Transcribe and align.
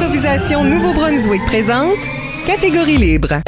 Improvisation 0.00 0.62
Nouveau-Brunswick 0.62 1.44
présente 1.46 1.98
Catégorie 2.46 2.98
libre. 2.98 3.40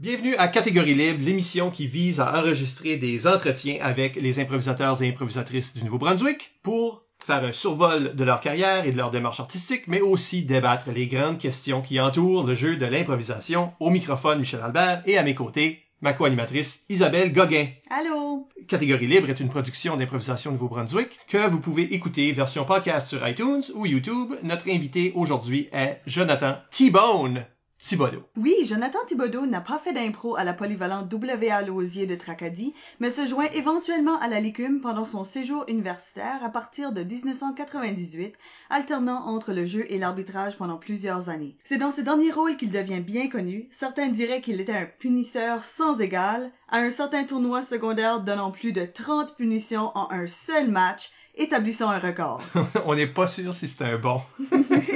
Bienvenue 0.00 0.34
à 0.34 0.48
Catégorie 0.48 0.94
Libre, 0.94 1.20
l'émission 1.24 1.70
qui 1.70 1.86
vise 1.86 2.18
à 2.18 2.36
enregistrer 2.36 2.96
des 2.96 3.28
entretiens 3.28 3.78
avec 3.80 4.16
les 4.16 4.40
improvisateurs 4.40 5.00
et 5.02 5.08
improvisatrices 5.08 5.74
du 5.74 5.84
Nouveau-Brunswick 5.84 6.50
pour 6.64 7.03
faire 7.24 7.44
un 7.44 7.52
survol 7.52 8.14
de 8.14 8.24
leur 8.24 8.40
carrière 8.40 8.84
et 8.84 8.92
de 8.92 8.96
leur 8.96 9.10
démarche 9.10 9.40
artistique, 9.40 9.88
mais 9.88 10.00
aussi 10.00 10.42
débattre 10.42 10.92
les 10.92 11.06
grandes 11.06 11.38
questions 11.38 11.80
qui 11.80 11.98
entourent 11.98 12.44
le 12.44 12.54
jeu 12.54 12.76
de 12.76 12.86
l'improvisation. 12.86 13.72
Au 13.80 13.90
microphone, 13.90 14.40
Michel 14.40 14.60
Albert, 14.62 15.02
et 15.06 15.16
à 15.16 15.22
mes 15.22 15.34
côtés, 15.34 15.84
ma 16.02 16.12
co-animatrice 16.12 16.84
Isabelle 16.90 17.32
Gauguin. 17.32 17.66
Allô? 17.88 18.48
Catégorie 18.68 19.06
Libre 19.06 19.30
est 19.30 19.40
une 19.40 19.48
production 19.48 19.96
d'improvisation 19.96 20.52
Nouveau-Brunswick 20.52 21.18
que 21.26 21.48
vous 21.48 21.60
pouvez 21.60 21.94
écouter 21.94 22.30
version 22.32 22.64
podcast 22.64 23.08
sur 23.08 23.26
iTunes 23.26 23.62
ou 23.74 23.86
YouTube. 23.86 24.34
Notre 24.42 24.68
invité 24.68 25.12
aujourd'hui 25.14 25.68
est 25.72 26.02
Jonathan 26.06 26.56
T-Bone 26.70 27.46
Thibodeau. 27.86 28.22
Oui, 28.38 28.54
Jonathan 28.64 29.00
Thibodeau 29.06 29.44
n'a 29.44 29.60
pas 29.60 29.78
fait 29.78 29.92
d'impro 29.92 30.36
à 30.36 30.44
la 30.44 30.54
polyvalente 30.54 31.06
W.A. 31.10 31.60
Lausier 31.60 32.06
de 32.06 32.14
Tracadie, 32.14 32.72
mais 32.98 33.10
se 33.10 33.26
joint 33.26 33.48
éventuellement 33.52 34.18
à 34.20 34.28
la 34.28 34.40
Licume 34.40 34.80
pendant 34.80 35.04
son 35.04 35.22
séjour 35.22 35.66
universitaire 35.68 36.42
à 36.42 36.48
partir 36.48 36.92
de 36.92 37.02
1998, 37.02 38.36
alternant 38.70 39.26
entre 39.26 39.52
le 39.52 39.66
jeu 39.66 39.84
et 39.90 39.98
l'arbitrage 39.98 40.56
pendant 40.56 40.78
plusieurs 40.78 41.28
années. 41.28 41.58
C'est 41.62 41.76
dans 41.76 41.92
ces 41.92 42.04
derniers 42.04 42.32
rôles 42.32 42.56
qu'il 42.56 42.70
devient 42.70 43.00
bien 43.00 43.28
connu. 43.28 43.68
Certains 43.70 44.08
diraient 44.08 44.40
qu'il 44.40 44.62
était 44.62 44.72
un 44.72 44.86
punisseur 44.86 45.62
sans 45.62 46.00
égal, 46.00 46.52
à 46.70 46.78
un 46.78 46.90
certain 46.90 47.24
tournoi 47.24 47.62
secondaire 47.62 48.20
donnant 48.20 48.50
plus 48.50 48.72
de 48.72 48.86
30 48.86 49.36
punitions 49.36 49.92
en 49.94 50.10
un 50.10 50.26
seul 50.26 50.70
match, 50.70 51.10
établissant 51.34 51.90
un 51.90 51.98
record. 51.98 52.40
On 52.86 52.94
n'est 52.94 53.08
pas 53.08 53.26
sûr 53.26 53.52
si 53.52 53.68
c'est 53.68 53.84
un 53.84 53.98
bon. 53.98 54.22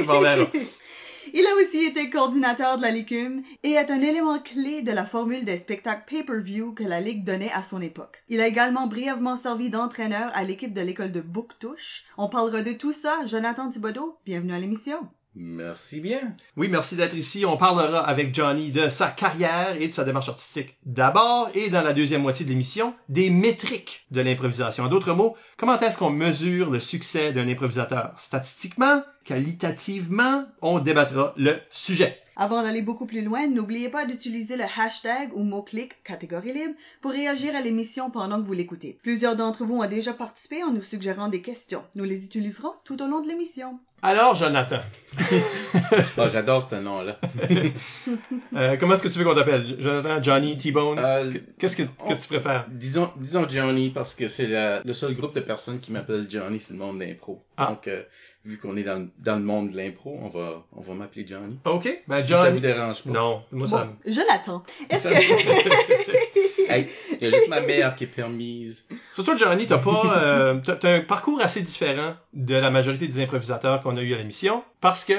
bon 0.07 0.23
ben. 0.23 0.47
Il 1.35 1.47
a 1.47 1.55
aussi 1.61 1.85
été 1.85 2.09
coordinateur 2.09 2.79
de 2.79 2.83
la 2.83 2.91
Licume 2.91 3.43
et 3.63 3.73
est 3.73 3.91
un 3.91 4.01
élément 4.01 4.39
clé 4.39 4.83
de 4.83 4.93
la 4.93 5.05
formule 5.05 5.45
des 5.45 5.59
spectacles 5.59 6.05
pay-per-view 6.09 6.73
que 6.73 6.85
la 6.85 7.01
Ligue 7.01 7.25
donnait 7.25 7.53
à 7.53 7.63
son 7.63 7.83
époque. 7.83 8.23
Il 8.29 8.41
a 8.41 8.47
également 8.47 8.87
brièvement 8.87 9.37
servi 9.37 9.69
d'entraîneur 9.69 10.31
à 10.35 10.45
l'équipe 10.45 10.73
de 10.73 10.81
l'école 10.81 11.13
de 11.13 11.21
Bouctouche. 11.21 12.05
On 12.17 12.29
parlera 12.29 12.63
de 12.63 12.73
tout 12.73 12.93
ça. 12.93 13.27
Jonathan 13.27 13.69
Thibodeau, 13.69 14.19
bienvenue 14.25 14.55
à 14.55 14.59
l'émission. 14.59 15.09
Merci 15.35 16.01
bien. 16.01 16.35
Oui, 16.57 16.69
merci 16.69 16.97
d'être 16.97 17.15
ici. 17.15 17.45
On 17.47 17.57
parlera 17.57 18.01
avec 18.01 18.35
Johnny 18.35 18.73
de 18.73 18.89
sa 18.89 19.09
carrière 19.09 19.77
et 19.81 19.87
de 19.87 19.93
sa 19.93 20.03
démarche 20.05 20.29
artistique 20.29 20.77
d'abord 20.85 21.51
et 21.55 21.71
dans 21.71 21.83
la 21.83 21.93
deuxième 21.93 22.23
moitié 22.23 22.45
de 22.45 22.51
l'émission, 22.51 22.95
des 23.09 23.31
métriques 23.31 24.07
de 24.11 24.21
l'improvisation. 24.21 24.85
En 24.85 24.89
d'autres 24.89 25.13
mots, 25.13 25.37
comment 25.57 25.79
est-ce 25.79 25.99
qu'on 25.99 26.11
mesure 26.11 26.71
le 26.71 26.81
succès 26.81 27.33
d'un 27.33 27.47
improvisateur? 27.47 28.15
Statistiquement, 28.17 29.03
qualitativement, 29.29 30.47
on 30.63 30.79
débattra 30.79 31.35
le 31.37 31.57
sujet. 31.71 32.19
Avant 32.41 32.63
d'aller 32.63 32.83
beaucoup 32.83 33.07
plus 33.07 33.23
loin, 33.23 33.49
n'oubliez 33.49 33.89
pas 33.89 34.07
d'utiliser 34.07 34.57
le 34.57 34.63
hashtag 34.63 35.31
ou 35.35 35.43
mot-clic 35.43 36.01
catégorie 36.05 36.53
libre 36.53 36.75
pour 37.03 37.11
réagir 37.11 37.57
à 37.57 37.61
l'émission 37.61 38.11
pendant 38.11 38.41
que 38.41 38.47
vous 38.47 38.53
l'écoutez. 38.53 38.97
Plusieurs 39.03 39.35
d'entre 39.35 39.65
vous 39.65 39.79
ont 39.83 39.89
déjà 39.89 40.13
participé 40.13 40.63
en 40.63 40.71
nous 40.71 40.83
suggérant 40.83 41.29
des 41.29 41.43
questions. 41.43 41.83
Nous 41.97 42.05
les 42.05 42.25
utiliserons 42.25 42.75
tout 42.85 43.03
au 43.03 43.09
long 43.09 43.21
de 43.23 43.29
l'émission. 43.29 43.81
Alors, 44.03 44.37
Jonathan, 44.37 44.79
j'adore 46.33 46.63
ce 46.63 46.77
nom-là. 46.77 47.19
euh, 48.57 48.77
comment 48.79 48.95
est-ce 48.95 49.03
que 49.03 49.09
tu 49.09 49.19
veux 49.19 49.25
qu'on 49.25 49.35
t'appelle? 49.35 49.67
Jonathan, 49.81 50.23
Johnny, 50.23 50.57
T-Bone? 50.57 51.01
Euh, 51.01 51.33
Qu'est-ce 51.59 51.75
que, 51.77 51.83
tu 51.83 52.29
préfères? 52.29 52.67
disons, 52.71 53.11
disons 53.17 53.49
Johnny 53.49 53.91
parce 53.91 54.15
que 54.15 54.29
c'est 54.29 54.47
la- 54.47 54.81
le 54.85 54.95
seul 54.95 55.15
groupe 55.15 55.35
de 55.35 55.41
personnes 55.41 55.81
qui 55.81 55.91
m'appellent 55.91 56.27
Johnny, 56.31 56.61
c'est 56.61 56.75
le 56.75 56.79
monde 56.79 57.01
de 57.01 57.05
l'impro. 57.05 57.43
Ah. 57.57 57.67
Donc, 57.71 57.89
euh, 57.89 58.05
vu 58.45 58.59
qu'on 58.59 58.77
est 58.77 58.85
dans, 58.85 59.01
le- 59.01 59.11
dans 59.19 59.37
le 59.37 59.43
monde 59.43 59.71
de 59.71 59.77
l'impro, 59.77 60.19
on 60.23 60.29
va, 60.29 60.65
on 60.77 60.81
va 60.81 60.95
m'appeler 60.95 61.27
Johnny. 61.27 61.59
OK. 61.65 62.03
Ben, 62.07 62.21
si 62.23 62.29
ça 62.31 62.39
vous 62.39 62.45
Johnny. 62.47 62.61
dérange 62.61 63.03
pas. 63.03 63.11
Non, 63.11 63.43
moi, 63.53 63.67
ça 63.67 63.85
Bon, 63.85 63.97
Jonathan, 64.13 64.63
est-ce 64.91 65.09
que... 65.09 66.69
Hey, 66.71 66.87
il 67.19 67.25
y 67.25 67.27
a 67.29 67.31
juste 67.31 67.49
ma 67.49 67.63
mère 67.63 67.95
qui 67.97 68.05
est 68.05 68.09
permise. 68.09 68.87
Surtout, 69.15 69.39
Johnny, 69.39 69.67
t'as 69.67 69.79
pas, 69.79 70.23
euh, 70.23 70.61
t'as, 70.63 70.77
t'as 70.77 70.97
un 70.97 71.01
parcours 71.01 71.41
assez 71.41 71.63
différent 71.63 72.15
de 72.35 72.55
la 72.55 72.71
majorité 72.71 73.09
des 73.09 73.23
improvisateurs 73.23 73.83
qu'on 73.83 73.97
a 73.97 74.03
eu 74.03 74.13
à 74.13 74.19
l'émission 74.19 74.63
parce 74.83 75.07
que 75.07 75.15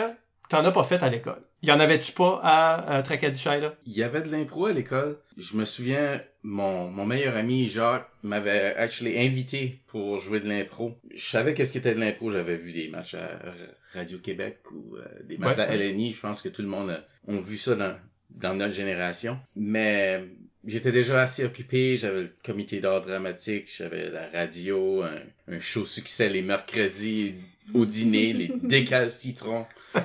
t'en 0.47 0.63
as 0.63 0.71
pas 0.71 0.83
fait 0.83 1.01
à 1.01 1.09
l'école. 1.09 1.41
Y 1.63 1.71
en 1.71 1.79
avait-tu 1.79 2.11
pas 2.11 2.39
à, 2.43 2.97
à 2.97 3.01
Tracadie 3.01 3.43
là? 3.45 3.73
Il 3.87 3.97
y 3.97 4.03
avait 4.03 4.21
de 4.21 4.31
l'impro 4.31 4.67
à 4.67 4.73
l'école. 4.73 5.17
Je 5.37 5.57
me 5.57 5.65
souviens, 5.65 6.21
mon, 6.43 6.89
mon 6.89 7.05
meilleur 7.05 7.35
ami 7.35 7.67
Jacques 7.69 8.09
m'avait 8.23 8.73
actually 8.75 9.17
invité 9.19 9.79
pour 9.87 10.19
jouer 10.19 10.39
de 10.39 10.47
l'impro. 10.47 10.97
Je 11.13 11.23
savais 11.25 11.53
qu'est-ce 11.53 11.73
qu'était 11.73 11.93
de 11.93 11.99
l'impro. 11.99 12.31
J'avais 12.31 12.57
vu 12.57 12.71
des 12.71 12.87
matchs 12.87 13.15
à 13.15 13.39
Radio-Québec 13.93 14.59
ou 14.71 14.95
euh, 14.95 15.03
des 15.25 15.37
matchs 15.37 15.57
Ouais, 15.57 15.63
à 15.63 15.69
ouais. 15.69 15.91
LNI. 15.91 16.13
Je 16.13 16.19
pense 16.21 16.41
que 16.41 16.49
tout 16.49 16.61
le 16.61 16.67
monde 16.67 16.91
a, 16.91 17.05
ont 17.27 17.39
vu 17.39 17.57
ça 17.57 17.75
dans, 17.75 17.95
dans 18.29 18.53
notre 18.55 18.73
génération. 18.73 19.37
Mais 19.55 20.23
j'étais 20.65 20.91
déjà 20.91 21.21
assez 21.21 21.43
occupé. 21.43 21.97
J'avais 21.97 22.21
le 22.23 22.31
comité 22.43 22.79
d'art 22.79 23.01
dramatique, 23.01 23.69
j'avais 23.75 24.09
la 24.09 24.29
radio, 24.29 25.03
un, 25.03 25.19
un 25.47 25.59
show 25.59 25.85
succès 25.85 26.29
les 26.29 26.41
mercredis 26.41 27.35
au 27.73 27.85
dîner, 27.85 28.33
les 28.33 28.51
décalcitrons. 28.63 29.65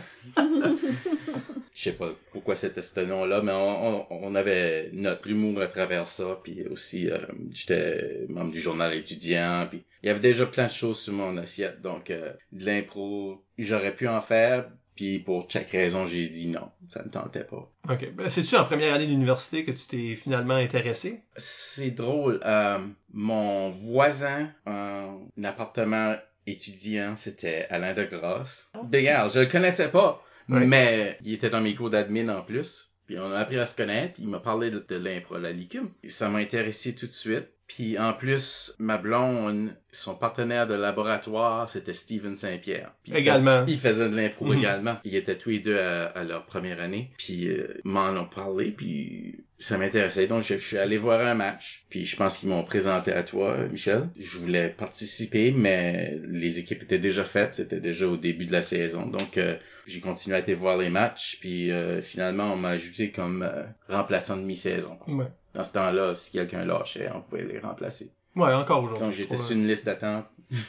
Je 1.75 1.83
sais 1.83 1.93
pas 1.93 2.11
pourquoi 2.31 2.55
c'était 2.55 2.83
ce 2.83 3.01
nom-là, 3.01 3.43
mais 3.43 3.51
on, 3.53 4.07
on, 4.13 4.29
on 4.29 4.35
avait 4.37 4.91
notre 4.93 5.29
humour 5.29 5.61
à 5.61 5.67
travers 5.67 6.07
ça, 6.07 6.39
puis 6.43 6.65
aussi 6.69 7.11
euh, 7.11 7.19
j'étais 7.53 8.27
membre 8.29 8.53
du 8.53 8.61
journal 8.61 8.95
étudiant, 8.95 9.67
puis 9.69 9.83
il 10.03 10.07
y 10.07 10.11
avait 10.11 10.21
déjà 10.21 10.47
plein 10.47 10.67
de 10.67 10.71
choses 10.71 11.01
sur 11.01 11.13
mon 11.15 11.37
assiette, 11.37 11.81
donc 11.83 12.11
euh, 12.11 12.33
de 12.53 12.65
l'impro, 12.65 13.45
j'aurais 13.59 13.93
pu 13.95 14.07
en 14.07 14.21
faire, 14.21 14.71
puis 14.95 15.19
pour 15.19 15.51
chaque 15.51 15.71
raison 15.71 16.07
j'ai 16.07 16.29
dit 16.29 16.47
non, 16.47 16.71
ça 16.89 17.03
me 17.03 17.11
tentait 17.11 17.43
pas. 17.43 17.69
OK. 17.91 18.13
Ben, 18.15 18.29
c'est-tu 18.29 18.55
en 18.55 18.65
première 18.65 18.95
année 18.95 19.09
d'université 19.09 19.65
que 19.65 19.73
tu 19.73 19.87
t'es 19.89 20.15
finalement 20.15 20.55
intéressé? 20.55 21.23
C'est 21.37 21.91
drôle, 21.91 22.39
euh, 22.45 22.79
mon 23.13 23.71
voisin 23.71 24.53
en 24.65 25.27
appartement 25.43 26.15
étudiant, 26.47 27.17
c'était 27.17 27.67
Alain 27.71 27.95
de 27.95 28.05
Grasse. 28.05 28.71
Regarde, 28.75 29.33
je 29.33 29.41
le 29.41 29.47
connaissais 29.47 29.89
pas, 29.91 30.23
Ouais. 30.49 30.67
mais 30.67 31.19
il 31.25 31.33
était 31.35 31.51
dans 31.51 31.61
mes 31.61 31.75
cours 31.75 31.91
d'admin 31.91 32.29
en 32.29 32.43
plus. 32.43 32.91
Puis 33.07 33.19
on 33.19 33.33
a 33.33 33.39
appris 33.39 33.59
à 33.59 33.67
se 33.67 33.77
connaître, 33.77 34.15
il 34.19 34.29
m'a 34.29 34.39
parlé 34.41 34.71
de, 34.71 34.83
de 34.89 34.97
l'impro 34.97 35.35
à 35.35 35.39
la 35.39 35.53
licume. 35.53 35.91
Et 36.03 36.09
Ça 36.09 36.29
m'a 36.31 36.39
intéressé 36.39 36.95
tout 36.95 37.07
de 37.07 37.13
suite. 37.13 37.49
Puis 37.67 37.99
en 37.99 38.13
plus, 38.13 38.75
ma 38.79 38.99
blonde, 38.99 39.75
son 39.91 40.15
partenaire 40.15 40.67
de 40.67 40.75
laboratoire, 40.75 41.69
c'était 41.69 41.95
Steven 41.95 42.37
Saint-Pierre. 42.37 42.93
Également. 43.13 43.65
Il 43.67 43.79
faisait 43.79 44.09
de 44.11 44.15
l'impro 44.17 44.47
Mhm. 44.47 44.59
également. 44.59 44.97
Ils 45.05 45.17
étaient 45.17 45.37
tous 45.39 45.51
les 45.51 45.59
deux 45.61 45.79
à, 45.79 46.07
à 46.07 46.25
leur 46.25 46.45
première 46.45 46.81
année. 46.81 47.11
Puis 47.19 47.49
euh, 47.49 47.81
m'en 47.85 48.11
ont 48.11 48.27
parlé, 48.27 48.71
puis 48.71 49.45
ça 49.59 49.79
m'intéressait. 49.79 50.27
Donc 50.27 50.43
je, 50.43 50.55
je 50.55 50.65
suis 50.67 50.79
allé 50.79 50.99
voir 50.99 51.27
un 51.27 51.35
match. 51.35 51.85
Puis 51.89 52.05
je 52.05 52.17
pense 52.17 52.39
qu'ils 52.39 52.51
m'ont 52.51 52.65
présenté 52.65 53.13
à 53.13 53.23
toi, 53.23 53.67
Michel. 53.69 54.09
Je 54.19 54.39
voulais 54.39 54.69
participer, 54.69 55.51
mais 55.51 56.19
les 56.29 56.59
équipes 56.59 56.83
étaient 56.83 56.99
déjà 56.99 57.25
faites. 57.25 57.55
C'était 57.55 57.81
déjà 57.81 58.07
au 58.09 58.17
début 58.19 58.45
de 58.47 58.53
la 58.53 58.63
saison. 58.63 59.07
Donc 59.07 59.39
euh, 59.39 59.57
j'ai 59.87 60.01
continué 60.01 60.37
à 60.37 60.43
aller 60.43 60.55
voir 60.55 60.77
les 60.77 60.91
matchs. 60.91 61.39
Puis 61.41 61.71
euh, 61.71 62.03
finalement, 62.03 62.53
on 62.53 62.57
m'a 62.57 62.71
ajouté 62.71 63.11
comme 63.11 63.43
euh, 63.43 63.65
remplaçant 63.89 64.37
de 64.37 64.43
mi-saison. 64.43 64.99
Ouais. 65.09 65.27
Dans 65.55 65.65
ce 65.65 65.73
temps-là, 65.73 66.15
si 66.17 66.33
quelqu'un 66.33 66.65
lâchait, 66.65 67.11
on 67.15 67.21
pouvait 67.21 67.45
les 67.45 67.59
remplacer. 67.59 68.13
Ouais, 68.37 68.53
encore 68.53 68.83
aujourd'hui. 68.83 69.07
Donc 69.07 69.15
j'étais 69.15 69.37
sur 69.37 69.53
une 69.53 69.67
liste 69.67 69.87
d'attente. 69.87 70.27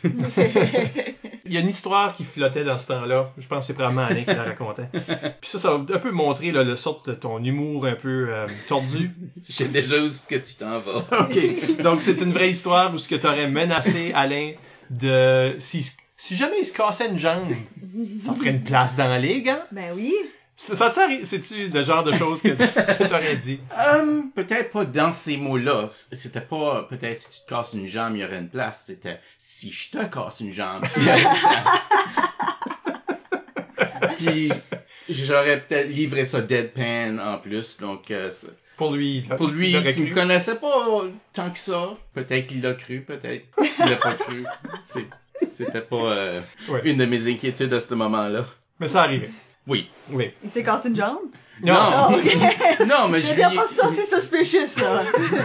Il 1.48 1.54
y 1.54 1.58
a 1.58 1.60
une 1.60 1.70
histoire 1.70 2.16
qui 2.16 2.24
flottait 2.24 2.64
dans 2.64 2.80
ce 2.80 2.88
temps-là. 2.88 3.32
Je 3.38 3.48
pense 3.48 3.60
que 3.60 3.66
c'est 3.68 3.74
probablement 3.74 4.06
Alain 4.06 4.24
qui 4.24 4.34
la 4.34 4.44
racontait. 4.44 4.88
Puis 5.42 5.50
ça, 5.50 5.60
ça 5.60 5.70
va 5.72 5.76
un 5.78 6.00
peu 6.00 6.12
montrer 6.12 6.52
là, 6.52 6.64
le 6.64 6.76
sorte 6.76 7.08
de 7.08 7.14
ton 7.14 7.44
humour 7.44 7.86
un 7.86 7.94
peu 7.94 8.28
euh, 8.30 8.48
tordu. 8.68 9.12
Je 9.48 9.54
sais 9.54 9.66
déjà 9.66 10.02
où 10.02 10.08
est-ce 10.08 10.28
que 10.28 10.36
tu 10.36 10.56
t'en 10.56 10.80
vas. 10.80 11.06
OK. 11.20 11.82
Donc, 11.84 12.02
c'est 12.02 12.20
une 12.22 12.34
vraie 12.34 12.50
histoire 12.50 12.94
où 12.96 12.98
ce 12.98 13.08
que 13.08 13.16
t'aurais 13.16 13.48
menacé 13.48 14.12
Alain 14.14 14.54
de... 14.90 15.56
Si, 15.60 15.96
si 16.18 16.36
jamais 16.36 16.60
il 16.60 16.66
se 16.66 16.74
cassait 16.74 17.08
une 17.08 17.18
jambe, 17.18 17.52
ça 18.26 18.34
ferait 18.34 18.52
une 18.52 18.64
place 18.64 18.96
dans 18.96 19.08
la 19.08 19.20
ligue, 19.20 19.50
hein? 19.50 19.64
ben 19.72 19.94
oui. 19.96 20.14
Ça, 20.58 20.90
c'est-tu 21.26 21.68
le 21.68 21.84
genre 21.84 22.06
de 22.06 22.14
choses 22.14 22.42
que 22.44 23.08
t'aurais 23.08 23.36
dit? 23.36 23.60
Euh, 23.78 24.22
peut-être 24.34 24.72
pas 24.72 24.86
dans 24.86 25.12
ces 25.12 25.36
mots-là. 25.36 25.88
C'était 26.14 26.40
pas, 26.40 26.84
peut-être 26.90 27.18
si 27.18 27.30
tu 27.30 27.46
te 27.46 27.50
casses 27.50 27.74
une 27.74 27.88
jambe, 27.88 28.16
il 28.16 28.22
y 28.22 28.24
aurait 28.24 28.40
une 28.40 28.48
place. 28.50 28.84
C'était, 28.88 29.20
si 29.38 29.70
je 29.70 29.92
te 29.92 30.06
casse 30.06 30.40
une 30.40 30.54
jambe, 30.54 30.86
il 30.96 31.04
y 31.04 31.10
aurait 31.10 31.22
une 31.22 31.40
place. 31.42 31.82
Puis, 34.18 34.52
j'aurais 35.10 35.60
peut-être 35.62 35.90
livré 35.90 36.24
ça 36.24 36.40
deadpan 36.42 37.18
en 37.20 37.38
plus, 37.38 37.78
donc, 37.78 38.10
euh, 38.12 38.32
Pour 38.78 38.94
lui. 38.94 39.26
pour 39.38 39.48
lui, 39.50 39.72
il 39.72 39.94
qui 39.94 40.02
me 40.02 40.06
cru. 40.08 40.16
connaissait 40.16 40.56
pas 40.56 41.02
tant 41.34 41.50
que 41.52 41.60
ça, 41.60 41.98
peut-être 42.14 42.48
qu'il 42.48 42.62
l'a 42.62 42.74
cru, 42.76 43.02
peut-être 43.02 43.46
qu'il 43.76 43.86
l'a 43.90 43.96
pas 43.98 44.14
cru. 44.14 44.46
C'est- 44.84 45.06
C'était 45.42 45.82
pas 45.82 45.96
euh, 45.98 46.42
Ouais. 46.70 46.82
une 46.86 46.98
de 46.98 47.06
mes 47.06 47.28
inquiétudes 47.32 47.74
à 47.74 47.82
ce 47.82 47.94
moment-là. 47.94 48.46
Mais 48.80 48.88
ça 48.88 49.04
arrivait. 49.04 49.30
Oui. 49.68 49.90
Oui. 50.12 50.32
Il 50.44 50.50
s'est 50.50 50.64
cassé 50.64 50.90
une 50.90 50.96
jambe? 50.96 51.20
Non. 51.64 51.74
Ah, 51.76 52.10
ok. 52.12 52.38
Non, 52.88 53.08
mais 53.10 53.22
je 53.22 53.28
Je 53.30 53.34
lui 53.34 53.42
oh, 53.58 53.62
ça, 53.70 53.90
c'est 53.90 54.06
suspicious, 54.20 54.80
là. 54.82 55.04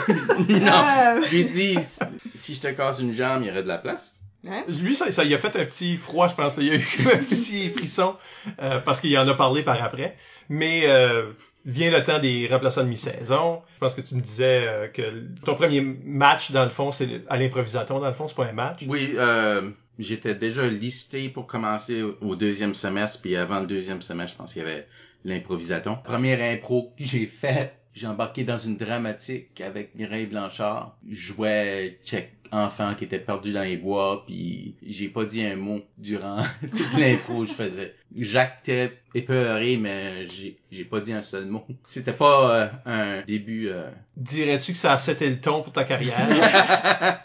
Non. 0.48 1.20
Euh, 1.20 1.22
Je 1.24 1.30
lui 1.30 1.40
ai 1.40 1.44
dit, 1.44 1.78
si- 1.82 2.00
si 2.34 2.54
je 2.56 2.60
te 2.60 2.68
casse 2.68 3.00
une 3.00 3.12
jambe, 3.12 3.42
il 3.42 3.48
y 3.48 3.50
aurait 3.50 3.62
de 3.62 3.68
la 3.68 3.78
place. 3.78 4.20
hein? 4.46 4.62
Lui, 4.68 4.94
ça, 4.94 5.10
ça, 5.10 5.24
il 5.24 5.32
a 5.32 5.38
fait 5.38 5.56
un 5.56 5.64
petit 5.64 5.96
froid, 5.96 6.28
je 6.28 6.34
pense. 6.34 6.56
là. 6.56 6.62
Il 6.62 6.68
y 6.68 6.70
a 6.72 6.74
eu 6.74 6.86
un 7.14 7.18
petit 7.18 7.70
frisson 7.70 8.16
euh, 8.60 8.80
parce 8.80 9.00
qu'il 9.00 9.16
en 9.18 9.26
a 9.28 9.34
parlé 9.34 9.62
par 9.62 9.82
après. 9.82 10.16
Mais 10.48 10.82
euh, 10.86 11.30
vient 11.64 11.90
le 11.90 12.02
temps 12.04 12.18
des 12.18 12.46
remplaçants 12.50 12.84
de 12.84 12.88
mi-saison. 12.88 13.62
Je 13.74 13.78
pense 13.78 13.94
que 13.94 14.00
tu 14.00 14.14
me 14.14 14.20
disais 14.20 14.66
euh, 14.66 14.88
que 14.88 15.26
ton 15.44 15.54
premier 15.54 15.80
match, 15.80 16.52
dans 16.52 16.64
le 16.64 16.70
fond, 16.70 16.92
c'est 16.92 17.22
à 17.28 17.36
l'improvisaton. 17.36 18.00
Dans 18.00 18.08
le 18.08 18.14
fond, 18.14 18.28
c'est 18.28 18.36
pas 18.36 18.46
un 18.46 18.52
match. 18.52 18.82
Oui, 18.86 19.12
euh, 19.16 19.70
j'étais 19.98 20.34
déjà 20.34 20.66
listé 20.66 21.28
pour 21.28 21.46
commencer 21.46 22.02
au- 22.02 22.36
deuxième 22.36 22.74
semestre, 22.74 23.20
puis 23.20 23.36
avant 23.36 23.60
le 23.60 23.66
deuxième 23.66 24.00
semestre, 24.02 24.32
je 24.36 24.38
pense 24.38 24.52
qu'il 24.54 24.62
y 24.62 24.64
avait 24.64 24.86
l'improvisaton. 25.24 25.98
Première 26.02 26.40
impro 26.42 26.94
que 26.98 27.04
j'ai 27.04 27.26
fait, 27.26 27.74
j'ai 27.92 28.06
embarqué 28.06 28.44
dans 28.44 28.56
une 28.58 28.76
dramatique 28.76 29.60
avec 29.60 29.94
Mireille 29.94 30.26
Blanchard. 30.26 30.96
Je 31.08 31.14
jouais 31.34 31.98
Check 32.04 32.32
enfant 32.52 32.94
qui 32.94 33.04
était 33.04 33.18
perdu 33.18 33.52
dans 33.52 33.62
les 33.62 33.76
bois, 33.76 34.24
puis 34.26 34.74
j'ai 34.86 35.08
pas 35.08 35.24
dit 35.24 35.42
un 35.44 35.56
mot 35.56 35.80
durant 35.98 36.40
toute 36.76 36.98
l'impro 36.98 37.42
que 37.42 37.46
je 37.48 37.52
faisais. 37.54 37.94
J'actais 38.16 38.98
épeuré, 39.14 39.76
mais 39.76 40.26
j'ai 40.26 40.58
j'ai 40.70 40.84
pas 40.84 41.00
dit 41.00 41.12
un 41.12 41.22
seul 41.22 41.46
mot. 41.46 41.64
C'était 41.84 42.12
pas 42.12 42.54
euh, 42.54 42.68
un 42.86 43.22
début 43.22 43.68
euh, 43.68 43.88
Dirais-tu 44.16 44.72
que 44.72 44.78
ça 44.78 44.92
a 44.92 44.98
seté 44.98 45.28
le 45.30 45.40
ton 45.40 45.62
pour 45.62 45.72
ta 45.72 45.84
carrière? 45.84 47.22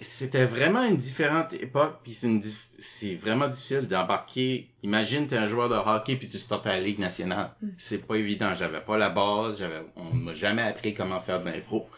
C'était 0.00 0.44
vraiment 0.44 0.84
une 0.84 0.96
différente 0.96 1.54
époque, 1.54 2.00
puis 2.02 2.12
c'est 2.12 2.26
une 2.26 2.40
dif- 2.40 2.68
c'est 2.78 3.14
vraiment 3.14 3.48
difficile 3.48 3.86
d'embarquer. 3.86 4.68
Imagine 4.82 5.26
t'es 5.26 5.36
un 5.38 5.48
joueur 5.48 5.68
de 5.70 5.74
hockey 5.74 6.16
puis 6.16 6.28
tu 6.28 6.38
startes 6.38 6.66
à 6.66 6.72
la 6.72 6.80
Ligue 6.80 6.98
nationale. 6.98 7.50
C'est 7.78 8.06
pas 8.06 8.16
évident. 8.16 8.54
J'avais 8.54 8.80
pas 8.82 8.98
la 8.98 9.08
base, 9.08 9.58
j'avais, 9.58 9.80
on 9.96 10.14
m'a 10.14 10.34
jamais 10.34 10.62
appris 10.62 10.92
comment 10.92 11.20
faire 11.20 11.40
de 11.42 11.46
l'impro. 11.50 11.88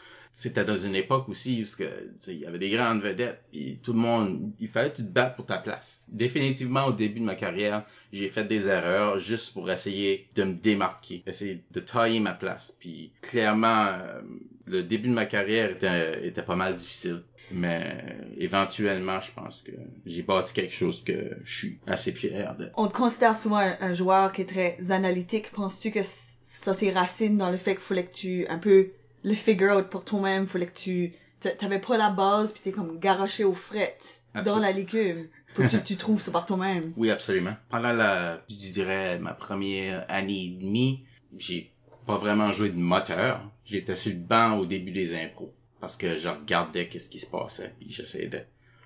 C'était 0.41 0.65
dans 0.65 0.77
une 0.77 0.95
époque 0.95 1.29
aussi 1.29 1.65
où 1.65 1.83
il 2.29 2.39
y 2.39 2.47
avait 2.47 2.61
des 2.61 2.71
grandes 2.71 3.03
vedettes, 3.03 3.43
puis 3.51 3.81
tout 3.83 3.93
le 3.93 3.99
monde, 3.99 4.53
il 4.61 4.69
fallait 4.69 4.93
que 4.93 4.99
tu 4.99 5.03
te 5.03 5.09
battes 5.09 5.35
pour 5.35 5.47
ta 5.47 5.59
place. 5.59 6.05
Définitivement, 6.07 6.85
au 6.85 6.93
début 6.93 7.19
de 7.19 7.25
ma 7.25 7.35
carrière, 7.35 7.85
j'ai 8.13 8.29
fait 8.29 8.45
des 8.45 8.69
erreurs 8.69 9.19
juste 9.19 9.53
pour 9.53 9.69
essayer 9.69 10.29
de 10.37 10.45
me 10.45 10.55
démarquer, 10.55 11.25
essayer 11.27 11.65
de 11.73 11.81
tailler 11.81 12.21
ma 12.21 12.35
place. 12.35 12.77
Puis 12.79 13.11
clairement, 13.21 13.87
euh, 13.87 14.21
le 14.67 14.85
début 14.85 15.09
de 15.09 15.15
ma 15.15 15.27
carrière 15.27 15.73
était, 15.73 16.29
était 16.29 16.45
pas 16.45 16.55
mal 16.55 16.77
difficile. 16.77 17.25
Mais 17.51 17.97
éventuellement, 18.37 19.21
je 19.21 19.33
pense 19.33 19.63
que 19.63 19.73
j'ai 20.07 20.23
bâti 20.23 20.53
quelque 20.53 20.75
chose 20.75 21.03
que 21.03 21.37
je 21.43 21.59
suis 21.59 21.79
assez 21.89 22.13
fier 22.13 22.55
de. 22.57 22.71
On 22.77 22.87
te 22.87 22.95
considère 22.95 23.35
souvent 23.35 23.75
un, 23.81 23.93
joueur 23.93 24.31
qui 24.31 24.43
est 24.43 24.49
très 24.49 24.93
analytique. 24.93 25.51
Penses-tu 25.51 25.91
que 25.91 26.03
ça 26.05 26.75
c'est 26.75 26.91
racine 26.91 27.39
dans 27.39 27.51
le 27.51 27.57
fait 27.57 27.75
qu'il 27.75 27.85
fallait 27.85 28.05
que 28.05 28.15
tu 28.15 28.47
un 28.49 28.59
peu 28.59 28.91
le 29.29 29.35
figure 29.35 29.77
out 29.77 29.87
pour 29.91 30.05
toi-même, 30.05 30.47
fallait 30.47 30.67
que 30.67 30.79
tu 30.79 31.13
t'a- 31.41 31.51
t'avais 31.51 31.79
pas 31.79 31.97
la 31.97 32.11
base 32.11 32.53
puis 32.53 32.61
t'es 32.63 32.73
comme 32.73 32.99
garoché 32.99 33.45
aux 33.45 33.55
frettes 33.55 34.23
dans 34.45 34.59
la 34.59 34.73
légume. 34.73 35.27
Faut 35.55 35.63
que 35.63 35.69
tu, 35.69 35.83
tu 35.83 35.97
trouves 35.97 36.21
ça 36.21 36.31
par 36.31 36.47
toi-même. 36.47 36.83
Oui, 36.97 37.11
absolument. 37.11 37.55
Pendant 37.71 37.93
la, 37.93 38.43
je 38.49 38.55
dirais, 38.55 39.19
ma 39.19 39.33
première 39.35 40.05
année 40.09 40.45
et 40.45 40.49
demie, 40.61 41.05
j'ai 41.37 41.71
pas 42.07 42.17
vraiment 42.19 42.53
joué 42.53 42.71
de 42.71 42.77
moteur. 42.79 43.41
J'étais 43.65 43.97
sur 43.97 44.13
le 44.13 44.19
banc 44.19 44.57
au 44.59 44.67
début 44.67 44.93
des 44.93 45.15
impros. 45.15 45.53
Parce 45.81 45.97
que 45.97 46.17
je 46.17 46.29
regardais 46.29 46.89
qu'est-ce 46.89 47.09
qui 47.09 47.19
se 47.21 47.27
passait, 47.31 47.73
puis 47.79 47.89
j'essayais 47.91 48.27
de... 48.27 48.41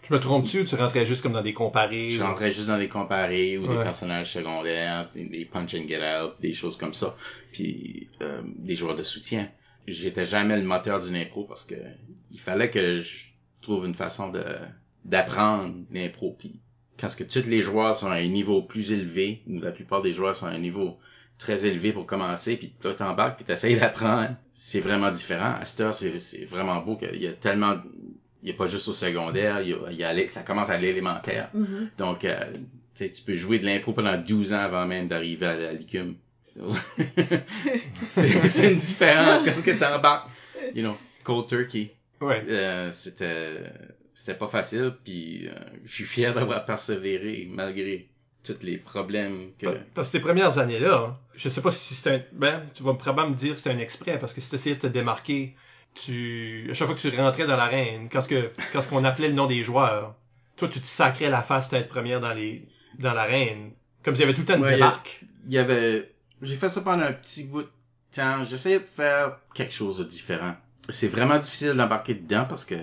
Je 0.07 0.13
me 0.13 0.19
trompe-tu 0.21 0.61
ou 0.61 0.65
tu 0.65 0.75
rentrais 0.75 1.07
juste 1.07 1.23
comme 1.23 1.33
dans 1.33 1.43
des 1.43 1.55
comparés? 1.55 2.11
Je 2.11 2.21
rentrais 2.23 2.51
juste 2.51 2.67
dans 2.67 2.77
des 2.79 2.89
comparés 2.89 3.57
ou 3.57 3.67
des 3.67 3.77
personnages 3.83 4.33
secondaires, 4.33 5.09
des, 5.15 5.27
des 5.29 5.45
punch 5.45 5.75
and 5.75 5.87
get 5.89 6.01
out, 6.03 6.35
des 6.41 6.53
choses 6.53 6.77
comme 6.77 6.93
ça, 6.93 7.17
puis 7.53 8.09
euh, 8.21 8.43
des 8.45 8.75
joueurs 8.75 8.97
de 8.97 9.03
soutien. 9.05 9.49
J'étais 9.87 10.25
jamais 10.27 10.57
le 10.57 10.63
moteur 10.65 11.01
d'une 11.01 11.17
impro 11.17 11.45
parce 11.45 11.65
que 11.65 11.75
il 12.31 12.39
fallait 12.41 12.71
que 12.71 12.99
je 12.99 13.27
trouve 13.61 13.87
une 13.87 13.95
façon 13.95 14.29
de 14.31 14.45
d'apprendre 15.05 15.75
l'impro. 15.91 16.37
Puis 16.39 16.61
quand 16.99 17.09
ce 17.09 17.17
que 17.17 17.25
tous 17.25 17.49
les 17.49 17.63
joueurs 17.63 17.97
sont 17.97 18.09
à 18.11 18.15
un 18.17 18.29
niveau 18.29 18.63
plus 18.63 18.93
élevé, 18.93 19.43
ou 19.49 19.61
la 19.61 19.73
plupart 19.73 20.03
des 20.03 20.13
joueurs 20.13 20.37
sont 20.37 20.47
à 20.47 20.51
un 20.51 20.59
niveau 20.59 20.99
très 21.39 21.67
élevé 21.67 21.93
pour 21.93 22.07
commencer, 22.07 22.57
puis 22.57 22.73
toi 22.81 22.95
t'embarques, 22.95 23.37
puis 23.37 23.45
t'essayes 23.45 23.77
d'apprendre, 23.77 24.37
c'est 24.55 24.79
vraiment 24.81 25.11
différent. 25.11 25.55
À 25.61 25.65
cette 25.65 25.81
heure, 25.81 25.95
c'est 25.95 26.45
vraiment 26.45 26.81
beau 26.81 26.97
qu'il 26.97 27.21
y 27.21 27.27
a 27.27 27.33
tellement... 27.33 27.77
Il 28.45 28.49
y 28.49 28.53
a 28.53 28.55
pas 28.57 28.67
juste 28.67 28.89
au 28.89 28.93
secondaire, 28.93 29.63
il 29.63 29.71
y 29.71 29.73
a, 29.73 29.79
il 29.91 29.97
y 29.97 30.05
a 30.05 30.13
l'é- 30.13 30.27
ça 30.27 30.43
commence 30.43 30.69
à 30.71 30.77
l'élémentaire. 30.77 31.49
Mhm. 31.55 31.91
Donc, 31.97 32.25
euh, 32.25 32.53
tu 32.97 33.09
peux 33.25 33.37
jouer 33.37 33.59
de 33.61 33.67
l'impro 33.67 33.93
pendant 33.93 34.17
12 34.17 34.53
ans 34.53 34.59
avant 34.59 34.85
même 34.87 35.07
d'arriver 35.09 35.47
à 35.47 35.57
la 35.57 35.73
licume. 35.73 36.17
c'est 38.09 38.29
c'est 38.47 38.73
une 38.73 38.79
différence 38.79 39.43
quand 39.45 39.57
ce 39.57 39.63
que 39.63 39.71
t'embarques. 39.73 40.29
You 40.75 40.83
know, 40.83 40.97
cold 41.25 41.47
turkey. 41.47 41.95
Ouais. 42.21 42.45
Euh, 42.49 42.91
c'était 42.93 43.73
c'était 44.15 44.35
pas 44.35 44.49
facile, 44.49 44.95
puis 45.05 45.49
euh, 45.49 45.55
je 45.85 45.93
suis 45.93 46.05
fier 46.05 46.35
d'avoir 46.35 46.65
persévéré 46.65 47.49
malgré 47.51 48.09
tous 48.45 48.63
les 48.63 48.77
problèmes 48.77 49.53
que... 49.59 49.67
Parce 49.95 50.09
que 50.09 50.19
tes 50.19 50.21
premières 50.21 50.59
années-là, 50.59 51.07
hein, 51.09 51.19
je 51.35 51.49
sais 51.49 51.63
pas 51.63 51.71
si 51.71 51.95
c'était 51.95 52.11
un... 52.11 52.23
Ben, 52.33 52.63
tu 52.75 52.83
vas 52.83 52.95
probablement 52.95 53.31
me 53.31 53.37
dire 53.37 53.57
c'était 53.57 53.71
un 53.71 53.79
exprès, 53.79 54.19
parce 54.19 54.35
que 54.35 54.41
si 54.41 54.51
t'essayais 54.51 54.77
de 54.77 54.81
te 54.81 54.87
démarquer, 54.87 55.55
tu... 55.95 56.69
À 56.71 56.75
chaque 56.75 56.89
fois 56.89 56.97
que 56.97 57.01
tu 57.01 57.17
rentrais 57.17 57.47
dans 57.47 57.57
l'arène, 57.57 58.09
quand 58.11 58.21
ce 58.21 58.29
que... 58.29 58.51
quand 58.73 58.81
ce 58.81 58.89
qu'on 58.89 59.05
appelait 59.05 59.29
le 59.29 59.35
nom 59.35 59.47
des 59.47 59.63
joueurs, 59.63 60.15
toi, 60.57 60.69
tu 60.69 60.81
te 60.81 60.87
sacrais 60.87 61.31
la 61.31 61.43
face 61.43 61.69
tête 61.69 61.89
première 61.89 62.21
dans 62.21 62.33
les... 62.33 62.67
dans 62.99 63.15
l'arène. 63.15 63.73
Comme 64.05 64.15
s'il 64.15 64.23
y 64.23 64.29
avait 64.29 64.35
tout 64.35 64.41
le 64.41 64.47
temps 64.47 64.57
une 64.57 64.65
Ouais, 64.65 64.75
démarque. 64.75 65.25
Il 65.47 65.55
y 65.55 65.59
avait... 65.59 66.12
J'ai 66.43 66.57
fait 66.57 66.69
ça 66.69 66.81
pendant 66.81 67.05
un 67.05 67.13
petit 67.13 67.45
bout 67.45 67.63
de 67.63 67.71
temps. 68.11 68.43
J'essayais 68.43 68.81
de 68.81 68.85
faire 68.85 69.39
quelque 69.55 69.73
chose 69.73 69.99
de 69.99 70.05
différent. 70.05 70.55
C'est 70.89 71.09
vraiment 71.09 71.39
difficile 71.39 71.75
d'embarquer 71.75 72.15
dedans 72.15 72.45
parce 72.49 72.65
que 72.65 72.75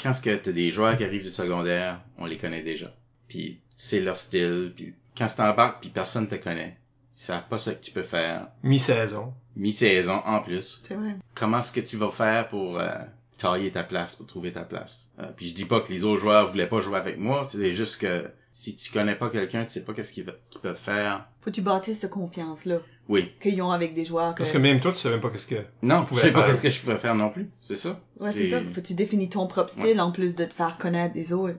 quand 0.00 0.14
ce 0.14 0.20
que 0.20 0.36
t'as 0.36 0.52
des 0.52 0.70
joueurs 0.70 0.96
qui 0.96 1.04
arrivent 1.04 1.24
du 1.24 1.30
secondaire, 1.30 2.00
on 2.16 2.26
les 2.26 2.38
connaît 2.38 2.62
déjà. 2.62 2.94
Puis 3.28 3.60
c'est 3.76 4.00
leur 4.00 4.16
style. 4.16 4.72
Puis 4.76 4.94
quand 5.18 5.26
tu 5.26 5.34
t'embarques, 5.34 5.80
puis 5.80 5.90
personne 5.90 6.28
te 6.28 6.36
connaît. 6.36 6.78
Ils 7.18 7.22
savent 7.22 7.48
pas 7.48 7.58
ce 7.58 7.70
que 7.70 7.84
tu 7.84 7.90
peux 7.90 8.02
faire. 8.02 8.48
Mi-saison. 8.62 9.34
Mi-saison 9.56 10.22
en 10.24 10.40
plus. 10.40 10.80
C'est 10.84 10.94
vrai. 10.94 11.16
Comment 11.34 11.58
est-ce 11.58 11.72
que 11.72 11.80
tu 11.80 11.96
vas 11.96 12.10
faire 12.10 12.48
pour 12.48 12.78
euh, 12.78 12.88
tailler 13.36 13.72
ta 13.72 13.82
place, 13.82 14.14
pour 14.14 14.26
trouver 14.26 14.52
ta 14.52 14.64
place? 14.64 15.12
Euh, 15.18 15.26
puis 15.36 15.48
je 15.48 15.54
dis 15.54 15.64
pas 15.64 15.80
que 15.80 15.92
les 15.92 16.04
autres 16.04 16.20
joueurs 16.20 16.46
voulaient 16.46 16.68
pas 16.68 16.80
jouer 16.80 16.96
avec 16.96 17.18
moi. 17.18 17.42
C'est 17.44 17.72
juste 17.72 18.00
que 18.00 18.30
si 18.52 18.76
tu 18.76 18.92
connais 18.92 19.14
pas 19.16 19.30
quelqu'un, 19.30 19.64
tu 19.64 19.70
sais 19.70 19.84
pas 19.84 19.92
qu'est-ce 19.94 20.12
qu'ils 20.12 20.24
peuvent 20.62 20.76
faire. 20.78 21.26
Faut 21.40 21.50
que 21.50 21.54
tu 21.54 21.62
bâtisses 21.62 22.00
cette 22.00 22.10
confiance-là 22.10 22.78
Oui. 23.08 23.32
qu'ils 23.40 23.60
ont 23.62 23.70
avec 23.72 23.94
des 23.94 24.04
joueurs. 24.04 24.34
Que... 24.34 24.38
Parce 24.38 24.52
que 24.52 24.58
même 24.58 24.78
toi, 24.78 24.92
tu 24.92 24.98
savais 24.98 25.14
même 25.16 25.22
pas 25.22 25.30
qu'est-ce 25.30 25.46
que... 25.46 25.64
Non, 25.82 26.00
Tu 26.00 26.02
je 26.02 26.08
pouvais 26.10 26.20
sais 26.22 26.32
pas 26.32 26.44
faire. 26.44 26.54
ce 26.54 26.62
que 26.62 26.70
je 26.70 26.80
pouvais 26.80 26.98
faire 26.98 27.14
non 27.14 27.30
plus. 27.30 27.48
C'est 27.62 27.74
ça. 27.76 27.98
Ouais, 28.20 28.30
c'est 28.30 28.46
ça. 28.46 28.60
Faut 28.62 28.80
que 28.80 28.86
tu 28.86 28.94
définis 28.94 29.28
ton 29.28 29.46
propre 29.48 29.70
style 29.70 30.00
en 30.00 30.12
plus 30.12 30.34
de 30.36 30.44
te 30.44 30.52
faire 30.54 30.76
connaître 30.78 31.14
des 31.14 31.32
autres. 31.32 31.56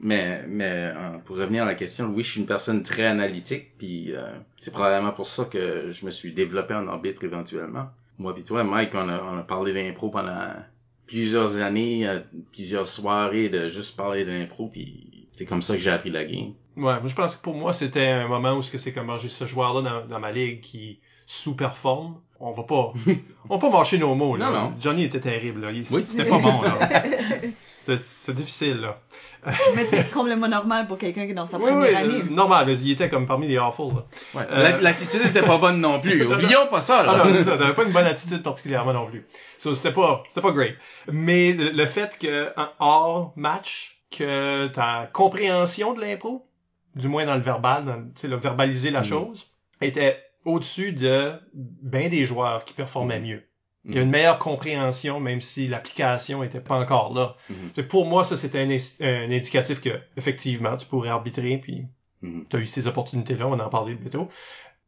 Mais, 0.00 0.44
mais 0.46 0.92
euh, 0.94 1.18
pour 1.24 1.36
revenir 1.36 1.62
à 1.62 1.66
la 1.66 1.74
question, 1.74 2.06
oui, 2.14 2.22
je 2.22 2.32
suis 2.32 2.40
une 2.40 2.46
personne 2.46 2.82
très 2.82 3.06
analytique, 3.06 3.78
puis 3.78 4.14
euh, 4.14 4.28
c'est 4.58 4.72
probablement 4.72 5.12
pour 5.12 5.26
ça 5.26 5.44
que 5.46 5.90
je 5.90 6.04
me 6.04 6.10
suis 6.10 6.32
développé 6.32 6.74
en 6.74 6.86
arbitre 6.88 7.24
éventuellement. 7.24 7.86
Moi 8.18 8.34
puis 8.34 8.44
toi, 8.44 8.64
Mike, 8.64 8.90
on 8.94 9.08
a, 9.08 9.22
on 9.22 9.38
a 9.38 9.42
parlé 9.42 9.72
d'impro 9.72 10.10
pendant 10.10 10.52
plusieurs 11.06 11.56
années, 11.56 12.06
euh, 12.06 12.20
plusieurs 12.52 12.86
soirées 12.86 13.48
de 13.48 13.68
juste 13.68 13.96
parler 13.96 14.24
d'impro, 14.26 14.68
puis 14.68 15.13
c'est 15.34 15.44
comme 15.46 15.62
ça 15.62 15.74
que 15.74 15.80
j'ai 15.80 15.90
appris 15.90 16.10
la 16.10 16.24
game. 16.24 16.52
Ouais, 16.76 16.98
moi 17.00 17.02
je 17.06 17.14
pense 17.14 17.36
que 17.36 17.42
pour 17.42 17.54
moi 17.54 17.72
c'était 17.72 18.06
un 18.06 18.28
moment 18.28 18.54
où 18.54 18.62
ce 18.62 18.70
que 18.70 18.78
c'est 18.78 18.92
comme 18.92 19.12
j'ai 19.18 19.28
ce 19.28 19.46
joueur-là 19.46 19.82
dans, 19.82 20.06
dans 20.06 20.20
ma 20.20 20.32
ligue 20.32 20.60
qui 20.60 21.00
sous-performe. 21.26 22.16
On 22.40 22.52
va 22.52 22.62
pas, 22.64 22.92
on 23.48 23.56
va 23.56 23.58
pas 23.58 23.70
marcher 23.70 23.96
nos 23.98 24.14
mots 24.14 24.36
là. 24.36 24.50
Non, 24.50 24.60
non. 24.60 24.72
Johnny 24.80 25.04
était 25.04 25.20
terrible 25.20 25.60
là. 25.62 25.70
Il- 25.70 25.84
Oui. 25.90 26.04
C'était 26.06 26.24
pas 26.28 26.38
bon 26.38 26.62
là. 26.62 26.78
C'était 27.78 27.98
c'était 28.02 28.32
difficile 28.38 28.76
là. 28.80 28.98
Mais 29.76 29.84
c'est 29.84 30.10
complètement 30.10 30.48
normal 30.48 30.86
pour 30.86 30.96
quelqu'un 30.96 31.26
qui 31.26 31.32
est 31.32 31.34
dans 31.34 31.44
sa 31.44 31.58
Oui, 31.58 31.64
première 31.64 31.90
oui, 31.90 31.94
année. 31.94 32.22
euh, 32.22 32.30
normal, 32.34 32.64
mais 32.66 32.78
il 32.78 32.90
était 32.92 33.10
comme 33.10 33.26
parmi 33.26 33.46
les 33.46 33.58
awful 33.58 33.88
là. 33.94 34.04
Ouais. 34.34 34.46
Euh, 34.50 34.62
La- 34.62 34.80
L'attitude 34.80 35.20
était 35.26 35.42
pas 35.42 35.58
bonne 35.58 35.80
non 35.82 36.00
plus. 36.00 36.24
Oublions 36.26 36.66
pas 36.70 36.80
ça, 36.80 37.04
Ah 37.06 37.16
là. 37.18 37.24
non, 37.24 37.30
c'est 37.30 37.44
ça, 37.44 37.58
t'avais 37.58 37.74
pas 37.74 37.82
une 37.84 37.92
bonne 37.92 38.06
attitude 38.06 38.42
particulièrement 38.42 38.94
non 38.94 39.04
plus. 39.06 39.26
So, 39.58 39.74
c'était 39.74 39.92
pas, 39.92 40.22
c'était 40.28 40.40
pas 40.40 40.52
great. 40.52 40.76
Mais 41.12 41.52
le, 41.52 41.72
le 41.72 41.84
fait 41.86 42.16
que 42.18 42.50
un 42.58 42.70
hors 42.78 43.34
match, 43.36 43.93
que 44.16 44.66
ta 44.68 45.08
compréhension 45.12 45.94
de 45.94 46.00
l'impro, 46.00 46.46
du 46.94 47.08
moins 47.08 47.24
dans 47.26 47.34
le 47.34 47.42
verbal, 47.42 47.84
dans, 47.84 48.28
le 48.28 48.36
verbaliser 48.36 48.90
la 48.90 49.00
Mm. 49.00 49.04
chose, 49.04 49.50
était 49.80 50.18
au-dessus 50.44 50.92
de 50.92 51.32
ben 51.54 52.10
des 52.10 52.26
joueurs 52.26 52.64
qui 52.64 52.74
performaient 52.74 53.20
Mm. 53.20 53.24
mieux. 53.26 53.42
Il 53.86 53.94
y 53.96 53.98
a 53.98 54.02
une 54.02 54.10
meilleure 54.10 54.38
compréhension, 54.38 55.20
même 55.20 55.42
si 55.42 55.68
l'application 55.68 56.42
était 56.42 56.60
pas 56.60 56.78
encore 56.80 57.12
là. 57.12 57.36
C'est- 57.74 57.82
Pour 57.82 58.06
moi, 58.06 58.24
ça, 58.24 58.36
c'était 58.38 58.60
un, 58.60 59.30
indicatif 59.30 59.80
que, 59.82 60.00
effectivement, 60.16 60.74
tu 60.78 60.86
pourrais 60.86 61.10
arbitrer, 61.10 61.58
puis 61.58 61.84
Mhm. 62.22 62.46
tu 62.48 62.56
as 62.56 62.60
eu 62.60 62.66
ces 62.66 62.86
opportunités-là, 62.86 63.46
on 63.46 63.58
en 63.60 63.68
parlait 63.68 63.94
bientôt. 63.94 64.28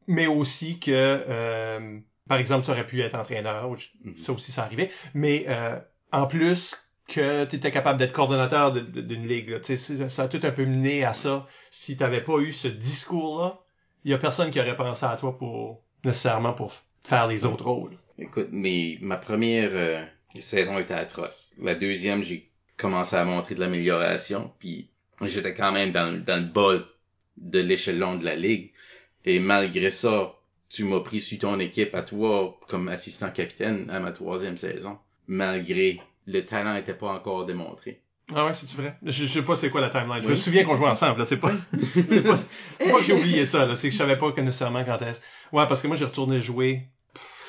Mais 0.06 0.26
aussi 0.26 0.78
que, 0.80 0.90
euh, 0.92 1.98
par 2.26 2.38
exemple, 2.38 2.64
tu 2.64 2.70
aurais 2.70 2.86
pu 2.86 3.02
être 3.02 3.14
entraîneur, 3.16 3.68
Mhm. 3.70 4.14
ça 4.24 4.32
aussi, 4.32 4.50
ça 4.50 4.62
arrivait. 4.62 4.90
Mais 5.12 5.44
euh, 5.48 5.78
en 6.12 6.26
plus 6.26 6.85
que 7.06 7.44
tu 7.44 7.56
étais 7.56 7.70
capable 7.70 7.98
d'être 7.98 8.12
coordonnateur 8.12 8.72
d'une 8.72 9.26
ligue. 9.26 9.50
là. 9.50 10.08
Ça 10.08 10.24
a 10.24 10.28
tout 10.28 10.40
un 10.42 10.50
peu 10.50 10.66
mené 10.66 11.04
à 11.04 11.12
ça. 11.12 11.46
Si 11.70 11.96
tu 11.96 12.04
pas 12.04 12.38
eu 12.38 12.52
ce 12.52 12.68
discours-là, 12.68 13.60
il 14.04 14.10
y 14.10 14.14
a 14.14 14.18
personne 14.18 14.50
qui 14.50 14.60
aurait 14.60 14.76
pensé 14.76 15.04
à 15.06 15.16
toi 15.16 15.36
pour 15.36 15.82
nécessairement 16.04 16.52
pour 16.52 16.72
faire 17.04 17.26
les 17.26 17.44
autres 17.44 17.64
rôles. 17.64 17.96
Écoute, 18.18 18.48
mais 18.50 18.98
ma 19.00 19.16
première 19.16 19.70
euh, 19.72 20.04
saison 20.38 20.78
était 20.78 20.94
atroce. 20.94 21.54
La 21.60 21.74
deuxième, 21.74 22.22
j'ai 22.22 22.50
commencé 22.76 23.16
à 23.16 23.24
montrer 23.24 23.54
de 23.54 23.60
l'amélioration, 23.60 24.52
puis 24.58 24.90
j'étais 25.22 25.54
quand 25.54 25.72
même 25.72 25.92
dans, 25.92 26.12
le- 26.12 26.20
dans 26.20 26.36
le 26.36 26.48
bas 26.48 26.84
de 27.36 27.58
l'échelon 27.60 28.16
de 28.16 28.24
la 28.24 28.36
ligue. 28.36 28.72
Et 29.24 29.38
malgré 29.38 29.90
ça, 29.90 30.34
tu 30.68 30.84
m'as 30.84 31.00
pris 31.00 31.20
sur 31.20 31.38
ton 31.38 31.58
équipe 31.60 31.94
à 31.94 32.02
toi 32.02 32.58
comme 32.68 32.88
assistant 32.88 33.30
capitaine 33.30 33.88
à 33.90 34.00
ma 34.00 34.12
troisième 34.12 34.56
saison, 34.56 34.98
malgré 35.26 36.00
le 36.26 36.44
talent 36.44 36.74
n'était 36.74 36.94
pas 36.94 37.08
encore 37.12 37.46
démontré. 37.46 38.02
Ah 38.34 38.44
ouais, 38.44 38.54
c'est 38.54 38.68
vrai? 38.72 38.96
Je, 39.04 39.10
je 39.24 39.26
sais 39.26 39.42
pas 39.42 39.54
c'est 39.54 39.70
quoi 39.70 39.80
la 39.80 39.88
timeline. 39.88 40.22
Je 40.22 40.28
me 40.28 40.34
souviens 40.34 40.64
qu'on 40.64 40.74
jouait 40.74 40.88
ensemble. 40.88 41.20
Là, 41.20 41.24
c'est 41.26 41.36
pas, 41.36 41.52
c'est 41.94 42.22
pas, 42.22 42.36
c'est 42.80 42.90
pas 42.90 42.98
que 42.98 43.04
j'ai 43.04 43.12
oublié 43.18 43.46
ça. 43.46 43.66
Là, 43.66 43.76
c'est 43.76 43.88
que 43.88 43.92
je 43.92 43.98
savais 43.98 44.18
pas 44.18 44.32
que 44.32 44.40
nécessairement 44.40 44.84
quand 44.84 45.00
est-ce. 45.02 45.20
Ouais, 45.52 45.66
parce 45.68 45.80
que 45.80 45.86
moi 45.86 45.96
j'ai 45.96 46.04
retourné 46.06 46.40
jouer 46.40 46.88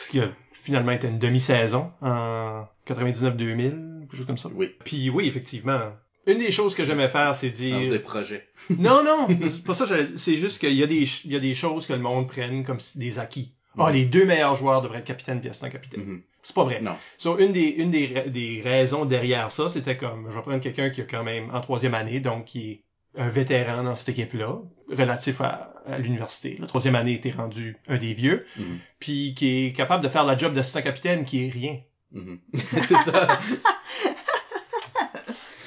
ce 0.01 0.11
qui 0.11 0.19
a 0.19 0.29
finalement 0.53 0.91
été 0.91 1.07
une 1.07 1.17
demi-saison 1.17 1.91
en 2.01 2.65
99-2000, 2.87 4.01
quelque 4.01 4.17
chose 4.17 4.25
comme 4.27 4.37
ça. 4.37 4.49
Oui, 4.53 4.75
Puis 4.83 5.09
oui, 5.09 5.27
effectivement. 5.27 5.79
Une 6.27 6.39
des 6.39 6.51
choses 6.51 6.75
que 6.75 6.83
j'aimais 6.85 7.07
faire, 7.07 7.35
c'est 7.35 7.49
dans 7.49 7.55
dire 7.55 7.89
des 7.89 7.99
projets. 7.99 8.47
non, 8.77 9.03
non, 9.03 9.27
c'est 9.29 9.63
pas 9.63 9.73
ça. 9.73 9.85
C'est 10.17 10.35
juste 10.35 10.59
qu'il 10.59 10.73
y 10.73 10.83
a 10.83 10.87
des, 10.87 11.07
il 11.23 11.31
y 11.31 11.35
a 11.35 11.39
des 11.39 11.53
choses 11.53 11.87
que 11.87 11.93
le 11.93 11.99
monde 11.99 12.27
prenne 12.27 12.63
comme 12.65 12.79
des 12.95 13.17
acquis. 13.17 13.53
Ah, 13.79 13.91
les 13.91 14.05
deux 14.05 14.25
meilleurs 14.25 14.55
joueurs 14.55 14.81
devraient 14.81 14.99
être 14.99 15.05
capitaine 15.05 15.39
puis 15.39 15.49
assistant 15.49 15.69
capitaine. 15.69 16.01
Mhm. 16.01 16.21
C'est 16.43 16.55
pas 16.55 16.63
vrai. 16.63 16.79
Non. 16.81 16.95
So, 17.17 17.37
une 17.39 17.51
des, 17.51 17.67
une 17.69 17.91
des, 17.91 18.11
ra- 18.13 18.27
des 18.29 18.61
raisons 18.63 19.05
derrière 19.05 19.51
ça, 19.51 19.69
c'était 19.69 19.97
comme, 19.97 20.27
je 20.29 20.35
vais 20.35 20.41
prendre 20.41 20.59
quelqu'un 20.61 20.89
qui 20.89 21.01
a 21.01 21.03
quand 21.03 21.23
même 21.23 21.53
en 21.53 21.59
troisième 21.61 21.93
année, 21.93 22.19
donc 22.19 22.45
qui 22.45 22.71
est 22.71 22.81
un 23.17 23.29
vétéran 23.29 23.83
dans 23.83 23.95
cette 23.95 24.09
équipe-là, 24.09 24.59
relatif 24.91 25.41
à, 25.41 25.73
à 25.87 25.97
l'université. 25.97 26.57
La 26.59 26.67
troisième 26.67 26.95
année 26.95 27.13
était 27.13 27.31
rendu 27.31 27.75
un 27.87 27.97
des 27.97 28.13
vieux, 28.13 28.45
Mhm. 28.57 28.79
puis 28.99 29.33
qui 29.35 29.65
est 29.67 29.73
capable 29.73 30.03
de 30.03 30.09
faire 30.09 30.23
la 30.25 30.37
job 30.37 30.53
d'assistant 30.53 30.81
capitaine, 30.81 31.25
qui 31.25 31.45
est 31.47 31.49
rien. 31.49 31.79
Mhm. 32.13 32.39
c'est 32.85 32.95
ça. 32.97 33.39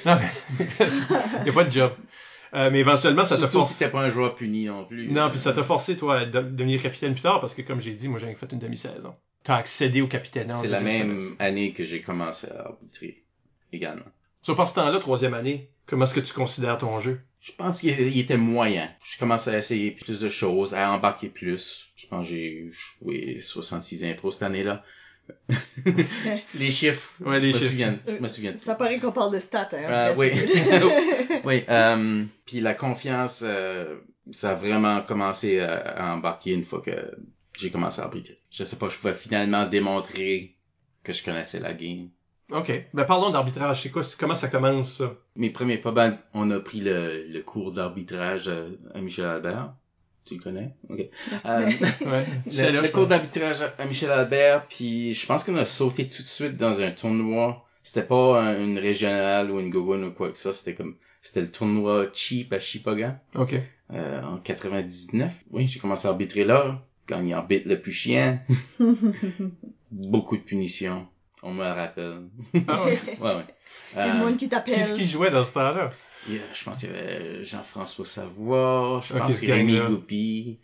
Non, 0.03 0.17
mais, 0.19 0.65
il 1.41 1.45
y 1.45 1.49
a 1.49 1.53
pas 1.53 1.63
de 1.63 1.71
job. 1.71 1.91
Euh, 2.53 2.69
mais 2.71 2.79
éventuellement, 2.79 3.23
ça 3.25 3.37
te 3.37 3.47
force. 3.47 3.77
t'es 3.77 3.87
pas 3.87 4.01
un 4.01 4.09
joueur 4.09 4.35
puni 4.35 4.65
non 4.65 4.83
plus. 4.85 5.07
Non, 5.09 5.29
puis 5.29 5.39
ça 5.39 5.53
t'a 5.53 5.63
forcé, 5.63 5.95
toi, 5.95 6.19
à 6.19 6.25
de- 6.25 6.41
devenir 6.41 6.81
capitaine 6.81 7.13
plus 7.13 7.21
tard, 7.21 7.39
parce 7.39 7.55
que, 7.55 7.61
comme 7.61 7.79
j'ai 7.79 7.93
dit, 7.93 8.09
moi, 8.09 8.19
j'ai 8.19 8.33
fait 8.35 8.51
une 8.51 8.59
demi-saison. 8.59 9.15
T'as 9.43 9.55
accédé 9.55 10.01
au 10.01 10.07
capitaine. 10.07 10.51
C'est 10.51 10.67
la 10.67 10.81
même 10.81 11.19
année 11.39 11.71
que 11.71 11.83
j'ai 11.85 12.01
commencé 12.01 12.47
à 12.51 12.67
arbitrer 12.67 13.23
également. 13.73 14.05
Sur 14.41 14.55
par 14.55 14.67
ce 14.67 14.75
temps-là, 14.75 14.99
troisième 14.99 15.33
année, 15.33 15.69
comment 15.85 16.03
est-ce 16.05 16.13
que 16.13 16.19
tu 16.19 16.33
considères 16.33 16.77
ton 16.77 16.99
jeu? 16.99 17.21
Je 17.39 17.51
pense 17.53 17.79
qu'il 17.81 17.99
il 17.99 18.19
était 18.19 18.37
moyen. 18.37 18.89
Je 19.03 19.17
commençais 19.17 19.51
à 19.55 19.57
essayer 19.57 19.91
plus 19.91 20.19
de 20.19 20.29
choses, 20.29 20.73
à 20.75 20.91
embarquer 20.91 21.29
plus. 21.29 21.87
Je 21.95 22.05
pense 22.05 22.27
que 22.27 22.33
j'ai 22.33 22.69
joué 22.71 23.39
66 23.39 24.03
impros 24.03 24.29
cette 24.31 24.43
année-là. 24.43 24.83
les 26.55 26.71
chiffres. 26.71 27.09
Ouais, 27.21 27.39
les 27.39 27.51
je 27.51 27.55
me 27.55 27.59
chiffres. 27.59 27.71
souviens, 27.71 27.99
je 28.07 28.13
me 28.21 28.27
souviens. 28.27 28.51
de 28.51 28.57
Ça 28.57 28.75
paraît 28.75 28.99
qu'on 28.99 29.11
parle 29.11 29.33
de 29.33 29.39
stats, 29.39 29.69
hein. 29.73 29.77
Euh, 29.89 30.13
oui. 30.17 30.31
Oui, 31.43 31.63
euh, 31.69 32.23
puis 32.45 32.59
la 32.61 32.73
confiance, 32.73 33.41
euh, 33.45 33.97
ça 34.31 34.51
a 34.51 34.55
vraiment 34.55 35.01
commencé 35.01 35.59
à, 35.59 35.75
à 35.79 36.13
embarquer 36.13 36.51
une 36.53 36.63
fois 36.63 36.81
que 36.81 36.91
j'ai 37.57 37.71
commencé 37.71 38.01
à 38.01 38.05
arbitrer. 38.05 38.39
Je 38.49 38.63
sais 38.63 38.77
pas, 38.77 38.89
je 38.89 38.97
pouvais 38.97 39.13
finalement 39.13 39.65
démontrer 39.67 40.55
que 41.03 41.13
je 41.13 41.23
connaissais 41.23 41.59
la 41.59 41.73
game. 41.73 42.09
OK. 42.51 42.71
Ben, 42.93 43.05
parlons 43.05 43.29
d'arbitrage. 43.31 43.81
C'est 43.81 43.89
quoi, 43.89 44.03
comment 44.19 44.35
ça 44.35 44.47
commence, 44.49 44.97
ça? 44.97 45.13
Mes 45.35 45.49
premiers 45.49 45.77
pas, 45.77 45.91
ben, 45.91 46.17
on 46.33 46.51
a 46.51 46.59
pris 46.59 46.81
le, 46.81 47.23
le 47.27 47.41
cours 47.41 47.71
d'arbitrage 47.71 48.49
à, 48.49 48.65
à 48.93 49.01
Michel 49.01 49.25
Albert. 49.25 49.73
Tu 50.25 50.35
le 50.35 50.41
connais? 50.43 50.75
Ok. 50.89 50.99
Euh, 51.45 51.65
Ouais. 52.05 52.25
Le, 52.45 52.87
cours 52.91 53.07
d'arbitrage 53.07 53.61
à, 53.77 53.85
Michel 53.85 54.11
Albert, 54.11 54.67
puis 54.67 55.13
je 55.15 55.25
pense 55.25 55.43
qu'on 55.43 55.55
a 55.57 55.65
sauté 55.65 56.07
tout 56.07 56.21
de 56.21 56.27
suite 56.27 56.57
dans 56.57 56.79
un 56.81 56.91
tournoi. 56.91 57.65
C'était 57.81 58.03
pas 58.03 58.39
un- 58.41 58.59
une 58.63 58.77
régionale 58.77 59.49
ou 59.49 59.59
une 59.59 59.71
gogon 59.71 60.03
ou 60.03 60.11
quoi 60.11 60.29
que 60.31 60.37
ça, 60.37 60.53
c'était 60.53 60.75
comme, 60.75 60.95
c'était 61.21 61.41
le 61.41 61.51
tournoi 61.51 62.07
cheap 62.13 62.51
à 62.53 62.59
Chipagan, 62.59 63.17
OK. 63.35 63.55
euh, 63.93 64.23
en 64.23 64.37
99. 64.37 65.31
Oui, 65.51 65.67
j'ai 65.67 65.79
commencé 65.79 66.07
à 66.07 66.11
arbitrer 66.11 66.43
là, 66.43 66.83
quand 67.07 67.21
il 67.21 67.31
arbitre 67.33 67.67
le 67.67 67.79
plus 67.79 67.91
chien. 67.93 68.41
Beaucoup 69.91 70.37
de 70.37 70.41
punitions. 70.41 71.07
On 71.43 71.53
me 71.53 71.63
le 71.63 71.71
rappelle. 71.71 72.21
Ah 72.67 72.83
ouais? 72.85 72.99
Ouais, 73.19 73.35
ouais. 73.35 73.45
Il 73.93 73.97
y 73.97 74.01
a 74.01 74.13
le 74.13 74.21
Euh, 74.21 74.25
monde 74.25 74.37
qui 74.37 74.47
t'appelle. 74.49 74.75
Qu'est-ce 74.75 74.93
qui 74.93 75.07
jouait 75.07 75.31
dans 75.31 75.43
ce 75.43 75.53
temps-là? 75.53 75.91
je 76.27 76.63
pense 76.63 76.79
qu'il 76.79 76.89
y 76.89 76.93
avait 76.93 77.43
Jean-François 77.43 78.05
Savoie, 78.05 79.01
je 79.07 79.13
pense 79.17 79.33
ce 79.33 79.39
qu'il 79.39 79.49
y 79.49 79.51
avait 79.53 79.61
Rémi 79.61 79.73
gang-là. 79.73 79.89
Goupy, 79.89 80.59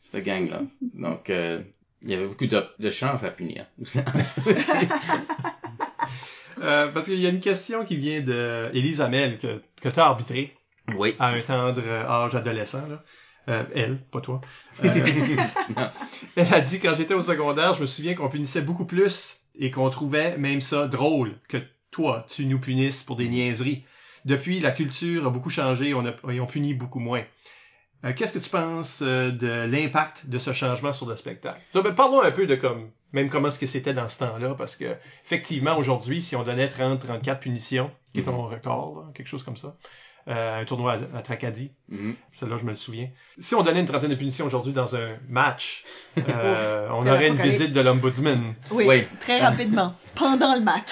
cette 0.00 0.24
gang-là. 0.24 0.62
Donc, 0.94 1.30
euh, 1.30 1.62
il 2.02 2.10
y 2.10 2.14
avait 2.14 2.26
beaucoup 2.26 2.46
de, 2.46 2.60
de 2.78 2.90
chances 2.90 3.22
à 3.22 3.30
punir. 3.30 3.66
Euh, 6.62 6.88
parce 6.88 7.04
qu'il 7.04 7.20
y 7.20 7.26
a 7.26 7.28
une 7.28 7.40
question 7.40 7.84
qui 7.84 7.96
vient 7.98 8.22
de 8.22 8.70
Élise 8.72 9.02
Hamel, 9.02 9.36
que, 9.38 9.60
que 9.86 9.94
t'as 9.94 10.06
arbitré 10.06 10.52
oui. 10.96 11.14
à 11.20 11.28
un 11.28 11.40
tendre 11.40 11.88
âge 11.88 12.34
adolescent, 12.34 12.86
là. 12.88 13.02
Euh, 13.48 13.62
elle, 13.72 14.00
pas 14.00 14.20
toi. 14.20 14.40
Euh, 14.84 14.88
elle 16.36 16.52
a 16.52 16.60
dit, 16.60 16.80
quand 16.80 16.94
j'étais 16.94 17.14
au 17.14 17.22
secondaire, 17.22 17.74
je 17.74 17.82
me 17.82 17.86
souviens 17.86 18.16
qu'on 18.16 18.28
punissait 18.28 18.62
beaucoup 18.62 18.84
plus 18.84 19.42
et 19.54 19.70
qu'on 19.70 19.88
trouvait 19.88 20.36
même 20.36 20.60
ça 20.60 20.88
drôle 20.88 21.34
que 21.48 21.58
toi, 21.92 22.26
tu 22.28 22.46
nous 22.46 22.58
punisses 22.58 23.04
pour 23.04 23.14
des 23.14 23.28
niaiseries. 23.28 23.84
Depuis, 24.24 24.58
la 24.58 24.72
culture 24.72 25.24
a 25.24 25.30
beaucoup 25.30 25.50
changé 25.50 25.94
on 25.94 26.04
a, 26.04 26.32
et 26.32 26.40
on 26.40 26.46
punit 26.46 26.74
beaucoup 26.74 26.98
moins. 26.98 27.22
Euh, 28.04 28.12
Qu'est-ce 28.12 28.32
que 28.32 28.40
tu 28.40 28.50
penses 28.50 29.02
euh, 29.02 29.30
de 29.30 29.70
l'impact 29.70 30.26
de 30.26 30.38
ce 30.38 30.52
changement 30.52 30.92
sur 30.92 31.06
le 31.06 31.14
spectacle? 31.14 31.60
Donc, 31.74 31.84
ben, 31.84 31.94
parlons 31.94 32.22
un 32.22 32.32
peu 32.32 32.48
de 32.48 32.56
comme, 32.56 32.90
même 33.12 33.28
comment 33.28 33.48
est-ce 33.48 33.58
que 33.58 33.66
c'était 33.66 33.94
dans 33.94 34.08
ce 34.08 34.18
temps-là, 34.18 34.54
parce 34.56 34.76
que, 34.76 34.96
effectivement, 35.24 35.76
aujourd'hui, 35.78 36.20
si 36.22 36.36
on 36.36 36.42
donnait 36.42 36.66
30-34 36.68 37.38
punitions, 37.38 37.90
qui 38.12 38.20
est 38.20 38.24
ton 38.24 38.46
record, 38.46 39.00
là, 39.00 39.12
quelque 39.14 39.28
chose 39.28 39.42
comme 39.42 39.56
ça, 39.56 39.76
euh, 40.28 40.60
un 40.60 40.64
tournoi 40.64 40.94
à, 41.14 41.18
à 41.18 41.22
Tracadie, 41.22 41.70
Mhm. 41.88 42.14
celle-là, 42.32 42.56
je 42.58 42.64
me 42.64 42.70
le 42.70 42.76
souviens. 42.76 43.08
Si 43.38 43.54
on 43.54 43.62
donnait 43.62 43.78
une 43.80 43.86
trentaine 43.86 44.10
de 44.10 44.16
punitions 44.16 44.44
aujourd'hui 44.46 44.72
dans 44.72 44.96
un 44.96 45.06
match, 45.28 45.84
euh, 46.28 46.88
on 46.90 47.06
aurait 47.06 47.28
une 47.28 47.36
visite 47.36 47.72
de 47.72 47.80
l'ombudsman. 47.80 48.54
Oui, 48.72 48.84
Oui. 48.88 49.04
très 49.20 49.38
rapidement. 49.40 49.94
Pendant 50.16 50.54
le 50.56 50.62
match. 50.62 50.90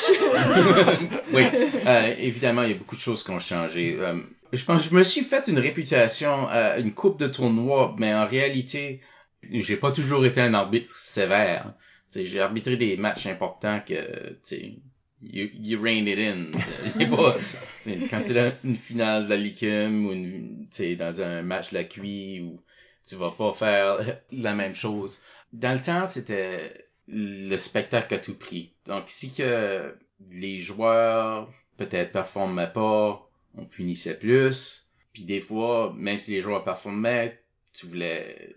oui. 1.33 1.43
Euh, 1.87 2.15
évidemment, 2.19 2.63
il 2.63 2.71
y 2.71 2.75
a 2.75 2.77
beaucoup 2.77 2.95
de 2.97 3.01
choses 3.01 3.23
qui 3.25 3.31
ont 3.31 3.41
changé. 3.41 3.97
Euh, 3.99 4.21
je 4.53 4.65
pense 4.65 4.85
que 4.85 4.91
je 4.91 4.95
me 4.95 5.03
suis 5.03 5.23
fait 5.23 5.49
une 5.49 5.59
réputation 5.59 6.47
à 6.49 6.79
une 6.79 6.93
coupe 6.95 7.19
de 7.19 7.27
tournois, 7.27 7.95
mais 7.99 8.15
en 8.15 8.27
réalité, 8.27 9.01
j'ai 9.51 9.77
pas 9.77 9.91
toujours 9.91 10.25
été 10.25 10.41
un 10.41 10.55
arbitre 10.55 10.95
sévère. 10.97 11.73
J'ai 12.15 12.41
arbitré 12.41 12.77
des 12.77 12.97
matchs 12.97 13.27
importants 13.27 13.81
que, 13.81 14.29
tu 14.31 14.39
sais, 14.43 14.75
you, 15.23 15.49
you 15.55 15.81
rein 15.83 16.07
it 16.07 16.19
in. 16.19 16.51
Pas- 17.17 17.37
quand 18.11 18.29
la- 18.31 18.55
une 18.65 18.77
finale 18.77 19.25
de 19.25 19.31
la 19.31 19.37
Licume 19.37 20.07
ou 20.07 20.13
une, 20.13 20.67
tu 20.71 20.77
sais, 20.77 20.97
dans 20.97 21.21
un 21.21 21.43
match 21.43 21.71
de 21.71 21.75
la 21.75 21.85
QI 21.85 22.41
où 22.43 22.61
tu 23.07 23.17
vas 23.17 23.31
pas 23.31 23.53
faire 23.53 24.19
la 24.33 24.55
même 24.55 24.75
chose. 24.75 25.21
Dans 25.53 25.75
le 25.75 25.81
temps, 25.83 26.07
c'était 26.07 26.87
le 27.09 27.57
spectacle 27.57 28.15
à 28.15 28.19
tout 28.19 28.35
prix. 28.35 28.73
Donc, 28.87 29.05
si 29.07 29.33
que 29.33 29.95
les 30.31 30.61
joueurs 30.61 31.53
peut-être 31.77 32.13
performaient 32.13 32.73
pas, 32.73 33.29
on 33.57 33.67
punissait 33.67 34.19
plus. 34.19 34.89
Puis 35.13 35.25
des 35.25 35.41
fois, 35.41 35.93
même 35.97 36.19
si 36.19 36.33
les 36.33 36.41
joueurs 36.41 36.65
performaient, 36.65 37.41
tu 37.73 37.87
voulais 37.87 38.55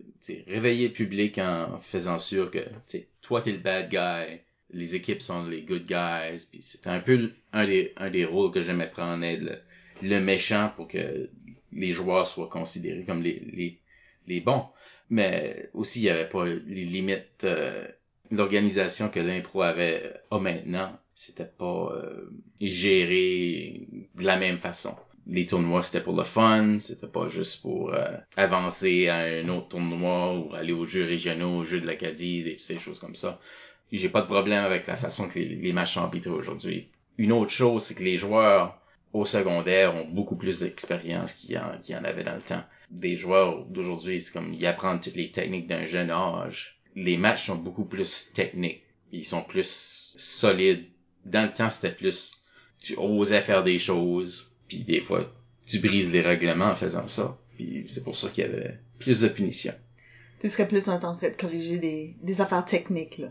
réveiller 0.48 0.88
le 0.88 0.94
public 0.94 1.38
en 1.40 1.80
faisant 1.80 2.20
sûr 2.20 2.52
que 2.52 2.60
tu 2.60 2.66
sais, 2.86 3.08
toi 3.28 3.42
t'es 3.42 3.52
le 3.52 3.58
bad 3.60 3.90
guy, 3.90 4.40
les 4.72 4.96
équipes 4.96 5.22
sont 5.22 5.46
les 5.48 5.62
good 5.64 5.86
guys. 5.86 6.48
Puis 6.50 6.62
c'était 6.62 6.90
un 6.90 7.02
peu 7.02 7.32
un 7.54 7.66
des 7.66 7.94
un 7.98 8.10
des 8.10 8.26
rôles 8.26 8.52
que 8.52 8.62
j'aimais 8.62 8.90
prendre 8.90 9.26
le, 9.26 9.60
le 10.02 10.20
méchant 10.20 10.72
pour 10.76 10.88
que 10.88 11.30
les 11.74 11.92
joueurs 11.94 12.26
soient 12.26 12.50
considérés 12.50 13.04
comme 13.04 13.22
les 13.22 13.40
les 13.54 13.80
les 14.28 14.40
bons. 14.42 14.66
Mais 15.10 15.70
aussi 15.74 16.02
il 16.02 16.06
y 16.06 16.10
avait 16.10 16.30
pas 16.30 16.46
les 16.46 16.86
limites 16.86 17.44
euh, 17.44 17.88
l'organisation 18.32 19.10
que 19.10 19.20
l'impro 19.20 19.62
avait 19.62 20.14
a 20.32 20.40
maintenant, 20.40 20.98
c'était 21.16 21.46
pas 21.46 21.92
euh, 21.94 22.30
géré 22.62 23.88
de 24.16 24.24
la 24.24 24.38
même 24.38 24.58
façon. 24.60 24.96
Les 25.30 25.46
tournois, 25.46 25.84
c'était 25.84 26.02
pour 26.04 26.16
le 26.16 26.24
fun, 26.24 26.80
c'était 26.80 27.08
pas 27.08 27.28
juste 27.28 27.62
pour 27.62 27.94
euh, 27.94 28.18
avancer 28.38 29.08
à 29.10 29.18
un 29.18 29.50
autre 29.50 29.70
tournoi 29.70 30.38
ou 30.38 30.54
aller 30.54 30.74
aux 30.74 30.86
jeux 30.86 31.06
régionaux, 31.06 31.58
aux 31.60 31.64
jeux 31.64 31.82
de 31.82 31.88
l'Acadie, 31.88 32.44
des 32.44 32.58
ces 32.58 32.80
choses 32.80 33.00
comme 33.00 33.16
ça. 33.16 33.40
J'ai 33.92 34.10
pas 34.10 34.22
de 34.22 34.28
problème 34.28 34.64
avec 34.64 34.88
la 34.88 34.96
façon 34.96 35.28
que 35.28 35.40
les, 35.40 35.56
les 35.56 35.74
matchs 35.74 35.94
sont 35.96 36.02
arbitrés 36.02 36.30
aujourd'hui. 36.32 36.88
Une 37.18 37.32
autre 37.32 37.52
chose, 37.52 37.84
c'est 37.84 37.96
que 37.96 38.04
les 38.04 38.18
joueurs 38.18 38.80
au 39.14 39.26
secondaire 39.26 39.96
ont 39.96 40.08
beaucoup 40.08 40.36
plus 40.36 40.60
d'expérience 40.60 41.34
qu'il 41.34 41.52
y, 41.52 41.58
en, 41.58 41.72
y 41.88 41.96
en 41.96 42.04
avait 42.04 42.24
dans 42.24 42.36
le 42.36 42.42
temps. 42.42 42.64
Des 42.92 43.16
joueurs 43.18 43.66
d'aujourd'hui, 43.66 44.22
c'est 44.22 44.32
comme 44.34 44.54
ils 44.54 44.66
apprennent 44.66 45.00
toutes 45.00 45.16
les 45.16 45.32
techniques 45.32 45.68
d'un 45.68 45.86
jeune 45.86 46.12
âge. 46.12 46.80
Les 46.96 47.18
matchs 47.18 47.46
sont 47.46 47.56
beaucoup 47.56 47.86
plus 47.86 48.32
techniques. 48.34 48.84
Ils 49.12 49.26
sont 49.26 49.44
plus 49.44 50.14
solides. 50.18 50.86
Dans 51.26 51.44
le 51.44 51.54
temps, 51.54 51.70
c'était 51.70 51.94
plus 51.96 52.34
tu 52.80 52.96
osais 52.96 53.42
faire 53.42 53.64
des 53.64 53.80
choses, 53.80 54.56
puis 54.68 54.80
des 54.80 55.00
fois 55.00 55.22
tu 55.66 55.80
brises 55.80 56.12
les 56.12 56.22
règlements 56.22 56.68
en 56.72 56.76
faisant 56.76 57.08
ça. 57.08 57.38
Puis 57.58 57.86
c'est 57.90 58.04
pour 58.04 58.16
ça 58.16 58.30
qu'il 58.30 58.46
y 58.46 58.48
avait 58.48 58.78
plus 59.00 59.22
de 59.22 59.28
punitions. 59.28 59.74
Tu 60.40 60.50
serais 60.50 60.68
plus 60.68 60.88
en 60.88 61.00
train 61.00 61.18
de 61.22 61.28
corriger 61.38 61.78
des, 61.78 62.16
des 62.22 62.42
affaires 62.42 62.64
techniques, 62.64 63.18
là. 63.18 63.28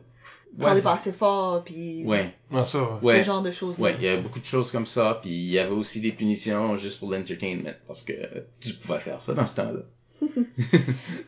Ouais, 0.58 0.64
Parler 0.64 0.76
c'est- 0.76 0.84
pas 0.84 0.92
assez 0.94 1.12
fort, 1.12 1.64
puis 1.64 2.02
Ouais, 2.04 2.32
Ah, 2.50 2.64
ça. 2.64 2.98
ce 3.00 3.04
ouais. 3.04 3.22
genre 3.22 3.42
de 3.42 3.50
choses. 3.50 3.78
Ouais, 3.78 3.94
il 3.98 4.04
y 4.04 4.08
a 4.08 4.16
beaucoup 4.16 4.40
de 4.40 4.44
choses 4.44 4.70
comme 4.70 4.86
ça, 4.86 5.18
puis 5.22 5.30
il 5.30 5.50
y 5.50 5.58
avait 5.58 5.70
aussi 5.72 6.00
des 6.00 6.12
punitions 6.12 6.76
juste 6.76 6.98
pour 6.98 7.10
l'entertainment, 7.12 7.72
parce 7.86 8.02
que 8.02 8.12
tu 8.60 8.72
pouvais 8.74 8.98
faire 8.98 9.20
ça 9.20 9.34
dans 9.34 9.46
ce 9.46 9.56
temps-là. 9.56 9.80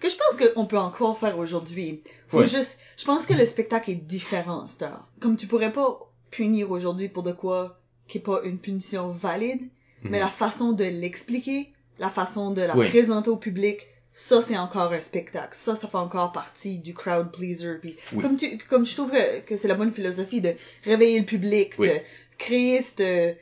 Que 0.01 0.09
je 0.09 0.17
pense 0.17 0.37
qu'on 0.55 0.67
peut 0.67 0.79
encore 0.79 1.19
faire 1.19 1.39
aujourd'hui. 1.39 2.01
Faut 2.29 2.39
Ouais. 2.41 2.47
juste, 2.47 2.79
je 2.97 3.05
pense 3.05 3.27
que 3.27 3.35
le 3.35 3.45
spectacle 3.47 3.91
est 3.91 3.95
différent, 3.97 4.65
à 4.65 4.69
cette 4.69 4.83
heure. 4.83 5.07
Comme 5.21 5.37
tu 5.37 5.47
pourrais 5.47 5.73
pas 5.73 6.01
punir 6.31 6.71
aujourd'hui 6.71 7.09
pour 7.09 7.23
de 7.23 7.33
quoi 7.33 7.79
qui 8.07 8.19
est 8.19 8.23
pas 8.23 8.41
une 8.45 8.59
punition 8.59 9.09
valide, 9.11 9.61
mais 10.03 10.19
Mhm. 10.19 10.25
la 10.25 10.31
façon 10.31 10.73
de 10.73 10.85
l'expliquer, 10.85 11.73
la 11.99 12.09
façon 12.11 12.51
de 12.53 12.63
la 12.63 12.77
Oui. 12.77 12.89
présenter 12.89 13.31
au 13.31 13.37
public, 13.37 13.87
ça 14.15 14.43
c'est 14.43 14.57
encore 14.59 14.93
un 14.93 15.01
spectacle. 15.01 15.51
Ça, 15.53 15.77
ça 15.77 15.87
fait 15.89 15.97
encore 15.97 16.33
partie 16.33 16.79
du 16.79 16.95
crowd 16.95 17.31
pleaser. 17.33 17.75
Puis 17.81 17.97
Oui. 18.13 18.23
comme 18.23 18.37
tu, 18.37 18.59
comme 18.69 18.85
je 18.87 18.95
trouve 18.95 19.11
que, 19.11 19.41
que 19.41 19.57
c'est 19.57 19.69
la 19.69 19.75
bonne 19.75 19.93
philosophie 19.93 20.41
de 20.41 20.55
réveiller 20.85 21.21
le 21.21 21.27
public, 21.27 21.73
Oui. 21.79 21.89
de 21.89 21.95
créer 22.39 22.83
cette, 22.83 23.39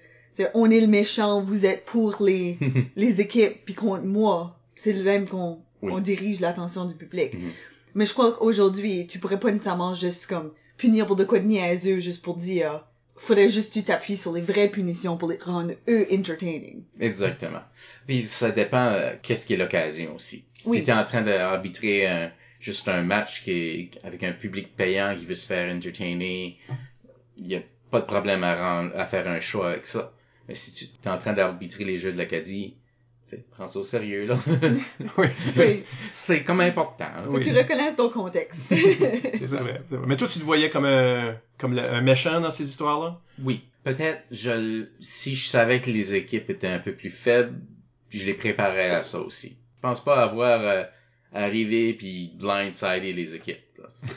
on 0.55 0.71
est 0.71 0.81
le 0.81 0.87
méchant, 0.87 1.43
vous 1.43 1.65
êtes 1.67 1.85
pour 1.85 2.17
les, 2.23 2.59
les 2.97 3.21
équipes, 3.21 3.65
puis 3.65 3.75
contre 3.75 4.05
moi. 4.05 4.59
C'est 4.75 4.93
le 4.93 5.03
même 5.03 5.27
qu'on 5.27 5.59
on 5.83 5.99
dirige 6.01 6.41
l'attention 6.41 6.85
du 6.85 6.95
public. 6.95 7.33
Mhm. 7.35 7.51
Mais 7.95 8.05
je 8.05 8.13
crois 8.13 8.33
qu'aujourd'hui, 8.33 9.07
tu 9.07 9.19
pourrais 9.19 9.41
pas 9.41 9.51
nécessairement 9.51 9.95
juste 9.95 10.27
comme 10.27 10.53
punir 10.77 11.07
pour 11.07 11.17
de 11.17 11.25
quoi 11.25 11.39
de 11.39 11.47
niaiseux, 11.47 11.99
juste 12.01 12.23
pour 12.23 12.37
dire, 12.37 12.85
faudrait 13.19 13.49
juste 13.49 13.73
que 13.75 13.79
tu 13.81 13.85
t'appuies 13.85 14.17
sur 14.17 14.33
les 14.33 14.43
vraies 14.43 14.69
punitions 14.69 15.17
pour 15.17 15.29
les 15.31 15.39
rendre 15.39 15.75
eux 15.89 16.07
entertaining. 16.13 16.83
Exactement. 17.01 17.63
Puis 18.07 18.23
ça 18.25 18.51
dépend 18.51 18.93
euh, 18.93 19.15
qu'est-ce 19.23 19.47
qui 19.47 19.55
est 19.55 19.57
l'occasion 19.57 20.15
aussi. 20.15 20.45
Oui. 20.67 20.79
Si 20.79 20.85
t'es 20.85 20.93
en 20.93 21.05
train 21.05 21.23
d'arbitrer 21.23 22.07
un- 22.07 22.31
juste 22.61 22.89
un 22.89 23.03
match 23.03 23.43
qui 23.43 23.51
est 23.53 23.91
avec 24.05 24.23
un 24.23 24.33
public 24.33 24.75
payant 24.77 25.15
qui 25.19 25.25
veut 25.27 25.35
se 25.35 25.47
faire 25.47 25.75
entertainer, 25.75 26.59
il 27.37 27.47
y 27.47 27.55
a 27.57 27.61
pas 27.91 28.01
de 28.01 28.07
problème 28.07 28.45
à 28.45 28.55
rendre, 28.57 28.97
à 28.99 29.07
faire 29.07 29.29
un 29.29 29.41
choix 29.41 29.71
avec 29.71 29.87
ça. 29.87 30.13
Mais 30.49 30.55
si 30.55 30.73
tu 30.73 30.85
es 31.05 31.11
en 31.11 31.19
train 31.19 31.33
d'arbitrer 31.33 31.85
les 31.85 31.99
jeux 31.99 32.13
de 32.13 32.19
l'Acadie, 32.19 32.75
tu 33.29 33.37
sais, 33.37 33.45
prends 33.51 33.67
ça 33.67 33.79
au 33.81 33.85
sérieux 33.85 34.27
là. 34.27 34.37
Oui. 35.19 35.27
C'est 36.13 36.45
comme 36.45 36.61
important. 36.61 37.07
Faut 37.25 37.33
Oui. 37.33 37.41
que 37.41 37.45
tu 37.51 37.57
reconnaisses 37.57 37.97
ton 37.97 38.09
contexte. 38.09 38.61
C'est 38.69 39.47
vrai. 39.47 39.83
Mais 40.07 40.17
toi, 40.17 40.29
tu 40.29 40.39
te 40.39 40.45
voyais 40.45 40.71
comme 40.71 40.85
un, 40.85 41.37
comme 41.59 41.75
le- 41.75 41.83
un 41.83 42.01
méchant 42.03 42.41
dans 42.41 42.51
ces 42.53 42.65
histoires-là? 42.69 43.21
Oui, 43.43 43.63
peut-être 43.85 44.23
je 44.31 44.87
si 45.01 45.35
je 45.35 45.47
savais 45.49 45.81
que 45.81 45.91
les 45.91 46.15
équipes 46.15 46.49
étaient 46.51 46.69
un 46.69 46.79
peu 46.79 46.93
plus 46.93 47.11
faibles, 47.11 47.59
je 48.11 48.25
les 48.25 48.35
préparais 48.35 48.91
à 48.91 49.03
ça 49.03 49.19
aussi. 49.21 49.57
Je 49.77 49.81
pense 49.83 50.03
pas 50.05 50.23
avoir 50.23 50.61
euh, 50.61 50.85
arrivé 51.33 51.95
puis 51.95 52.33
blindsider 52.39 53.13
les 53.13 53.35
équipes. 53.35 53.59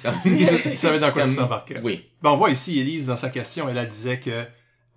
Tu 0.23 0.75
savais 0.75 0.99
dans 0.99 1.11
quoi 1.11 1.23
tu 1.23 1.31
s'embarquais. 1.31 1.79
Oui, 1.83 2.05
Ben, 2.21 2.29
on 2.31 2.37
voit 2.37 2.51
ici, 2.51 2.79
Elise, 2.79 3.07
dans 3.07 3.17
sa 3.17 3.29
question, 3.29 3.67
elle, 3.69 3.77
elle 3.77 3.89
disait 3.89 4.19
que 4.19 4.45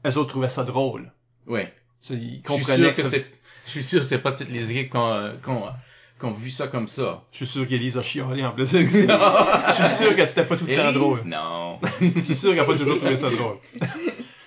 elles 0.03 0.19
autres 0.19 0.29
trouvaient 0.31 0.49
ça 0.51 0.65
drôle. 0.65 1.11
oui. 1.47 1.63
Ils 2.11 2.43
comprenaient 2.43 2.93
que, 2.95 3.03
que 3.03 3.09
c'est 3.09 3.25
je 3.67 3.71
suis 3.71 3.83
sûr 3.85 4.01
que 4.01 4.05
c'est 4.07 4.19
pas 4.19 4.33
toutes 4.33 4.51
les 4.51 4.71
équipes 4.71 4.91
qui 4.91 4.97
ont, 4.97 5.13
euh, 5.13 5.33
qui 5.43 5.49
ont, 5.51 5.65
qui 6.19 6.25
ont 6.27 6.33
vu 6.33 6.51
ça 6.51 6.69
comme 6.69 6.89
ça. 6.89 7.25
Je 7.33 7.39
suis 7.39 7.47
sûr 7.47 7.67
qu'Elise 7.67 7.97
a 7.99 8.03
chialé 8.03 8.45
en 8.45 8.53
plus. 8.53 8.67
Je 8.71 8.87
suis 8.89 9.07
sûr 10.05 10.17
que 10.17 10.27
c'était 10.27 10.45
pas 10.45 10.57
tout 10.57 10.67
le 10.67 10.75
temps 10.77 10.83
Élise, 10.83 10.95
drôle. 10.95 11.19
Non. 11.27 11.79
Je 12.01 12.21
suis 12.23 12.35
sûr 12.37 12.51
qu'elle 12.51 12.61
a 12.61 12.65
pas 12.65 12.77
toujours 12.77 12.99
trouvé 12.99 13.17
ça 13.17 13.31
drôle. 13.31 13.57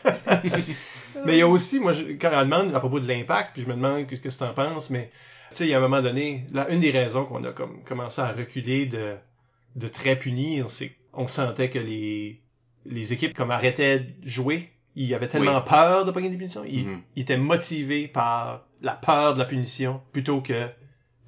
mais 1.25 1.35
il 1.35 1.39
y 1.39 1.41
a 1.41 1.47
aussi, 1.47 1.79
moi, 1.79 1.91
je- 1.93 2.03
quand 2.19 2.29
elle 2.31 2.45
demande 2.49 2.75
à 2.75 2.79
propos 2.79 2.99
de 2.99 3.07
l'impact, 3.07 3.51
puis 3.53 3.61
je 3.63 3.67
me 3.67 3.73
demande 3.73 4.07
qu'est-ce 4.07 4.21
que 4.21 4.29
tu 4.29 4.43
en 4.43 4.53
penses, 4.53 4.89
mais 4.89 5.11
tu 5.51 5.57
sais, 5.57 5.65
il 5.65 5.69
y 5.69 5.73
a 5.73 5.77
un 5.77 5.81
moment 5.81 6.01
donné, 6.01 6.45
là, 6.51 6.67
une 6.69 6.79
des 6.79 6.91
raisons 6.91 7.25
qu'on 7.25 7.43
a 7.45 7.51
comme 7.51 7.81
commencé 7.83 8.21
à 8.21 8.31
reculer 8.31 8.85
de, 8.85 9.15
de 9.75 9.87
très 9.87 10.15
punir, 10.17 10.69
c'est 10.69 10.91
qu'on 11.11 11.27
sentait 11.27 11.69
que 11.69 11.79
les, 11.79 12.41
les 12.85 13.13
équipes 13.13 13.33
comme 13.35 13.51
arrêtaient 13.51 13.99
de 13.99 14.13
jouer. 14.27 14.69
Ils 14.95 15.13
avaient 15.13 15.27
tellement 15.27 15.57
Oui. 15.57 15.63
peur 15.69 16.05
de 16.05 16.11
pas 16.11 16.19
gagner 16.21 16.31
des 16.31 16.37
punitions. 16.37 16.63
Ils, 16.65 16.85
Mhm. 16.87 17.01
ils 17.15 17.21
étaient 17.23 17.37
motivés 17.37 18.07
par 18.07 18.65
la 18.81 18.93
peur 18.93 19.33
de 19.33 19.39
la 19.39 19.45
punition 19.45 20.01
plutôt 20.13 20.41
que 20.41 20.67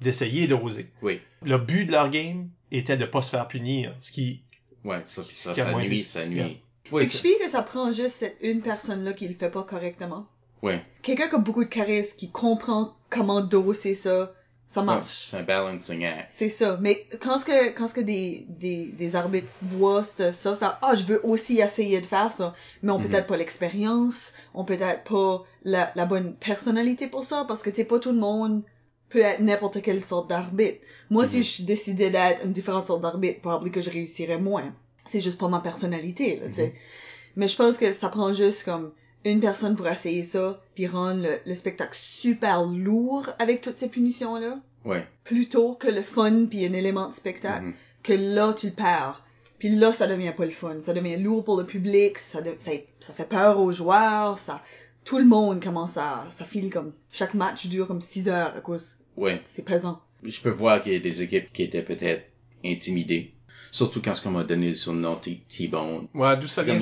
d'essayer 0.00 0.46
d'oser. 0.46 0.90
Oui. 1.02 1.20
Le 1.42 1.58
but 1.58 1.84
de 1.86 1.92
leur 1.92 2.08
game 2.10 2.48
était 2.70 2.96
de 2.96 3.04
pas 3.04 3.22
se 3.22 3.30
faire 3.30 3.48
punir, 3.48 3.94
ce 4.00 4.12
qui 4.12 4.42
Ouais, 4.84 5.00
ça, 5.02 5.22
puis 5.22 5.34
ça, 5.34 5.54
ça 5.54 5.70
moins 5.70 5.82
nuit, 5.84 6.02
ça 6.02 6.24
Yeah. 6.24 6.44
nuit. 6.46 6.60
Fait 6.84 6.94
Oui, 6.94 7.04
que 7.04 7.10
je 7.10 7.16
ça- 7.16 7.22
file 7.22 7.34
que 7.42 7.48
ça 7.50 7.62
prend 7.62 7.92
juste 7.92 8.16
cette 8.16 8.36
une 8.40 8.62
personne-là 8.62 9.12
qui 9.12 9.28
le 9.28 9.34
fait 9.34 9.50
pas 9.50 9.62
correctement. 9.64 10.26
ouais. 10.62 10.82
Quelqu'un 11.02 11.28
qui 11.28 11.34
a 11.34 11.38
beaucoup 11.38 11.64
de 11.64 11.68
charisme, 11.68 12.18
qui 12.18 12.30
comprend 12.30 12.94
comment 13.10 13.40
doser 13.42 13.94
ça, 13.94 14.32
ça 14.68 14.80
Ouais, 14.80 14.86
marche. 14.86 15.26
C'est 15.30 15.38
un 15.38 15.42
balancing 15.42 16.04
act. 16.04 16.26
C'est 16.30 16.50
ça. 16.50 16.76
Mais 16.80 17.06
quand 17.22 17.38
ce 17.38 17.44
que, 17.46 17.70
quand 17.70 17.86
ce 17.88 17.94
que 17.94 18.00
des, 18.02 18.44
des, 18.50 18.92
des 18.92 19.16
arbitres 19.16 19.48
voient 19.62 20.04
ça, 20.04 20.32
faire, 20.32 20.78
ah, 20.82 20.94
je 20.94 21.04
veux 21.04 21.20
aussi 21.26 21.58
essayer 21.60 22.00
de 22.00 22.06
faire 22.06 22.30
ça, 22.32 22.54
mais 22.82 22.92
on 22.92 22.98
Mhm. 22.98 23.08
peut-être 23.08 23.26
pas 23.26 23.36
l'expérience, 23.38 24.34
on 24.54 24.64
peut-être 24.64 25.04
pas 25.04 25.42
la, 25.64 25.90
la 25.96 26.04
bonne 26.06 26.34
personnalité 26.34 27.06
pour 27.08 27.24
ça, 27.24 27.44
parce 27.48 27.62
que 27.62 27.70
tu 27.70 27.76
sais, 27.76 27.84
pas 27.84 27.98
tout 27.98 28.12
le 28.12 28.18
monde 28.18 28.62
peut 29.08 29.20
être 29.20 29.40
n'importe 29.40 29.80
quelle 29.80 30.02
sorte 30.04 30.28
d'arbitre. 30.28 30.80
Moi, 31.10 31.24
si 31.26 31.38
Mhm. 31.38 31.44
je 31.44 31.62
décidais 31.62 32.10
d'être 32.10 32.44
une 32.44 32.52
différente 32.52 32.84
sorte 32.84 33.00
d'arbitre, 33.00 33.40
probablement 33.40 33.72
que 33.72 33.80
je 33.80 33.90
réussirais 33.90 34.38
moins. 34.38 34.74
C'est 35.06 35.22
juste 35.22 35.38
pas 35.38 35.48
ma 35.48 35.60
personnalité, 35.60 36.36
là, 36.36 36.48
tu 36.48 36.54
sais. 36.56 36.74
Mais 37.36 37.48
je 37.48 37.56
pense 37.56 37.78
que 37.78 37.92
ça 37.92 38.10
prend 38.10 38.34
juste 38.34 38.64
comme 38.64 38.92
une 39.24 39.40
personne 39.40 39.76
pour 39.76 39.88
essayer 39.88 40.22
ça, 40.22 40.60
puis 40.74 40.86
rendre 40.86 41.22
le, 41.22 41.38
le 41.44 41.54
spectacle 41.54 41.96
super 41.96 42.64
lourd 42.64 43.28
avec 43.38 43.60
toutes 43.60 43.76
ces 43.76 43.88
punitions-là 43.88 44.60
Ouais. 44.84 45.06
plutôt 45.24 45.74
que 45.74 45.88
le 45.88 46.02
fun 46.02 46.46
puis 46.46 46.64
un 46.64 46.72
élément 46.72 47.08
de 47.08 47.12
spectacle, 47.12 47.64
Mhm. 47.66 47.74
que 48.02 48.12
là 48.12 48.54
tu 48.54 48.66
le 48.66 48.72
perds. 48.72 49.24
Puis 49.58 49.70
là 49.70 49.92
ça 49.92 50.06
devient 50.06 50.32
pas 50.36 50.44
le 50.44 50.52
fun, 50.52 50.80
ça 50.80 50.94
devient 50.94 51.16
lourd 51.16 51.44
pour 51.44 51.58
le 51.58 51.66
public, 51.66 52.18
ça 52.18 52.40
de- 52.42 52.54
ça, 52.58 52.70
ça 53.00 53.12
fait 53.12 53.28
peur 53.28 53.58
aux 53.58 53.72
joueurs, 53.72 54.38
ça 54.38 54.62
tout 55.04 55.18
le 55.18 55.24
monde 55.24 55.62
commence 55.62 55.96
à 55.96 56.26
ça 56.30 56.44
file 56.44 56.70
comme 56.70 56.92
chaque 57.10 57.34
match 57.34 57.66
dure 57.66 57.86
comme 57.88 58.00
6 58.00 58.28
heures 58.28 58.54
à 58.56 58.60
cause 58.60 58.98
Ouais. 59.16 59.40
c'est 59.44 59.64
pesant. 59.64 60.00
je 60.22 60.40
peux 60.40 60.50
voir 60.50 60.80
qu'il 60.82 60.92
y 60.92 60.96
a 60.96 61.00
des 61.00 61.22
équipes 61.22 61.52
qui 61.52 61.62
étaient 61.64 61.82
peut-être 61.82 62.24
intimidées. 62.64 63.32
Surtout 63.70 64.00
quand 64.02 64.12
on 64.24 64.30
m'a 64.30 64.44
donné 64.44 64.68
le 64.68 64.74
surnom 64.74 65.16
T-Bone. 65.16 66.08
Ouais, 66.14 66.36
d'où 66.38 66.46
ça 66.46 66.62
vient, 66.62 66.78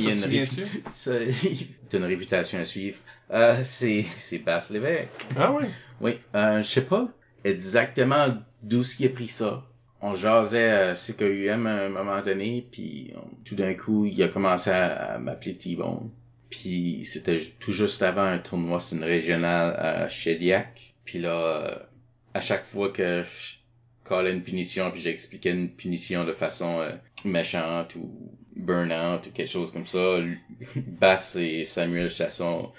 ça, 0.91 1.19
tu 1.19 1.67
t'as 1.89 1.99
une 1.99 2.05
réputation 2.05 2.59
à 2.59 2.65
suivre. 2.65 2.99
Euh, 3.31 3.61
c'est, 3.65 4.05
c'est 4.19 4.39
Basse 4.39 4.71
Lévesque. 4.71 5.09
Ah 5.37 5.53
ouais? 5.53 5.69
Oui, 6.01 6.19
euh, 6.35 6.59
je 6.63 6.67
sais 6.69 6.83
pas 6.85 7.09
exactement 7.45 8.37
d'où 8.63 8.85
ce 8.85 8.97
qui 8.97 9.07
a 9.07 9.09
pris 9.09 9.29
ça. 9.29 9.65
On 10.03 10.15
jasait 10.15 10.71
à 10.71 10.95
CKUM 10.95 11.67
à 11.67 11.85
un 11.87 11.89
moment 11.89 12.21
donné, 12.23 12.67
puis 12.71 13.13
on- 13.17 13.29
tout 13.45 13.55
d'un 13.57 13.75
coup, 13.75 14.05
il 14.07 14.23
a 14.23 14.29
commencé 14.29 14.71
à, 14.71 15.15
à 15.15 15.19
m'appeler 15.19 15.57
T-Bone. 15.57 16.11
Puis 16.51 17.01
c'était 17.05 17.41
tout 17.59 17.73
juste 17.73 18.03
avant 18.03 18.23
un 18.23 18.39
tournoi, 18.39 18.79
c'est 18.79 18.95
une 18.95 19.03
régionale 19.05 19.75
à 19.79 20.09
Shediac. 20.09 20.95
Puis 21.05 21.19
là, 21.19 21.35
euh, 21.35 21.79
à 22.35 22.41
chaque 22.41 22.63
fois 22.63 22.91
que 22.91 23.23
je 23.23 23.55
collais 24.07 24.33
une 24.33 24.43
punition, 24.43 24.91
puis 24.91 25.01
j'expliquais 25.01 25.51
une 25.51 25.71
punition 25.71 26.25
de 26.25 26.33
façon 26.33 26.81
euh, 26.81 26.93
méchante 27.25 27.95
ou 27.97 28.11
burnante 28.55 29.27
ou 29.27 29.31
quelque 29.31 29.51
chose 29.51 29.71
comme 29.71 29.87
ça, 29.87 30.19
Bass 30.77 31.37
et 31.37 31.65
Samuel 31.65 32.11
Chasson 32.11 32.73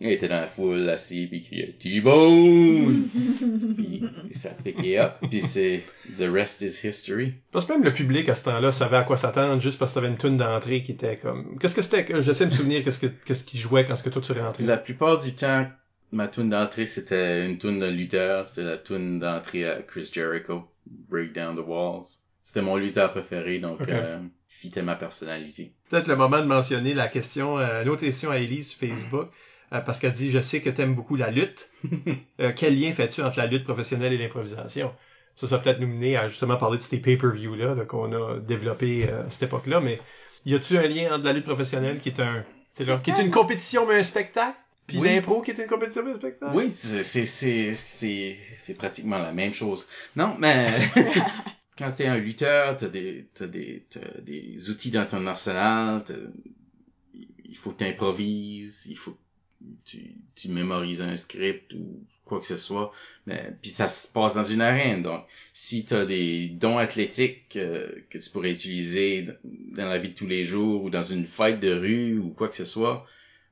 étaient 0.00 0.28
dans 0.28 0.40
la 0.40 0.46
foule 0.46 0.88
assis 0.88 1.26
puis 1.26 1.42
criaient 1.42 1.74
T-Bone! 1.78 3.08
puis 3.76 4.02
ça 4.32 4.50
piquait 4.50 4.98
up, 4.98 5.14
puis 5.28 5.40
c'est 5.40 5.82
The 6.18 6.30
rest 6.30 6.62
is 6.62 6.86
history. 6.86 7.34
Parce 7.50 7.66
que 7.66 7.72
même 7.72 7.84
le 7.84 7.92
public 7.92 8.28
à 8.28 8.34
ce 8.34 8.44
temps-là 8.44 8.70
savait 8.72 8.98
à 8.98 9.02
quoi 9.02 9.16
s'attendre 9.16 9.60
juste 9.60 9.78
parce 9.78 9.92
que 9.92 9.96
t'avais 9.96 10.08
une 10.08 10.18
tune 10.18 10.36
d'entrée 10.36 10.82
qui 10.82 10.92
était 10.92 11.16
comme. 11.16 11.58
Qu'est-ce 11.58 11.74
que 11.74 11.82
c'était 11.82 12.04
que 12.04 12.20
j'essaie 12.20 12.46
de 12.46 12.50
me 12.50 12.56
souvenir 12.56 12.84
qu'est-ce 12.84 13.00
que 13.00 13.06
qu'est-ce 13.06 13.44
qui 13.44 13.58
jouait 13.58 13.84
quand 13.84 13.96
ce 13.96 14.04
que 14.04 14.10
toi 14.10 14.22
tu 14.22 14.32
rentrais? 14.32 14.64
La 14.64 14.78
plupart 14.78 15.18
du 15.18 15.32
temps, 15.34 15.66
ma 16.12 16.28
tune 16.28 16.50
d'entrée, 16.50 16.86
c'était 16.86 17.44
une 17.46 17.58
tune 17.58 17.78
de 17.78 17.86
lutteur. 17.86 18.46
C'est 18.46 18.64
la 18.64 18.76
tune 18.78 19.18
d'entrée 19.18 19.68
à 19.68 19.82
Chris 19.82 20.10
Jericho, 20.12 20.64
Break 20.86 21.32
Down 21.32 21.56
the 21.56 21.64
Walls. 21.66 22.20
C'était 22.42 22.62
mon 22.62 22.76
lutteur 22.76 23.10
préféré, 23.12 23.58
donc 23.58 23.86
euh, 23.88 24.18
fitait 24.48 24.82
ma 24.82 24.96
personnalité. 24.96 25.74
Peut-être 25.90 26.08
le 26.08 26.16
moment 26.16 26.38
de 26.40 26.46
mentionner 26.46 26.94
la 26.94 27.08
question, 27.08 27.58
euh, 27.58 27.82
une 27.82 27.88
autre 27.90 28.00
question 28.02 28.30
à 28.30 28.38
Elise 28.38 28.68
sur 28.68 28.78
Facebook. 28.88 29.28
euh, 29.72 29.80
parce 29.80 29.98
qu'elle 29.98 30.12
dit, 30.12 30.30
je 30.30 30.40
sais 30.40 30.62
que 30.62 30.70
t'aimes 30.70 30.94
beaucoup 30.94 31.16
la 31.16 31.30
lutte. 31.30 31.70
Euh, 32.40 32.52
quel 32.54 32.78
lien 32.80 32.92
fais-tu 32.92 33.20
entre 33.22 33.38
la 33.38 33.46
lutte 33.46 33.64
professionnelle 33.64 34.12
et 34.12 34.18
l'improvisation? 34.18 34.94
Ça, 35.34 35.48
ça 35.48 35.56
va 35.56 35.62
peut-être 35.62 35.80
nous 35.80 35.88
mener 35.88 36.16
à 36.16 36.28
justement 36.28 36.56
parler 36.56 36.78
de 36.78 36.82
ces 36.82 36.98
pay-per-view-là 36.98 37.74
là, 37.74 37.84
qu'on 37.84 38.12
a 38.12 38.38
développé 38.38 39.08
euh, 39.10 39.26
à 39.26 39.30
cette 39.30 39.42
époque-là. 39.44 39.80
Mais 39.80 40.00
y 40.46 40.54
a-tu 40.54 40.78
un 40.78 40.86
lien 40.86 41.12
entre 41.12 41.24
la 41.24 41.32
lutte 41.32 41.44
professionnelle 41.44 41.98
qui 41.98 42.10
est 42.10 42.20
un, 42.20 42.44
c'est 42.72 42.84
là, 42.84 42.98
qui 43.02 43.10
est 43.10 43.18
une 43.18 43.30
compétition 43.32 43.86
mais 43.86 43.96
un 43.98 44.02
spectacle? 44.04 44.56
Puis 44.88 44.98
Oui. 44.98 45.08
l'impro 45.08 45.40
qui 45.42 45.52
est 45.52 45.58
une 45.58 45.68
compétition 45.68 46.02
spectacle? 46.14 46.52
Oui, 46.56 46.70
c'est, 46.72 47.02
c'est, 47.04 47.26
c'est, 47.26 47.74
c'est, 47.76 48.36
c'est 48.56 48.74
pratiquement 48.74 49.18
la 49.18 49.32
même 49.32 49.52
chose. 49.52 49.86
Non, 50.16 50.34
mais 50.38 50.78
quand 51.78 51.90
t'es 51.94 52.06
un 52.06 52.18
lutteur, 52.18 52.76
t'as 52.76 52.88
des, 52.88 53.26
t'as 53.34 53.46
des, 53.46 53.84
t'as 53.90 54.20
des 54.22 54.70
outils 54.70 54.90
dans 54.90 55.06
ton 55.06 55.26
arsenal, 55.26 56.02
t'as- 56.04 56.14
il 57.44 57.56
faut 57.56 57.72
que 57.72 57.78
t'improvises, 57.78 58.86
il 58.86 58.96
faut 58.96 59.12
que 59.12 59.18
tu, 59.84 60.14
tu 60.34 60.48
mémorises 60.50 61.02
un 61.02 61.16
script 61.16 61.72
ou 61.74 62.04
quoi 62.24 62.40
que 62.40 62.46
ce 62.46 62.56
soit. 62.56 62.92
Mais 63.26 63.52
puis 63.62 63.70
ça 63.70 63.88
se 63.88 64.06
passe 64.08 64.34
dans 64.34 64.44
une 64.44 64.60
arène. 64.60 65.02
Donc, 65.02 65.24
si 65.52 65.84
tu 65.84 65.94
as 65.94 66.04
des 66.04 66.48
dons 66.48 66.78
athlétiques 66.78 67.56
euh, 67.56 67.88
que 68.10 68.18
tu 68.18 68.30
pourrais 68.30 68.52
utiliser 68.52 69.24
dans 69.44 69.88
la 69.88 69.98
vie 69.98 70.10
de 70.10 70.14
tous 70.14 70.26
les 70.26 70.44
jours 70.44 70.84
ou 70.84 70.90
dans 70.90 71.02
une 71.02 71.26
fête 71.26 71.60
de 71.60 71.72
rue 71.72 72.18
ou 72.18 72.30
quoi 72.30 72.48
que 72.48 72.56
ce 72.56 72.64
soit, 72.64 73.06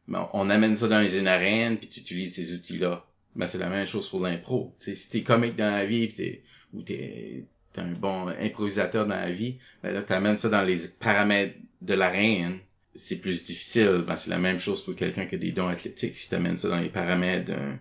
on 0.09 0.51
amène 0.51 0.77
ça 0.77 0.89
dans 0.89 1.07
une 1.07 1.29
arène 1.29 1.79
puis 1.79 1.89
tu 1.89 2.01
utilises 2.01 2.35
ces 2.35 2.55
outils-là. 2.55 3.05
Ben, 3.35 3.47
c'est 3.47 3.59
la 3.59 3.69
même 3.69 3.87
chose 3.87 4.09
pour 4.09 4.21
l'impro. 4.21 4.75
Si 4.79 5.11
t'es 5.11 5.23
comique 5.23 5.57
dans 5.57 5.71
la 5.71 5.85
vie 5.85 6.09
pis 6.09 6.15
t'es, 6.15 6.43
ou 6.73 6.83
t'es 6.83 7.45
t'es 7.73 7.83
un 7.83 7.93
bon 7.93 8.29
improvisateur 8.29 9.07
dans 9.07 9.17
la 9.17 9.31
vie, 9.31 9.59
ben 9.83 9.93
là, 9.93 10.03
t'amènes 10.03 10.37
ça 10.37 10.49
dans 10.49 10.63
les 10.63 10.89
paramètres 10.99 11.57
de 11.83 11.95
l'arène. 11.95 12.59
C'est 12.95 13.21
plus 13.21 13.45
difficile. 13.45 14.05
Ben, 14.07 14.17
c'est 14.17 14.31
la 14.31 14.39
même 14.39 14.59
chose 14.59 14.83
pour 14.83 14.97
quelqu'un 14.97 15.27
qui 15.27 15.35
a 15.35 15.39
des 15.39 15.53
dons 15.53 15.69
athlétiques. 15.69 16.17
Si 16.17 16.31
t'amènes 16.31 16.57
ça 16.57 16.71
dans 16.71 16.81
les 16.81 16.89
paramètres 16.89 17.53
d'un, 17.53 17.79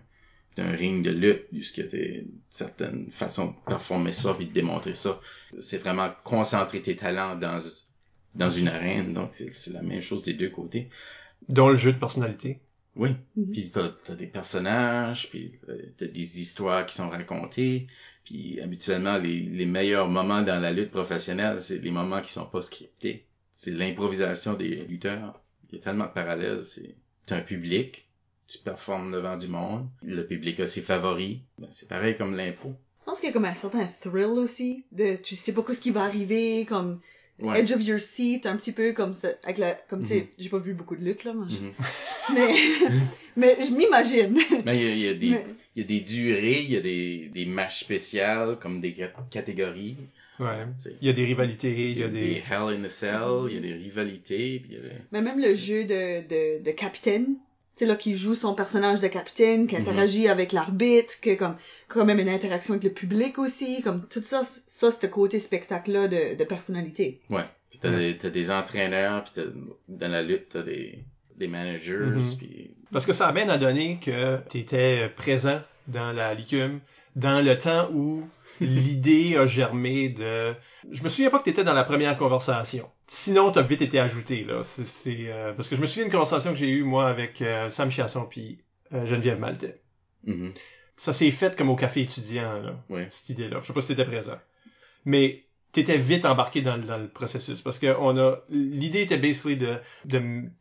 ring 0.58 1.02
de 1.02 1.10
lutte, 1.10 1.46
jusqu'à 1.52 1.82
une 1.92 2.28
certaine 2.50 3.10
façon 3.10 3.48
de 3.48 3.52
performer 3.66 4.12
ça 4.12 4.34
puis 4.34 4.46
de 4.46 4.52
démontrer 4.52 4.94
ça. 4.94 5.20
C'est 5.60 5.78
vraiment 5.78 6.10
concentrer 6.24 6.80
tes 6.80 6.96
talents 6.96 7.36
dans, 7.36 7.58
dans 8.34 8.48
une 8.48 8.68
arène. 8.68 9.14
Donc, 9.14 9.30
c'est 9.32 9.72
la 9.72 9.82
même 9.82 10.02
chose 10.02 10.24
des 10.24 10.34
deux 10.34 10.50
côtés. 10.50 10.88
Dont 11.48 11.68
le 11.68 11.76
jeu 11.76 11.92
de 11.92 11.98
personnalité. 11.98 12.60
Oui. 12.96 13.10
Mhm. 13.36 13.52
Puis 13.52 13.70
t'as, 13.70 13.90
t'as 14.04 14.14
des 14.14 14.26
personnages, 14.26 15.28
puis 15.30 15.52
t'as 15.98 16.06
des 16.06 16.40
histoires 16.40 16.86
qui 16.86 16.94
sont 16.94 17.08
racontées. 17.08 17.86
Puis 18.24 18.60
habituellement, 18.60 19.18
les, 19.18 19.40
les 19.40 19.66
meilleurs 19.66 20.08
moments 20.08 20.42
dans 20.42 20.60
la 20.60 20.72
lutte 20.72 20.90
professionnelle, 20.90 21.62
c'est 21.62 21.78
les 21.78 21.90
moments 21.90 22.20
qui 22.20 22.32
sont 22.32 22.46
pas 22.46 22.62
scriptés. 22.62 23.26
C'est 23.52 23.70
l'improvisation 23.70 24.54
des 24.54 24.84
lutteurs. 24.86 25.40
Il 25.68 25.76
y 25.76 25.78
a 25.78 25.82
tellement 25.84 26.06
de 26.06 26.12
parallèles. 26.12 26.64
C'est 26.64 26.96
t'as 27.26 27.36
un 27.36 27.42
public, 27.42 28.08
tu 28.46 28.58
performes 28.58 29.12
devant 29.12 29.36
du 29.36 29.48
monde, 29.48 29.88
le 30.02 30.24
public 30.26 30.60
a 30.60 30.66
ses 30.66 30.80
favoris. 30.80 31.38
Ben, 31.58 31.68
c'est 31.72 31.88
pareil 31.88 32.16
comme 32.16 32.36
l'impro. 32.36 32.74
Je 33.00 33.04
pense 33.04 33.20
qu'il 33.20 33.28
y 33.28 33.30
a 33.30 33.32
comme 33.32 33.44
un 33.44 33.54
certain 33.54 33.86
thrill 34.00 34.38
aussi, 34.38 34.84
de 34.92 35.16
tu 35.16 35.36
sais 35.36 35.52
pas 35.52 35.62
quoi 35.62 35.74
ce 35.74 35.80
qui 35.80 35.90
va 35.90 36.04
arriver, 36.04 36.64
comme 36.64 37.00
Ouais. 37.38 37.60
edge 37.60 37.70
of 37.72 37.82
your 37.82 38.00
seat, 38.00 38.46
un 38.46 38.56
petit 38.56 38.72
peu 38.72 38.92
comme 38.92 39.12
ça, 39.12 39.28
avec 39.44 39.58
la, 39.58 39.72
comme 39.90 40.00
tu 40.02 40.08
sais, 40.08 40.20
Mhm. 40.20 40.26
j'ai 40.38 40.48
pas 40.48 40.58
vu 40.58 40.72
beaucoup 40.72 40.96
de 40.96 41.04
lutte 41.04 41.24
là, 41.24 41.34
moi, 41.34 41.46
je- 41.50 41.56
Mhm. 41.56 41.72
mais, 42.34 42.54
mais 43.36 43.56
je 43.62 43.72
m'imagine. 43.72 44.38
Mais 44.64 44.76
il 44.78 44.82
y 44.82 44.88
a, 44.88 44.94
il 44.94 44.98
y 45.00 45.08
a 45.08 45.14
des, 45.14 45.30
Mais- 45.30 45.44
il 45.76 45.82
y 45.82 45.84
a 45.84 45.88
des 45.88 46.00
durées, 46.00 46.60
il 46.62 46.70
y 46.70 46.76
a 46.76 46.80
des, 46.80 47.30
des 47.34 47.44
matchs 47.46 47.80
spéciales 47.80 48.58
comme 48.58 48.80
des 48.80 48.94
cat- 48.94 49.12
catégories. 49.30 49.96
Ouais. 50.40 50.64
Il 51.00 51.06
y 51.06 51.10
a 51.10 51.12
des 51.14 51.24
rivalités, 51.24 51.90
il 51.92 51.98
y 51.98 52.02
a 52.02 52.08
des... 52.08 52.42
Hell 52.50 52.78
in 52.78 52.84
a 52.84 52.88
Cell, 52.90 53.48
il 53.50 53.54
y 53.54 53.58
a 53.58 53.60
des 53.60 53.72
rivalités, 53.74 54.60
puis 54.60 54.74
y 54.74 54.76
a 54.78 54.80
des... 54.80 54.88
Mais 55.12 55.22
même 55.22 55.38
le 55.40 55.54
jeu 55.54 55.84
de, 55.84 56.26
de, 56.28 56.62
de 56.62 56.70
capitaine, 56.72 57.36
sais, 57.80 57.86
là, 57.86 57.96
qui 57.96 58.16
joue 58.16 58.34
son 58.34 58.54
personnage 58.54 59.00
de 59.00 59.08
capitaine, 59.08 59.66
qui 59.66 59.74
Mhm. 59.76 59.82
interagit 59.82 60.28
avec 60.28 60.52
l'arbitre, 60.52 61.14
que 61.20 61.34
comme, 61.34 61.56
quand 61.88 62.04
même 62.04 62.18
une 62.20 62.28
interaction 62.28 62.74
avec 62.74 62.84
le 62.84 62.90
public 62.90 63.38
aussi, 63.38 63.82
comme 63.82 64.06
tout 64.08 64.22
ça, 64.22 64.42
ça, 64.44 64.90
ce 64.90 65.06
côté 65.06 65.38
spectacle-là 65.38 66.08
de, 66.08 66.34
de 66.36 66.44
personnalité. 66.44 67.20
Ouais. 67.30 67.44
Puis 67.70 67.78
t'as, 67.80 67.90
Ouais. 67.90 68.12
des, 68.12 68.18
t'as 68.18 68.30
des 68.30 68.50
entraîneurs, 68.50 69.24
puis 69.24 69.32
t'as, 69.36 69.50
dans 69.88 70.08
la 70.08 70.22
lutte, 70.22 70.48
t'as 70.50 70.62
des, 70.62 71.04
des 71.36 71.48
managers, 71.48 71.96
Mhm. 71.96 72.22
puis... 72.38 72.70
Parce 72.92 73.04
que 73.04 73.12
ça 73.12 73.26
amène 73.26 73.50
à 73.50 73.58
donner 73.58 73.98
que 74.02 74.38
tu 74.48 74.58
étais 74.60 75.08
présent 75.16 75.60
dans 75.88 76.12
la 76.12 76.34
licume 76.34 76.80
dans 77.16 77.44
le 77.44 77.58
temps 77.58 77.88
où 77.92 78.22
l'idée 78.60 79.36
a 79.36 79.46
germé 79.46 80.08
de... 80.08 80.54
Je 80.90 81.02
me 81.02 81.08
souviens 81.08 81.30
pas 81.30 81.38
que 81.38 81.44
tu 81.44 81.50
étais 81.50 81.64
dans 81.64 81.74
la 81.74 81.84
première 81.84 82.16
conversation. 82.16 82.90
Sinon, 83.06 83.52
t'as 83.52 83.62
vite 83.62 83.82
été 83.82 83.98
ajouté, 84.00 84.44
là. 84.44 84.62
C'est, 84.64 85.26
euh, 85.28 85.52
Parce 85.52 85.68
que 85.68 85.76
je 85.76 85.80
me 85.80 85.86
souviens 85.86 86.04
d'une 86.04 86.12
conversation 86.12 86.50
que 86.52 86.56
j'ai 86.58 86.70
eue, 86.70 86.82
moi, 86.82 87.08
avec 87.08 87.40
euh, 87.42 87.70
Sam 87.70 87.90
Chiasson 87.90 88.26
puis 88.26 88.58
euh, 88.92 89.06
Geneviève 89.06 89.38
Maltais. 89.38 89.80
Mhm. 90.24 90.52
Ça 90.96 91.12
s'est 91.12 91.30
fait 91.30 91.56
comme 91.56 91.68
au 91.68 91.76
café 91.76 92.00
étudiant, 92.02 92.60
là, 92.62 92.82
Ouais. 92.88 93.08
cette 93.10 93.28
idée-là. 93.28 93.58
Je 93.60 93.66
sais 93.66 93.72
pas 93.72 93.80
si 93.82 93.88
t'étais 93.88 94.04
présent. 94.06 94.38
Mais 95.04 95.44
t'étais 95.72 95.98
vite 95.98 96.24
embarqué 96.24 96.62
dans, 96.62 96.76
le- 96.76 96.84
dans 96.84 96.96
le 96.98 97.08
processus. 97.08 97.60
Parce 97.60 97.78
que 97.78 97.94
on 98.00 98.16
a... 98.18 98.38
L'idée 98.48 99.02
était 99.02 99.18
basically 99.18 99.56
de, 99.56 99.78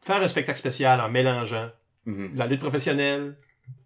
faire 0.01 0.21
un 0.21 0.27
spectacle 0.27 0.59
spécial 0.59 0.99
en 1.01 1.09
mélangeant 1.09 1.69
Mhm. 2.07 2.33
la 2.35 2.45
lutte 2.45 2.59
professionnelle, 2.59 3.35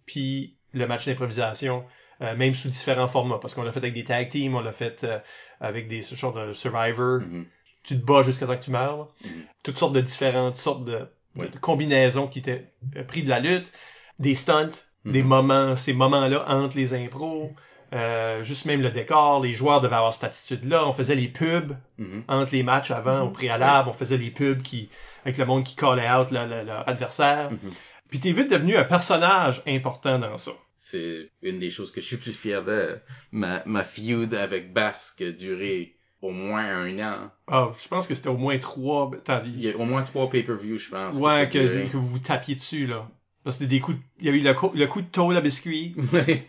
puis 0.06 0.58
le 0.74 0.86
match 0.88 1.06
d'improvisation, 1.06 1.86
euh, 2.22 2.36
même 2.36 2.54
sous 2.54 2.68
différents 2.70 3.08
formats, 3.08 3.38
parce 3.42 3.54
qu'on 3.54 3.64
l'a 3.64 3.72
fait 3.72 3.80
avec 3.80 3.94
des 3.94 4.04
tag 4.04 4.30
teams, 4.30 4.56
on 4.56 4.62
l'a 4.62 4.72
fait 4.74 5.04
euh, 5.04 5.20
avec 5.62 5.88
des 5.88 6.02
sortes 6.02 6.38
de 6.38 6.54
Survivor, 6.54 7.20
Mhm. 7.22 7.46
tu 7.84 8.00
te 8.00 8.06
bats 8.06 8.24
jusqu'à 8.24 8.46
temps 8.46 8.58
que 8.58 8.64
tu 8.64 8.72
meurs, 8.72 8.98
là. 8.98 9.08
Mhm. 9.26 9.32
toutes 9.64 9.78
sortes 9.78 9.94
de 9.94 10.02
différentes 10.02 10.58
sortes 10.58 10.86
de, 10.86 11.08
Oui. 11.36 11.50
de 11.50 11.58
combinaisons 11.60 12.28
qui 12.28 12.40
étaient 12.40 12.72
euh, 12.98 13.04
pris 13.04 13.24
de 13.24 13.30
la 13.30 13.40
lutte, 13.40 13.72
des 14.20 14.36
stunts, 14.36 14.72
des 15.06 15.22
Mhm. 15.24 15.28
moments, 15.30 15.76
ces 15.76 15.94
moments-là 15.94 16.44
entre 16.50 16.76
les 16.76 16.94
impros, 16.94 17.54
euh, 17.94 18.44
juste 18.44 18.66
même 18.66 18.82
le 18.82 18.92
décor, 18.92 19.42
les 19.42 19.54
joueurs 19.54 19.80
devaient 19.82 19.96
avoir 19.96 20.14
cette 20.14 20.26
attitude-là, 20.26 20.86
on 20.88 20.92
faisait 20.94 21.16
les 21.16 21.28
pubs 21.30 21.74
entre 22.28 22.52
les 22.52 22.64
matchs 22.64 22.92
avant, 22.92 23.22
au 23.22 23.30
préalable, 23.30 23.90
on 23.90 23.94
faisait 23.94 24.18
les 24.18 24.30
pubs 24.30 24.62
qui, 24.62 24.90
avec 25.24 25.38
le 25.38 25.46
monde 25.46 25.64
qui 25.64 25.76
callait 25.76 26.10
out 26.12 26.30
le- 26.32 26.46
le- 26.46 26.64
leur 26.64 26.88
adversaire. 26.88 27.50
Mhm. 27.52 27.72
Puis 28.10 28.20
t'es 28.20 28.32
vite 28.32 28.52
devenu 28.52 28.76
un 28.76 28.84
personnage 28.84 29.62
important 29.68 30.20
dans 30.20 30.38
ça. 30.38 30.52
C'est 30.82 31.30
une 31.42 31.60
des 31.60 31.70
choses 31.70 31.92
que 31.92 32.00
je 32.00 32.06
suis 32.06 32.16
plus 32.18 32.32
fier 32.34 32.64
de. 32.64 32.98
Ma, 33.34 33.62
ma 33.66 33.84
feud 33.84 34.34
avec 34.34 34.72
Bass 34.74 35.14
qui 35.18 35.26
a 35.26 35.32
duré 35.34 35.96
au 36.22 36.32
moins 36.32 36.64
un 36.66 37.00
an. 37.00 37.32
Ah, 37.48 37.72
je 37.82 37.88
pense 37.90 38.08
que 38.08 38.16
c'était 38.16 38.30
au 38.30 38.38
moins 38.38 38.58
trois. 38.60 39.12
Il 39.46 39.60
y 39.60 39.70
a 39.70 39.76
au 39.78 39.84
moins 39.86 40.04
trois 40.04 40.30
pay-per-views, 40.30 40.78
je 40.78 40.90
pense. 40.90 41.18
ouais, 41.18 41.48
que, 41.50 41.88
que 41.90 41.98
vous 41.98 42.08
vous 42.08 42.20
tapiez 42.20 42.56
dessus, 42.56 42.88
là. 42.88 43.10
Parce 43.44 43.58
que 43.58 43.64
des 43.66 43.80
coups 43.82 43.98
de- 43.98 44.04
Il 44.20 44.26
y 44.28 44.30
a 44.30 44.34
eu 44.34 44.40
le, 44.40 44.54
coup- 44.54 44.72
le 44.74 44.88
coup 44.88 45.02
de 45.02 45.08
tôle 45.08 45.36
à 45.36 45.42
biscuit. 45.42 45.96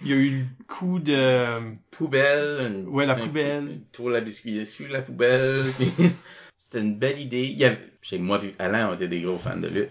Il 0.02 0.08
y 0.08 0.12
a 0.12 0.16
eu 0.16 0.30
le 0.30 0.44
coup 0.66 0.98
de... 0.98 1.56
poubelle. 1.90 2.66
une- 2.72 2.88
Ouais, 2.88 3.06
la 3.06 3.14
poubelle. 3.16 3.68
Une 3.68 3.84
toile 3.86 4.16
à 4.16 4.20
biscuits 4.20 4.54
dessus, 4.58 4.86
la 4.88 5.02
poubelle. 5.02 5.66
C'était 6.56 6.80
une 6.80 6.98
belle 6.98 7.20
idée. 7.20 7.44
Il 7.46 7.58
y 7.58 7.64
avait, 7.64 7.78
chez 8.02 8.18
moi 8.18 8.40
et 8.44 8.54
Alain, 8.58 8.90
on 8.90 8.94
était 8.94 9.08
des 9.08 9.20
gros 9.22 9.38
fans 9.38 9.56
de 9.56 9.68
lutte 9.68 9.90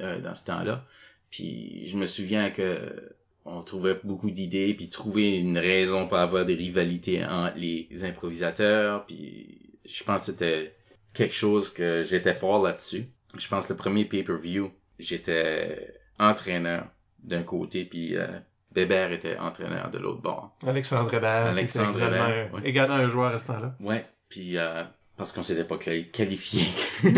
euh, 0.00 0.20
dans 0.20 0.34
ce 0.34 0.44
temps-là. 0.46 0.84
Puis 1.30 1.86
je 1.86 1.96
me 1.96 2.06
souviens 2.06 2.50
que 2.50 3.12
on 3.52 3.62
trouvait 3.62 3.98
beaucoup 4.04 4.30
d'idées, 4.30 4.74
puis 4.74 4.88
trouver 4.88 5.36
une 5.38 5.58
raison 5.58 6.06
pour 6.08 6.16
avoir 6.18 6.44
des 6.46 6.54
rivalités 6.54 7.24
entre 7.24 7.56
les 7.58 7.88
improvisateurs. 8.04 9.06
Puis 9.06 9.58
je 9.84 10.04
pense 10.04 10.26
que 10.26 10.32
c'était 10.32 10.74
quelque 11.14 11.34
chose 11.34 11.70
que 11.72 12.02
j'étais 12.04 12.34
fort 12.34 12.62
là-dessus. 12.62 13.04
Je 13.38 13.48
pense 13.48 13.66
que 13.66 13.72
le 13.72 13.76
premier 13.76 14.04
pay-per-view, 14.04 14.70
j'étais 14.98 15.94
entraîneur 16.18 16.86
d'un 17.22 17.42
côté, 17.42 17.84
puis 17.84 18.16
euh, 18.16 18.26
Bébert 18.72 19.12
était 19.12 19.36
entraîneur 19.38 19.90
de 19.90 19.98
l'autre 19.98 20.20
bord. 20.22 20.56
Alexandre 20.66 21.12
Hébert. 21.12 21.46
Alexandre 21.46 21.90
était 21.90 21.98
également, 22.06 22.26
Hébert, 22.28 22.54
ouais. 22.54 22.60
également 22.64 22.94
un 22.94 23.08
joueur 23.08 23.34
à 23.34 23.38
ce 23.38 23.46
temps-là. 23.46 23.74
Ouais. 23.80 24.04
Puis 24.28 24.56
euh, 24.56 24.84
parce 25.16 25.32
qu'on 25.32 25.42
s'était 25.42 25.64
pas 25.64 25.76
quali- 25.76 26.10
qualifié 26.10 26.62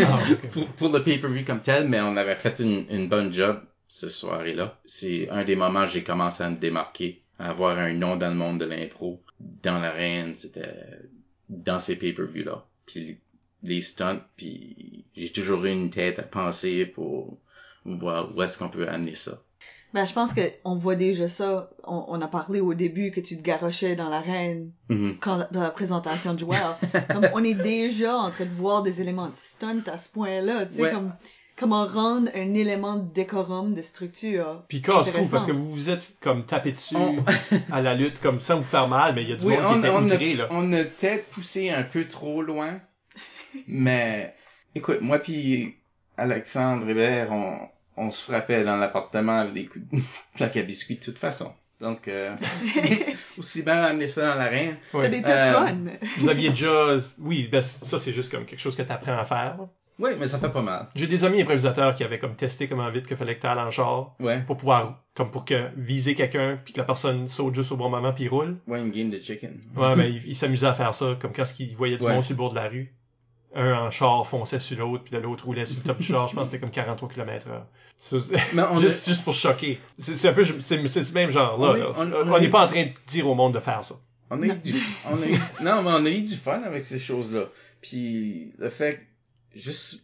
Ah, 0.05 0.19
pour 0.77 0.89
le 0.89 1.01
pay-per-view 1.01 1.45
comme 1.45 1.61
tel, 1.61 1.87
mais 1.87 2.01
on 2.01 2.17
avait 2.17 2.35
fait 2.35 2.59
une, 2.59 2.85
une 2.89 3.07
bonne 3.07 3.31
job 3.31 3.61
ce 3.95 4.09
soirée-là. 4.09 4.79
C'est 4.85 5.29
un 5.29 5.43
des 5.43 5.55
moments 5.55 5.83
où 5.83 5.87
j'ai 5.87 6.03
commencé 6.03 6.43
à 6.43 6.49
me 6.49 6.57
démarquer, 6.57 7.21
à 7.37 7.49
avoir 7.51 7.77
un 7.77 7.93
nom 7.93 8.15
dans 8.17 8.29
le 8.29 8.35
monde 8.35 8.59
de 8.59 8.65
l'impro. 8.65 9.21
Dans 9.39 9.77
l'arène, 9.79 10.33
c'était 10.35 10.73
dans 11.49 11.79
ces 11.79 11.95
pay-per-views-là. 11.95 12.65
Puis 12.87 13.19
les 13.61 13.81
stunts, 13.81 14.21
puis 14.35 15.05
j'ai 15.15 15.31
toujours 15.31 15.63
eu 15.65 15.71
une 15.71 15.89
tête 15.91 16.17
à 16.19 16.23
penser 16.23 16.85
pour 16.85 17.37
voir 17.85 18.35
où 18.35 18.41
est-ce 18.41 18.57
qu'on 18.57 18.69
peut 18.69 18.87
amener 18.87 19.15
ça. 19.15 19.41
Ben, 19.93 20.05
je 20.05 20.13
pense 20.13 20.33
que 20.33 20.41
on 20.63 20.75
voit 20.75 20.95
déjà 20.95 21.27
ça. 21.27 21.69
On, 21.83 22.05
on 22.07 22.19
a 22.21 22.27
parlé 22.27 22.61
au 22.61 22.73
début 22.73 23.11
que 23.11 23.19
tu 23.21 23.37
te 23.37 23.43
garochais 23.43 23.95
dans 23.95 24.09
l'arène 24.09 24.71
quand 25.21 25.47
dans 25.51 25.61
la 25.61 25.69
présentation 25.69 26.33
de 26.33 26.39
joueurs. 26.39 26.79
comme 27.11 27.27
on 27.35 27.43
est 27.43 27.53
déjà 27.53 28.17
en 28.17 28.31
train 28.31 28.45
de 28.45 28.53
voir 28.55 28.81
des 28.81 29.01
éléments 29.01 29.29
de 29.29 29.35
stunt 29.35 29.83
à 29.85 29.99
ce 29.99 30.09
point-là. 30.09 30.65
Tu 30.65 30.73
sais, 30.77 30.81
Ouais. 30.81 30.91
comme 30.91 31.13
comment 31.57 31.85
rendre 31.85 32.29
un 32.35 32.53
élément 32.53 32.95
de 32.95 33.13
décorum, 33.13 33.73
de 33.73 33.81
structure. 33.81 34.63
Puis 34.67 34.79
Intéressant. 34.87 35.31
parce 35.31 35.45
que 35.45 35.51
vous 35.51 35.69
vous 35.71 35.89
êtes 35.89 36.13
comme 36.19 36.45
tapé 36.45 36.71
dessus 36.71 36.95
On- 36.95 37.17
à 37.71 37.81
la 37.81 37.93
lutte, 37.95 38.19
comme 38.21 38.39
sans 38.39 38.57
vous 38.57 38.63
faire 38.63 38.87
mal, 38.87 39.15
mais 39.15 39.23
il 39.23 39.29
y 39.29 39.33
a 39.33 39.35
du 39.35 39.45
Oui, 39.45 39.55
monde 39.57 39.65
on, 39.67 39.73
qui 39.73 39.79
était 39.79 39.89
on, 39.89 40.03
outré, 40.05 40.33
a, 40.33 40.35
là. 40.35 40.47
on 40.51 40.73
a 40.73 40.83
peut-être 40.83 41.25
poussé 41.29 41.69
un 41.69 41.83
peu 41.83 42.05
trop 42.07 42.41
loin, 42.41 42.79
mais 43.67 44.35
écoute, 44.75 45.01
moi 45.01 45.19
puis 45.19 45.75
Alexandre 46.17 46.87
Hébert, 46.89 47.31
on, 47.31 47.57
on 47.97 48.11
se 48.11 48.23
frappait 48.23 48.63
dans 48.63 48.77
l'appartement 48.77 49.39
avec 49.39 49.53
des 49.53 49.65
coups 49.65 49.85
de 49.91 49.99
plaque 50.35 50.57
à 50.57 50.61
biscuits 50.63 50.95
de 50.97 51.03
toute 51.03 51.17
façon. 51.19 51.53
Donc, 51.81 52.07
euh, 52.07 52.33
aussi 53.37 53.61
bien 53.63 53.75
amener 53.83 54.07
ça 54.07 54.29
dans 54.29 54.35
l'arène. 54.35 54.77
Ouais. 54.93 55.01
T'as 55.03 55.09
des 55.09 55.21
test 55.21 55.53
Euh. 55.55 56.07
Vous 56.17 56.29
aviez 56.29 56.51
déjà... 56.51 56.97
Oui, 57.19 57.49
ben, 57.51 57.61
ça, 57.61 57.99
c'est 57.99 58.13
juste 58.13 58.31
comme 58.31 58.45
quelque 58.45 58.59
chose 58.59 58.75
que 58.75 58.83
t'apprends 58.83 59.17
à 59.17 59.25
faire. 59.25 59.57
Là. 59.99 60.07
Oui, 60.07 60.11
mais 60.19 60.25
ça 60.25 60.39
fait 60.39 60.49
pas 60.49 60.61
mal. 60.61 60.87
J'ai 60.95 61.07
des 61.07 61.23
amis 61.23 61.41
improvisateurs 61.41 61.95
qui 61.95 62.03
avaient 62.03 62.19
comme 62.19 62.35
testé 62.35 62.67
comment 62.67 62.89
vite 62.89 63.05
qu'il 63.07 63.17
fallait 63.17 63.35
que 63.37 63.41
t'ailles 63.41 63.57
en 63.59 63.71
char 63.71 64.15
Ouais, 64.19 64.41
pour 64.47 64.57
pouvoir, 64.57 65.03
comme 65.15 65.31
pour 65.31 65.45
que 65.45 65.69
viser 65.77 66.15
quelqu'un, 66.15 66.59
puis 66.63 66.73
que 66.73 66.79
la 66.79 66.85
personne 66.85 67.27
saute 67.27 67.55
juste 67.55 67.71
au 67.71 67.77
bon 67.77 67.89
moment 67.89 68.13
puis 68.13 68.27
roule. 68.27 68.57
ouais, 68.67 68.81
une 68.81 68.91
game 68.91 69.09
de 69.09 69.19
chicken. 69.19 69.59
Ouais, 69.75 69.95
ben, 69.95 70.05
ils 70.13 70.27
il 70.27 70.35
s'amusaient 70.35 70.67
à 70.67 70.73
faire 70.73 70.93
ça, 70.95 71.15
comme 71.19 71.31
quand 71.33 71.43
ils 71.59 71.75
voyaient 71.75 71.97
du 71.97 72.05
Ouais. 72.05 72.13
monde 72.13 72.23
sur 72.23 72.33
le 72.33 72.37
bord 72.37 72.49
de 72.51 72.55
la 72.55 72.67
rue. 72.69 72.93
un 73.55 73.71
en 73.75 73.91
char 73.91 74.25
fonçait 74.25 74.57
sur 74.57 74.79
l'autre, 74.79 75.03
puis 75.03 75.15
l'autre 75.21 75.45
roulait 75.45 75.65
sur 75.65 75.77
le 75.77 75.83
top 75.83 75.99
du 75.99 76.03
char. 76.05 76.27
Je 76.27 76.33
pense 76.33 76.45
que 76.45 76.51
c'était 76.51 76.59
comme 76.61 76.71
43 76.71 77.07
km 77.09 77.47
heure. 77.49 77.67
C'est- 77.99 78.17
Mais 78.55 78.63
on 78.63 78.79
juste, 78.79 79.07
juste 79.07 79.23
pour 79.23 79.35
choquer. 79.35 79.77
C'est 79.99 80.27
un 80.27 80.33
peu, 80.33 80.43
c'est 80.43 80.87
ce 80.87 81.13
même 81.13 81.29
genre 81.29 81.59
là. 81.59 81.67
On 81.71 81.75
est- 81.75 81.79
là. 81.79 81.85
on- 81.95 82.29
On 82.29 82.33
on 82.33 82.39
n'est 82.39 82.47
est- 82.47 82.49
pas 82.49 82.65
en 82.65 82.67
train 82.67 82.85
de 82.85 82.89
dire 83.07 83.27
au 83.29 83.35
monde 83.35 83.53
de 83.53 83.59
faire 83.59 83.83
ça. 83.83 83.93
On 84.31 84.41
a 84.41 84.45
eu 84.47 84.55
du, 84.55 84.73
on 85.07 85.21
a 85.21 85.27
eu, 85.27 85.33
non, 85.61 85.83
mais 85.83 85.91
on 85.93 86.03
a 86.05 86.09
eu 86.09 86.23
du 86.23 86.35
fun 86.35 86.63
avec 86.65 86.83
ces 86.83 86.97
choses-là. 86.97 87.43
Puis 87.81 88.51
le 88.57 88.69
fait 88.69 88.95
que 88.95 89.01
juste 89.53 90.03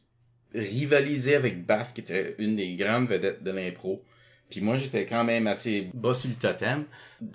rivaliser 0.54 1.36
avec 1.36 1.66
Bass, 1.66 1.92
qui 1.92 2.02
était 2.02 2.36
une 2.40 2.56
des 2.56 2.76
grandes 2.76 3.08
vedettes 3.08 3.44
de 3.44 3.52
l'impro. 3.52 4.04
Puis 4.50 4.62
moi, 4.62 4.78
j'étais 4.78 5.06
quand 5.06 5.24
même 5.24 5.46
assez 5.48 5.90
bas 5.94 6.14
sur 6.14 6.30
le 6.30 6.36
totem. 6.36 6.86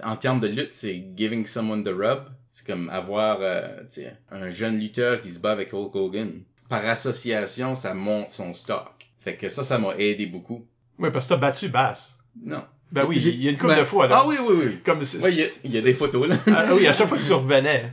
En 0.03 0.17
termes 0.17 0.41
de 0.41 0.49
lutte, 0.49 0.71
c'est 0.71 1.05
giving 1.17 1.47
someone 1.47 1.85
the 1.85 1.89
rub. 1.89 2.25
C'est 2.51 2.67
comme 2.67 2.89
avoir 2.91 3.39
euh, 3.41 3.83
un 4.31 4.51
jeune 4.51 4.79
lutteur 4.79 5.23
qui 5.23 5.31
se 5.31 5.39
bat 5.39 5.53
avec 5.53 5.73
Hulk 5.73 5.95
Hogan. 5.95 6.43
Par 6.69 6.85
association, 6.85 7.75
ça 7.75 7.95
monte 7.95 8.31
son 8.31 8.53
stock. 8.53 9.07
Fait 9.21 9.37
que 9.37 9.49
ça, 9.49 9.63
ça 9.63 9.79
m'a 9.79 9.95
aidé 9.97 10.27
beaucoup. 10.27 10.67
Oui, 10.99 11.11
parce 11.13 11.27
que 11.27 11.31
t'as 11.31 11.37
battu 11.37 11.69
Bass. 11.69 12.19
Non. 12.43 12.65
Ben 12.91 13.05
oui, 13.07 13.17
il 13.17 13.43
y 13.43 13.49
a 13.49 13.51
une 13.51 13.57
couple 13.57 13.75
ben- 13.75 13.81
de 13.81 13.85
fois 13.85 14.07
là. 14.07 14.21
Ah 14.21 14.27
oui, 14.27 14.37
oui, 14.41 14.57
oui. 14.57 14.79
Comme 14.85 14.99
Ouais, 15.01 15.33
il 15.33 15.39
y 15.39 15.43
a, 15.43 15.47
il 15.65 15.73
y 15.73 15.79
a 15.79 15.81
des 15.81 15.95
photos, 15.95 16.29
là. 16.29 16.37
Ah 16.49 16.75
oui, 16.75 16.87
à 16.87 16.93
chaque 16.93 17.09
fois 17.09 17.19
que 17.19 17.25
tu 17.25 17.33
revenais, 17.33 17.93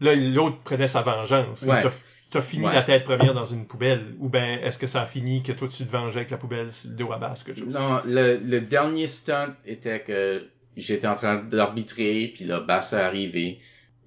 là, 0.00 0.14
l'autre 0.14 0.58
prenait 0.62 0.88
sa 0.88 1.02
vengeance. 1.02 1.62
Ouais. 1.62 1.82
T'as- 2.30 2.40
fini 2.40 2.66
Ouais. 2.66 2.74
la 2.74 2.82
tête 2.82 3.04
première 3.04 3.34
dans 3.34 3.44
une 3.44 3.66
poubelle. 3.66 4.14
Ou 4.18 4.28
ben, 4.28 4.58
est-ce 4.62 4.78
que 4.78 4.86
ça 4.86 5.02
a 5.02 5.04
fini 5.06 5.42
que 5.42 5.52
toi, 5.52 5.68
tu 5.68 5.84
te 5.84 5.90
vengeais 5.90 6.18
avec 6.18 6.30
la 6.30 6.36
poubelle 6.36 6.70
sur 6.72 6.90
le 6.90 6.96
dos 6.96 7.12
à 7.12 7.18
basse, 7.18 7.42
quelque 7.42 7.60
chose? 7.60 7.72
Non, 7.74 8.00
le, 8.04 8.36
le 8.44 8.60
dernier 8.60 9.06
stunt 9.06 9.54
était 9.64 10.00
que 10.00 10.46
j'étais 10.76 11.06
en 11.06 11.14
train 11.14 11.36
d'arbitrer, 11.36 12.32
puis 12.34 12.44
là, 12.44 12.60
Bass 12.60 12.92
est 12.92 12.96
arrivé. 12.96 13.58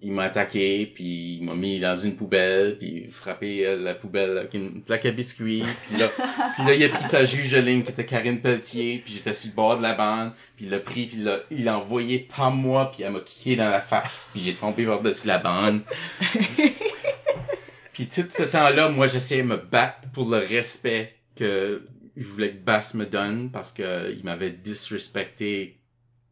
Il 0.01 0.13
m'a 0.13 0.23
attaqué, 0.23 0.89
puis 0.95 1.39
il 1.39 1.43
m'a 1.43 1.55
mis 1.55 1.77
dans 1.81 1.95
une 1.95 2.15
poubelle, 2.15 2.77
puis 2.77 3.07
frappé 3.11 3.65
euh, 3.67 3.75
la 3.75 3.93
poubelle 3.95 4.37
avec 4.37 4.53
une 4.53 4.81
plaque 4.81 5.05
à 5.05 5.11
biscuits. 5.11 5.63
Puis 5.89 5.97
là, 5.99 6.07
puis 6.55 6.63
là, 6.65 6.73
il 6.73 6.83
a 6.85 6.87
pris 6.89 7.03
sa 7.03 7.25
juge 7.25 7.51
de 7.51 7.57
ligne 7.59 7.83
qui 7.83 7.89
était 7.91 8.05
Karine 8.05 8.39
Pelletier, 8.39 9.01
puis 9.03 9.13
j'étais 9.15 9.33
sur 9.33 9.49
le 9.49 9.55
bord 9.55 9.77
de 9.77 9.81
la 9.83 9.95
bande, 9.95 10.31
puis 10.55 10.65
il 10.65 10.71
l'a 10.71 10.79
pris, 10.79 11.07
puis 11.07 11.17
il 11.17 11.23
l'a 11.25 11.39
il 11.51 11.63
l'a 11.65 11.77
envoyé 11.79 12.19
par 12.33 12.49
moi, 12.51 12.91
puis 12.91 13.03
elle 13.03 13.11
m'a 13.11 13.19
kické 13.19 13.57
dans 13.57 13.69
la 13.69 13.81
face, 13.81 14.29
puis 14.31 14.41
j'ai 14.41 14.53
tombé 14.55 14.85
par-dessus 14.85 15.27
la 15.27 15.39
bande. 15.39 15.81
Puis 17.99 18.07
tout 18.07 18.29
ce 18.29 18.43
temps-là, 18.43 18.87
moi, 18.87 19.07
j'essayais 19.07 19.41
de 19.41 19.47
me 19.49 19.57
battre 19.57 20.07
pour 20.13 20.29
le 20.29 20.37
respect 20.37 21.13
que 21.35 21.85
je 22.15 22.25
voulais 22.25 22.51
que 22.51 22.63
Bass 22.63 22.93
me 22.93 23.05
donne 23.05 23.51
parce 23.51 23.73
que 23.73 24.15
il 24.17 24.23
m'avait 24.23 24.51
disrespecté 24.51 25.77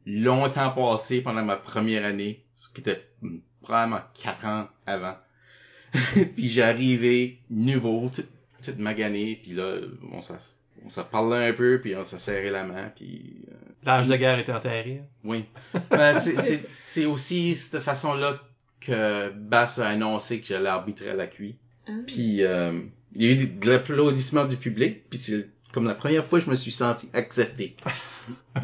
longtemps 0.06 0.70
passé 0.70 1.20
pendant 1.20 1.44
ma 1.44 1.58
première 1.58 2.06
année, 2.06 2.42
ce 2.54 2.70
qui 2.70 2.80
était 2.80 3.06
probablement 3.62 4.00
quatre 4.14 4.46
ans 4.46 4.70
avant. 4.86 5.18
puis 6.38 6.62
arrivé 6.62 7.42
nouveau, 7.50 8.10
tout, 8.16 8.24
tout 8.64 8.76
magané, 8.78 9.38
puis 9.44 9.52
là, 9.52 9.76
on 10.14 10.22
s'est 10.22 10.36
on 10.86 10.90
s'est 10.90 11.04
parlé 11.12 11.50
un 11.50 11.54
peu, 11.54 11.82
puis 11.82 11.98
on 11.98 12.06
s'est 12.06 12.18
serré 12.20 12.50
la 12.50 12.64
main, 12.64 12.94
puis 12.96 13.44
euh, 13.52 13.56
L'âge 13.84 14.08
de 14.08 14.16
guerre 14.16 14.40
était 14.40 14.54
enterré. 14.54 15.02
oui. 15.26 15.44
Ben, 15.90 16.18
c'est 16.18 17.06
aussi 17.06 17.58
cette 17.58 17.82
façon-là 17.82 18.40
que 18.80 19.30
Bass 19.30 19.80
a 19.80 19.88
annoncé 19.88 20.40
que 20.40 20.48
j'allais 20.48 20.70
arbitrer 20.70 21.10
à 21.10 21.16
la 21.16 21.28
QI. 21.28 21.58
Puis 22.06 22.44
euh, 22.44 22.82
il 23.16 23.24
y 23.24 23.28
a 23.28 23.32
eu 23.32 23.48
de 23.48 23.70
l'applaudissement 23.70 24.46
du 24.46 24.58
public, 24.58 25.10
puis 25.10 25.18
c'est 25.18 25.50
comme 25.74 25.86
la 25.86 25.96
première 25.96 26.26
fois 26.26 26.40
que 26.40 26.46
je 26.46 26.50
me 26.50 26.56
suis 26.56 26.72
senti 26.72 27.10
accepté. 27.14 27.76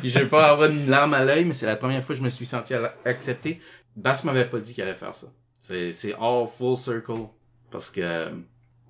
Puis 0.00 0.10
je 0.10 0.18
vais 0.18 0.28
pas 0.28 0.50
avoir 0.50 0.70
une 0.70 0.88
larme 0.88 1.14
à 1.14 1.24
l'œil, 1.24 1.44
mais 1.44 1.52
c'est 1.52 1.66
la 1.66 1.76
première 1.76 2.04
fois 2.04 2.14
que 2.14 2.20
je 2.20 2.24
me 2.24 2.30
suis 2.30 2.46
senti 2.46 2.74
accepté. 3.04 3.60
Bass 3.96 4.24
m'avait 4.24 4.44
pas 4.44 4.58
dit 4.58 4.74
qu'il 4.74 4.84
allait 4.84 4.94
faire 4.94 5.14
ça. 5.14 5.28
C'est 5.58 5.92
c'est 5.92 6.14
all 6.14 6.46
full 6.46 6.76
circle 6.76 7.28
parce 7.70 7.90
que 7.90 8.00
euh, 8.00 8.30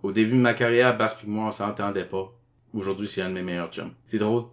au 0.03 0.13
début 0.13 0.33
de 0.33 0.41
ma 0.41 0.55
carrière, 0.55 0.97
Bass 0.97 1.19
et 1.23 1.27
moi 1.27 1.47
on 1.47 1.51
s'entendait 1.51 2.05
pas. 2.05 2.33
Aujourd'hui, 2.75 3.07
c'est 3.07 3.23
un 3.23 3.31
de 3.31 3.35
mes 3.35 3.43
meilleurs 3.43 3.71
chums. 3.71 3.93
C'est 4.05 4.19
drôle. 4.19 4.45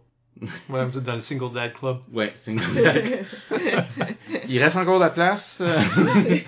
Ouais, 0.69 0.85
vous 0.85 0.97
êtes 0.97 1.03
dans 1.03 1.15
le 1.15 1.21
Single 1.21 1.53
Dad 1.53 1.73
Club. 1.73 1.99
Ouais, 2.11 2.31
c'est 2.35 2.51
une 2.51 2.59
Il 4.49 4.61
reste 4.61 4.77
encore 4.77 4.95
de 4.99 5.03
la 5.03 5.09
place. 5.09 5.61
euh, 5.65 5.77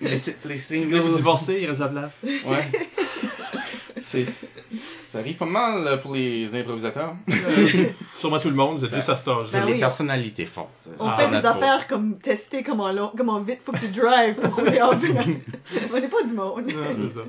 les, 0.00 0.18
si- 0.18 0.32
les 0.44 0.58
Si 0.58 0.84
vous 0.84 0.90
singles. 0.96 1.12
divorcer, 1.14 1.58
il 1.60 1.66
reste 1.68 1.80
de 1.80 1.84
la 1.84 1.90
place. 1.90 2.18
Ouais. 2.46 2.64
C'est, 3.96 4.26
ça 5.06 5.18
arrive 5.18 5.36
pas 5.36 5.46
mal 5.46 5.98
pour 6.00 6.14
les 6.14 6.54
improvisateurs. 6.54 7.16
Euh, 7.30 7.84
sûrement 8.14 8.38
tout 8.38 8.50
le 8.50 8.54
monde, 8.56 8.78
Ça- 8.80 8.94
juste 8.96 9.08
à 9.08 9.16
cet 9.16 9.26
âge. 9.28 9.46
C'est 9.46 9.60
Ben 9.60 9.66
les 9.66 9.72
oui. 9.74 9.78
personnalités 9.80 10.44
fortes. 10.46 10.88
On 11.00 11.06
C'est 11.06 11.16
fait 11.24 11.30
des 11.30 11.46
affaires 11.46 11.86
comme 11.88 12.18
tester 12.18 12.62
comment, 12.62 12.92
long, 12.92 13.10
comment 13.16 13.40
vite 13.40 13.60
faut 13.64 13.72
que 13.72 13.78
tu 13.80 13.88
drives 13.88 14.34
pour 14.34 14.54
rouler 14.56 14.82
en 14.82 14.94
ville. 14.96 15.16
On 15.92 16.00
n'est 16.00 16.08
pas 16.08 16.22
du 16.24 16.34
monde. 16.34 16.62
C'est 16.66 17.14
ça. 17.14 17.20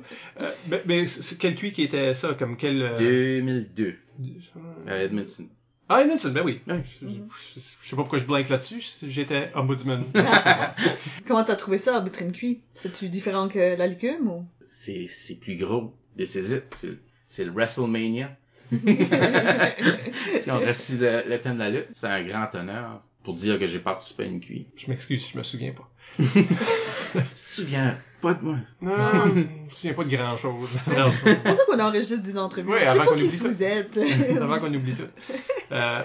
Euh, 0.41 0.51
mais 0.69 0.81
mais 0.85 1.05
c'est 1.05 1.37
quel 1.37 1.55
cuit 1.55 1.71
qui 1.71 1.83
était 1.83 2.13
ça? 2.13 2.29
Comme 2.37 2.57
quel... 2.57 2.81
euh, 2.81 2.97
2002, 2.97 3.95
à 4.87 4.97
Edmondson. 5.03 5.47
Ah, 5.89 6.01
Edmondson, 6.01 6.31
ben 6.31 6.43
oui. 6.43 6.61
Je, 6.67 6.73
je- 7.07 7.59
je 7.81 7.89
sais 7.89 7.95
pas 7.95 8.01
pourquoi 8.01 8.19
je 8.19 8.25
blanque 8.25 8.49
là-dessus. 8.49 8.83
J'étais 9.07 9.51
ombudsman. 9.55 10.03
Comment 11.27 11.43
t'as 11.45 11.55
trouvé 11.55 11.77
ça, 11.77 11.95
arbitrer 11.95 12.25
une 12.25 12.33
cuit? 12.33 12.61
C'est-tu 12.73 13.07
différent 13.09 13.47
que 13.47 13.77
la 13.77 13.87
licume 13.87 14.27
ou? 14.27 14.45
C'est, 14.59 15.07
c'est 15.09 15.35
plus 15.35 15.55
gros. 15.55 15.93
This 16.17 16.35
is 16.35 16.53
it. 16.53 16.63
C'est, 16.71 16.97
c'est 17.29 17.45
le 17.45 17.51
WrestleMania. 17.51 18.35
si 20.41 20.51
on 20.51 20.59
reste 20.59 20.81
sur 20.87 20.97
le, 20.99 21.23
le 21.29 21.39
thème 21.39 21.53
de 21.55 21.59
la 21.59 21.69
lutte, 21.69 21.87
c'est 21.93 22.07
un 22.07 22.21
grand 22.23 22.53
honneur 22.55 23.01
pour 23.23 23.33
dire 23.35 23.57
que 23.57 23.65
j'ai 23.67 23.79
participé 23.79 24.23
à 24.23 24.25
une 24.25 24.41
cuit. 24.41 24.67
je 24.75 24.89
m'excuse 24.89 25.23
si 25.23 25.31
je 25.33 25.37
me 25.37 25.43
souviens 25.43 25.71
pas. 25.73 25.89
Tu 27.13 27.23
te 27.23 27.37
souviens 27.37 27.97
pas 28.21 28.33
de 28.33 28.43
moi? 28.43 28.57
Non, 28.81 28.91
je 29.25 29.29
me 29.39 29.69
souviens 29.69 29.93
pas 29.93 30.03
de 30.03 30.09
grand-chose. 30.15 30.69
C'est 31.23 31.43
pour 31.43 31.55
ça 31.55 31.63
qu'on 31.65 31.79
enregistre 31.79 32.21
des 32.23 32.37
entrevues. 32.37 32.69
Oui, 32.73 32.83
avant 32.83 33.05
qu'on 33.05 33.15
qui 33.15 33.23
oublie 33.23 33.37
tout. 33.37 33.45
vous 33.47 33.63
êtes. 33.63 33.97
Avant 34.41 34.59
qu'on 34.59 34.73
oublie 34.73 34.93
tout. 34.93 35.07
Euh, 35.71 36.01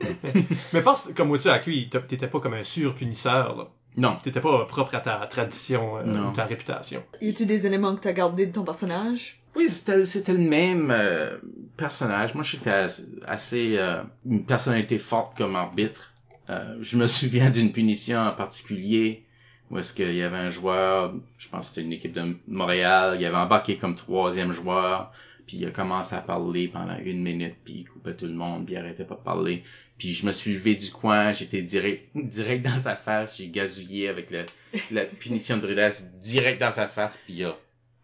mais 0.72 0.80
pense, 0.82 1.08
comme 1.16 1.30
QI, 1.58 1.88
t'as- 1.90 2.00
t'étais 2.00 2.28
pas 2.28 2.40
comme 2.40 2.54
un 2.54 2.64
surpunisseur, 2.64 3.56
là. 3.56 3.68
Non. 3.96 4.16
T'étais 4.22 4.40
pas 4.40 4.64
propre 4.64 4.94
à 4.94 5.00
ta 5.00 5.26
tradition, 5.26 5.98
euh, 5.98 6.02
Non. 6.04 6.32
ta 6.32 6.44
réputation. 6.46 7.02
y 7.20 7.28
a-tu 7.30 7.44
des 7.44 7.66
éléments 7.66 7.94
que 7.94 8.00
t'as 8.00 8.12
gardés 8.12 8.46
de 8.46 8.52
ton 8.52 8.64
personnage? 8.64 9.38
Oui, 9.54 9.68
c'était, 9.68 10.06
c'était 10.06 10.32
le 10.32 10.38
même 10.38 10.90
euh, 10.90 11.36
personnage. 11.76 12.34
Moi, 12.34 12.42
j'étais 12.42 12.86
assez, 13.26 13.76
euh, 13.76 14.02
une 14.24 14.44
personnalité 14.44 14.98
forte 14.98 15.36
comme 15.36 15.56
arbitre. 15.56 16.12
Euh, 16.48 16.76
je 16.80 16.96
me 16.96 17.06
souviens 17.18 17.50
d'une 17.50 17.70
punition 17.70 18.18
en 18.18 18.30
particulier 18.32 19.24
où 19.70 19.78
est-ce 19.78 19.92
qu'il 19.94 20.14
y 20.14 20.22
avait 20.22 20.36
un 20.36 20.50
joueur, 20.50 21.14
je 21.38 21.48
pense 21.48 21.68
que 21.70 21.74
c'était 21.76 21.86
une 21.86 21.92
équipe 21.94 22.12
de 22.12 22.36
Montréal, 22.46 23.16
il 23.18 23.24
avait 23.24 23.36
embarqué 23.36 23.76
comme 23.78 23.94
troisième 23.94 24.52
joueur, 24.52 25.12
puis 25.46 25.58
il 25.58 25.66
a 25.66 25.70
commencé 25.70 26.14
à 26.14 26.20
parler 26.20 26.68
pendant 26.68 26.96
une 26.98 27.22
minute, 27.22 27.56
puis 27.64 27.74
il 27.80 27.84
coupait 27.84 28.14
tout 28.14 28.26
le 28.26 28.32
monde, 28.34 28.64
puis 28.64 28.74
il 28.74 28.78
arrêtait 28.78 29.04
pas 29.04 29.14
de 29.14 29.20
parler. 29.20 29.62
Puis 29.98 30.12
je 30.12 30.26
me 30.26 30.32
suis 30.32 30.54
levé 30.54 30.74
du 30.74 30.90
coin, 30.90 31.32
j'étais 31.32 31.62
direct, 31.62 32.08
direct 32.14 32.64
dans 32.64 32.78
sa 32.78 32.96
face, 32.96 33.36
j'ai 33.36 33.48
gazouillé 33.48 34.08
avec 34.08 34.30
le, 34.30 34.44
la 34.90 35.04
punition 35.04 35.56
de 35.58 35.66
rudesse 35.66 36.12
direct 36.20 36.60
dans 36.60 36.70
sa 36.70 36.86
face, 36.86 37.18
puis 37.24 37.34
il 37.34 37.44
a 37.44 37.56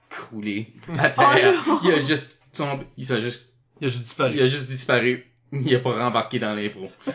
coulé 0.09 0.69
à 0.99 1.11
terre. 1.11 1.55
Oh 1.67 1.71
non! 1.71 1.81
il 1.85 1.93
a 1.93 2.01
juste 2.01 2.41
tombé, 2.53 2.85
il 2.97 3.05
s'est 3.07 3.21
juste, 3.21 3.47
Il 3.81 3.87
a 3.87 3.91
juste 3.91 4.05
disparu. 4.05 4.35
il 4.35 4.43
a 4.43 4.47
juste 4.47 4.69
disparu. 4.69 5.25
Il 5.53 5.75
a 5.75 5.79
pas 5.79 5.93
rembarqué 5.93 6.39
dans 6.39 6.55
l'impro. 6.55 6.91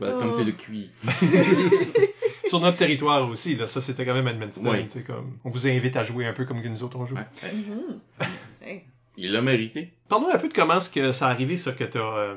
Welcome 0.00 0.32
Oh. 0.32 0.38
to 0.38 0.44
the 0.44 0.56
QI. 0.56 0.90
Sur 2.46 2.60
notre 2.60 2.78
territoire 2.78 3.28
aussi, 3.28 3.54
là, 3.56 3.66
ça 3.66 3.80
c'était 3.80 4.04
quand 4.04 4.20
même 4.20 4.50
sais, 4.88 5.02
Comme, 5.02 5.38
on 5.44 5.50
vous 5.50 5.66
invite 5.68 5.96
à 5.96 6.04
jouer 6.04 6.26
un 6.26 6.32
peu 6.32 6.46
comme 6.46 6.62
nous 6.62 6.82
autres 6.82 6.98
on 6.98 7.06
joue. 7.06 7.16
Ouais. 7.16 7.26
Mhm. 7.52 8.00
Hey. 8.62 8.82
Il 9.16 9.32
l'a 9.32 9.42
mérité. 9.42 9.92
Parle-nous 10.08 10.30
un 10.30 10.38
peu 10.38 10.48
de 10.48 10.52
comment 10.52 10.78
est-ce 10.78 10.90
que 10.90 11.12
ça 11.12 11.28
a 11.28 11.30
arrivé, 11.30 11.56
ça, 11.56 11.72
que 11.72 11.84
t'as 11.84 12.00
euh, 12.00 12.36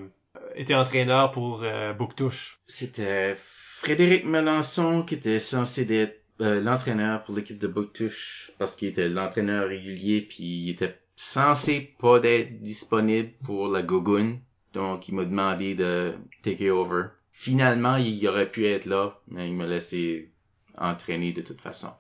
été 0.56 0.76
entraîneur 0.76 1.32
pour 1.32 1.62
euh, 1.64 1.94
Bouctouche. 1.94 2.60
C'était 2.68 3.36
Frédéric 3.36 4.26
Melançon 4.26 5.04
qui 5.04 5.16
était 5.16 5.40
censé 5.40 5.88
être 5.94 6.22
euh, 6.42 6.62
l'entraîneur 6.62 7.24
pour 7.24 7.36
l'équipe 7.36 7.58
de 7.58 7.68
Bouctouche 7.68 8.52
parce 8.58 8.76
qu'il 8.76 8.90
était 8.90 9.08
l'entraîneur 9.08 9.68
régulier 9.70 10.22
puis 10.22 10.44
il 10.44 10.70
était 10.72 10.98
censé 11.16 11.96
pas 12.00 12.20
d'être 12.20 12.62
disponible 12.62 13.30
pour 13.44 13.68
la 13.70 13.82
Gogun. 13.82 14.38
Donc 14.74 15.08
il 15.08 15.16
m'a 15.16 15.26
demandé 15.26 15.76
de 15.76 16.14
take 16.42 16.70
over. 16.70 17.04
Finalement, 17.34 17.98
il 17.98 18.26
aurait 18.28 18.50
pu 18.52 18.66
être 18.66 18.86
là, 18.86 19.20
mais 19.28 19.48
il 19.48 19.54
m'a 19.54 19.66
laissé 19.66 20.32
entraîner 20.78 21.34
de 21.34 21.42
toute 21.42 21.62
façon. 21.62 21.92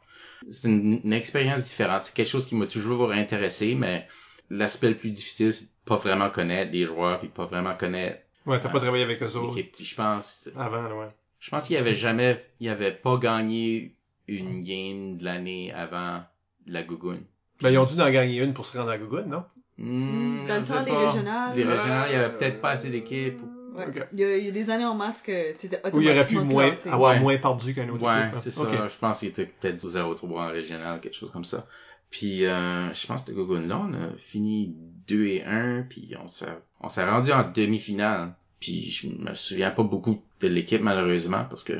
C'est 0.49 0.67
une, 0.69 1.01
une 1.03 1.13
expérience 1.13 1.63
différente. 1.63 2.03
C'est 2.03 2.13
quelque 2.15 2.27
chose 2.29 2.45
qui 2.45 2.55
m'a 2.55 2.67
toujours 2.67 3.11
intéressé, 3.11 3.75
mais 3.75 4.07
l'aspect 4.49 4.89
le 4.89 4.97
plus 4.97 5.09
difficile, 5.11 5.53
c'est 5.53 5.65
de 5.65 5.69
pas 5.85 5.97
vraiment 5.97 6.29
connaître 6.29 6.71
les 6.71 6.85
joueurs 6.85 7.19
puis 7.19 7.29
pas 7.29 7.45
vraiment 7.45 7.75
connaître 7.75 8.19
Ouais, 8.45 8.59
t'as 8.59 8.69
pas 8.69 8.79
travaillé 8.79 9.03
avec 9.05 9.21
eux 9.23 9.35
autres 9.37 9.57
je 9.79 9.95
pense, 9.95 10.49
avant, 10.57 10.83
ouais. 10.99 11.07
je 11.39 11.49
pense 11.49 11.67
qu'il 11.67 11.77
avait 11.77 11.95
jamais, 11.95 12.45
il 12.59 12.67
avait 12.69 12.91
pas 12.91 13.17
gagné 13.17 13.95
une 14.27 14.63
game 14.63 15.17
de 15.17 15.23
l'année 15.23 15.71
avant 15.73 16.23
la 16.67 16.83
Gougoune. 16.83 17.23
Ben, 17.61 17.69
ils 17.69 17.77
ont 17.77 17.85
dû 17.85 17.99
en 18.01 18.11
gagner 18.11 18.41
une 18.43 18.53
pour 18.53 18.65
se 18.65 18.77
rendre 18.77 18.89
à 18.91 18.97
Google, 18.97 19.25
non? 19.27 19.45
Hmm, 19.77 20.45
Dans 20.45 20.59
le 20.61 20.67
temps 20.67 20.83
des 20.83 20.91
régionales. 20.91 21.55
Les 21.55 21.63
régionales, 21.63 22.09
il 22.09 22.13
y 22.13 22.15
avait 22.17 22.37
peut-être 22.37 22.61
pas 22.61 22.71
assez 22.71 22.89
d'équipes. 22.89 23.39
Ouais. 23.75 23.87
Ok. 23.87 24.07
Il, 24.13 24.19
y 24.19 24.23
a, 24.23 24.37
il 24.37 24.45
y 24.45 24.47
a 24.49 24.51
des 24.51 24.69
années 24.69 24.85
en 24.85 24.95
masse 24.95 25.21
que 25.21 25.57
tu 25.57 25.65
étais 25.67 25.79
Où 25.93 26.01
il 26.01 26.09
aurait 26.09 26.27
pu 26.27 26.39
moins, 26.39 26.71
avoir 26.91 27.13
Ouais. 27.13 27.19
moins 27.19 27.37
perdu 27.37 27.73
qu'un 27.73 27.89
autre. 27.89 28.03
Ouais, 28.03 28.31
c'est 28.41 28.51
ça. 28.51 28.63
Je 28.87 28.97
pense 28.97 29.19
qu'il 29.19 29.29
était 29.29 29.45
peut-être 29.45 29.77
0-3 29.77 30.25
en 30.39 30.47
régional, 30.47 30.99
quelque 31.01 31.15
chose 31.15 31.31
comme 31.31 31.45
ça. 31.45 31.67
Puis 32.09 32.45
euh, 32.45 32.93
je 32.93 33.07
pense 33.07 33.23
que 33.23 33.31
Gogun-là, 33.31 33.79
on 33.79 33.93
a 33.93 34.15
fini 34.17 34.75
2 35.07 35.25
et 35.25 35.43
1, 35.43 35.83
puis 35.89 36.13
on 36.21 36.27
s'est 36.27 36.45
on 36.79 36.87
s'est 36.89 37.03
rendu 37.09 37.31
en 37.31 37.49
demi-finale. 37.51 38.33
Puis 38.59 38.91
je 38.91 39.07
me 39.07 39.33
souviens 39.33 39.71
pas 39.71 39.83
beaucoup 39.83 40.21
de 40.39 40.47
l'équipe 40.47 40.81
malheureusement 40.81 41.45
parce 41.49 41.63
que 41.63 41.73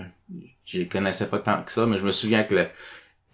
je 0.65 0.79
les 0.79 0.87
connaissais 0.87 1.29
pas 1.29 1.37
tant 1.39 1.61
que 1.63 1.71
ça, 1.71 1.85
mais 1.85 1.97
je 1.97 2.03
me 2.03 2.11
souviens 2.11 2.43
que 2.43 2.55
le, 2.55 2.67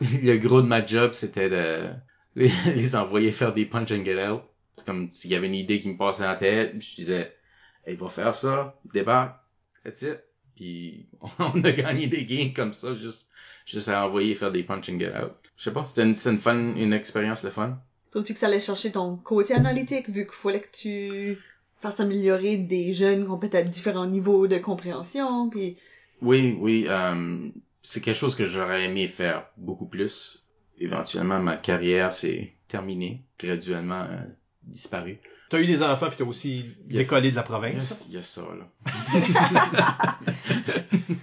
le 0.24 0.36
gros 0.38 0.62
de 0.62 0.67
ma 0.67 0.86
job 0.86 1.13
c'était 1.13 1.50
de 1.50 1.89
les, 2.36 2.52
les 2.76 2.95
envoyer 2.98 3.32
faire 3.32 3.54
des 3.54 3.65
punch 3.65 3.91
and 3.91 4.04
get 4.04 4.28
out. 4.28 4.41
C'est 4.76 4.86
comme 4.86 5.10
s'il 5.12 5.32
y 5.32 5.36
avait 5.36 5.48
une 5.48 5.56
idée 5.56 5.80
qui 5.80 5.89
me 5.89 5.98
passait 5.98 6.24
dans 6.24 6.30
la 6.30 6.36
tête, 6.36 6.78
puis 6.78 6.88
je 6.91 6.95
disais 6.98 7.34
hey, 7.89 7.95
va 7.95 8.10
faire 8.10 8.36
ça, 8.36 8.80
débat, 8.93 9.43
that's 9.84 10.02
it. 10.02 10.23
Puis 10.56 11.08
on 11.39 11.63
a 11.63 11.71
gagné 11.71 12.08
des 12.08 12.25
games 12.25 12.54
comme 12.54 12.73
ça 12.73 12.93
juste 12.93 13.30
juste 13.65 13.89
à 13.89 14.06
envoyer 14.06 14.36
faire 14.36 14.52
des 14.52 14.63
punch 14.63 14.89
and 14.89 14.99
get 14.99 15.13
out. 15.15 15.32
Je 15.58 15.63
sais 15.63 15.73
pas, 15.73 15.86
c'était 15.86 16.04
une, 16.04 16.15
une 16.25 16.38
fun, 16.38 16.75
une 16.75 16.93
expérience 16.93 17.43
de 17.43 17.49
fun. 17.49 17.78
Trouves-tu 18.12 18.34
que 18.34 18.39
ça 18.39 18.47
allait 18.47 18.62
chercher 18.62 18.91
ton 18.91 19.17
côté 19.17 19.54
analytique 19.54 20.10
vu 20.10 20.25
qu'il 20.25 20.34
fallait 20.34 20.62
que 20.62 20.75
tu 20.75 21.38
fasses 21.80 21.99
améliorer 21.99 22.58
des 22.58 22.91
jeunes 22.93 23.25
qui 23.25 23.30
ont 23.30 23.38
peut-être 23.38 23.69
différents 23.69 24.08
niveaux 24.08 24.47
de 24.47 24.58
compréhension 24.58 25.49
puis 25.49 25.78
Oui, 26.21 26.58
oui, 26.60 26.86
euh, 26.88 27.49
c'est 27.84 28.02
quelque 28.02 28.17
chose 28.17 28.36
que 28.36 28.45
j'aurais 28.45 28.86
aimé 28.86 29.08
faire 29.08 29.47
beaucoup 29.58 29.86
plus. 29.86 30.45
Éventuellement, 30.80 31.39
ma 31.39 31.58
carrière 31.58 32.12
s'est 32.12 32.54
terminée, 32.67 33.23
graduellement 33.38 34.04
euh, 34.04 34.23
disparue. 34.63 35.19
T'as 35.49 35.59
eu 35.59 35.65
des 35.65 35.81
enfants 35.81 36.07
puis 36.07 36.15
t'as 36.17 36.23
aussi 36.25 36.57
Yes. 36.89 36.99
décollé 37.03 37.31
de 37.31 37.35
la 37.35 37.43
province. 37.43 38.05
il 38.07 38.13
y 38.15 38.17
a 38.17 38.21
ça, 38.21 38.41
là. 38.41 38.65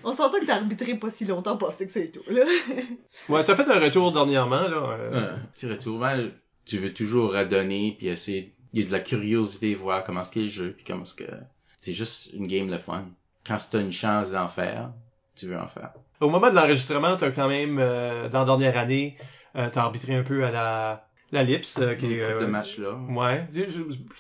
on 0.05 0.13
s'entend 0.13 0.41
que 0.41 0.47
t'as 0.47 0.57
arbitré 0.57 0.95
pas 0.97 1.11
si 1.11 1.25
longtemps 1.27 1.57
passé 1.57 1.87
que 1.87 1.99
et 1.99 2.11
tout 2.11 2.23
là. 2.29 2.45
Ouais, 3.29 3.45
t'as 3.45 3.55
fait 3.57 3.71
un 3.71 3.79
retour 3.81 4.13
dernièrement, 4.13 4.63
là. 4.69 4.77
euh, 4.77 5.11
Euh, 5.13 5.37
petit 5.55 5.67
retour, 5.69 5.99
ben, 6.01 6.31
tu 6.65 6.79
veux 6.79 6.93
toujours 6.93 7.33
redonner, 7.33 7.95
puis 7.99 8.09
essayer... 8.09 8.53
Il 8.73 8.81
y 8.81 8.85
a 8.85 8.87
de 8.89 8.93
la 8.93 9.01
curiosité, 9.01 9.75
voir 9.75 10.05
comment 10.05 10.21
est-ce 10.23 10.33
qu'est 10.33 10.41
le 10.43 10.49
jeu, 10.49 10.73
puis 10.77 10.85
comment 10.85 11.03
est-ce 11.03 11.15
que... 11.15 11.25
C'est 11.79 11.93
juste 11.95 12.31
une 12.35 12.47
game 12.47 12.69
le 12.69 12.79
fun. 12.79 13.05
Quand 13.47 13.57
t'as 13.71 13.81
une 13.81 13.93
chance 13.93 14.33
d'en 14.33 14.49
faire, 14.49 14.91
tu 15.37 15.47
veux 15.47 15.57
en 15.59 15.69
faire. 15.69 15.93
Au 16.21 16.29
moment 16.29 16.51
de 16.51 16.57
l'enregistrement, 16.57 17.17
t'as 17.17 17.31
quand 17.31 17.49
même, 17.49 17.79
euh, 17.79 18.29
dans 18.29 18.41
la 18.41 18.45
dernière 18.45 18.77
année, 18.77 19.17
euh, 19.55 19.71
t'as 19.73 19.83
arbitré 19.83 20.15
un 20.15 20.25
peu 20.25 20.45
à 20.45 20.51
la, 20.51 21.06
la 21.33 21.43
Lips, 21.43 21.79
euh, 21.79 21.95
qui 21.95 22.07
est... 22.07 22.19
couple 22.21 22.41
de 22.41 22.45
euh, 22.45 22.49
matchs 22.49 22.79
là. 22.79 22.95
Ouais. 23.11 23.47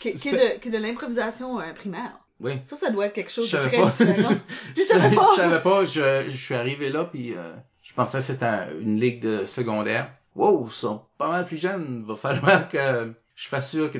Qui, 0.00 0.12
qui 0.12 0.18
c'était- 0.18 0.36
est 0.36 0.54
de, 0.56 0.60
qui 0.60 0.68
est 0.68 0.72
de 0.72 0.78
l'improvisation 0.78 1.60
euh, 1.60 1.72
primaire. 1.72 2.18
Oui. 2.40 2.52
Ça, 2.64 2.76
ça 2.76 2.90
doit 2.90 3.06
être 3.06 3.14
quelque 3.14 3.30
chose 3.32 3.48
Je 3.50 3.56
de 3.56 3.62
savais 3.62 3.76
très 3.76 3.82
pas. 3.82 3.90
différent. 3.90 4.34
Tu 4.74 4.82
je, 4.82 4.86
savais 4.86 5.14
pas? 5.16 5.26
je 5.34 5.36
savais 5.40 5.62
pas. 5.62 5.84
Je, 5.84 6.24
je 6.28 6.36
suis 6.36 6.54
arrivé 6.54 6.90
là, 6.90 7.04
puis 7.04 7.32
euh, 7.34 7.54
je 7.82 7.94
pensais 7.94 8.18
que 8.18 8.24
c'était 8.24 8.44
un- 8.44 8.68
une 8.80 9.00
ligue 9.00 9.20
de 9.20 9.44
secondaire. 9.44 10.10
Wow, 10.34 10.66
ils 10.68 10.72
sont 10.74 11.02
pas 11.16 11.28
mal 11.30 11.46
plus 11.46 11.56
jeunes. 11.56 12.04
Va 12.06 12.14
falloir 12.16 12.68
que 12.68 13.12
je 13.34 13.48
fasse 13.48 13.70
sûr 13.70 13.90
que 13.90 13.98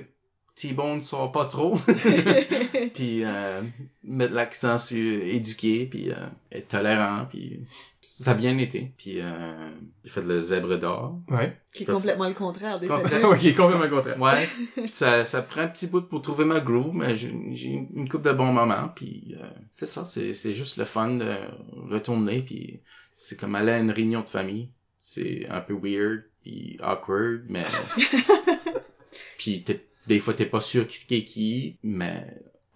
T-Bone 0.57 0.97
ne 0.97 1.01
soit 1.01 1.31
pas 1.33 1.45
trop. 1.45 1.77
puis 2.95 3.23
euh, 3.25 3.61
mettre 4.03 4.33
l'accent 4.33 4.79
sur 4.79 4.97
éduquer, 5.23 5.85
puis 5.87 6.11
euh, 6.11 6.15
être 6.51 6.69
tolérant, 6.69 7.27
puis 7.29 7.61
ça 8.01 8.31
a 8.31 8.35
bien 8.35 8.57
été. 8.57 8.93
Puis 8.97 9.21
euh, 9.21 9.71
j'ai 10.03 10.11
fait 10.11 10.23
le 10.23 10.41
zèbre 10.41 10.79
d'or. 10.79 11.21
Ouais. 11.29 11.57
qui 11.73 11.83
est 11.83 11.87
Ça, 11.87 11.93
complètement 11.93 12.29
le 12.29 12.35
contraire 12.35 12.81
des 12.81 12.87
Complètement. 12.89 13.29
ouais, 13.31 13.39
qui 13.39 13.49
est 13.49 13.55
complètement 13.55 13.85
le 13.85 13.91
contraire. 13.91 14.21
Ouais, 14.21 14.49
puis 14.77 14.89
ça, 14.89 15.25
ça 15.25 15.43
prend 15.43 15.61
un 15.61 15.69
petit 15.69 15.89
bout 15.89 16.01
pour 16.01 16.23
trouver 16.23 16.47
ma 16.47 16.61
groove, 16.61 16.95
mais 16.95 17.15
j'ai 17.17 17.33
j'ai 17.53 17.69
une 17.95 18.09
coupe 18.09 18.23
de 18.23 18.33
bons 18.33 18.53
moments, 18.53 18.89
puis 18.95 19.37
euh, 19.39 19.47
c'est 19.71 19.87
ça, 19.87 20.07
c'est 20.07 20.33
c'est 20.33 20.55
juste 20.55 20.79
le 20.79 20.87
fun 20.87 21.17
de 21.17 21.35
retourner, 21.91 22.41
puis 22.41 22.81
c'est 23.19 23.39
comme 23.39 23.55
aller 23.55 23.73
à 23.73 23.79
une 23.79 23.91
réunion 23.91 24.21
de 24.23 24.29
famille. 24.29 24.71
C'est 25.03 25.47
un 25.51 25.61
peu 25.61 25.75
weird, 25.75 26.25
puis 26.43 26.79
awkward, 26.83 27.43
mais... 27.49 27.65
puis 29.39 29.63
t'es- 29.63 29.85
des 30.07 30.19
fois, 30.19 30.35
t'es 30.35 30.47
pas 30.47 30.61
sûr 30.61 30.87
qui 30.87 31.07
qui 31.07 31.15
est 31.17 31.25
qui, 31.25 31.79
mais 31.83 32.27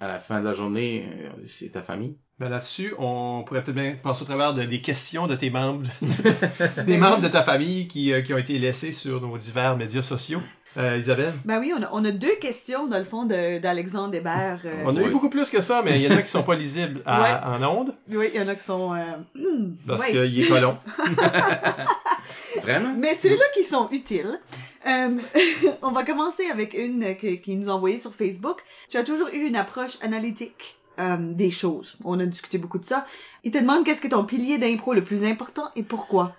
à 0.00 0.08
la 0.08 0.18
fin 0.18 0.40
de 0.40 0.44
la 0.44 0.52
journée, 0.54 1.06
euh, 1.06 1.30
c'est 1.46 1.70
ta 1.70 1.82
famille. 1.82 2.16
Ben 2.38 2.48
là-dessus, 2.48 2.94
on 2.98 3.44
pourrait 3.44 3.62
peut-être 3.62 3.76
bien 3.76 3.96
passer 4.02 4.22
au 4.22 4.24
travers 4.24 4.54
de, 4.54 4.64
des 4.64 4.80
questions 4.80 5.26
de 5.26 5.36
tes 5.36 5.50
membres, 5.50 5.86
des 6.86 6.96
membres 6.96 7.20
de 7.20 7.28
ta 7.28 7.42
famille 7.42 7.86
qui, 7.86 8.12
euh, 8.12 8.22
qui 8.22 8.32
ont 8.32 8.38
été 8.38 8.58
laissés 8.58 8.92
sur 8.92 9.20
nos 9.20 9.36
divers 9.36 9.76
médias 9.76 10.00
sociaux. 10.00 10.40
Euh, 10.76 10.96
Isabelle? 10.98 11.32
Ben 11.44 11.58
oui, 11.58 11.72
on 11.76 11.82
a, 11.82 11.88
on 11.92 12.04
a 12.04 12.12
deux 12.12 12.36
questions, 12.36 12.86
dans 12.86 12.98
le 12.98 13.04
fond, 13.04 13.24
de- 13.24 13.58
d'Alexandre 13.58 14.14
Hébert. 14.14 14.60
euh, 14.64 14.84
On 14.86 14.96
a 14.96 15.02
eu 15.02 15.10
beaucoup 15.10 15.28
plus 15.30 15.50
que 15.50 15.60
ça, 15.60 15.82
mais 15.84 16.00
il 16.00 16.02
y 16.08 16.12
en 16.12 16.16
a 16.16 16.22
qui 16.22 16.28
sont 16.28 16.44
pas 16.44 16.54
lisibles 16.54 17.02
à- 17.06 17.56
en 17.56 17.62
ondes 17.64 17.94
Oui, 18.10 18.30
il 18.32 18.40
y 18.40 18.42
en 18.42 18.46
a 18.48 18.54
qui 18.54 18.64
sont... 18.64 18.94
euh, 18.94 19.00
parce 19.86 20.02
ouais. 20.02 20.10
qu'il 20.12 20.40
est 20.44 20.46
colon. 20.48 20.76
Vraiment? 22.62 22.94
Mais 22.96 23.14
ceux-là 23.14 23.44
qui 23.54 23.64
sont 23.64 23.88
utiles, 23.90 24.38
euh, 24.86 25.18
on 25.82 25.90
va 25.92 26.04
commencer 26.04 26.44
avec 26.50 26.74
une 26.74 27.16
que- 27.16 27.34
qui 27.36 27.56
nous 27.56 27.68
a 27.68 27.72
envoyé 27.74 27.98
sur 27.98 28.14
Facebook. 28.14 28.60
Tu 28.90 28.96
as 28.96 29.04
toujours 29.04 29.28
eu 29.32 29.46
une 29.46 29.56
approche 29.56 29.98
analytique 30.02 30.76
euh, 30.98 31.16
des 31.18 31.50
choses. 31.50 31.96
On 32.04 32.18
a 32.20 32.26
discuté 32.26 32.58
beaucoup 32.58 32.78
de 32.78 32.84
ça. 32.84 33.06
Il 33.44 33.52
te 33.52 33.58
demande 33.58 33.84
qu'est-ce 33.84 34.00
que 34.00 34.08
ton 34.08 34.24
pilier 34.24 34.58
d'impro 34.58 34.92
le 34.94 35.02
plus 35.04 35.24
important 35.24 35.70
et 35.76 35.82
pourquoi? 35.82 36.34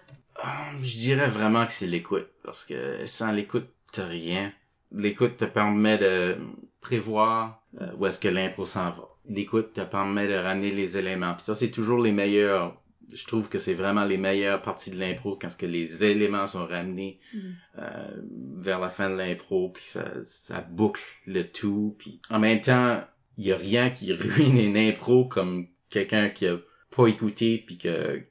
Je 0.81 0.97
dirais 0.97 1.27
vraiment 1.27 1.65
que 1.65 1.71
c'est 1.71 1.85
l'écoute, 1.87 2.27
parce 2.43 2.65
que 2.65 3.05
sans 3.05 3.31
l'écoute, 3.31 3.67
rien. 3.99 4.51
L'écoute 4.91 5.37
te 5.37 5.45
permet 5.45 5.97
de 5.97 6.37
prévoir 6.81 7.61
euh, 7.79 7.91
où 7.97 8.05
est-ce 8.05 8.19
que 8.19 8.27
l'impro 8.27 8.65
s'en 8.65 8.91
va. 8.91 9.07
L'écoute 9.29 9.73
te 9.73 9.81
permet 9.81 10.27
de 10.27 10.33
ramener 10.33 10.71
les 10.71 10.97
éléments. 10.97 11.33
Puis 11.33 11.43
ça, 11.43 11.55
c'est 11.55 11.71
toujours 11.71 11.99
les 12.01 12.11
meilleurs. 12.11 12.77
Je 13.13 13.25
trouve 13.25 13.49
que 13.49 13.59
c'est 13.59 13.73
vraiment 13.73 14.05
les 14.05 14.17
meilleures 14.17 14.61
parties 14.61 14.91
de 14.91 14.97
l'impro 14.99 15.37
quand 15.39 15.49
ce 15.49 15.57
que 15.57 15.65
les 15.65 16.03
éléments 16.03 16.47
sont 16.47 16.65
ramenés 16.65 17.19
Mhm. 17.33 17.55
euh, 17.79 18.21
vers 18.57 18.79
la 18.79 18.89
fin 18.89 19.09
de 19.09 19.15
l'impro, 19.15 19.69
puis 19.69 19.83
ça, 19.85 20.05
ça 20.23 20.61
boucle 20.61 21.01
le 21.27 21.43
tout. 21.43 21.95
Puis 21.99 22.21
en 22.29 22.39
même 22.39 22.61
temps, 22.61 23.01
il 23.37 23.45
y 23.47 23.51
a 23.51 23.57
rien 23.57 23.89
qui 23.89 24.13
ruine 24.13 24.57
une 24.57 24.77
impro 24.77 25.25
comme 25.25 25.67
quelqu'un 25.89 26.29
qui 26.29 26.47
a 26.47 26.57
pas 26.95 27.07
écouté 27.07 27.63
puis 27.65 27.77
que 27.77 28.21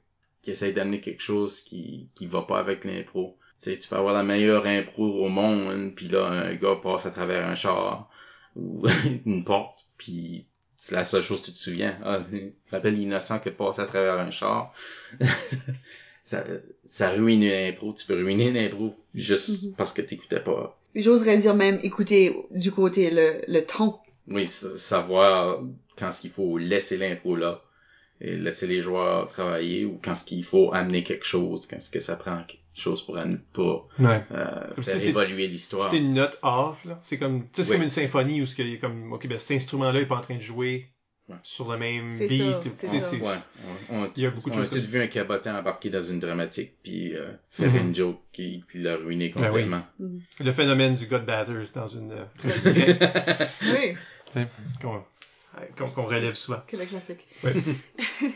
qui 0.41 0.51
essaye 0.51 0.73
d'amener 0.73 0.99
quelque 0.99 1.21
chose 1.21 1.61
qui 1.61 2.09
qui 2.15 2.25
va 2.25 2.41
pas 2.41 2.59
avec 2.59 2.83
l'impro. 2.85 3.37
Tu 3.61 3.69
sais, 3.71 3.77
tu 3.77 3.87
peux 3.87 3.95
avoir 3.95 4.13
la 4.13 4.23
meilleure 4.23 4.65
impro 4.65 5.03
au 5.25 5.29
monde, 5.29 5.93
puis 5.95 6.07
là 6.07 6.25
un 6.25 6.55
gars 6.55 6.75
passe 6.81 7.05
à 7.05 7.11
travers 7.11 7.45
un 7.47 7.55
char 7.55 8.09
ou 8.55 8.85
une 9.25 9.43
porte, 9.43 9.85
puis 9.97 10.45
c'est 10.77 10.95
la 10.95 11.03
seule 11.03 11.21
chose 11.21 11.41
que 11.41 11.45
tu 11.45 11.51
te 11.53 11.57
souviens. 11.57 11.95
Ah, 12.03 12.19
rappelle 12.71 12.95
l'innocent 12.95 13.39
que 13.39 13.49
passe 13.51 13.77
à 13.79 13.85
travers 13.85 14.19
un 14.19 14.31
char. 14.31 14.73
ça, 16.23 16.43
ça 16.85 17.09
ruine 17.11 17.43
une 17.43 17.51
impro. 17.73 17.93
Tu 17.93 18.05
peux 18.05 18.15
ruiner 18.15 18.49
une 18.49 18.57
impro 18.57 18.95
juste 19.13 19.63
Mhm. 19.63 19.73
parce 19.77 19.93
que 19.93 20.01
t'écoutais 20.01 20.39
pas. 20.39 20.77
J'oserais 20.95 21.37
dire 21.37 21.55
même 21.55 21.79
écouter 21.83 22.35
du 22.51 22.71
côté 22.71 23.09
le, 23.11 23.41
le 23.47 23.61
ton. 23.61 23.95
Oui, 24.27 24.47
sa- 24.47 24.77
savoir 24.77 25.59
quand 25.97 26.11
ce 26.11 26.21
qu'il 26.21 26.29
faut 26.31 26.57
laisser 26.57 26.97
l'impro 26.97 27.35
là 27.35 27.61
et 28.23 28.35
laisser 28.37 28.67
les 28.67 28.81
joueurs 28.81 29.27
travailler 29.27 29.83
ou 29.85 29.99
quand 30.03 30.13
ce 30.15 30.23
qu'il 30.23 30.43
faut 30.43 30.71
amener 30.73 31.03
quelque 31.03 31.25
chose, 31.25 31.65
quand 31.65 31.81
ce 31.81 31.89
que 31.89 31.99
ça 31.99 32.15
prend 32.15 32.43
quelque 32.43 32.61
chose 32.73 33.03
pour, 33.05 33.17
amener- 33.17 33.39
pour 33.53 33.89
Ouais. 33.99 34.23
euh, 34.31 34.81
faire 34.81 35.01
évoluer 35.03 35.47
l'histoire. 35.47 35.89
C'est 35.89 35.97
une 35.97 36.13
note 36.13 36.37
off, 36.43 36.85
là. 36.85 36.99
C'est 37.03 37.17
comme, 37.17 37.43
tu 37.43 37.47
sais, 37.53 37.63
c'est 37.63 37.69
Oui. 37.71 37.75
comme 37.77 37.83
une 37.83 37.89
symphonie 37.89 38.41
où 38.41 38.45
ce 38.45 38.55
qu'il 38.55 38.69
y 38.69 38.75
a 38.75 38.77
comme, 38.77 39.11
ok, 39.11 39.27
ben 39.27 39.37
cet 39.39 39.51
instrument-là 39.57 39.99
est 40.01 40.05
pas 40.05 40.15
en 40.17 40.21
train 40.21 40.35
de 40.35 40.41
jouer 40.41 40.87
Ouais. 41.29 41.35
sur 41.43 41.71
le 41.71 41.77
même 41.77 42.07
beat. 42.07 42.73
ça, 42.73 42.89
sais, 42.89 42.99
ça. 42.99 43.15
Ouais, 43.15 43.21
on, 43.89 44.03
on- 44.03 44.11
Il 44.17 44.23
y 44.23 44.25
a 44.25 44.31
beaucoup 44.31 44.49
de 44.49 44.55
on 44.55 44.59
a 44.59 44.61
choses 44.63 44.71
tous 44.71 44.85
vu 44.89 44.99
un 45.01 45.07
cabotin 45.07 45.57
embarqué 45.57 45.89
dans 45.89 46.01
une 46.01 46.19
dramatique 46.19 46.73
puis 46.83 47.15
euh, 47.15 47.31
faire 47.51 47.69
Mhm. 47.71 47.77
une 47.87 47.95
joke 47.95 48.19
qui, 48.33 48.61
qui 48.69 48.79
l'a 48.79 48.97
ruiné 48.97 49.29
Ben 49.29 49.41
oui. 49.43 49.47
complètement. 49.47 49.83
Le 50.39 50.51
phénomène 50.51 50.95
du 50.95 51.05
God 51.05 51.25
Bathers 51.25 51.71
dans 51.73 51.87
une, 51.87 52.11
euh, 52.45 53.45
Oui, 53.63 53.95
qu'on, 55.77 55.85
qu'on, 55.85 55.91
qu'on 55.91 56.05
relève 56.05 56.33
souvent. 56.35 56.61
que 56.67 56.77
le 56.77 56.85
classique. 56.85 57.27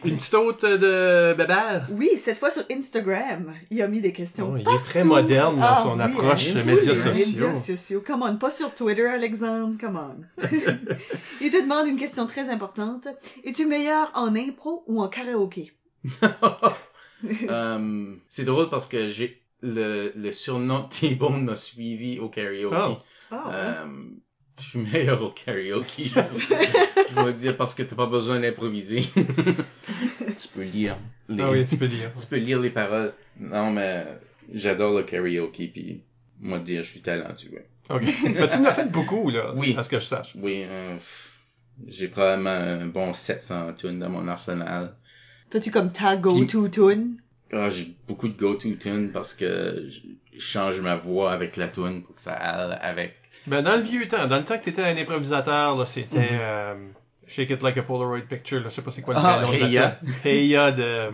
Une 0.04 0.17
petite 0.17 0.34
autre 0.34 0.67
de 0.78 1.34
Bébert? 1.34 1.88
Oui, 1.91 2.10
cette 2.17 2.38
fois 2.38 2.51
sur 2.51 2.63
Instagram, 2.71 3.54
il 3.71 3.82
a 3.82 3.88
mis 3.88 4.01
des 4.01 4.12
questions. 4.13 4.51
Oh, 4.54 4.58
il 4.58 4.67
est 4.67 4.84
très 4.84 5.04
moderne 5.04 5.56
dans 5.58 5.62
Ah 5.63 5.82
son 5.84 5.95
oui, 5.97 6.01
approche 6.04 6.47
hein. 6.49 6.54
de 6.56 6.60
Tous 6.62 6.67
médias 6.67 6.82
les 6.93 6.95
sociaux. 6.95 7.47
médias 7.47 7.56
sociaux. 7.62 8.04
Come 8.06 8.23
on, 8.23 8.38
pas 8.38 8.51
sur 8.51 8.73
Twitter, 8.73 9.06
Alexandre, 9.06 9.75
come 9.80 9.95
on. 9.97 10.43
il 11.41 11.52
te 11.52 11.62
demande 11.62 11.87
une 11.87 11.98
question 11.98 12.25
très 12.27 12.50
importante. 12.50 13.08
Es-tu 13.44 13.65
meilleur 13.65 14.12
en 14.13 14.35
impro 14.35 14.83
ou 14.87 15.02
en 15.02 15.08
karaoké? 15.08 15.71
Euh, 17.50 18.13
c'est 18.27 18.44
drôle 18.44 18.69
parce 18.69 18.87
que 18.87 19.08
j'ai 19.08 19.42
le, 19.62 20.12
le 20.15 20.31
surnom 20.31 20.83
T-Bone 20.83 21.46
m'a 21.46 21.56
suivi 21.56 22.19
au 22.19 22.29
karaoke. 22.29 22.75
Oh. 22.75 22.98
Ah, 23.31 23.48
ouais. 23.48 23.54
Euh, 23.56 23.85
je 24.60 24.63
suis 24.63 24.79
meilleur 24.79 25.21
au 25.21 25.31
karaoke, 25.31 26.06
je 26.06 26.15
vais, 26.15 26.25
je 27.10 27.25
vais 27.25 27.33
dire, 27.33 27.58
parce 27.58 27.75
que 27.75 27.83
t'as 27.83 27.95
pas 27.95 28.06
besoin 28.06 28.39
d'improviser. 28.39 29.01
tu 29.15 30.47
peux 30.53 30.63
lire 30.63 30.97
les, 31.27 31.43
Ah 31.43 31.51
oui, 31.51 31.65
tu 31.65 31.77
peux 31.77 31.85
lire. 31.85 32.12
tu 32.19 32.27
peux 32.27 32.37
lire 32.37 32.60
les 32.60 32.69
paroles. 32.69 33.13
Non, 33.39 33.71
mais 33.71 34.06
j'adore 34.53 34.97
le 34.97 35.03
karaoke, 35.03 35.67
puis 35.67 36.03
moi 36.39 36.60
dire, 36.60 36.83
je 36.83 36.91
suis 36.91 37.01
talentueux. 37.01 37.65
Ok. 37.89 38.03
Ben, 38.23 38.47
tu 38.47 38.58
en 38.58 38.65
as 38.65 38.73
fait 38.73 38.91
beaucoup, 38.91 39.29
là. 39.29 39.53
Oui. 39.56 39.75
À 39.77 39.83
ce 39.83 39.89
que 39.89 39.99
je 39.99 40.06
sache. 40.06 40.33
Oui, 40.35 40.63
euh, 40.65 40.95
pff, 40.95 41.39
J'ai 41.87 42.08
probablement 42.08 42.49
un 42.49 42.87
bon 42.87 43.13
700 43.13 43.73
tunes 43.73 43.99
dans 43.99 44.10
mon 44.10 44.27
arsenal. 44.27 44.95
T'as-tu 45.49 45.69
comme 45.69 45.91
ta 45.91 46.15
go-to 46.15 46.67
tune? 46.69 47.17
Ah, 47.51 47.69
j'ai 47.69 47.93
beaucoup 48.08 48.27
de 48.27 48.37
go-to 48.37 48.73
tunes 48.75 49.12
parce 49.12 49.33
que 49.33 49.85
je 49.87 49.99
je 50.35 50.41
change 50.41 50.81
ma 50.81 50.95
voix 50.95 51.31
avec 51.31 51.56
la 51.56 51.67
tune 51.67 52.03
pour 52.03 52.15
que 52.15 52.21
ça 52.21 52.33
aille 52.33 52.77
avec. 52.81 53.15
Ben, 53.48 53.62
dans 53.62 53.75
le 53.75 53.81
vieux 53.81 54.08
temps, 54.08 54.27
dans 54.27 54.37
le 54.37 54.43
temps 54.46 54.58
que 54.58 54.63
t'étais 54.65 54.83
un 54.83 54.98
improvisateur, 54.98 55.75
là, 55.75 55.85
c'était 55.85 56.29
euh, 56.31 56.75
Shake 57.27 57.52
It 57.52 57.62
Like 57.62 57.77
a 57.77 57.83
Polaroid 57.83 58.21
Picture, 58.27 58.60
là, 58.60 58.69
je 58.69 58.75
sais 58.75 58.81
pas 58.81 58.91
c'est 58.91 59.02
quoi 59.02 59.13
le 59.13 59.19
Ah, 59.23 59.41
nom 59.41 59.50
de 59.52 59.56
Hey 59.56 59.71
Ya. 59.71 59.81
la 59.81 59.91
tune. 59.91 60.13
Hey 60.23 60.48
Ya 60.48 60.71
de... 60.71 61.12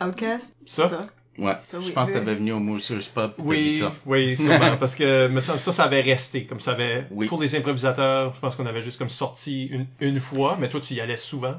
Outcast? 0.00 0.54
Ça? 0.66 0.88
Ça? 0.88 1.06
Ouais. 1.38 1.54
Ça, 1.68 1.80
je 1.80 1.90
pense 1.90 2.08
que 2.08 2.14
t'avais 2.14 2.34
venu 2.36 2.52
au 2.52 2.60
Moose's 2.60 3.08
Pub 3.08 3.32
Oui, 3.38 3.78
ça. 3.80 3.92
oui, 4.06 4.36
sûrement, 4.36 4.76
parce 4.80 4.94
que 4.94 5.28
me 5.28 5.40
semble, 5.40 5.60
ça, 5.60 5.72
ça 5.72 5.84
avait 5.84 6.00
resté, 6.00 6.46
comme 6.46 6.60
ça 6.60 6.72
avait, 6.72 7.06
Oui. 7.10 7.26
pour 7.26 7.40
les 7.42 7.54
improvisateurs, 7.56 8.32
je 8.32 8.40
pense 8.40 8.56
qu'on 8.56 8.66
avait 8.66 8.82
juste 8.82 8.98
comme 8.98 9.10
sorti 9.10 9.66
une, 9.66 9.86
une 10.00 10.18
fois, 10.20 10.56
mais 10.58 10.68
toi 10.70 10.80
tu 10.80 10.94
y 10.94 11.00
allais 11.00 11.16
souvent, 11.18 11.56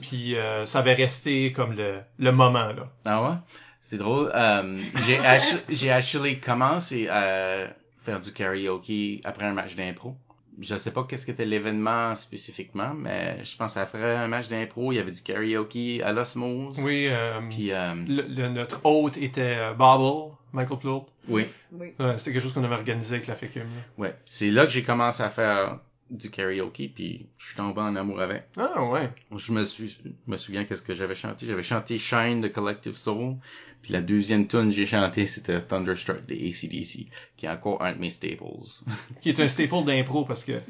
puis 0.00 0.34
euh, 0.36 0.66
ça 0.66 0.80
avait 0.80 0.94
resté 0.94 1.52
comme 1.52 1.76
le, 1.76 2.00
le 2.18 2.32
moment, 2.32 2.66
là. 2.72 2.90
Ah 3.04 3.22
ouais? 3.22 3.36
C'est 3.80 3.98
drôle. 3.98 4.32
Euh, 4.34 4.80
j'ai 5.06 5.18
actu- 5.18 5.60
j'ai 5.68 5.90
actually 5.90 6.40
commencé 6.40 7.06
à 7.08 7.68
faire 8.02 8.20
du 8.20 8.32
karaoke 8.32 9.20
après 9.24 9.44
un 9.46 9.52
match 9.52 9.74
d'impro. 9.76 10.16
Je 10.60 10.76
sais 10.76 10.90
pas 10.90 11.04
qu'est-ce 11.04 11.24
que 11.24 11.30
était 11.32 11.46
l'événement 11.46 12.14
spécifiquement, 12.14 12.92
mais 12.92 13.42
je 13.42 13.56
pense 13.56 13.76
après 13.78 14.16
un 14.16 14.28
match 14.28 14.48
d'impro, 14.48 14.92
il 14.92 14.96
y 14.96 14.98
avait 14.98 15.10
du 15.12 15.22
karaoke 15.22 16.02
à 16.04 16.12
l'osmose. 16.12 16.78
Oui, 16.80 17.06
euh, 17.08 17.40
Puis, 17.48 17.72
euh, 17.72 17.94
le, 18.06 18.22
le- 18.22 18.48
notre 18.50 18.80
hôte 18.84 19.16
était 19.16 19.56
euh, 19.58 19.72
Bobble, 19.72 20.34
Michael 20.52 20.78
Plourde. 20.78 21.06
oui, 21.28 21.46
Oui. 21.72 21.94
Ouais, 21.98 22.18
c'était 22.18 22.32
quelque 22.34 22.42
chose 22.42 22.52
qu'on 22.52 22.64
avait 22.64 22.74
organisé 22.74 23.14
avec 23.14 23.26
la 23.28 23.34
FECUM. 23.34 23.62
là. 23.62 23.68
ouais. 23.96 24.14
C'est 24.26 24.50
là 24.50 24.66
que 24.66 24.72
j'ai 24.72 24.82
commencé 24.82 25.22
à 25.22 25.30
faire 25.30 25.78
du 26.12 26.30
karaoke, 26.30 26.88
puis 26.94 27.26
je 27.38 27.46
suis 27.46 27.56
tombé 27.56 27.80
en 27.80 27.96
amour 27.96 28.20
avec. 28.20 28.44
Ah 28.56 28.84
ouais. 28.84 29.10
Je 29.36 29.52
me 29.52 29.64
suis, 29.64 29.88
je 29.88 30.08
me 30.30 30.36
souviens 30.36 30.64
qu'est-ce 30.64 30.82
que 30.82 30.94
j'avais 30.94 31.14
chanté. 31.14 31.46
J'avais 31.46 31.62
chanté 31.62 31.98
Shine 31.98 32.40
de 32.40 32.48
Collective 32.48 32.96
Soul. 32.96 33.36
Puis 33.82 33.92
la 33.92 34.00
deuxième 34.00 34.46
tune 34.46 34.68
que 34.68 34.74
j'ai 34.76 34.86
chanté, 34.86 35.26
c'était 35.26 35.60
Thunderstruck 35.62 36.24
de 36.26 36.34
ACDC, 36.34 37.06
qui 37.36 37.46
est 37.46 37.48
encore 37.48 37.82
un 37.82 37.92
de 37.94 37.98
mes 37.98 38.10
staples. 38.10 38.44
Qui 39.20 39.30
est 39.30 39.40
un 39.40 39.48
staple 39.48 39.84
d'impro 39.84 40.24
parce 40.24 40.44
que 40.44 40.60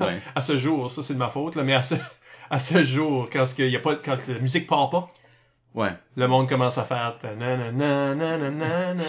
Ouais. 0.00 0.20
à 0.34 0.40
ce 0.40 0.58
jour, 0.58 0.90
ça 0.90 1.02
c'est 1.02 1.14
de 1.14 1.18
ma 1.18 1.28
faute, 1.30 1.54
là, 1.56 1.64
mais 1.64 1.74
à 1.74 1.82
ce, 1.82 1.94
à 2.50 2.58
ce 2.58 2.82
jour, 2.84 3.28
quand, 3.32 3.46
ce 3.46 3.54
qu'il 3.54 3.68
y 3.70 3.76
a 3.76 3.80
pas, 3.80 3.96
quand 3.96 4.16
la 4.28 4.38
musique 4.38 4.66
part 4.66 4.90
pas, 4.90 5.08
Ouais. 5.78 5.92
le 6.16 6.26
monde 6.28 6.48
commence 6.48 6.76
à 6.78 6.84
faire 6.84 7.16
ta 7.22 7.34
na 7.34 7.56
na 7.56 7.70
na 7.72 8.14
na 8.14 8.36
na 8.38 8.50
na 8.50 8.94
na. 8.94 9.04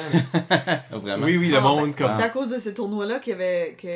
Vraiment. 0.91 1.25
Oui, 1.25 1.37
oui, 1.37 1.49
le 1.49 1.57
Ah, 1.57 1.61
monde 1.61 1.85
ben, 1.91 1.95
comme 1.95 2.11
C'est 2.17 2.23
à 2.23 2.29
cause 2.29 2.49
de 2.49 2.59
ce 2.59 2.69
tournoi-là 2.69 3.19
qu'il 3.19 3.31
y 3.31 3.33
avait, 3.33 3.75
que- 3.81 3.87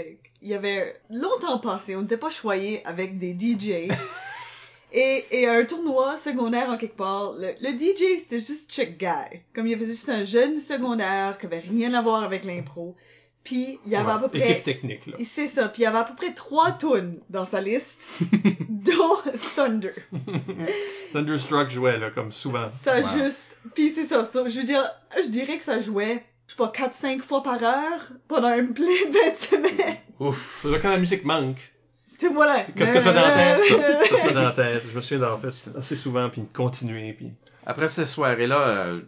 il 0.42 0.48
y 0.50 0.54
avait 0.54 0.96
longtemps 1.10 1.60
passé, 1.60 1.96
on 1.96 2.02
n'était 2.02 2.18
pas 2.18 2.30
choyé 2.32 2.82
avec 2.86 3.18
des 3.20 3.34
DJ. 3.34 3.88
et, 4.92 5.26
et 5.32 5.48
un 5.48 5.64
tournoi 5.66 6.18
secondaire 6.18 6.70
en 6.70 6.78
quelque 6.78 6.98
part, 6.98 7.34
le, 7.34 7.54
le 7.62 7.70
DJ 7.78 8.20
c'était 8.20 8.40
juste 8.40 8.72
chick 8.72 8.98
guy. 8.98 9.42
Comme 9.56 9.68
il 9.68 9.72
y 9.72 9.76
avait 9.76 9.86
juste 9.86 10.10
un 10.10 10.24
jeune 10.24 10.58
secondaire 10.58 11.38
qui 11.38 11.46
avait 11.46 11.60
rien 11.60 11.94
à 11.94 12.02
voir 12.02 12.24
avec 12.24 12.44
l'impro. 12.44 12.96
Puis 13.44 13.78
il 13.86 13.92
y 13.92 13.96
avait 13.98 14.12
à 14.12 14.18
peu 14.20 14.30
près 14.30 14.52
équipe 14.52 14.64
technique 14.64 15.06
là. 15.06 15.18
C'est 15.26 15.50
ça, 15.50 15.68
puis 15.68 15.82
il 15.82 15.84
y 15.84 15.88
avait 15.88 15.98
à 15.98 16.06
peu 16.06 16.16
près 16.16 16.34
trois 16.34 16.72
tunes 16.72 17.20
dans 17.30 17.46
sa 17.46 17.60
liste, 17.60 18.02
dont 18.84 19.18
Thunder. 19.56 19.94
Thunderstruck 21.14 21.70
jouait 21.70 21.98
là 21.98 22.12
comme 22.12 22.32
souvent. 22.32 22.68
Ça 22.84 23.00
Wow. 23.00 23.08
juste, 23.18 23.56
puis 23.74 23.92
c'est 23.94 24.06
ça, 24.06 24.26
ça, 24.26 24.48
je 24.48 24.60
veux 24.60 24.66
dire, 24.66 24.84
je 25.22 25.28
dirais 25.30 25.58
que 25.58 25.64
ça 25.64 25.80
jouait, 25.80 26.24
je 26.48 26.54
sais 26.54 26.58
pas, 26.58 26.72
4-5 26.72 27.22
fois 27.22 27.44
par 27.44 27.64
heure 27.64 28.12
pendant 28.28 28.48
un 28.48 28.66
plein 28.66 28.86
de 29.10 29.38
semaines. 29.38 29.98
Ouf. 30.20 30.56
C'est 30.58 30.70
là 30.70 30.80
quand 30.80 30.90
la 30.90 30.98
musique 30.98 31.24
manque. 31.26 31.74
Tu 32.20 32.30
voilà. 32.30 32.64
Qu'est-ce 32.64 32.94
que 32.94 33.00
t'as 33.00 33.14
dans 33.14 33.22
la 33.22 33.58
tête? 33.58 33.66
ça? 33.68 34.08
T'as 34.10 34.20
ça 34.20 34.32
dans 34.32 34.44
la 34.44 34.52
tête? 34.52 34.84
Je 34.90 34.96
me 34.96 35.02
souviens 35.02 35.20
d'avoir 35.20 35.42
fait 35.42 35.78
assez 35.78 35.96
souvent 35.96 36.30
puis 36.30 36.42
de 36.42 36.48
continuer 36.54 37.14
puis. 37.14 37.32
Après 37.66 37.88
cette 37.88 38.08
soirée-là, 38.08 38.60
euh, 38.60 39.02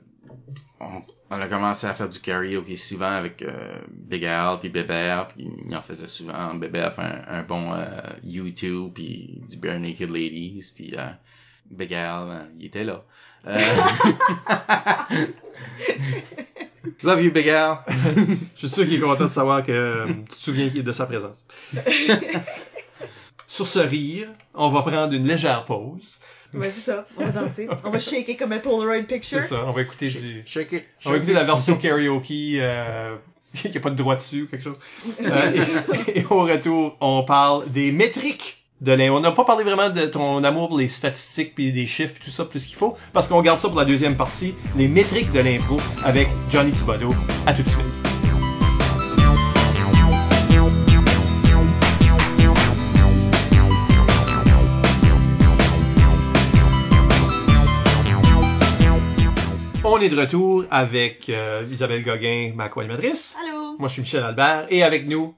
on, 0.80 1.02
on 1.30 1.42
a 1.42 1.48
commencé 1.48 1.88
à 1.88 1.94
faire 1.94 2.10
du 2.10 2.20
karaoke 2.20 2.78
souvent 2.78 3.12
avec 3.12 3.42
euh, 3.42 3.80
Big 3.90 4.26
Al 4.26 4.60
puis 4.60 4.70
Bébert, 4.70 5.30
puis 5.30 5.50
il 5.66 5.76
en 5.76 5.82
faisait 5.82 6.08
souvent. 6.08 6.54
Bébert 6.56 6.94
fait 6.94 7.02
un, 7.02 7.24
un 7.28 7.44
bon 7.44 7.74
euh, 7.74 7.86
YouTube 8.24 8.92
puis 8.94 9.42
du 9.50 9.58
Bare 9.58 9.80
Naked 9.80 10.10
Ladies, 10.10 10.72
puis 10.76 10.96
euh, 10.98 11.10
Big 11.70 11.94
Al, 11.94 12.30
euh, 12.30 12.44
il 12.60 12.66
était 12.68 12.84
là. 12.84 13.04
Euh... 13.48 13.58
Love 17.04 17.24
you, 17.24 17.32
Big 17.32 17.50
Al. 17.50 17.80
Je 18.56 18.68
suis 18.68 18.70
sûr 18.70 18.86
qu'il 18.86 18.96
est 18.96 19.00
content 19.00 19.26
de 19.26 19.32
savoir 19.32 19.64
que 19.64 19.72
euh, 19.72 20.06
tu 20.08 20.24
te 20.26 20.36
souviens 20.36 20.68
de 20.68 20.92
sa 20.92 21.06
présence. 21.06 21.44
Sur 23.48 23.68
ce 23.68 23.80
rire, 23.80 24.28
on 24.54 24.70
va 24.70 24.82
prendre 24.82 25.14
une 25.14 25.28
légère 25.28 25.66
pause. 25.66 26.20
Ouais, 26.60 26.72
c'est 26.74 26.92
ça, 26.92 27.06
on 27.18 27.26
va 27.26 27.32
danser. 27.32 27.68
On 27.84 27.90
va 27.90 28.00
shaker 28.00 28.38
comme 28.38 28.52
un 28.52 28.60
Polaroid 28.60 29.04
picture. 29.04 29.42
C'est 29.42 29.50
ça, 29.50 29.64
on 29.66 29.72
va 29.72 29.82
écouter 29.82 30.10
du... 30.10 30.44
Shake 30.46 30.72
it. 30.72 30.84
On 31.06 31.12
va 31.12 31.18
écouter 31.18 31.32
it. 31.32 31.38
la 31.38 31.44
version 31.44 31.76
karaoke, 31.78 32.58
euh, 32.60 33.16
qu'il 33.56 33.72
n'y 33.72 33.78
a 33.78 33.80
pas 33.80 33.90
de 33.90 33.96
droit 33.96 34.16
dessus 34.16 34.44
ou 34.44 34.48
quelque 34.48 34.64
chose. 34.64 34.80
Euh, 35.22 35.52
et, 36.08 36.20
et 36.20 36.26
au 36.30 36.44
retour, 36.44 36.98
on 37.02 37.24
parle 37.24 37.70
des 37.72 37.92
métriques 37.92 38.64
de 38.82 38.92
l'impro. 38.92 39.18
On 39.18 39.22
n'a 39.22 39.32
pas 39.32 39.46
parlé 39.46 39.64
vraiment 39.64 39.90
de 39.90 40.06
ton 40.06 40.44
amour 40.44 40.70
pour 40.70 40.78
les 40.78 40.88
statistiques 40.88 41.56
puis 41.56 41.72
des 41.72 41.88
chiffres 41.88 42.14
puis 42.14 42.26
tout 42.26 42.32
ça 42.32 42.46
plus 42.46 42.66
qu'il 42.66 42.76
faut, 42.76 42.96
parce 43.14 43.28
qu'on 43.28 43.42
garde 43.42 43.60
ça 43.60 43.70
pour 43.70 43.78
la 43.78 43.86
deuxième 43.86 44.16
partie, 44.16 44.54
les 44.78 44.88
métriques 44.88 45.32
de 45.32 45.40
l'impro 45.40 45.78
avec 46.04 46.28
Johnny 46.50 46.72
Thibodeau. 46.72 47.10
À 47.46 47.54
tout 47.54 47.64
de 47.64 47.70
suite. 47.70 48.05
On 59.98 60.02
est 60.02 60.10
de 60.10 60.20
retour 60.20 60.66
avec 60.72 61.30
euh, 61.30 61.66
Isabelle 61.72 62.04
Gauguin, 62.04 62.52
ma 62.54 62.68
co-animatrice. 62.68 63.34
Allô? 63.42 63.78
Moi, 63.80 63.88
je 63.88 63.94
suis 63.94 64.02
Michel 64.02 64.26
Albert. 64.26 64.66
Et 64.70 64.84
avec 64.84 65.08
nous, 65.08 65.34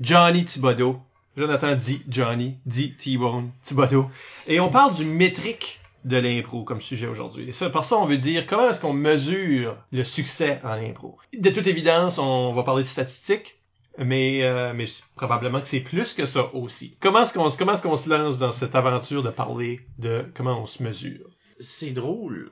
Johnny 0.00 0.46
Thibodeau. 0.46 0.98
Jonathan 1.36 1.76
dit 1.76 2.00
Johnny, 2.08 2.56
dit 2.64 2.94
T-Bone 2.94 3.50
Thibodeau. 3.62 4.06
Et 4.46 4.60
on 4.60 4.70
parle 4.70 4.94
du 4.94 5.04
métrique 5.04 5.80
de 6.06 6.16
l'impro 6.16 6.64
comme 6.64 6.80
sujet 6.80 7.06
aujourd'hui. 7.06 7.50
Et 7.50 7.52
ça, 7.52 7.68
par 7.68 7.84
ça, 7.84 7.98
on 7.98 8.06
veut 8.06 8.16
dire 8.16 8.46
comment 8.46 8.70
est-ce 8.70 8.80
qu'on 8.80 8.94
mesure 8.94 9.76
le 9.92 10.04
succès 10.04 10.58
en 10.64 10.82
impro. 10.82 11.18
De 11.38 11.50
toute 11.50 11.66
évidence, 11.66 12.16
on 12.16 12.54
va 12.54 12.62
parler 12.62 12.84
de 12.84 12.88
statistiques, 12.88 13.58
mais, 13.98 14.42
euh, 14.42 14.72
mais 14.74 14.86
probablement 15.16 15.60
que 15.60 15.68
c'est 15.68 15.80
plus 15.80 16.14
que 16.14 16.24
ça 16.24 16.54
aussi. 16.54 16.96
Comment 17.00 17.24
est-ce 17.24 17.34
qu'on, 17.34 17.50
comment 17.50 17.74
est-ce 17.74 17.82
qu'on 17.82 17.98
se 17.98 18.08
lance 18.08 18.38
dans 18.38 18.52
cette 18.52 18.74
aventure 18.74 19.22
de 19.22 19.28
parler 19.28 19.80
de 19.98 20.24
comment 20.34 20.62
on 20.62 20.66
se 20.66 20.82
mesure? 20.82 21.28
C'est 21.60 21.90
drôle. 21.90 22.50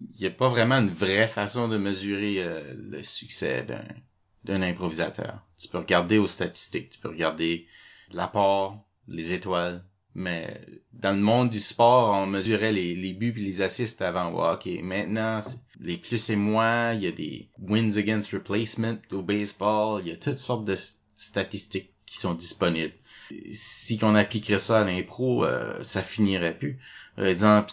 Il 0.00 0.20
n'y 0.20 0.26
a 0.26 0.30
pas 0.30 0.48
vraiment 0.48 0.76
une 0.76 0.90
vraie 0.90 1.28
façon 1.28 1.68
de 1.68 1.76
mesurer 1.76 2.42
euh, 2.42 2.74
le 2.74 3.02
succès 3.02 3.66
d'un 4.44 4.62
improvisateur. 4.62 5.44
Tu 5.58 5.68
peux 5.68 5.78
regarder 5.78 6.18
aux 6.18 6.26
statistiques, 6.26 6.90
tu 6.90 6.98
peux 7.00 7.10
regarder 7.10 7.66
l'apport, 8.12 8.82
les 9.08 9.32
étoiles, 9.34 9.84
mais 10.14 10.60
dans 10.92 11.12
le 11.12 11.20
monde 11.20 11.50
du 11.50 11.60
sport, 11.60 12.14
on 12.14 12.26
mesurait 12.26 12.72
les, 12.72 12.96
les 12.96 13.12
buts 13.12 13.34
et 13.36 13.40
les 13.40 13.60
assists 13.60 14.02
avant. 14.02 14.32
Ouais, 14.32 14.54
ok, 14.54 14.82
maintenant, 14.82 15.40
les 15.80 15.98
plus 15.98 16.30
et 16.30 16.36
moins, 16.36 16.92
il 16.94 17.02
y 17.02 17.06
a 17.06 17.12
des 17.12 17.50
wins 17.58 17.96
against 17.96 18.32
replacement 18.32 18.98
au 19.12 19.22
baseball, 19.22 20.02
il 20.02 20.08
y 20.08 20.12
a 20.12 20.16
toutes 20.16 20.38
sortes 20.38 20.64
de 20.64 20.76
statistiques 21.14 21.92
qui 22.06 22.18
sont 22.18 22.34
disponibles. 22.34 22.94
Si 23.52 23.98
qu'on 23.98 24.16
appliquerait 24.16 24.58
ça 24.58 24.80
à 24.80 24.84
l'impro, 24.84 25.44
euh, 25.44 25.82
ça 25.84 26.02
finirait 26.02 26.58
plus. 26.58 26.80
Par 27.14 27.26
exemple, 27.26 27.70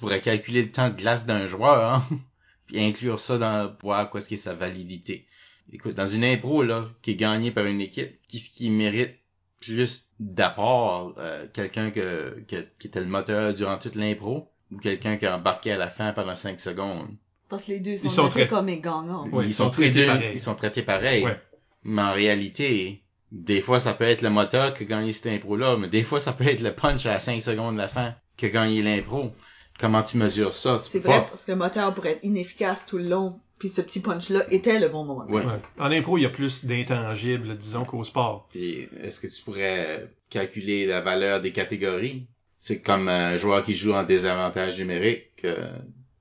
tu 0.00 0.06
pourrais 0.06 0.20
calculer 0.22 0.62
le 0.62 0.70
temps 0.70 0.88
de 0.88 0.94
glace 0.96 1.26
d'un 1.26 1.46
joueur, 1.46 1.92
hein, 1.94 2.02
puis 2.66 2.80
inclure 2.82 3.18
ça 3.18 3.36
dans 3.36 3.70
voir 3.82 4.08
quoi 4.08 4.20
est-ce 4.20 4.28
qui 4.28 4.34
est 4.34 4.38
sa 4.38 4.54
validité. 4.54 5.26
Écoute, 5.70 5.94
dans 5.94 6.06
une 6.06 6.24
impro 6.24 6.62
là, 6.62 6.88
qui 7.02 7.10
est 7.10 7.16
gagnée 7.16 7.50
par 7.50 7.66
une 7.66 7.82
équipe, 7.82 8.18
qu'est-ce 8.30 8.48
qui 8.48 8.70
mérite 8.70 9.16
plus 9.60 10.06
d'apport, 10.18 11.14
euh, 11.18 11.46
quelqu'un 11.52 11.90
que, 11.90 12.40
que- 12.48 12.66
qui 12.78 12.86
était 12.86 13.00
le 13.00 13.06
moteur 13.06 13.52
durant 13.52 13.76
toute 13.76 13.94
l'impro, 13.94 14.50
ou 14.72 14.78
quelqu'un 14.78 15.18
qui 15.18 15.26
a 15.26 15.36
embarqué 15.36 15.72
à 15.72 15.76
la 15.76 15.88
fin 15.88 16.14
pendant 16.14 16.34
5 16.34 16.58
secondes. 16.60 17.08
Parce 17.50 17.64
que 17.64 17.72
les 17.72 17.80
deux 17.80 17.98
sont, 17.98 18.04
Ils 18.06 18.10
sont 18.10 18.28
très- 18.30 18.48
comme 18.48 18.68
les 18.68 18.80
gagnants. 18.80 19.28
Ouais, 19.28 19.44
ils, 19.44 19.48
ils 19.48 19.54
sont, 19.54 19.64
sont 19.64 19.70
traités 19.70 19.92
traités 19.92 20.06
pareil. 20.06 20.30
Ils 20.32 20.40
sont 20.40 20.54
traités 20.54 20.82
pareil. 20.82 21.24
Ouais. 21.26 21.38
Mais 21.82 22.00
en 22.02 22.12
réalité, 22.12 23.02
des 23.32 23.60
fois 23.60 23.80
ça 23.80 23.92
peut 23.92 24.04
être 24.04 24.22
le 24.22 24.30
moteur 24.30 24.72
qui 24.72 24.84
a 24.84 24.86
gagné 24.86 25.12
cette 25.12 25.26
impro-là, 25.26 25.76
mais 25.76 25.88
des 25.88 26.02
fois 26.04 26.20
ça 26.20 26.32
peut 26.32 26.46
être 26.46 26.62
le 26.62 26.72
punch 26.74 27.04
à 27.06 27.18
5 27.18 27.42
secondes 27.42 27.74
de 27.74 27.78
la 27.80 27.88
fin 27.88 28.14
qui 28.38 28.46
a 28.46 28.48
gagné 28.48 28.82
l'impro. 28.82 29.32
Comment 29.80 30.02
tu 30.02 30.18
mesures 30.18 30.52
ça? 30.54 30.80
Tu 30.84 30.90
C'est 30.90 30.98
vrai, 30.98 31.20
pas- 31.20 31.28
parce 31.30 31.44
que 31.46 31.52
le 31.52 31.56
moteur 31.56 31.94
pourrait 31.94 32.12
être 32.12 32.24
inefficace 32.24 32.86
tout 32.86 32.98
le 32.98 33.04
long, 33.08 33.40
puis 33.58 33.68
ce 33.70 33.80
petit 33.80 34.00
punch-là 34.00 34.44
était 34.52 34.78
le 34.78 34.88
bon 34.88 35.04
moment. 35.04 35.24
Ouais. 35.26 35.44
Ouais. 35.44 35.58
En 35.78 35.90
impro, 35.90 36.18
il 36.18 36.22
y 36.22 36.26
a 36.26 36.30
plus 36.30 36.64
d'intangibles, 36.66 37.56
disons, 37.56 37.84
qu'au 37.84 38.04
sport. 38.04 38.46
Puis 38.50 38.88
est-ce 39.02 39.20
que 39.20 39.26
tu 39.26 39.42
pourrais 39.42 40.10
calculer 40.28 40.86
la 40.86 41.00
valeur 41.00 41.40
des 41.40 41.52
catégories? 41.52 42.26
C'est 42.58 42.82
comme 42.82 43.08
un 43.08 43.38
joueur 43.38 43.64
qui 43.64 43.74
joue 43.74 43.94
en 43.94 44.02
désavantage 44.04 44.78
numérique, 44.78 45.30
euh, 45.44 45.72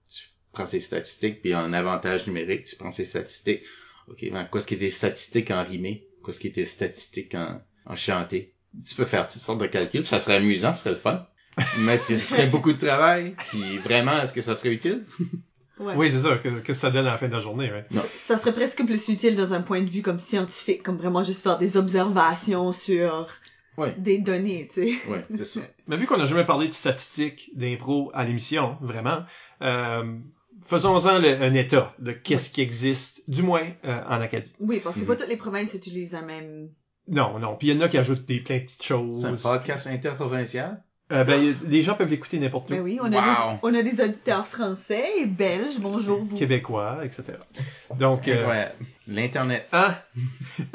tu 0.10 0.24
prends 0.54 0.66
ses 0.66 0.80
statistiques, 0.80 1.42
puis 1.42 1.54
en 1.54 1.74
avantage 1.74 2.28
numérique, 2.28 2.64
tu 2.64 2.78
prends 2.78 2.92
ses 2.92 3.04
statistiques. 3.04 3.62
OK, 4.08 4.26
ben, 4.32 4.46
quoi 4.46 4.62
ce 4.62 4.68
qui 4.68 4.76
était 4.76 4.90
statistiques 4.90 5.52
en 5.52 5.64
rimé? 5.66 6.08
Quoi 6.24 6.32
ce 6.34 6.40
qui 6.40 6.48
était 6.48 6.66
statistiques 6.66 7.36
en, 7.36 7.62
en 7.86 7.96
chanté? 7.96 8.54
tu 8.88 8.94
peux 8.96 9.06
faire 9.06 9.26
toutes 9.28 9.42
sortes 9.42 9.60
de 9.60 9.66
calculs, 9.66 10.02
puis 10.02 10.10
ça 10.10 10.20
serait 10.20 10.36
amusant, 10.36 10.74
ce 10.74 10.82
serait 10.84 10.92
le 10.92 10.96
fun. 10.96 11.26
Mais 11.80 11.98
ce 11.98 12.18
serait 12.18 12.48
beaucoup 12.52 12.74
de 12.74 12.78
travail, 12.78 13.36
puis 13.50 13.78
vraiment, 13.78 14.22
est-ce 14.22 14.34
que 14.34 14.42
ça 14.42 14.56
serait 14.56 14.74
utile? 14.74 15.06
Ouais. 15.80 15.94
Oui, 15.96 16.12
c'est 16.12 16.20
ça, 16.20 16.36
que, 16.38 16.50
que 16.50 16.74
ça 16.74 16.92
donne 16.92 17.08
à 17.08 17.12
la 17.12 17.18
fin 17.18 17.28
de 17.28 17.34
la 17.34 17.40
journée, 17.40 17.72
ouais. 17.72 17.86
Non. 17.92 18.02
Ça 18.16 18.38
serait 18.38 18.54
presque 18.54 18.86
plus 18.86 19.08
utile 19.08 19.36
dans 19.36 19.54
un 19.54 19.62
point 19.62 19.82
de 19.82 19.90
vue 19.90 20.02
comme 20.02 20.20
scientifique, 20.20 20.84
comme 20.84 20.98
vraiment 20.98 21.24
juste 21.24 21.42
faire 21.44 21.58
des 21.58 21.78
observations 21.78 22.72
sur 22.74 23.28
Ouais. 23.78 23.96
des 23.98 24.18
données, 24.18 24.68
tu 24.74 24.82
sais. 25.00 25.10
Ouais, 25.10 25.26
c'est 25.34 25.46
ça. 25.46 25.62
Mais 25.88 25.96
vu 25.96 26.06
qu'on 26.06 26.18
n'a 26.18 26.26
jamais 26.26 26.44
parlé 26.46 26.68
de 26.68 26.74
statistiques 26.74 27.50
d'impro 27.56 28.12
à 28.14 28.26
l'émission, 28.26 28.78
vraiment, 28.82 29.20
euh, 29.62 30.18
faisons-en 30.66 31.20
le- 31.20 31.42
un 31.42 31.54
état 31.54 31.94
de 32.00 32.12
qu'est-ce 32.12 32.50
qui 32.50 32.60
existe, 32.60 33.22
du 33.30 33.42
moins 33.42 33.64
euh, 33.86 34.02
en 34.10 34.20
Acadie. 34.20 34.54
Oui, 34.60 34.82
parce 34.84 34.96
que 34.96 35.02
Mhm. 35.02 35.08
pas 35.08 35.16
toutes 35.16 35.30
les 35.30 35.38
provinces 35.38 35.74
utilisent 35.76 36.14
un 36.16 36.24
même... 36.24 36.70
Non, 37.08 37.40
non. 37.40 37.56
Puis 37.56 37.70
il 37.70 37.76
y 37.76 37.78
en 37.78 37.82
a 37.82 37.88
qui 37.88 37.98
ajoutent 37.98 38.26
des 38.26 38.42
plein 38.42 38.58
de 38.58 38.64
petites 38.64 38.84
choses. 38.84 39.22
C'est 39.22 39.28
un 39.28 39.36
podcast 39.36 39.88
interprovincial? 39.88 40.84
Euh, 41.12 41.24
ben, 41.24 41.56
les 41.68 41.82
gens 41.82 41.96
peuvent 41.96 42.10
l'écouter 42.10 42.38
n'importe 42.38 42.70
où. 42.70 42.74
Mais 42.74 42.78
Ben 42.78 42.84
oui, 42.84 43.00
on 43.02 43.12
a, 43.12 43.18
Wow. 43.18 43.54
des, 43.54 43.60
on 43.64 43.74
a 43.74 43.82
des 43.82 44.00
auditeurs 44.02 44.46
français 44.46 45.06
et 45.20 45.26
belges, 45.26 45.80
bonjour 45.80 46.24
vous. 46.24 46.36
Québécois, 46.38 47.00
etc. 47.04 47.24
Donc, 47.98 48.28
euh, 48.28 48.48
Ouais. 48.48 48.72
L'Internet. 49.08 49.68
Ah! 49.72 50.04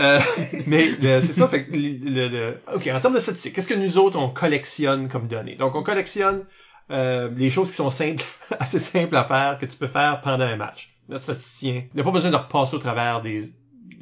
Euh, 0.01 0.19
mais 0.67 0.89
le- 1.01 1.21
c'est 1.21 1.33
ça, 1.33 1.47
fait 1.47 1.67
que 1.67 1.73
le, 1.77 1.89
le- 2.11 2.29
le- 2.29 2.61
OK, 2.75 2.89
en 2.93 2.99
termes 2.99 3.15
de 3.15 3.21
statistiques, 3.21 3.55
qu'est-ce 3.55 3.69
que 3.69 3.75
nous 3.75 3.97
autres, 3.97 4.19
on 4.19 4.29
collectionne 4.29 5.07
comme 5.09 5.29
données? 5.29 5.55
Donc, 5.55 5.77
on 5.77 5.85
collectionne 5.85 6.45
euh, 6.91 7.31
les 7.37 7.49
choses 7.51 7.71
qui 7.71 7.77
sont 7.77 7.93
simples, 7.93 8.25
assez 8.59 8.81
simples 8.81 9.15
à 9.15 9.23
faire, 9.23 9.57
que 9.59 9.67
tu 9.67 9.77
peux 9.77 9.87
faire 9.87 10.21
pendant 10.21 10.45
un 10.47 10.57
match. 10.57 10.97
Notre 11.09 11.23
statisticien 11.23 11.85
n'a 11.95 12.03
pas 12.03 12.11
besoin 12.11 12.33
de 12.33 12.37
repasser 12.37 12.75
au 12.75 12.81
travers 12.81 13.23
des, 13.23 13.45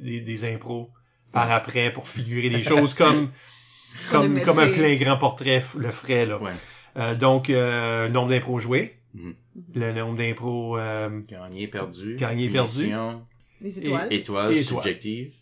des, 0.00 0.20
des 0.22 0.44
impros 0.50 0.88
par 1.30 1.50
après 1.52 1.92
pour 1.92 2.08
figurer 2.08 2.48
des 2.48 2.62
choses 2.62 2.94
comme 2.94 3.30
comme, 4.10 4.40
comme 4.40 4.58
un 4.58 4.68
plein 4.70 4.96
grand 4.96 5.16
portrait 5.18 5.62
le 5.76 5.90
ferait, 5.90 6.26
là. 6.26 6.38
Ouais. 6.40 6.52
Euh, 6.96 7.14
donc, 7.14 7.48
euh, 7.50 8.08
nombre 8.08 8.28
d'impros 8.30 8.58
joués, 8.58 8.96
le 9.74 9.92
nombre 9.92 10.18
d'impros... 10.18 10.76
euh, 10.78 11.20
Gagné, 11.28 11.66
perdu. 11.68 12.16
Gagné, 12.16 12.50
perdu. 12.50 12.92
Les 13.60 13.78
étoiles. 13.78 14.12
Étoiles, 14.12 14.52
Et 14.52 14.60
étoiles. 14.60 14.64
subjectives. 14.82 15.32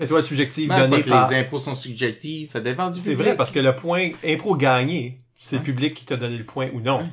étoiles 0.00 0.22
subjectives 0.22 0.68
pas 0.68 0.86
données 0.86 1.02
que 1.02 1.08
par... 1.10 1.30
les 1.30 1.36
impôts 1.36 1.58
sont 1.60 1.74
subjectifs, 1.74 2.50
ça 2.50 2.60
dépend 2.60 2.90
du 2.90 2.98
C'est 3.00 3.10
public. 3.10 3.26
vrai, 3.26 3.36
parce 3.36 3.50
que 3.50 3.58
le 3.60 3.74
point 3.76 4.10
impro 4.24 4.56
gagné, 4.56 5.20
c'est 5.38 5.56
le 5.58 5.62
public 5.62 5.92
qui 5.94 6.04
t'a 6.06 6.16
donné 6.16 6.38
le 6.38 6.44
point 6.46 6.70
ou 6.72 6.80
non. 6.80 7.08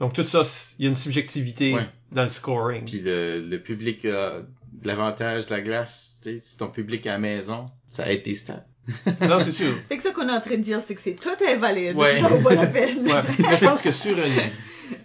Donc 0.00 0.12
tout 0.12 0.26
ça, 0.26 0.44
c'est- 0.44 0.74
il 0.78 0.84
y 0.84 0.88
a 0.88 0.90
une 0.90 0.96
subjectivité 0.96 1.72
Ouais. 1.74 1.86
dans 2.12 2.24
le 2.24 2.28
scoring. 2.28 2.84
Puis 2.84 3.00
le, 3.00 3.40
le 3.40 3.62
public 3.62 4.04
a 4.04 4.40
de 4.42 4.86
l'avantage 4.88 5.46
de 5.46 5.52
la 5.52 5.60
glace, 5.62 6.18
tu 6.22 6.30
sais, 6.32 6.38
si 6.38 6.58
ton 6.58 6.66
public 6.68 7.06
à 7.06 7.12
la 7.12 7.18
maison, 7.18 7.64
ça 7.88 8.10
aide 8.12 8.24
tes 8.24 8.34
stats. 8.34 8.66
non, 9.22 9.40
c'est 9.40 9.52
sûr. 9.52 9.74
Fait 9.88 9.96
que 9.96 10.02
ça 10.02 10.10
qu'on 10.12 10.28
est 10.28 10.32
en 10.32 10.40
train 10.40 10.56
de 10.56 10.62
dire, 10.62 10.80
c'est 10.84 10.94
que 10.94 11.00
c'est 11.00 11.14
tout 11.14 11.30
invalide. 11.48 11.96
Ouais. 11.96 12.20
Ça 12.20 12.28
vaut 12.28 12.42
pas 12.48 12.54
la 12.54 12.66
peine. 12.66 13.06
Ouais. 13.06 13.22
Mais 13.38 13.56
je 13.56 13.64
pense 13.64 13.80
que 13.80 13.90
sur 13.90 14.16
un, 14.18 14.30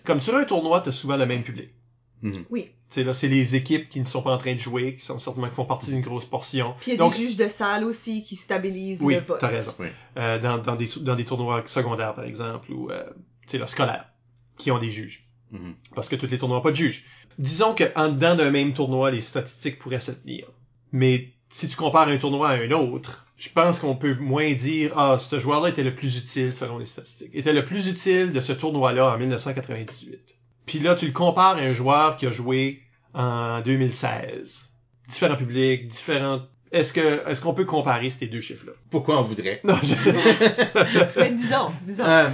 comme 0.03 0.19
sur 0.19 0.35
un 0.35 0.43
tournoi, 0.43 0.81
t'as 0.81 0.91
souvent 0.91 1.15
le 1.17 1.25
même 1.25 1.43
public. 1.43 1.69
Mhm. 2.21 2.43
Oui. 2.49 2.65
Tu 2.89 2.95
sais, 2.95 3.03
là, 3.03 3.13
c'est 3.13 3.27
les 3.27 3.55
équipes 3.55 3.87
qui 3.87 3.99
ne 4.01 4.05
sont 4.05 4.21
pas 4.21 4.31
en 4.33 4.37
train 4.37 4.53
de 4.53 4.59
jouer, 4.59 4.95
qui 4.95 5.05
sont 5.05 5.19
certainement 5.19 5.47
qui 5.47 5.55
font 5.55 5.65
partie 5.65 5.91
d'une 5.91 6.01
grosse 6.01 6.25
portion. 6.25 6.73
Puis 6.81 6.91
il 6.91 6.93
y 6.95 6.95
a 6.95 6.97
Donc, 6.97 7.13
des 7.13 7.19
juges 7.19 7.37
de 7.37 7.47
salle 7.47 7.83
aussi 7.85 8.23
qui 8.23 8.35
stabilisent 8.35 9.01
Oui, 9.01 9.13
le 9.15 9.21
vote. 9.21 9.37
t'as 9.39 9.47
raison. 9.47 9.73
Oui. 9.79 9.87
euh, 10.17 10.39
dans, 10.39 10.57
dans, 10.57 10.75
des, 10.75 10.89
dans 11.01 11.15
des 11.15 11.23
tournois 11.23 11.63
secondaires, 11.67 12.15
par 12.15 12.25
exemple, 12.25 12.71
ou, 12.73 12.89
euh, 12.89 13.03
tu 13.43 13.51
sais, 13.51 13.57
là, 13.59 13.67
scolaires, 13.67 14.05
qui 14.57 14.71
ont 14.71 14.79
des 14.79 14.91
juges. 14.91 15.27
Mhm. 15.51 15.75
Parce 15.95 16.09
que 16.09 16.15
tous 16.15 16.27
les 16.27 16.37
tournois 16.37 16.57
n'ont 16.57 16.63
pas 16.63 16.71
de 16.71 16.75
juges. 16.75 17.05
Disons 17.37 17.73
que 17.75 17.85
en 17.95 18.09
dedans 18.09 18.35
d'un 18.35 18.49
même 18.51 18.73
tournoi, 18.73 19.11
les 19.11 19.21
statistiques 19.21 19.79
pourraient 19.79 19.99
se 20.01 20.11
tenir. 20.11 20.47
Mais 20.91 21.29
si 21.49 21.67
tu 21.69 21.75
compares 21.77 22.07
un 22.09 22.17
tournoi 22.17 22.49
à 22.49 22.53
un 22.55 22.71
autre, 22.71 23.27
je 23.39 23.49
pense 23.49 23.79
qu'on 23.79 23.95
peut 23.95 24.15
moins 24.19 24.51
dire 24.53 24.91
ah 24.97 25.17
ce 25.17 25.39
joueur-là 25.39 25.69
était 25.69 25.83
le 25.83 25.95
plus 25.95 26.17
utile 26.17 26.51
selon 26.53 26.77
les 26.77 26.85
statistiques. 26.85 27.31
Était 27.33 27.53
le 27.53 27.63
plus 27.65 27.87
utile 27.87 28.31
de 28.33 28.39
ce 28.41 28.51
tournoi-là 28.53 29.13
en 29.13 29.17
1998. 29.17 30.35
Puis 30.65 30.79
là 30.79 30.95
tu 30.95 31.05
le 31.07 31.11
compares 31.13 31.55
à 31.57 31.61
un 31.61 31.73
joueur 31.73 32.17
qui 32.17 32.27
a 32.27 32.31
joué 32.31 32.81
en 33.13 33.61
2016. 33.61 34.69
Différents 35.07 35.37
publics, 35.37 35.87
différents. 35.87 36.41
Est-ce 36.71 36.93
que 36.93 37.27
est-ce 37.27 37.41
qu'on 37.41 37.53
peut 37.55 37.65
comparer 37.65 38.09
ces 38.11 38.27
deux 38.27 38.41
chiffres-là? 38.41 38.73
Pourquoi 38.91 39.17
on 39.19 39.23
voudrait? 39.23 39.59
Non. 39.63 39.75
je- 39.81 39.95
Mais 41.19 41.31
disons, 41.31 41.71
disons. 41.87 42.03
Euh, 42.03 42.29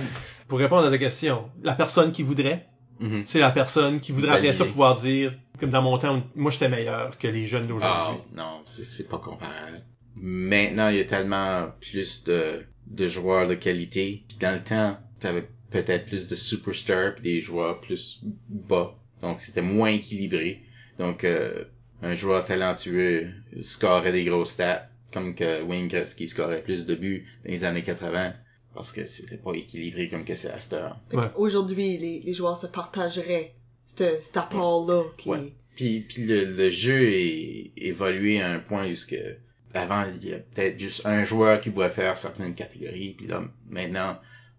Pour 0.49 0.59
répondre 0.59 0.85
à 0.87 0.89
ta 0.91 0.97
question, 0.97 1.49
la 1.63 1.73
personne 1.73 2.11
qui 2.11 2.21
voudrait, 2.23 2.67
mhm. 2.99 3.23
c'est 3.25 3.39
la 3.39 3.51
personne 3.51 3.99
qui 4.01 4.11
voudrait 4.11 4.31
après 4.33 4.51
ça 4.51 4.59
Valider. 4.59 4.71
pouvoir 4.71 4.95
dire, 4.95 5.33
comme 5.59 5.69
dans 5.69 5.81
mon 5.81 5.97
temps, 5.97 6.21
moi 6.35 6.51
j'étais 6.51 6.67
meilleur 6.67 7.17
que 7.17 7.27
les 7.27 7.47
jeunes 7.47 7.63
Ah, 7.63 7.67
d'aujourd'hui. 7.69 8.23
non, 8.35 8.61
c'est 8.65 8.83
c'est 8.85 9.07
pas 9.07 9.19
comparable. 9.19 9.81
Maintenant, 10.21 10.89
il 10.89 10.97
y 10.97 10.99
a 11.01 11.05
tellement 11.05 11.69
plus 11.81 12.23
de, 12.23 12.63
de 12.87 13.07
joueurs 13.07 13.47
de 13.47 13.55
qualité. 13.55 14.23
Puis 14.27 14.37
Dans 14.39 14.53
le 14.55 14.63
temps, 14.63 14.97
t'avais 15.19 15.47
peut-être 15.71 16.05
plus 16.05 16.27
de 16.27 16.35
superstars 16.35 17.15
puis 17.15 17.23
des 17.23 17.41
joueurs 17.41 17.81
plus 17.81 18.21
bas. 18.49 18.95
Donc, 19.21 19.39
c'était 19.39 19.61
moins 19.61 19.89
équilibré. 19.89 20.61
Donc, 20.99 21.23
euh, 21.23 21.63
un 22.01 22.13
joueur 22.13 22.45
talentueux 22.45 23.29
scorait 23.61 24.11
des 24.11 24.23
grosses 24.23 24.51
stats, 24.51 24.87
comme 25.11 25.35
que 25.35 25.63
Wayne 25.63 25.87
Gretzky 25.87 26.27
scorait 26.27 26.61
plus 26.61 26.85
de 26.85 26.95
buts 26.95 27.25
dans 27.43 27.51
les 27.51 27.63
années 27.65 27.83
80, 27.83 28.33
parce 28.73 28.91
que 28.91 29.05
c'était 29.05 29.37
pas 29.37 29.53
équilibré 29.53 30.09
comme 30.09 30.25
que 30.25 30.35
c'est 30.35 30.49
à 30.51 30.59
cette 30.59 30.73
heure. 30.73 30.99
Ouais. 31.13 31.25
Aujourd'hui, 31.35 31.97
les, 31.97 32.19
les 32.19 32.33
joueurs 32.33 32.57
se 32.57 32.67
partageraient 32.67 33.53
ce- 33.85 34.19
cet 34.21 34.37
apport-là 34.37 35.03
qui 35.17 35.29
Ouais. 35.29 35.53
Puis, 35.75 36.01
puis 36.01 36.25
le, 36.25 36.45
le 36.45 36.69
jeu 36.69 37.09
est 37.11 37.71
évolué 37.77 38.41
à 38.41 38.51
un 38.51 38.59
point 38.59 38.89
où 38.89 38.95
ce 38.95 39.05
que 39.05 39.35
avant 39.75 40.05
il 40.21 40.29
y 40.29 40.33
a 40.33 40.37
peut-être 40.39 40.79
juste 40.79 41.05
un 41.05 41.23
joueur 41.23 41.59
qui 41.59 41.69
pouvait 41.69 41.89
faire 41.89 42.15
certaines 42.17 42.55
catégories, 42.55 43.13
puis 43.17 43.27
là 43.27 43.41
maintenant 43.69 44.17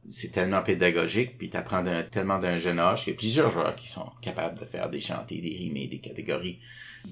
c'est 0.09 0.31
tellement 0.31 0.63
pédagogique, 0.63 1.37
puis 1.37 1.51
t'apprends 1.51 1.83
tellement 2.13 2.39
d'un 2.39 2.59
jeune 2.59 2.79
âge 2.79 3.03
qu'il 3.05 3.13
y 3.13 3.17
a 3.17 3.19
plusieurs 3.19 3.51
joueurs 3.51 3.75
qui 3.75 3.89
sont 3.89 4.09
capables 4.23 4.57
de 4.61 4.65
faire 4.65 4.89
des 4.89 5.01
chantés, 5.01 5.41
des 5.41 5.49
rimes, 5.57 5.89
des 5.91 5.99
catégories. 5.99 6.61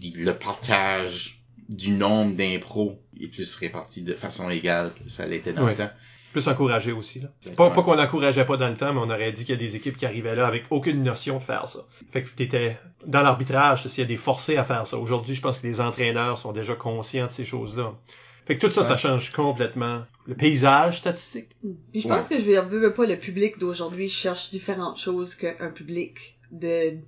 Le 0.00 0.30
partage 0.32 1.40
du 1.68 1.90
nombre 1.90 2.36
d'impros 2.36 2.96
est 3.20 3.28
plus 3.28 3.56
réparti 3.56 4.02
de 4.02 4.14
façon 4.14 4.48
égale 4.50 4.92
que 4.94 5.08
ça 5.08 5.26
l'était 5.26 5.52
dans 5.52 5.64
Ouais. 5.64 5.70
le 5.72 5.76
temps. 5.78 5.90
Plus 6.34 6.48
encouragé 6.48 6.90
aussi. 6.92 7.20
Là. 7.20 7.28
Pas, 7.56 7.70
pas 7.70 7.82
qu'on 7.82 7.94
l'encourageait 7.94 8.44
pas 8.44 8.56
dans 8.56 8.68
le 8.68 8.74
temps, 8.76 8.92
mais 8.92 9.00
on 9.00 9.08
aurait 9.08 9.30
dit 9.32 9.44
qu'il 9.44 9.54
y 9.54 9.56
a 9.56 9.60
des 9.60 9.76
équipes 9.76 9.96
qui 9.96 10.04
arrivaient 10.04 10.34
là 10.34 10.46
avec 10.46 10.64
aucune 10.70 11.02
notion 11.02 11.38
de 11.38 11.42
faire 11.42 11.68
ça. 11.68 11.86
Fait 12.12 12.22
que 12.24 12.28
t'étais 12.30 12.76
dans 13.06 13.22
l'arbitrage, 13.22 13.86
s'il 13.86 14.02
y 14.02 14.04
a 14.04 14.08
des 14.08 14.16
forcés 14.16 14.56
à 14.56 14.64
faire 14.64 14.86
ça. 14.86 14.98
Aujourd'hui, 14.98 15.36
je 15.36 15.40
pense 15.40 15.60
que 15.60 15.66
les 15.66 15.80
entraîneurs 15.80 16.36
sont 16.36 16.52
déjà 16.52 16.74
conscients 16.74 17.26
de 17.28 17.30
ces 17.30 17.44
choses-là. 17.44 17.94
Fait 18.46 18.58
que 18.58 18.66
tout 18.66 18.72
ça, 18.72 18.82
ça 18.82 18.96
change 18.96 19.30
complètement 19.32 20.02
le 20.26 20.34
paysage 20.34 20.98
statistique. 20.98 21.48
Puis 21.92 22.00
je 22.02 22.08
pense 22.08 22.28
que 22.28 22.38
je 22.38 22.44
veux 22.44 22.92
pas 22.92 23.06
le 23.06 23.16
public 23.16 23.58
d'aujourd'hui 23.58 24.08
cherche 24.10 24.50
différentes 24.50 24.98
choses 24.98 25.34
qu'un 25.36 25.70
public 25.70 26.38
de 26.50 26.98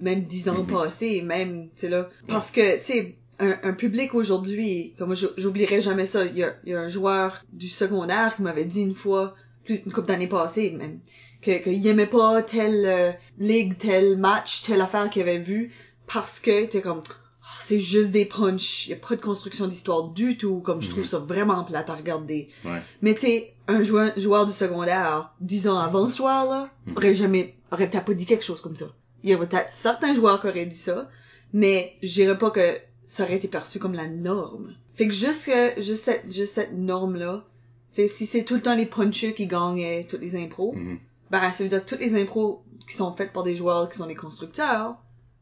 même 0.00 0.22
dix 0.22 0.48
ans 0.48 0.62
Mhm. 0.62 0.66
passés, 0.66 1.22
même, 1.22 1.68
tu 1.74 1.80
sais 1.80 1.88
là. 1.88 2.08
Parce 2.28 2.50
que, 2.50 2.78
tu 2.78 2.84
sais, 2.84 3.16
un, 3.38 3.56
un 3.62 3.72
public 3.72 4.14
aujourd'hui, 4.14 4.94
comme 4.98 5.14
j'oublierai 5.14 5.80
jamais 5.80 6.06
ça, 6.06 6.24
il 6.24 6.36
y 6.36 6.42
a, 6.44 6.54
il 6.64 6.72
y 6.72 6.74
a 6.74 6.80
un 6.80 6.88
joueur 6.88 7.42
du 7.52 7.68
secondaire 7.68 8.36
qui 8.36 8.42
m'avait 8.42 8.64
dit 8.64 8.82
une 8.82 8.94
fois, 8.94 9.34
plus 9.64 9.82
une 9.84 9.92
couple 9.92 10.08
d'années 10.08 10.26
passées 10.28 10.70
même, 10.70 11.00
que 11.42 11.58
qu'il 11.62 11.86
aimait 11.86 12.06
pas 12.06 12.42
telle 12.42 12.84
euh, 12.86 13.12
ligue, 13.38 13.76
tel 13.78 14.16
match, 14.16 14.62
telle 14.62 14.80
affaire 14.80 15.10
qu'il 15.10 15.22
avait 15.22 15.38
vu, 15.38 15.72
parce 16.06 16.40
que 16.40 16.66
t'es 16.66 16.80
comme 16.80 17.02
Ah, 17.42 17.58
c'est 17.60 17.78
juste 17.80 18.10
des 18.10 18.24
punchs, 18.24 18.86
il 18.86 18.90
y 18.90 18.94
a 18.94 18.96
pas 18.96 19.16
de 19.16 19.20
construction 19.20 19.66
d'histoire 19.66 20.08
du 20.08 20.36
tout, 20.36 20.60
comme 20.60 20.80
je 20.82 20.88
trouve 20.90 21.06
ça 21.06 21.18
vraiment 21.18 21.62
plate 21.64 21.90
à 21.90 21.94
regarder. 21.94 22.48
Ouais. 22.64 22.80
Mais 23.02 23.14
tu 23.14 23.20
sais, 23.22 23.52
un 23.68 23.82
joueur, 23.82 24.12
joueur 24.16 24.46
du 24.46 24.52
secondaire, 24.52 25.32
dix 25.40 25.68
ans 25.68 25.78
avant 25.78 26.08
ce 26.08 26.16
joueur-là, 26.18 26.70
Mhm. 26.86 26.96
aurait 26.96 27.14
jamais, 27.14 27.54
aurait 27.72 27.90
pas 27.90 28.14
dit 28.14 28.26
quelque 28.26 28.44
chose 28.44 28.60
comme 28.60 28.76
ça. 28.76 28.86
Il 29.24 29.30
y 29.30 29.36
peut-être 29.36 29.70
certains 29.70 30.14
joueurs 30.14 30.40
qui 30.40 30.46
auraient 30.46 30.66
dit 30.66 30.76
ça, 30.76 31.08
mais 31.52 31.96
je 32.02 32.12
dirais 32.12 32.38
pas 32.38 32.50
que 32.50 32.78
ça 33.06 33.24
aurait 33.24 33.36
été 33.36 33.48
perçu 33.48 33.78
comme 33.78 33.94
la 33.94 34.08
norme. 34.08 34.74
Fait 34.94 35.06
que 35.06 35.12
juste 35.14 35.46
que, 35.46 35.80
juste 35.80 36.04
cette, 36.04 36.32
juste 36.32 36.54
cette 36.54 36.72
norme-là, 36.72 37.44
c'est 37.92 38.08
si 38.08 38.26
c'est 38.26 38.44
tout 38.44 38.54
le 38.54 38.62
temps 38.62 38.74
les 38.74 38.86
punchers 38.86 39.34
qui 39.34 39.46
gagnent 39.46 40.04
toutes 40.08 40.20
les 40.20 40.36
impros, 40.36 40.72
Mhm. 40.74 40.98
ben 41.30 41.52
ça 41.52 41.62
veut 41.64 41.68
dire 41.70 41.84
que 41.84 41.88
toutes 41.88 42.00
les 42.00 42.14
impros 42.20 42.62
qui 42.88 42.96
sont 42.96 43.12
faites 43.14 43.32
par 43.32 43.42
des 43.42 43.56
joueurs 43.56 43.88
qui 43.88 43.96
sont 43.98 44.06
des 44.06 44.14
constructeurs 44.14 44.96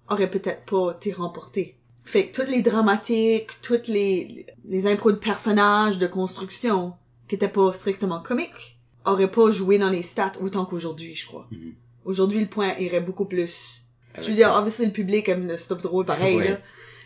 auraient 0.08 0.30
peut-être 0.30 0.64
pas 0.64 0.92
été 0.94 1.12
remportées. 1.12 1.76
Fait 2.04 2.26
que 2.26 2.36
toutes 2.36 2.50
les 2.50 2.62
dramatiques, 2.62 3.50
toutes 3.62 3.88
les, 3.88 4.46
les 4.66 4.86
impros 4.86 5.12
de 5.12 5.16
personnages, 5.16 5.98
de 5.98 6.06
construction, 6.06 6.92
qui 7.28 7.36
étaient 7.36 7.48
pas 7.48 7.72
strictement 7.72 8.20
comiques, 8.20 8.78
auraient 9.06 9.30
pas 9.30 9.50
joué 9.50 9.78
dans 9.78 9.88
les 9.90 10.02
stats 10.02 10.32
autant 10.42 10.66
qu'aujourd'hui, 10.66 11.14
je 11.14 11.26
crois. 11.26 11.46
Mhm. 11.50 11.74
Aujourd'hui, 12.04 12.40
le 12.40 12.46
point 12.46 12.74
irait 12.78 13.00
beaucoup 13.00 13.24
plus. 13.24 13.84
Je 14.14 14.18
Avec 14.18 14.28
veux 14.30 14.34
dire, 14.36 14.52
obviously, 14.54 14.86
le 14.86 14.92
public 14.92 15.28
aime 15.28 15.48
le 15.48 15.56
stuff 15.56 15.80
drôle 15.82 16.04
pareil, 16.04 16.36
Ouais. 16.36 16.48
là. 16.50 16.58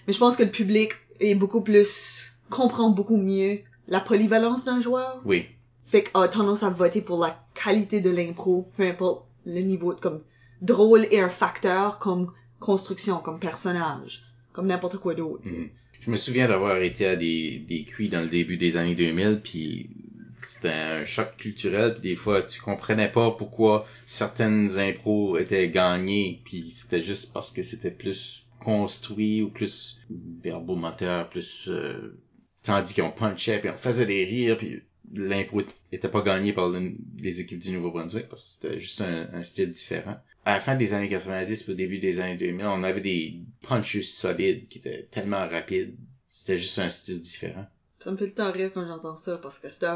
Mais 0.08 0.12
je 0.14 0.18
pense 0.18 0.36
que 0.36 0.42
le 0.42 0.50
public 0.50 0.92
est 1.20 1.34
beaucoup 1.36 1.60
plus, 1.60 2.32
comprend 2.50 2.90
beaucoup 2.90 3.16
mieux 3.18 3.60
la 3.86 4.00
polyvalence 4.00 4.64
d'un 4.64 4.80
joueur. 4.80 5.20
Oui. 5.24 5.44
Fait 5.86 6.02
que 6.02 6.10
a 6.18 6.26
tendance 6.28 6.62
à 6.64 6.70
voter 6.70 7.00
pour 7.02 7.20
la 7.20 7.38
qualité 7.54 8.00
de 8.00 8.10
l'impro, 8.10 8.68
peu 8.76 8.82
importe 8.84 9.26
le 9.46 9.60
niveau, 9.60 9.92
de- 9.94 10.00
comme 10.00 10.22
drôle 10.62 11.04
est 11.10 11.20
un 11.20 11.28
facteur 11.28 11.98
comme 11.98 12.32
construction, 12.58 13.18
comme 13.18 13.38
personnage, 13.38 14.24
comme 14.52 14.66
n'importe 14.66 14.96
quoi 14.96 15.14
d'autre. 15.14 15.48
Mhm. 15.50 15.68
Je 16.00 16.10
me 16.10 16.16
souviens 16.16 16.48
d'avoir 16.48 16.78
été 16.78 17.06
à 17.06 17.14
des, 17.16 17.62
des 17.68 17.84
cuits 17.84 18.08
dans 18.08 18.20
le 18.22 18.28
début 18.28 18.56
des 18.56 18.76
années 18.76 18.94
2000, 18.94 19.40
puis 19.42 19.90
c'était 20.36 20.68
un 20.70 21.04
choc 21.04 21.36
culturel. 21.36 21.92
Puis 21.94 22.10
des 22.10 22.16
fois, 22.16 22.42
tu 22.42 22.60
comprenais 22.62 23.10
pas 23.10 23.30
pourquoi 23.32 23.86
certaines 24.06 24.78
impros 24.78 25.36
étaient 25.38 25.68
gagnées. 25.68 26.40
Puis 26.44 26.70
c'était 26.70 27.02
juste 27.02 27.32
parce 27.32 27.50
que 27.50 27.62
c'était 27.62 27.90
plus 27.90 28.46
construit 28.68 29.42
ou 29.42 29.48
plus 29.50 29.98
verbomoteur, 30.42 31.28
plus... 31.30 31.68
euh, 31.68 32.18
tandis 32.62 32.94
qu'on 32.94 33.10
punchait, 33.10 33.60
puis 33.60 33.70
on 33.70 33.76
faisait 33.76 34.04
des 34.06 34.24
rires, 34.24 34.58
puis 34.58 34.82
l'impro 35.14 35.62
était 35.90 36.08
pas 36.10 36.20
gagné 36.20 36.52
par 36.52 36.68
le- 36.68 36.92
les 37.18 37.40
équipes 37.40 37.60
du 37.60 37.72
Nouveau-Brunswick 37.72 38.28
parce 38.28 38.42
que 38.42 38.48
c'était 38.66 38.78
juste 38.78 39.00
un, 39.00 39.28
un 39.32 39.42
style 39.42 39.70
différent. 39.70 40.16
À 40.44 40.52
la 40.54 40.60
fin 40.60 40.74
des 40.76 40.92
années 40.92 41.08
90 41.08 41.62
puis 41.62 41.72
au 41.72 41.76
début 41.76 41.98
des 41.98 42.20
années 42.20 42.36
2000, 42.36 42.66
on 42.66 42.84
avait 42.84 43.00
des 43.00 43.40
punches 43.62 44.00
solides 44.02 44.68
qui 44.68 44.78
étaient 44.78 45.08
tellement 45.10 45.48
rapides. 45.48 45.96
C'était 46.28 46.58
juste 46.58 46.78
un 46.78 46.90
style 46.90 47.20
différent. 47.20 47.66
Ça 48.00 48.10
me 48.12 48.16
fait 48.16 48.26
le 48.26 48.34
temps 48.34 48.52
rire 48.52 48.70
quand 48.74 48.86
j'entends 48.86 49.16
ça, 49.16 49.38
parce 49.38 49.58
que 49.58 49.70
c'est 49.70 49.86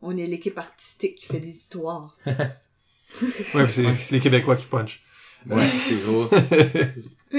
on 0.00 0.16
est 0.16 0.26
l'équipe 0.26 0.56
artistique 0.56 1.16
qui 1.16 1.26
fait 1.26 1.40
des 1.40 1.48
histoires. 1.48 2.16
Ouais, 3.54 3.68
c'est 3.70 3.84
les 4.10 4.20
Québécois 4.20 4.56
qui 4.56 4.66
punchent. 4.66 5.02
Ouais, 5.48 5.68
c'est 5.88 6.02
gros. 6.04 6.28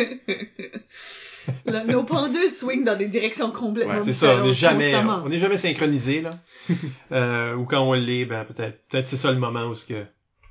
Là, 1.66 1.84
nos 1.84 2.04
pendules 2.04 2.52
swing 2.52 2.84
dans 2.84 2.96
des 2.98 3.08
directions 3.08 3.52
complètement 3.52 3.94
Ouais, 3.96 4.04
C'est 4.04 4.14
ça, 4.14 4.36
on 4.42 4.44
n'est 4.46 4.52
différentes 4.52 4.56
jamais, 4.56 4.92
constamment. 4.92 5.22
on 5.26 5.30
n'est 5.30 5.40
jamais 5.40 5.58
synchronisé 5.58 6.22
là. 6.22 6.30
euh, 7.12 7.56
ou 7.56 7.66
quand 7.66 7.82
on 7.82 7.94
l'est, 7.94 8.26
ben 8.26 8.46
peut-être, 8.46 8.88
peut-être 8.88 9.08
c'est 9.08 9.18
ça 9.18 9.32
le 9.32 9.40
moment 9.40 9.66
où 9.66 9.74
ce 9.74 9.86
que, 9.86 10.06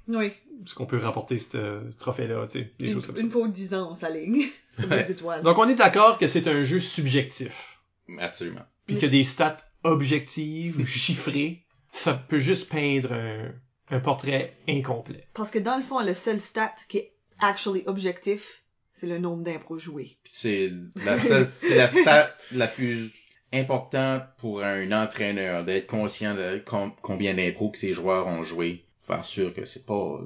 Oui, 0.08 0.32
ce 0.64 0.74
qu'on 0.74 0.86
peut 0.86 0.98
remporter 0.98 1.38
ce, 1.38 1.88
trophée-là, 1.98 2.46
tu 2.50 2.58
sais, 2.60 2.72
des 2.80 2.86
une, 2.86 2.94
choses 2.94 3.06
comme 3.06 3.16
ça. 3.16 3.22
une 3.22 3.30
fois 3.30 3.42
aux 3.42 3.48
10 3.48 3.74
ans, 3.74 3.90
on 3.92 3.94
s'aligne. 3.94 4.46
C'est 4.72 4.86
Ouais. 4.86 5.04
des 5.04 5.12
étoiles. 5.12 5.42
Donc 5.42 5.58
on 5.58 5.68
est 5.68 5.74
d'accord 5.76 6.18
que 6.18 6.26
c'est 6.28 6.46
un 6.48 6.62
jeu 6.62 6.78
subjectif, 6.80 7.78
Absolument. 8.18 8.64
puis 8.86 8.94
Mais- 8.96 9.00
que 9.02 9.06
des 9.06 9.24
stats 9.24 9.58
objectives 9.84 10.78
ou 10.80 10.84
chiffrées, 10.84 11.64
ça 11.92 12.14
peut 12.14 12.38
juste 12.40 12.68
peindre 12.70 13.12
un, 13.12 13.50
un 13.90 14.00
portrait 14.00 14.56
incomplet. 14.68 15.26
Parce 15.34 15.50
que 15.50 15.58
dans 15.58 15.76
le 15.76 15.82
fond, 15.82 16.04
le 16.04 16.14
seul 16.14 16.40
stat 16.40 16.72
qui 16.88 16.98
est 16.98 17.12
actually 17.40 17.82
objectif, 17.86 18.64
c'est 18.92 19.06
le 19.06 19.18
nombre 19.18 19.42
d'impros 19.44 19.78
joués. 19.78 20.18
C'est 20.24 20.70
la 21.04 21.16
c'est 21.18 21.76
la 21.76 21.86
stat 21.88 22.30
la 22.52 22.66
plus 22.66 23.12
importante 23.52 24.22
pour 24.38 24.62
un 24.62 24.92
entraîneur 24.92 25.64
d'être 25.64 25.86
conscient 25.86 26.34
de 26.34 26.58
com- 26.64 26.92
combien 27.02 27.34
d'impros 27.34 27.70
que 27.70 27.78
ses 27.78 27.92
joueurs 27.92 28.26
ont 28.26 28.44
joué. 28.44 28.84
Faire 29.00 29.24
sûr 29.24 29.54
que 29.54 29.64
c'est 29.64 29.86
pas 29.86 30.20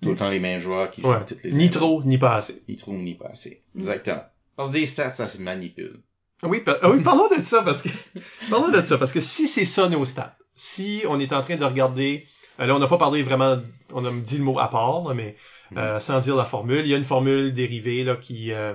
tout 0.00 0.10
le 0.10 0.16
temps 0.16 0.30
les 0.30 0.38
mêmes 0.40 0.60
joueurs 0.60 0.90
qui 0.90 1.02
jouent 1.02 1.08
Ouais. 1.10 1.24
toutes 1.26 1.42
les 1.42 1.52
Ni 1.52 1.66
impros. 1.66 1.78
trop, 1.80 2.02
ni 2.04 2.16
pas 2.18 2.36
assez. 2.36 2.62
Ni 2.68 2.76
trop, 2.76 2.92
ni 2.92 3.14
pas 3.14 3.28
assez. 3.32 3.62
Exactement. 3.76 4.22
Parce 4.56 4.68
que 4.70 4.74
des 4.74 4.86
stats, 4.86 5.10
ça 5.10 5.26
se 5.26 5.42
manipule. 5.42 6.00
Ah 6.42 6.48
Oui, 6.48 6.62
ah 6.66 6.90
oui, 6.90 7.02
parlons 7.02 7.28
de 7.36 7.42
ça 7.42 7.62
parce 7.62 7.82
que 7.82 7.88
parlons 8.50 8.68
de 8.70 8.80
ça 8.86 8.96
parce 8.98 9.12
que 9.12 9.20
si 9.20 9.46
c'est 9.48 9.64
ça 9.64 9.88
nos 9.88 10.04
stats, 10.04 10.36
si 10.54 11.02
on 11.08 11.18
est 11.20 11.32
en 11.32 11.42
train 11.42 11.56
de 11.56 11.64
regarder, 11.64 12.26
euh, 12.60 12.66
là 12.66 12.74
on 12.74 12.78
n'a 12.78 12.86
pas 12.86 12.96
parlé 12.98 13.22
vraiment, 13.22 13.58
on 13.92 14.04
a 14.04 14.12
dit 14.12 14.38
le 14.38 14.44
mot 14.44 14.58
à 14.58 14.68
part, 14.70 15.06
là, 15.08 15.14
mais 15.14 15.36
euh, 15.76 16.00
sans 16.00 16.20
dire 16.20 16.36
la 16.36 16.44
formule, 16.44 16.80
il 16.80 16.88
y 16.88 16.94
a 16.94 16.96
une 16.96 17.04
formule 17.04 17.52
dérivée 17.52 18.04
là 18.04 18.16
qui 18.16 18.52
euh, 18.52 18.74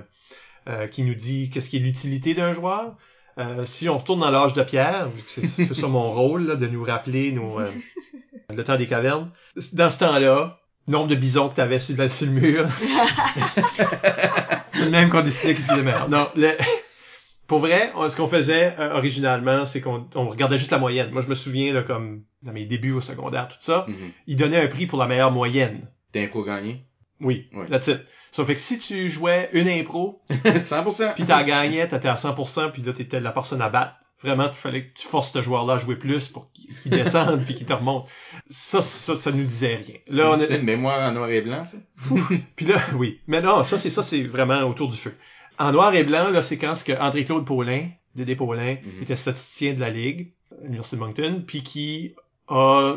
euh, 0.69 0.87
qui 0.87 1.03
nous 1.03 1.15
dit 1.15 1.49
qu'est-ce 1.49 1.69
qui 1.69 1.77
est 1.77 1.81
l'utilité 1.81 2.33
d'un 2.33 2.53
joueur. 2.53 2.95
Euh, 3.37 3.65
si 3.65 3.89
on 3.89 3.97
retourne 3.97 4.21
dans 4.21 4.31
l'âge 4.31 4.53
de 4.53 4.63
pierre, 4.63 5.09
vu 5.09 5.21
que 5.21 5.29
c'est 5.29 5.63
un 5.63 5.67
peu 5.67 5.73
ça 5.73 5.87
mon 5.87 6.11
rôle 6.19 6.47
là, 6.47 6.55
de 6.55 6.67
nous 6.67 6.83
rappeler 6.83 7.31
nos 7.33 7.59
euh, 7.59 7.69
le 8.55 8.63
temps 8.63 8.77
des 8.77 8.87
cavernes. 8.87 9.29
Dans 9.73 9.89
ce 9.89 9.97
temps-là, 9.99 10.59
nombre 10.87 11.07
de 11.07 11.15
bisons 11.15 11.49
que 11.49 11.55
tu 11.55 11.61
avais 11.61 11.79
sur, 11.79 11.95
le- 11.97 12.07
sur 12.09 12.25
le 12.27 12.31
mur, 12.31 12.65
c'est 14.73 14.85
le 14.85 14.91
même 14.91 15.09
qu'on 15.09 15.21
décidait 15.21 15.55
qui 15.55 15.61
c'est 15.61 15.75
le 15.75 15.83
meilleur. 15.83 16.09
Non, 16.09 16.27
le- 16.35 16.51
pour 17.47 17.59
vrai, 17.59 17.91
ce 18.09 18.15
qu'on 18.17 18.27
faisait 18.27 18.73
euh, 18.79 18.93
originalement, 18.95 19.65
c'est 19.65 19.79
qu'on 19.81 20.07
on 20.15 20.29
regardait 20.29 20.57
juste 20.57 20.71
la 20.71 20.79
moyenne. 20.79 21.11
Moi, 21.11 21.21
je 21.21 21.27
me 21.27 21.35
souviens, 21.35 21.73
là, 21.73 21.83
comme 21.83 22.23
dans 22.41 22.51
mes 22.53 22.65
débuts 22.65 22.91
au 22.93 23.01
secondaire, 23.01 23.47
tout 23.47 23.57
ça, 23.59 23.85
Mhm. 23.87 23.95
ils 24.27 24.35
donnaient 24.35 24.61
un 24.61 24.67
prix 24.67 24.87
pour 24.87 24.97
la 24.99 25.07
meilleure 25.07 25.31
moyenne. 25.31 25.87
D'impro 26.15 26.43
gagné. 26.43 26.85
Oui, 27.21 27.47
Oui. 27.53 27.67
that's 27.69 27.87
it. 27.87 27.99
Ça 28.31 28.43
fait 28.43 28.55
que 28.55 28.59
si 28.61 28.77
tu 28.79 29.09
jouais 29.09 29.49
une 29.53 29.67
impro, 29.69 30.21
100%. 30.45 31.13
puis 31.13 31.23
t'as 31.25 31.43
gagné, 31.43 31.87
t'étais 31.87 32.07
à 32.09 32.15
100%, 32.15 32.71
puis 32.71 32.81
là, 32.81 32.91
t'étais 32.93 33.19
la 33.19 33.31
personne 33.31 33.61
à 33.61 33.69
battre. 33.69 33.95
Vraiment, 34.21 34.47
il 34.49 34.55
fallait 34.55 34.87
que 34.87 34.93
tu 34.99 35.07
forces 35.07 35.31
ce 35.31 35.41
joueur-là 35.41 35.73
à 35.75 35.77
jouer 35.77 35.97
plus 35.97 36.27
pour 36.29 36.49
qu'il 36.53 36.73
descende 36.91 37.43
puis 37.45 37.53
qu'il 37.53 37.65
te 37.67 37.73
remonte. 37.73 38.07
Ça, 38.49 38.81
ça, 38.81 39.15
ça 39.15 39.31
nous 39.31 39.43
disait 39.43 39.75
rien. 39.75 39.95
Là, 40.09 40.31
on 40.31 40.35
C'est 40.37 40.51
est... 40.51 40.57
une 40.57 40.65
mémoire 40.65 41.07
en 41.07 41.11
noir 41.13 41.29
et 41.29 41.41
blanc, 41.41 41.63
ça? 41.63 41.77
Puis 42.55 42.65
là, 42.65 42.79
oui. 42.95 43.19
Mais 43.27 43.41
non, 43.41 43.63
ça, 43.63 43.77
c'est 43.77 43.89
ça, 43.89 44.03
c'est 44.03 44.23
vraiment 44.23 44.61
autour 44.63 44.89
du 44.89 44.97
feu. 44.97 45.13
En 45.59 45.71
noir 45.73 45.93
et 45.95 46.03
blanc, 46.03 46.29
là, 46.31 46.41
c'est 46.41 46.57
quand 46.57 46.75
ce 46.75 46.83
que 46.83 46.93
André-Claude 46.93 47.45
Paulin, 47.45 47.89
Dédé 48.15 48.35
Paulin, 48.35 48.75
Mhm. 48.81 49.03
était 49.03 49.15
statisticien 49.15 49.73
de 49.73 49.79
la 49.81 49.89
Ligue, 49.89 50.31
à 50.51 50.63
l'Université 50.63 50.95
de 50.97 51.01
Moncton, 51.01 51.43
puis 51.45 51.61
qui 51.63 52.15
a 52.47 52.95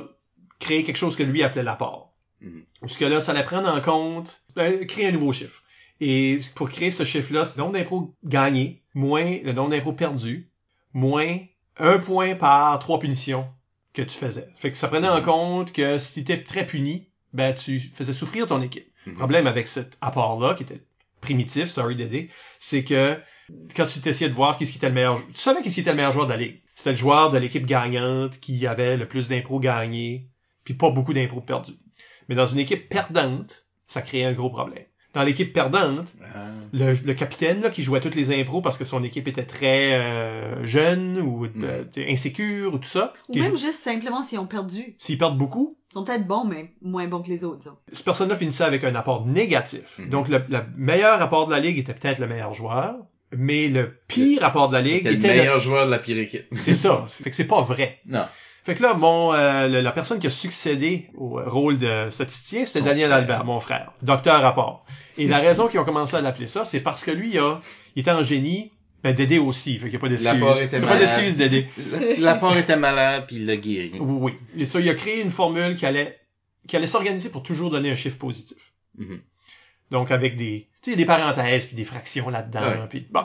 créé 0.60 0.82
quelque 0.84 0.96
chose 0.96 1.14
que 1.16 1.22
lui 1.24 1.42
appelait 1.42 1.62
l'apport. 1.64 2.07
Mhm. 2.40 2.64
Parce 2.80 2.96
que 2.96 3.04
là, 3.04 3.20
ça 3.20 3.32
allait 3.32 3.44
prendre 3.44 3.68
en 3.68 3.80
compte, 3.80 4.42
ben, 4.54 4.84
créer 4.86 5.06
un 5.08 5.12
nouveau 5.12 5.32
chiffre. 5.32 5.62
Et 6.00 6.38
pour 6.54 6.70
créer 6.70 6.90
ce 6.90 7.04
chiffre-là, 7.04 7.44
c'est 7.44 7.56
le 7.58 7.64
nombre 7.64 7.76
d'impôts 7.76 8.14
gagnés, 8.24 8.82
moins 8.94 9.38
le 9.42 9.52
nombre 9.52 9.70
d'impôts 9.70 9.92
perdus, 9.92 10.48
moins 10.92 11.36
un 11.78 11.98
point 11.98 12.34
par 12.36 12.78
trois 12.78 12.98
punitions 13.00 13.46
que 13.92 14.02
tu 14.02 14.16
faisais. 14.16 14.48
Fait 14.56 14.70
que 14.70 14.76
ça 14.76 14.88
prenait 14.88 15.08
en 15.08 15.18
Mhm. 15.18 15.24
compte 15.24 15.72
que 15.72 15.98
si 15.98 16.12
tu 16.12 16.20
étais 16.20 16.42
très 16.44 16.66
puni, 16.66 17.08
ben 17.32 17.52
tu 17.52 17.80
faisais 17.94 18.12
souffrir 18.12 18.46
ton 18.46 18.62
équipe. 18.62 18.86
Le 19.06 19.12
Mhm. 19.12 19.18
problème 19.18 19.46
avec 19.48 19.66
cet 19.66 19.96
apport-là, 20.00 20.54
qui 20.54 20.62
était 20.62 20.82
primitif, 21.20 21.68
sorry 21.68 21.96
Dédé, 21.96 22.30
c'est 22.60 22.84
que 22.84 23.18
quand 23.74 23.86
tu 23.86 24.00
t'essayais 24.00 24.30
de 24.30 24.34
voir 24.34 24.56
qui 24.56 24.64
était 24.64 24.88
le 24.88 24.94
meilleur, 24.94 25.20
tu 25.34 25.40
savais 25.40 25.62
qui 25.62 25.80
était 25.80 25.90
le 25.90 25.96
meilleur 25.96 26.12
joueur 26.12 26.26
de 26.26 26.30
la 26.32 26.36
ligue. 26.36 26.60
C'était 26.76 26.92
le 26.92 26.96
joueur 26.96 27.30
de 27.32 27.38
l'équipe 27.38 27.66
gagnante 27.66 28.38
qui 28.38 28.64
avait 28.68 28.96
le 28.96 29.08
plus 29.08 29.26
d'impôts 29.26 29.58
gagnés, 29.58 30.28
puis 30.62 30.74
pas 30.74 30.90
beaucoup 30.90 31.12
d'impôts 31.14 31.40
perdus. 31.40 31.72
Mais 32.28 32.34
dans 32.34 32.46
une 32.46 32.58
équipe 32.58 32.88
perdante, 32.88 33.66
ça 33.86 34.02
créait 34.02 34.24
un 34.24 34.32
gros 34.32 34.50
problème. 34.50 34.84
Dans 35.14 35.22
l'équipe 35.22 35.52
perdante, 35.54 36.12
Ah. 36.22 36.48
le, 36.72 36.92
le 36.92 37.14
capitaine 37.14 37.62
là, 37.62 37.70
qui 37.70 37.82
jouait 37.82 38.00
toutes 38.00 38.14
les 38.14 38.38
impros 38.38 38.60
parce 38.60 38.76
que 38.76 38.84
son 38.84 39.02
équipe 39.02 39.26
était 39.26 39.46
très 39.46 39.94
euh, 39.98 40.62
jeune 40.64 41.18
ou 41.20 41.46
euh, 41.46 41.84
insécure 41.96 42.74
ou 42.74 42.78
tout 42.78 42.88
ça, 42.88 43.14
Ou 43.30 43.38
même 43.38 43.52
joue- 43.52 43.56
juste 43.66 43.82
simplement 43.82 44.22
s'ils 44.22 44.38
ont 44.38 44.46
perdu. 44.46 44.96
s'ils 44.98 45.16
perdent 45.16 45.38
beaucoup, 45.38 45.76
Ils 45.90 45.94
sont 45.94 46.04
peut-être 46.04 46.26
bons, 46.26 46.44
mais 46.44 46.72
moins 46.82 47.06
bons 47.08 47.22
que 47.22 47.28
les 47.30 47.42
autres, 47.44 47.58
disons. 47.60 47.76
cette 47.90 48.04
personne-là 48.04 48.36
finissait 48.36 48.64
avec 48.64 48.84
un 48.84 48.94
apport 48.94 49.24
négatif. 49.26 49.98
Mhm. 49.98 50.10
Donc, 50.10 50.28
le, 50.28 50.42
le 50.50 50.60
meilleur 50.76 51.22
apport 51.22 51.46
de 51.46 51.52
la 51.52 51.60
ligue 51.60 51.78
était 51.78 51.94
peut-être 51.94 52.18
le 52.18 52.26
meilleur 52.26 52.52
joueur, 52.52 52.96
mais 53.34 53.68
le 53.68 53.98
pire 54.08 54.44
apport 54.44 54.68
de 54.68 54.74
la 54.74 54.82
ligue 54.82 55.06
le 55.06 55.12
était... 55.14 55.28
le- 55.28 55.38
meilleur 55.40 55.58
joueur 55.58 55.86
de 55.86 55.90
la 55.90 55.98
pire 55.98 56.18
équipe. 56.18 56.44
C'est 56.54 56.74
ça. 56.74 57.04
Fait 57.08 57.30
que 57.30 57.36
c'est 57.36 57.46
pas 57.46 57.62
vrai. 57.62 58.00
Non. 58.06 58.26
Fait 58.64 58.74
que 58.74 58.82
là, 58.82 58.94
mon 58.94 59.32
euh, 59.32 59.66
le- 59.68 59.80
la 59.80 59.92
personne 59.92 60.18
qui 60.18 60.26
a 60.26 60.30
succédé 60.30 61.08
au 61.16 61.40
rôle 61.44 61.78
de 61.78 62.08
statisticien, 62.10 62.64
c'était 62.66 62.82
Daniel 62.82 63.08
frère. 63.08 63.18
Albert, 63.18 63.44
mon 63.44 63.60
frère, 63.60 63.92
docteur 64.02 64.42
rapport. 64.42 64.84
Et 65.16 65.26
la 65.26 65.38
raison 65.38 65.68
qu'ils 65.68 65.80
ont 65.80 65.84
commencé 65.84 66.16
à 66.16 66.20
l'appeler 66.20 66.48
ça, 66.48 66.64
c'est 66.64 66.80
parce 66.80 67.04
que 67.04 67.10
lui, 67.10 67.30
il, 67.30 67.38
a, 67.38 67.60
il 67.96 68.00
était 68.00 68.10
en 68.10 68.22
génie, 68.22 68.72
ben 69.02 69.14
Dédé 69.14 69.38
aussi, 69.38 69.74
fait 69.78 69.88
qu'il 69.88 69.90
n'y 69.90 69.96
a 69.96 69.98
pas 70.00 70.08
d'excuse. 70.08 70.24
L'apport 70.32 70.56
Il 70.58 70.64
était 70.64 70.76
a 70.76 70.80
pas 70.80 70.86
malade. 70.86 71.00
d'excuse, 71.00 71.36
Dédé. 71.36 71.66
L'apport 72.18 72.56
était 72.56 72.76
malade, 72.76 73.24
puis 73.26 73.36
il 73.36 73.46
l'a 73.46 73.56
guéri. 73.56 73.92
Oui, 74.00 74.18
oui. 74.20 74.60
Et 74.60 74.66
ça, 74.66 74.80
il 74.80 74.88
a 74.90 74.94
créé 74.94 75.22
une 75.22 75.30
formule 75.30 75.76
qui 75.76 75.86
allait, 75.86 76.18
qui 76.66 76.76
allait 76.76 76.86
s'organiser 76.88 77.30
pour 77.30 77.42
toujours 77.42 77.70
donner 77.70 77.90
un 77.90 77.94
chiffre 77.94 78.18
positif. 78.18 78.72
Mhm. 78.98 79.20
Donc 79.90 80.10
avec 80.10 80.36
des, 80.36 80.68
tu 80.82 80.90
sais, 80.90 80.96
des 80.96 81.06
parenthèses 81.06 81.64
puis 81.66 81.76
des 81.76 81.84
fractions 81.84 82.28
là-dedans. 82.28 82.86
Puis 82.90 83.06
bon, 83.10 83.22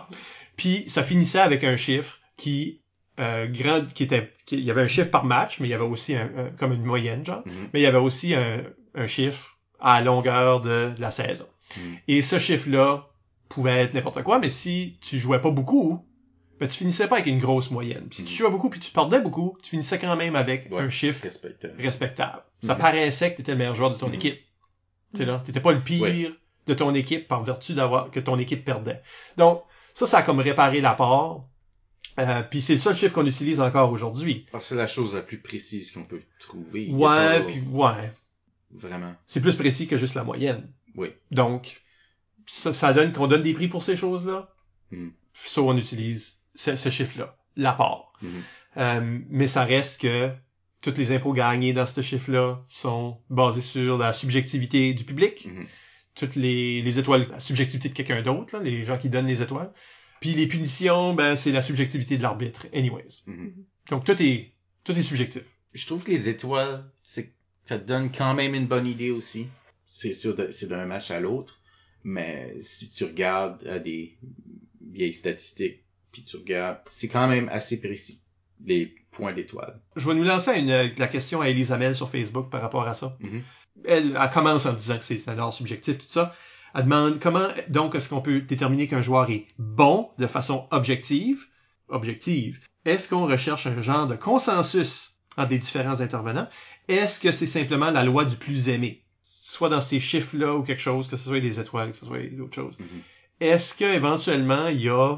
puis 0.55 0.86
ça 0.88 1.03
finissait 1.03 1.39
avec 1.39 1.63
un 1.65 1.75
chiffre 1.75 2.19
qui 2.38 2.82
euh, 3.20 3.47
grand, 3.47 3.86
qui 3.93 4.03
était, 4.03 4.34
qui- 4.45 4.57
il 4.57 4.64
y 4.64 4.72
avait 4.72 4.82
un 4.82 4.88
chiffre 4.88 5.11
par 5.11 5.24
match, 5.26 5.59
mais 5.59 5.68
il 5.68 5.72
y 5.72 5.74
avait 5.74 5.84
aussi 5.84 6.16
un, 6.16 6.26
un- 6.38 6.49
comme 6.57 6.74
une 6.74 6.84
moyenne 6.84 7.24
genre, 7.26 7.43
Mhm. 7.45 7.70
mais 7.74 7.80
il 7.80 7.84
y 7.84 7.86
avait 7.88 7.97
aussi 7.99 8.34
un, 8.36 8.64
un 8.95 9.07
chiffre 9.07 9.57
à 9.80 10.01
longueur 10.01 10.61
de, 10.61 10.93
la 10.97 11.11
saison. 11.11 11.45
Mhm. 11.78 11.97
Et 12.07 12.22
ce 12.22 12.39
chiffre-là 12.39 13.07
pouvait 13.49 13.82
être 13.84 13.93
n'importe 13.93 14.24
quoi, 14.24 14.39
mais 14.39 14.49
si 14.49 14.97
tu 15.01 15.20
jouais 15.20 15.39
pas 15.41 15.51
beaucoup, 15.51 16.05
ben 16.59 16.68
tu 16.70 16.78
finissais 16.80 17.07
pas 17.07 17.16
avec 17.16 17.28
une 17.28 17.39
grosse 17.39 17.70
moyenne. 17.72 18.05
Puis 18.09 18.18
si 18.18 18.26
tu 18.26 18.32
Mhm. 18.34 18.38
jouais 18.38 18.49
beaucoup 18.49 18.70
puis 18.70 18.80
tu 18.80 18.91
perdais 18.91 19.20
beaucoup, 19.20 19.57
tu 19.61 19.72
finissais 19.72 19.99
quand 19.99 20.16
même 20.16 20.36
avec 20.36 20.72
Ouais. 20.72 20.82
un 20.82 20.89
chiffre 20.89 21.24
Respectable. 21.24 21.74
respectable. 21.80 22.41
Ça 22.64 22.76
paraissait 22.76 23.32
que 23.32 23.38
t'étais 23.38 23.51
le 23.51 23.57
meilleur 23.57 23.76
joueur 23.76 23.91
de 23.91 23.97
ton 23.97 24.11
équipe. 24.11 24.39
Tu 25.14 25.18
sais 25.20 25.26
là, 25.26 25.41
t'étais 25.45 25.59
pas 25.59 25.72
le 25.74 25.80
pire 25.82 26.01
Ouais. 26.01 26.32
de 26.66 26.74
ton 26.74 26.93
équipe 26.95 27.28
par 27.28 27.43
vertu 27.43 27.74
d'avoir 27.74 28.09
que 28.09 28.20
ton 28.20 28.39
équipe 28.39 28.64
perdait. 28.66 29.01
Donc 29.38 29.61
ça, 29.93 30.07
ça 30.07 30.20
a 30.20 30.22
comme 30.24 30.39
réparé 30.39 30.80
l'apport. 30.82 31.47
Euh, 32.20 32.43
puis 32.43 32.62
c'est 32.62 32.74
le 32.74 32.80
seul 32.80 32.95
chiffre 32.95 33.14
qu'on 33.14 33.26
utilise 33.26 33.60
encore 33.60 33.91
aujourd'hui. 33.91 34.45
Parce 34.51 34.66
que 34.66 34.70
c'est 34.70 34.76
la 34.76 34.88
chose 34.88 35.16
la 35.16 35.22
plus 35.22 35.39
précise 35.39 35.91
qu'on 35.91 36.04
peut 36.04 36.22
trouver. 36.39 36.89
Ouais, 36.91 37.39
pas- 37.39 37.41
puis 37.41 37.62
ouais, 37.72 38.12
Vraiment. 38.72 39.16
c'est 39.26 39.41
plus 39.41 39.56
précis 39.56 39.88
que 39.88 39.97
juste 39.97 40.14
la 40.16 40.24
moyenne. 40.24 40.70
Oui. 40.95 41.10
Donc 41.32 41.82
ça, 42.45 42.72
ça 42.74 42.93
donne 42.93 43.14
qu'on 43.14 43.28
donne 43.28 43.41
des 43.41 43.54
prix 43.54 43.68
pour 43.68 43.84
ces 43.84 43.95
choses-là. 43.95 44.49
Ça, 45.34 45.62
on 45.64 45.76
utilise 45.76 46.38
ce, 46.54 46.76
ce 46.76 46.89
chiffre-là, 46.89 47.36
l'apport. 47.56 48.14
Mhm. 48.22 48.41
Euh, 48.78 49.20
mais 49.30 49.47
ça 49.47 49.64
reste 49.66 50.01
que 50.01 50.30
toutes 50.84 50.99
les 50.99 51.12
impôts 51.12 51.34
gagnés 51.34 51.74
dans 51.74 51.86
ce 51.88 52.01
chiffre-là 52.01 52.64
sont 52.68 53.18
basés 53.32 53.62
sur 53.62 53.97
la 53.97 54.14
subjectivité 54.14 54.93
du 54.93 55.04
public. 55.04 55.47
Mhm. 55.47 55.66
Toutes 56.14 56.36
les, 56.36 56.84
les 56.84 56.99
étoiles, 56.99 57.28
la 57.32 57.39
subjectivité 57.39 57.89
de 57.89 57.93
quelqu'un 57.95 58.22
d'autre, 58.22 58.60
les 58.60 58.84
gens 58.84 58.99
qui 58.99 59.10
donnent 59.10 59.26
les 59.26 59.41
étoiles. 59.41 59.72
Puis 60.24 60.36
les 60.36 60.47
punitions, 60.47 61.13
ben, 61.13 61.36
c'est 61.36 61.51
la 61.51 61.61
subjectivité 61.61 62.15
de 62.15 62.24
l'arbitre, 62.24 62.65
anyways. 62.74 63.24
Mhm. 63.28 63.53
Donc 63.89 64.05
tout 64.05 64.15
est, 64.24 64.53
tout 64.86 64.93
est 64.93 65.01
subjectif. 65.03 65.41
Je 65.74 65.86
trouve 65.86 66.01
que 66.01 66.11
les 66.11 66.30
étoiles, 66.30 66.89
c'est, 67.03 67.34
ça 67.65 67.78
te 67.78 67.86
donne 67.86 68.09
quand 68.09 68.34
même 68.34 68.55
une 68.55 68.65
bonne 68.67 68.88
idée 68.88 69.11
aussi. 69.11 69.47
C'est 69.86 70.13
sûr, 70.13 70.34
de- 70.34 70.49
c'est 70.49 70.67
d'un 70.69 70.86
match 70.86 71.11
à 71.11 71.19
l'autre. 71.19 71.59
Mais 72.05 72.55
si 72.61 72.89
tu 72.89 73.03
regardes 73.03 73.67
à 73.67 73.80
des 73.80 74.17
vieilles 74.93 75.13
statistiques, 75.13 75.84
puis 76.13 76.24
tu 76.24 76.38
regardes, 76.38 76.80
c'est 76.89 77.09
quand 77.09 77.28
même 77.28 77.49
assez 77.49 77.82
précis, 77.82 78.21
les 78.65 78.95
points 79.11 79.34
d'étoiles. 79.34 79.82
Je 79.97 80.07
vais 80.07 80.15
nous 80.15 80.24
lancer 80.24 80.51
une- 80.57 80.93
la 80.97 81.07
question 81.09 81.41
à 81.41 81.49
Elisabeth 81.49 81.95
sur 81.95 82.09
Facebook 82.09 82.49
par 82.49 82.61
rapport 82.61 82.88
à 82.88 82.93
ça. 82.93 83.17
Mhm. 83.19 83.41
Elle, 83.84 84.17
elle 84.21 84.30
commence 84.30 84.65
en 84.67 84.71
disant 84.74 84.97
que 84.97 85.03
c'est 85.03 85.28
un 85.28 85.38
ordre 85.38 85.53
subjectif, 85.53 85.97
tout 85.97 86.05
ça. 86.07 86.34
Elle 86.76 86.84
demande 86.84 87.19
comment, 87.19 87.49
donc, 87.69 87.95
est-ce 87.95 88.09
qu'on 88.09 88.21
peut 88.21 88.41
déterminer 88.41 88.88
qu'un 88.88 89.01
joueur 89.01 89.30
est 89.30 89.45
bon 89.59 90.09
de 90.17 90.28
façon 90.28 90.67
objective? 90.71 91.45
Objective. 91.88 92.59
Est-ce 92.86 93.09
qu'on 93.09 93.28
recherche 93.28 93.67
un 93.67 93.82
genre 93.82 94.07
de 94.07 94.15
consensus 94.15 95.15
entre 95.38 95.49
des 95.49 95.59
différents 95.59 96.01
intervenants? 96.01 96.47
Est-ce 96.88 97.19
que 97.19 97.32
c'est 97.32 97.47
simplement 97.47 97.91
la 97.91 98.03
loi 98.03 98.26
du 98.26 98.36
plus 98.36 98.69
aimé? 98.69 99.03
Soit 99.26 99.69
dans 99.69 99.82
ces 99.82 99.99
chiffres-là 99.99 100.55
ou 100.55 100.63
quelque 100.63 100.82
chose, 100.82 101.07
que 101.07 101.15
ce 101.15 101.26
soit 101.26 101.39
des 101.39 101.59
étoiles, 101.59 101.91
que 101.91 101.97
ce 101.97 102.05
soit 102.05 102.24
d'autres 102.32 102.55
choses. 102.55 102.78
Mhm. 102.80 102.88
Est-ce 103.39 103.76
que 103.76 103.86
éventuellement 103.86 104.67
il 104.67 104.82
y 104.82 104.89
a, 104.89 105.17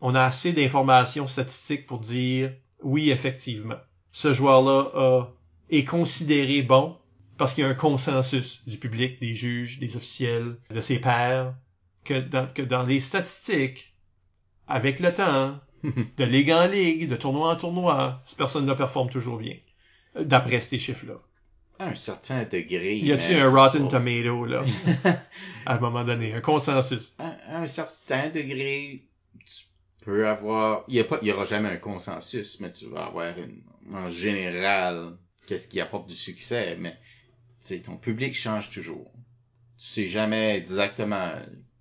on 0.00 0.14
a 0.14 0.22
assez 0.22 0.52
d'informations 0.52 1.26
statistiques 1.28 1.86
pour 1.86 2.00
dire 2.00 2.52
oui, 2.82 3.10
effectivement, 3.10 3.76
ce 4.12 4.32
joueur-là 4.32 4.90
a- 4.94 5.32
est 5.70 5.84
considéré 5.84 6.62
bon 6.62 6.96
parce 7.38 7.54
qu'il 7.54 7.64
y 7.64 7.66
a 7.66 7.70
un 7.70 7.74
consensus 7.74 8.62
du 8.66 8.78
public, 8.78 9.20
des 9.20 9.34
juges, 9.34 9.78
des 9.78 9.96
officiels, 9.96 10.56
de 10.70 10.80
ses 10.80 10.98
pairs, 10.98 11.54
que 12.04 12.18
dans, 12.20 12.46
que 12.46 12.62
dans 12.62 12.82
les 12.82 13.00
statistiques, 13.00 13.94
avec 14.66 15.00
le 15.00 15.12
temps, 15.12 15.60
de 15.82 16.24
ligue 16.24 16.50
en 16.50 16.66
ligue, 16.66 17.08
de 17.08 17.16
tournoi 17.16 17.52
en 17.52 17.56
tournoi, 17.56 18.22
cette 18.24 18.38
personne-là 18.38 18.74
performe 18.74 19.10
toujours 19.10 19.38
bien. 19.38 19.56
D'après 20.18 20.60
ces 20.60 20.78
chiffres-là. 20.78 21.20
À 21.78 21.88
un 21.88 21.94
certain 21.94 22.44
degré. 22.44 22.96
Y 22.96 23.12
a-tu 23.12 23.34
mais 23.34 23.40
un 23.40 23.50
Rotten 23.50 23.86
Tomato, 23.88 24.46
là, 24.46 24.64
à 25.66 25.74
un 25.74 25.78
moment 25.78 26.04
donné, 26.04 26.32
un 26.32 26.40
consensus? 26.40 27.14
à, 27.18 27.36
un 27.58 27.66
certain 27.66 28.30
degré, 28.30 29.04
tu 29.44 29.64
peux 30.02 30.26
avoir, 30.26 30.84
il 30.88 30.94
y 30.94 31.00
a 31.00 31.04
pas, 31.04 31.18
il 31.20 31.28
y 31.28 31.32
aura 31.32 31.44
jamais 31.44 31.68
un 31.68 31.76
consensus, 31.76 32.60
mais 32.60 32.72
tu 32.72 32.86
vas 32.86 33.06
avoir 33.06 33.36
une, 33.38 33.62
en 33.92 34.08
général, 34.08 35.18
qu'est-ce 35.46 35.68
qui 35.68 35.78
apporte 35.78 36.08
du 36.08 36.14
succès, 36.14 36.78
mais, 36.80 36.96
sais, 37.66 37.80
ton 37.80 37.96
public 37.96 38.34
change 38.34 38.70
toujours. 38.70 39.10
Tu 39.78 39.86
sais 39.86 40.06
jamais 40.06 40.56
exactement 40.56 41.32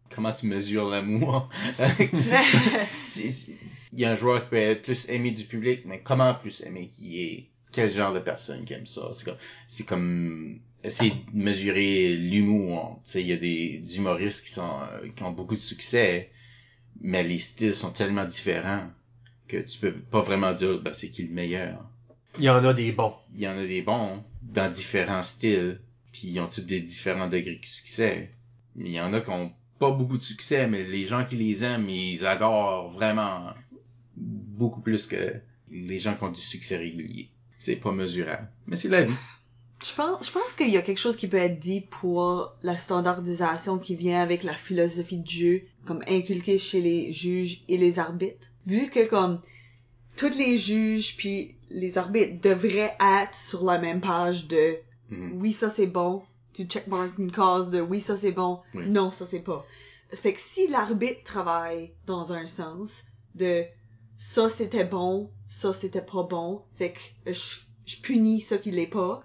comment 0.10 0.32
tu 0.32 0.48
mesures 0.48 0.90
l'amour. 0.90 1.50
Il 3.94 4.00
y 4.00 4.06
a 4.06 4.12
un 4.12 4.16
joueur 4.16 4.44
qui 4.44 4.50
peut 4.50 4.56
être 4.58 4.82
plus 4.82 5.10
aimé 5.10 5.32
du 5.32 5.46
public, 5.46 5.82
mais 5.86 6.02
comment 6.02 6.34
plus 6.34 6.62
aimé 6.62 6.90
qui 6.92 7.22
est? 7.22 7.50
Quel 7.72 7.92
genre 7.92 8.14
de 8.14 8.20
personne 8.20 8.64
qui 8.64 8.74
aime 8.74 8.86
ça? 8.86 9.10
C'est 9.12 9.26
comme, 9.26 9.38
c'est 9.68 9.84
comme 9.84 10.60
essayer 10.84 11.12
de 11.12 11.38
mesurer 11.38 12.16
l'humour. 12.16 13.02
Tu 13.04 13.12
sais, 13.12 13.22
il 13.22 13.28
y 13.28 13.34
a 13.34 13.38
des, 13.38 13.80
des 13.80 13.98
humoristes 13.98 14.44
qui 14.46 14.52
sont, 14.52 14.80
euh, 14.94 15.10
qui 15.14 15.24
ont 15.24 15.32
beaucoup 15.32 15.56
de 15.56 15.60
succès, 15.60 16.30
mais 17.02 17.24
les 17.24 17.40
styles 17.40 17.74
sont 17.74 17.92
tellement 17.92 18.26
différents 18.26 18.90
que 19.48 19.58
tu 19.58 19.80
peux 19.80 19.94
pas 19.94 20.22
vraiment 20.22 20.54
dire, 20.54 20.80
ben, 20.80 20.94
c'est 20.94 21.10
qui 21.10 21.24
le 21.24 21.34
meilleur. 21.34 21.86
Il 22.38 22.44
y 22.44 22.50
en 22.50 22.64
a 22.64 22.74
des 22.74 22.92
bons. 22.92 23.14
Il 23.34 23.42
y 23.42 23.48
en 23.48 23.58
a 23.58 23.66
des 23.66 23.82
bons 23.82 24.24
dans 24.42 24.72
différents 24.72 25.22
styles, 25.22 25.80
puis 26.12 26.30
ils 26.30 26.40
ont 26.40 26.48
tous 26.48 26.66
des 26.66 26.82
différents 26.82 27.28
degrés 27.28 27.60
de 27.62 27.66
succès. 27.66 28.32
Mais 28.76 28.90
il 28.90 28.94
y 28.94 29.02
en 29.02 29.14
a 29.14 29.22
qui 29.22 29.30
ont 29.30 29.52
pas 29.80 29.92
beaucoup 29.92 30.18
de 30.18 30.24
succès, 30.24 30.68
mais 30.68 30.84
les 30.84 31.06
gens 31.06 31.26
qui 31.26 31.36
les 31.36 31.64
aiment, 31.64 31.90
ils 31.90 32.26
adorent 32.26 32.92
vraiment 32.92 33.54
beaucoup 34.16 34.82
plus 34.82 35.08
que 35.08 35.36
les 35.70 36.00
gens 36.00 36.16
qui 36.16 36.24
ont 36.24 36.32
du 36.32 36.42
succès 36.42 36.78
régulier. 36.78 37.30
C'est 37.58 37.78
pas 37.78 37.92
mesurable. 37.92 38.48
Mais 38.68 38.76
c'est 38.76 38.90
la 38.90 39.04
vie. 39.04 39.14
Je 39.84 39.94
pense, 39.94 40.26
je 40.26 40.32
pense 40.32 40.56
qu'il 40.56 40.70
y 40.70 40.78
a 40.78 40.82
quelque 40.82 41.00
chose 41.00 41.18
qui 41.18 41.28
peut 41.28 41.38
être 41.38 41.60
dit 41.60 41.82
pour 41.82 42.56
la 42.64 42.78
standardisation 42.78 43.78
qui 43.78 43.96
vient 43.96 44.22
avec 44.22 44.44
la 44.44 44.56
philosophie 44.56 45.20
de 45.20 45.30
jeu, 45.30 45.62
comme 45.86 46.02
inculquée 46.08 46.58
chez 46.58 46.82
les 46.82 47.12
juges 47.12 47.64
et 47.68 47.78
les 47.78 48.00
arbitres. 48.00 48.48
Vu 48.66 48.90
que 48.90 49.06
comme 49.08 49.42
tous 50.18 50.36
les 50.38 50.58
juges 50.58 51.18
puis 51.18 51.56
les 51.70 51.98
arbitres 51.98 52.40
devraient 52.42 52.96
être 53.02 53.36
sur 53.36 53.64
la 53.64 53.80
même 53.80 54.02
page 54.02 54.48
de 54.48 54.78
Mhm. 55.10 55.40
oui 55.40 55.54
ça 55.54 55.70
c'est 55.70 55.86
bon, 55.86 56.24
tu 56.54 56.66
checkmark 56.66 57.18
une 57.20 57.32
case 57.32 57.70
de 57.70 57.80
oui 57.80 58.00
ça 58.02 58.18
c'est 58.18 58.32
bon, 58.32 58.62
Oui. 58.74 58.88
non 58.90 59.12
ça 59.12 59.28
c'est 59.28 59.40
pas. 59.42 59.64
Ça 60.12 60.18
fait 60.22 60.34
que 60.34 60.42
si 60.42 60.68
l'arbitre 60.68 61.24
travaille 61.24 61.92
dans 62.08 62.34
un 62.34 62.48
sens 62.48 63.06
de 63.36 63.64
ça 64.18 64.50
c'était 64.50 64.84
bon, 64.86 65.30
ça 65.48 65.74
c'était 65.74 66.02
pas 66.02 66.24
bon, 66.24 66.64
fait 66.78 66.94
que 66.94 67.32
je, 67.34 67.58
je 67.86 67.98
punis 68.02 68.42
ça 68.42 68.58
qui 68.58 68.72
l'est 68.72 68.88
pas, 68.88 69.22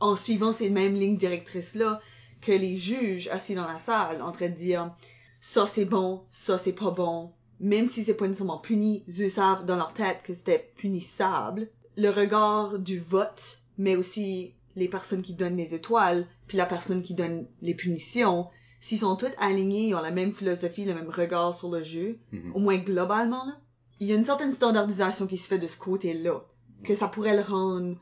en 0.00 0.16
suivant 0.16 0.52
ces 0.52 0.70
mêmes 0.70 0.94
lignes 0.94 1.18
directrices-là 1.18 2.00
que 2.40 2.52
les 2.52 2.76
juges 2.76 3.28
assis 3.28 3.54
dans 3.54 3.66
la 3.66 3.78
salle 3.78 4.22
en 4.22 4.32
train 4.32 4.48
de 4.48 4.54
dire 4.54 4.92
ça 5.40 5.66
c'est 5.68 5.84
bon, 5.84 6.24
ça 6.32 6.58
c'est 6.58 6.72
pas 6.72 6.90
bon, 6.90 7.30
même 7.60 7.88
si 7.88 8.04
c'est 8.04 8.14
pas 8.14 8.26
nécessairement 8.26 8.58
puni, 8.58 9.04
eux 9.20 9.28
savent 9.28 9.64
dans 9.64 9.76
leur 9.76 9.92
tête 9.92 10.22
que 10.22 10.34
c'était 10.34 10.72
punissable. 10.76 11.68
Le 11.96 12.10
regard 12.10 12.78
du 12.78 12.98
vote, 12.98 13.60
mais 13.78 13.96
aussi 13.96 14.54
les 14.76 14.88
personnes 14.88 15.22
qui 15.22 15.34
donnent 15.34 15.56
les 15.56 15.74
étoiles, 15.74 16.26
puis 16.46 16.58
la 16.58 16.66
personne 16.66 17.02
qui 17.02 17.14
donne 17.14 17.46
les 17.62 17.74
punitions, 17.74 18.46
s'ils 18.80 18.98
sont 18.98 19.16
tous 19.16 19.30
alignés, 19.38 19.88
ils 19.88 19.94
ont 19.94 20.02
la 20.02 20.10
même 20.10 20.34
philosophie, 20.34 20.84
le 20.84 20.94
même 20.94 21.08
regard 21.08 21.54
sur 21.54 21.70
le 21.70 21.82
jeu, 21.82 22.18
Mhm. 22.32 22.52
au 22.54 22.58
moins 22.58 22.76
globalement, 22.76 23.44
là, 23.46 23.58
il 24.00 24.06
y 24.08 24.12
a 24.12 24.16
une 24.16 24.24
certaine 24.24 24.52
standardisation 24.52 25.26
qui 25.26 25.38
se 25.38 25.48
fait 25.48 25.58
de 25.58 25.66
ce 25.66 25.78
côté-là, 25.78 26.42
que 26.84 26.94
ça 26.94 27.08
pourrait 27.08 27.36
le 27.36 27.42
rendre 27.42 27.96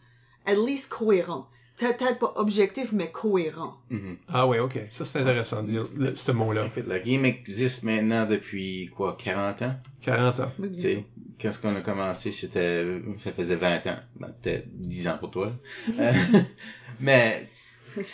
at 0.46 0.56
least 0.56 0.88
cohérent. 0.90 1.46
Peut-être 1.76 2.18
pas 2.20 2.32
objectif, 2.36 2.92
mais 2.92 3.10
cohérent. 3.10 3.74
Mhm. 3.90 4.16
Ah 4.28 4.46
ouais, 4.46 4.60
ok. 4.60 4.78
Ça, 4.90 5.04
c'est 5.04 5.18
intéressant 5.20 5.62
de 5.62 5.68
dire 5.68 5.86
le- 5.96 6.14
ce 6.14 6.30
mot-là. 6.30 6.68
La 6.86 7.00
game 7.00 7.24
existe 7.24 7.82
maintenant 7.82 8.26
depuis, 8.26 8.90
quoi, 8.94 9.16
40 9.18 9.62
ans? 9.62 9.74
40 10.00 10.38
ans. 10.40 10.52
Tu 10.56 10.78
sais, 10.80 11.04
quand 11.40 11.50
ce 11.50 11.58
qu'on 11.58 11.74
a 11.74 11.80
commencé, 11.80 12.30
c'était, 12.30 13.00
ça 13.18 13.32
faisait 13.32 13.56
20 13.56 13.84
ans. 13.88 13.98
Ben, 14.20 14.32
peut-être 14.40 14.66
10 14.72 15.08
ans 15.08 15.18
pour 15.18 15.32
toi. 15.32 15.52
Euh, 15.98 16.12
mais, 17.00 17.48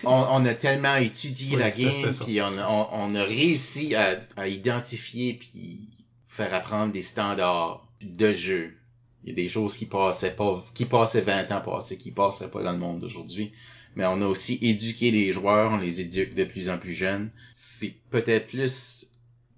on, 0.04 0.10
on 0.30 0.46
a 0.46 0.54
tellement 0.54 0.96
étudié 0.96 1.56
Oui, 1.56 1.60
la 1.60 1.70
game, 1.70 2.12
puis 2.24 2.40
on, 2.40 2.56
a- 2.58 2.66
on, 2.66 2.88
on 2.92 3.14
a 3.14 3.22
réussi 3.24 3.94
à, 3.94 4.20
à 4.36 4.48
identifier 4.48 5.34
puis 5.34 5.90
faire 6.28 6.54
apprendre 6.54 6.92
des 6.92 7.02
standards 7.02 7.86
de 8.00 8.32
jeu. 8.32 8.74
Il 9.24 9.30
y 9.30 9.32
a 9.32 9.34
des 9.34 9.48
choses 9.48 9.76
qui 9.76 9.86
passaient 9.86 10.34
pas, 10.34 10.64
qui 10.74 10.86
passaient 10.86 11.20
20 11.20 11.52
ans 11.52 11.60
passés, 11.60 11.98
qui 11.98 12.10
passeraient 12.10 12.50
pas 12.50 12.62
dans 12.62 12.72
le 12.72 12.78
monde 12.78 13.00
d'aujourd'hui. 13.00 13.52
Mais 13.96 14.06
on 14.06 14.22
a 14.22 14.26
aussi 14.26 14.58
éduqué 14.62 15.10
les 15.10 15.32
joueurs, 15.32 15.72
on 15.72 15.78
les 15.78 16.00
éduque 16.00 16.34
de 16.34 16.44
plus 16.44 16.70
en 16.70 16.78
plus 16.78 16.94
jeunes. 16.94 17.30
C'est 17.52 17.94
peut-être 18.10 18.46
plus 18.48 19.06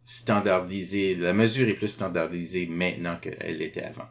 standardisé, 0.06 1.14
la 1.14 1.32
mesure 1.32 1.68
est 1.68 1.74
plus 1.74 1.88
standardisée 1.88 2.66
maintenant 2.66 3.16
qu'elle 3.16 3.58
l'était 3.58 3.82
avant. 3.82 4.08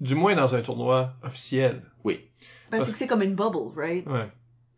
Du 0.00 0.14
moins 0.14 0.34
dans 0.34 0.54
un 0.54 0.62
tournoi 0.62 1.14
officiel. 1.22 1.82
Ben, 2.04 2.78
Parce- 2.78 2.86
c'est 2.86 2.92
que 2.92 2.98
c'est 2.98 3.06
comme 3.06 3.22
une 3.22 3.34
bubble, 3.34 3.78
right? 3.78 4.06
Ouais. 4.06 4.28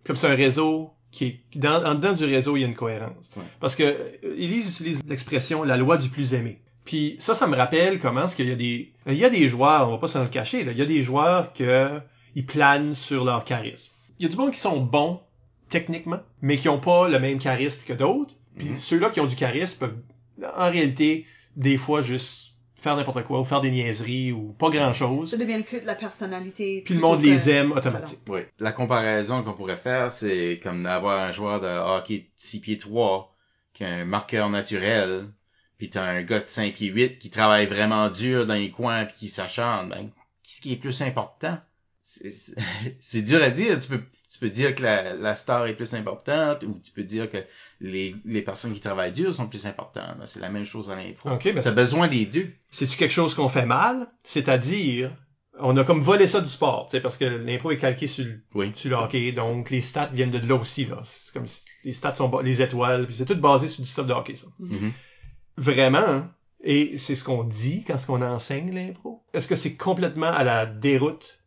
Comme 0.04 0.16
c'est 0.16 0.26
un 0.26 0.34
réseau 0.34 0.90
qui 1.12 1.24
est, 1.26 1.40
dans, 1.58 1.84
en 1.84 1.94
dedans 1.94 2.12
du 2.12 2.24
réseau, 2.24 2.56
il 2.56 2.60
y 2.60 2.64
a 2.64 2.66
une 2.66 2.74
cohérence. 2.74 3.30
Ouais. 3.36 3.44
Parce 3.60 3.76
que 3.76 3.84
euh, 3.84 4.34
Elise 4.36 4.68
utilise 4.68 5.00
l'expression 5.06 5.62
la 5.62 5.76
loi 5.76 5.96
du 5.96 6.08
plus 6.08 6.34
aimé. 6.34 6.60
Puis 6.84 7.16
ça, 7.18 7.34
ça 7.34 7.46
me 7.46 7.56
rappelle 7.56 7.98
comment 7.98 8.24
est-ce 8.26 8.36
qu'il 8.36 8.48
y 8.48 8.52
a 8.52 8.56
des, 8.56 8.92
il 9.06 9.14
y 9.14 9.24
a 9.24 9.30
des 9.30 9.48
joueurs, 9.48 9.88
on 9.88 9.92
va 9.92 9.98
pas 9.98 10.08
s'en 10.08 10.22
le 10.22 10.28
cacher, 10.28 10.64
là, 10.64 10.72
il 10.72 10.78
y 10.78 10.82
a 10.82 10.86
des 10.86 11.02
joueurs 11.02 11.52
que 11.52 12.00
ils 12.34 12.44
planent 12.44 12.94
sur 12.94 13.24
leur 13.24 13.44
charisme. 13.44 13.92
Il 14.18 14.24
y 14.24 14.26
a 14.26 14.28
du 14.28 14.36
monde 14.36 14.50
qui 14.50 14.58
sont 14.58 14.80
bons 14.80 15.20
techniquement, 15.70 16.20
mais 16.42 16.56
qui 16.56 16.68
ont 16.68 16.78
pas 16.80 17.08
le 17.08 17.18
même 17.18 17.38
charisme 17.38 17.80
que 17.86 17.92
d'autres. 17.92 18.34
Puis 18.58 18.68
Mhm. 18.70 18.76
ceux-là 18.76 19.10
qui 19.10 19.20
ont 19.20 19.26
du 19.26 19.34
charisme 19.36 19.78
peuvent, 19.78 19.96
en 20.56 20.70
réalité, 20.70 21.26
des 21.56 21.76
fois 21.76 22.02
juste 22.02 22.50
faire 22.76 22.96
n'importe 22.96 23.24
quoi 23.24 23.40
ou 23.40 23.44
faire 23.44 23.62
des 23.62 23.70
niaiseries 23.70 24.32
ou 24.32 24.54
pas 24.58 24.68
grand-chose. 24.68 25.30
Ça 25.30 25.36
devient 25.38 25.56
le 25.56 25.62
culte 25.62 25.82
de 25.82 25.86
la 25.86 25.94
personnalité. 25.94 26.82
Puis 26.84 26.94
le 26.94 27.00
monde 27.00 27.22
les 27.22 27.48
aime 27.48 27.72
automatiquement. 27.72 28.34
Oui. 28.34 28.40
La 28.58 28.72
comparaison 28.72 29.42
qu'on 29.42 29.54
pourrait 29.54 29.76
faire, 29.76 30.12
c'est 30.12 30.60
comme 30.62 30.82
d'avoir 30.82 31.18
un 31.20 31.30
joueur 31.30 31.60
de 31.60 31.66
hockey 31.66 32.18
de 32.18 32.24
6 32.36 32.60
pieds 32.60 32.76
3 32.76 33.32
qui 33.72 33.84
a 33.84 33.88
un 33.88 34.04
marqueur 34.04 34.50
naturel, 34.50 35.24
puis 35.78 35.90
t'as 35.90 36.04
un 36.04 36.22
gars 36.22 36.40
de 36.40 36.46
5 36.46 36.74
pieds 36.74 36.88
8 36.90 37.18
qui 37.18 37.30
travaille 37.30 37.66
vraiment 37.66 38.08
dur 38.10 38.46
dans 38.46 38.54
les 38.54 38.70
coins 38.70 39.04
puis 39.06 39.14
qui 39.18 39.28
s'acharne. 39.28 39.88
Ben, 39.90 40.10
qu'est-ce 40.42 40.60
qui 40.60 40.72
est 40.72 40.76
plus 40.76 41.02
important? 41.02 41.58
C'est- 43.00 43.22
dur 43.22 43.42
à 43.42 43.48
dire. 43.50 43.78
Tu 43.78 43.88
peux, 43.88 44.02
tu 44.30 44.38
peux 44.38 44.50
dire 44.50 44.74
que 44.74 44.82
la, 44.82 45.14
la 45.14 45.34
star 45.34 45.66
est 45.66 45.74
plus 45.74 45.94
importante 45.94 46.62
ou 46.64 46.78
tu 46.84 46.90
peux 46.92 47.02
dire 47.02 47.30
que 47.30 47.38
les, 47.80 48.14
les 48.24 48.42
personnes 48.42 48.74
qui 48.74 48.80
travaillent 48.80 49.12
dur 49.12 49.34
sont 49.34 49.48
plus 49.48 49.66
importantes. 49.66 50.16
C'est 50.26 50.40
la 50.40 50.50
même 50.50 50.64
chose 50.66 50.88
dans 50.88 50.96
l'impro. 50.96 51.30
Ok, 51.30 51.44
ben 51.54 51.62
T'as 51.62 51.70
besoin 51.72 52.08
des 52.08 52.26
deux. 52.26 52.50
c'est-tu 52.70 52.96
quelque 52.96 53.12
chose 53.12 53.34
qu'on 53.34 53.48
fait 53.48 53.66
mal? 53.66 54.06
C'est-à-dire, 54.22 55.12
on 55.58 55.76
a 55.76 55.84
comme 55.84 56.02
volé 56.02 56.26
ça 56.26 56.40
du 56.40 56.48
sport, 56.48 56.86
tu 56.88 56.96
sais, 56.96 57.00
parce 57.00 57.16
que 57.16 57.24
l'impro 57.24 57.70
est 57.70 57.78
calqué 57.78 58.06
sur 58.08 58.26
Oui. 58.54 58.72
sur 58.74 58.90
le 58.90 58.96
hockey, 58.96 59.32
donc 59.32 59.70
les 59.70 59.80
stats 59.80 60.10
viennent 60.12 60.30
de 60.30 60.46
là 60.46 60.56
aussi, 60.56 60.84
là. 60.86 61.00
C'est 61.04 61.32
comme 61.32 61.46
si 61.46 61.60
les 61.84 61.92
stats 61.92 62.14
sont 62.16 62.38
les 62.40 62.60
étoiles, 62.60 63.06
puis 63.06 63.14
c'est 63.16 63.24
tout 63.24 63.36
basé 63.36 63.68
sur 63.68 63.82
du 63.84 63.88
stuff 63.88 64.06
de 64.06 64.12
hockey, 64.12 64.34
ça. 64.34 64.48
Mhm. 64.58 64.92
Vraiment, 65.56 65.98
hein? 65.98 66.30
et 66.62 66.96
c'est 66.98 67.14
ce 67.14 67.24
qu'on 67.24 67.44
dit 67.44 67.84
quand 67.86 67.98
ce 67.98 68.06
qu'on 68.06 68.22
enseigne 68.22 68.72
l'impro. 68.74 69.22
Est-ce 69.32 69.46
que 69.48 69.54
c'est 69.56 69.74
complètement 69.76 70.26
à 70.32 70.42
la 70.44 70.66
déroute 70.66 71.40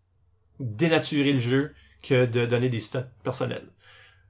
dénaturer 0.60 1.34
le 1.34 1.39
jeu 1.39 1.74
que 2.03 2.26
de 2.26 2.45
donner 2.45 2.70
des 2.70 2.80
stats 2.80 3.10
personnels? 3.24 3.68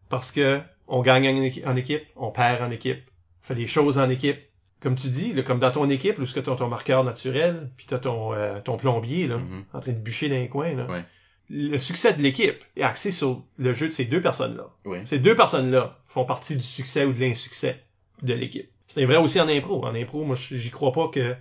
Parce 0.09 0.31
que 0.31 0.61
on 0.87 1.01
gagne 1.01 1.27
en 1.27 1.41
équi- 1.41 1.65
en 1.65 1.75
équipe, 1.75 2.03
on 2.15 2.31
perd 2.31 2.61
en 2.61 2.71
équipe, 2.71 3.01
on 3.43 3.47
fait 3.47 3.55
les 3.55 3.67
choses 3.67 3.97
en 3.99 4.09
équipe. 4.09 4.39
Comme 4.79 4.95
tu 4.95 5.09
dis, 5.09 5.33
là, 5.33 5.41
comme 5.41 5.59
dans 5.59 5.71
ton 5.71 5.89
équipe, 5.89 6.19
où 6.19 6.25
tu 6.25 6.37
as 6.37 6.41
ton 6.43 6.67
marqueur 6.67 7.03
naturel, 7.03 7.71
puis 7.77 7.87
tu 7.87 7.93
as 7.95 7.99
ton, 7.99 8.33
euh, 8.33 8.59
ton 8.61 8.77
plombier 8.77 9.27
là, 9.27 9.37
Mhm. 9.37 9.65
en 9.73 9.79
train 9.79 9.91
de 9.91 9.97
bûcher 9.97 10.29
dans 10.29 10.35
les 10.35 10.47
coins. 10.49 10.73
Là. 10.75 10.85
Ouais. 10.87 11.03
Le 11.49 11.77
succès 11.79 12.13
de 12.13 12.21
l'équipe 12.21 12.63
est 12.75 12.83
axé 12.83 13.11
sur 13.11 13.43
le 13.57 13.73
jeu 13.73 13.87
de 13.87 13.93
ces 13.93 14.05
deux 14.05 14.21
personnes-là. 14.21 14.67
Oui. 14.85 14.99
Ces 15.05 15.17
deux 15.19 15.35
personnes-là 15.35 15.99
font 16.07 16.25
partie 16.25 16.55
du 16.55 16.61
succès 16.63 17.05
ou 17.05 17.13
de 17.13 17.19
l'insuccès 17.19 17.83
de 18.21 18.33
l'équipe. 18.33 18.69
C'est 18.87 19.05
vrai 19.05 19.17
aussi 19.17 19.39
en 19.39 19.47
impro. 19.47 19.85
En 19.85 19.93
impro, 19.95 20.23
moi, 20.23 20.35
j'y 20.35 20.69
crois 20.71 20.91
pas 20.91 21.09
que, 21.09 21.35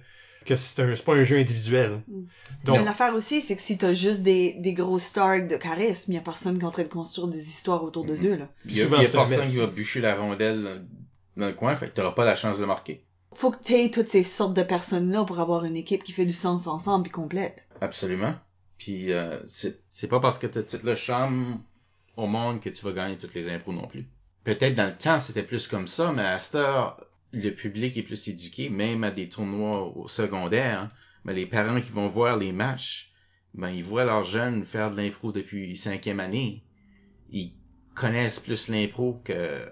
que 0.45 0.57
c'est 0.57 0.83
un, 0.83 0.95
c'est 0.95 1.05
pas 1.05 1.15
un 1.15 1.25
jeu 1.25 1.39
individuel. 1.39 2.03
Mm. 2.09 2.23
Donc, 2.65 2.79
Mais 2.79 2.85
l'affaire 2.85 3.15
aussi, 3.15 3.41
c'est 3.41 3.57
que 3.57 3.63
si 3.63 3.79
t'as 3.79 3.93
juste 3.93 4.23
des, 4.23 4.55
des 4.59 4.75
gros 4.75 4.99
stars 4.99 5.47
de 5.47 5.57
charisme, 5.57 6.13
y 6.13 6.17
a 6.19 6.21
personne 6.21 6.59
qui 6.59 6.65
est 6.65 6.69
en 6.69 6.73
train 6.73 6.83
de 6.83 6.89
construire 6.89 7.29
des 7.29 7.49
histoires 7.49 7.83
autour 7.85 8.05
de 8.05 8.15
Mhm. 8.15 8.27
eux, 8.27 8.37
là. 8.37 8.49
Il 8.65 8.77
y 8.77 8.83
a, 8.83 8.85
y 8.85 9.07
a 9.07 9.09
personne 9.09 9.49
qui 9.49 9.57
va 9.57 9.67
bûcher 9.67 10.01
la 10.01 10.17
rondelle 10.17 10.63
dans, 10.63 10.87
dans 11.43 11.47
le 11.47 11.55
coin, 11.55 11.77
fait 11.77 11.89
que 11.89 11.95
t'auras 11.95 12.13
pas 12.13 12.25
la 12.25 12.35
chance 12.35 12.59
de 12.59 12.65
marquer. 12.65 13.05
Faut 13.35 13.51
que 13.51 13.63
t'aies 13.63 13.91
toutes 13.91 14.09
ces 14.09 14.23
sortes 14.23 14.55
de 14.55 14.63
personnes-là 14.63 15.25
pour 15.25 15.41
avoir 15.41 15.65
une 15.65 15.77
équipe 15.77 16.03
qui 16.05 16.13
fait 16.13 16.25
du 16.25 16.33
sens 16.33 16.67
ensemble 16.67 17.03
puis 17.05 17.13
complète. 17.13 17.67
Absolument. 17.81 18.35
Puis 18.79 19.13
euh, 19.13 19.39
c'est 19.47 19.81
c'est 19.91 20.09
pas 20.09 20.21
parce 20.21 20.39
que 20.39 20.47
t'as 20.47 20.63
toute 20.63 20.83
le 20.83 20.95
charme 20.95 21.63
au 22.17 22.27
monde 22.27 22.61
que 22.61 22.69
tu 22.71 22.85
vas 22.85 22.93
gagner 22.93 23.17
toutes 23.17 23.35
les 23.35 23.49
impôts 23.49 23.73
non 23.73 23.87
plus. 23.87 24.07
Peut-être 24.45 24.75
dans 24.75 24.87
le 24.87 24.97
temps 24.97 25.19
c'était 25.19 25.43
plus 25.43 25.67
comme 25.67 25.87
ça, 25.87 26.13
mais 26.13 26.23
à 26.25 26.39
cette 26.39 26.55
heure, 26.57 26.99
le 27.33 27.51
public 27.51 27.97
est 27.97 28.03
plus 28.03 28.29
éduqué, 28.29 28.69
même 28.69 29.05
à 29.05 29.11
des 29.11 29.29
tournois 29.29 29.97
au 29.97 30.09
secondaire. 30.09 30.81
hein. 30.81 30.89
Mais 31.25 31.35
les 31.35 31.47
parents 31.47 31.81
qui 31.81 31.91
vont 31.91 32.09
voir 32.09 32.37
les 32.37 32.53
matchs, 32.53 33.13
ben 33.55 33.71
ils 33.71 33.83
voient 33.83 34.05
leurs 34.05 34.25
jeunes 34.25 34.65
faire 34.65 34.91
de 34.91 34.97
l'impro 34.97 35.33
depuis 35.33 35.77
cinquième 35.77 36.21
année. 36.21 36.63
Ils 37.31 37.53
connaissent 37.95 38.41
plus 38.41 38.69
l'impro 38.69 39.21
que 39.25 39.69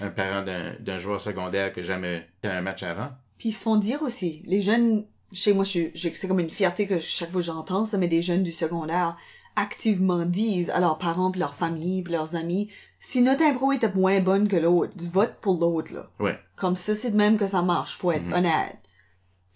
un 0.00 0.10
parent 0.10 0.44
d'un 0.44 0.98
joueur 0.98 1.20
secondaire 1.20 1.72
que 1.72 1.82
jamais 1.82 2.26
un 2.44 2.60
match 2.60 2.82
avant. 2.82 3.10
Puis 3.38 3.50
ils 3.50 3.52
se 3.52 3.62
font 3.62 3.76
dire 3.76 4.02
aussi, 4.02 4.42
les 4.46 4.60
jeunes, 4.62 5.06
chez 5.32 5.52
moi, 5.52 5.64
c'est 5.64 6.28
comme 6.28 6.40
une 6.40 6.50
fierté 6.50 6.86
que 6.86 6.98
chaque 6.98 7.30
fois 7.30 7.40
j'entends 7.40 7.84
ça, 7.84 7.98
mais 7.98 8.08
des 8.08 8.22
jeunes 8.22 8.42
du 8.42 8.52
secondaire 8.52 9.16
activement 9.56 10.24
disent 10.26 10.70
à 10.70 10.80
leurs 10.80 10.98
parents, 10.98 11.30
puis 11.30 11.40
leurs 11.40 11.54
familles, 11.56 12.02
puis 12.02 12.12
leurs 12.12 12.36
amis, 12.36 12.70
si 12.98 13.22
notre 13.22 13.42
impro 13.42 13.72
était 13.72 13.92
moins 13.92 14.20
bonne 14.20 14.48
que 14.48 14.56
l'autre, 14.56 14.92
vote 15.10 15.34
pour 15.40 15.58
l'autre, 15.58 15.92
là. 15.94 16.10
Ouais. 16.20 16.38
Comme 16.56 16.76
ça, 16.76 16.94
c'est 16.94 17.10
de 17.10 17.16
même 17.16 17.38
que 17.38 17.46
ça 17.46 17.62
marche, 17.62 17.96
faut 17.96 18.12
être 18.12 18.24
Mhm. 18.26 18.32
honnête. 18.34 18.76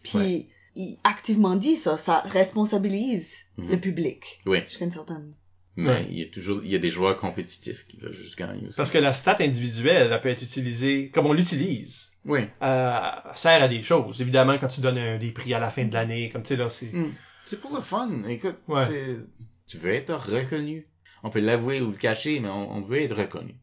Puis, 0.03 0.19
Ouais. 0.19 0.47
ils 0.77 0.99
activement 1.05 1.57
disent 1.57 1.83
ça, 1.83 1.97
ça 1.97 2.21
responsabilise 2.21 3.47
le 3.59 3.77
public. 3.77 4.41
Oui. 4.47 4.63
Jusqu'à 4.69 4.85
une 4.87 4.91
certaine... 4.91 5.35
Mais 5.77 5.89
Ouais. 5.89 6.07
il 6.11 6.19
y 6.19 6.23
a 6.23 6.27
toujours, 6.27 6.61
il 6.65 6.71
y 6.71 6.75
a 6.75 6.79
des 6.79 6.91
joueurs 6.91 7.17
compétitifs 7.17 7.87
qui 7.87 7.97
veulent 7.99 8.13
juste 8.13 8.37
gagner 8.37 8.67
aussi. 8.69 8.77
parce 8.77 8.91
que 8.91 8.99
la 8.99 9.15
stat 9.15 9.37
individuelle, 9.41 10.11
elle 10.13 10.21
peut 10.21 10.29
être 10.29 10.43
utilisée 10.43 11.11
comme 11.15 11.27
on 11.27 11.33
l'utilise. 11.33 12.11
Oui. 12.27 12.41
Euh, 12.63 12.93
sert 13.35 13.63
à 13.63 13.69
des 13.69 13.81
choses. 13.81 14.21
Évidemment, 14.21 14.59
quand 14.59 14.69
tu 14.69 14.81
donnes 14.81 14.99
un- 14.99 15.19
des 15.19 15.31
prix 15.31 15.55
à 15.55 15.59
la 15.61 15.71
fin 15.71 15.85
de 15.85 15.93
l'année, 15.95 16.29
comme 16.31 16.43
tu 16.43 16.49
sais, 16.49 16.57
là, 16.57 16.69
c'est... 16.69 16.93
Hmm. 16.93 17.13
C'est 17.45 17.61
pour 17.63 17.75
le 17.75 17.81
fun. 17.81 18.25
Écoute, 18.29 18.57
Ouais. 18.69 18.85
Tu 19.71 19.79
veux 19.79 19.93
être 19.93 20.15
reconnu. 20.15 20.87
On 21.23 21.31
peut 21.31 21.41
l'avouer 21.41 21.81
ou 21.81 21.91
le 21.93 21.97
cacher, 21.97 22.41
mais 22.41 22.49
on, 22.49 22.73
on 22.73 22.81
veut 22.81 23.03
être 23.03 23.17
reconnu. 23.17 23.55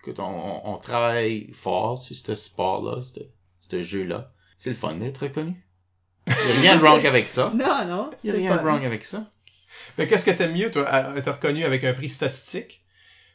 Écoute, 0.00 0.20
on, 0.20 0.24
on, 0.24 0.74
on 0.74 0.76
travaille 0.78 1.50
fort 1.52 1.98
sur 2.02 2.14
ce 2.14 2.34
sport-là, 2.34 3.00
ce 3.02 3.20
ce 3.60 3.82
jeu-là. 3.82 4.32
C'est 4.56 4.70
le 4.70 4.76
fun 4.76 4.94
d'être 4.94 5.18
reconnu. 5.24 5.66
Il 6.28 6.32
y 6.32 6.52
a 6.52 6.60
rien 6.60 6.76
de 6.76 6.82
wrong 6.82 7.04
avec 7.04 7.28
ça. 7.28 7.52
Non, 7.56 7.84
non. 7.86 8.10
Il 8.22 8.28
y 8.28 8.32
a 8.32 8.36
rien 8.36 8.56
pas- 8.56 8.62
de 8.62 8.68
wrong 8.68 8.84
avec 8.84 9.04
ça. 9.04 9.28
Mais 9.98 10.06
qu'est-ce 10.06 10.24
que 10.24 10.30
t'aimes 10.30 10.54
mieux, 10.54 10.70
toi, 10.70 10.86
à- 10.88 11.16
être 11.16 11.32
reconnu 11.32 11.64
avec 11.64 11.82
un 11.84 11.92
prix 11.94 12.08
statistique 12.08 12.84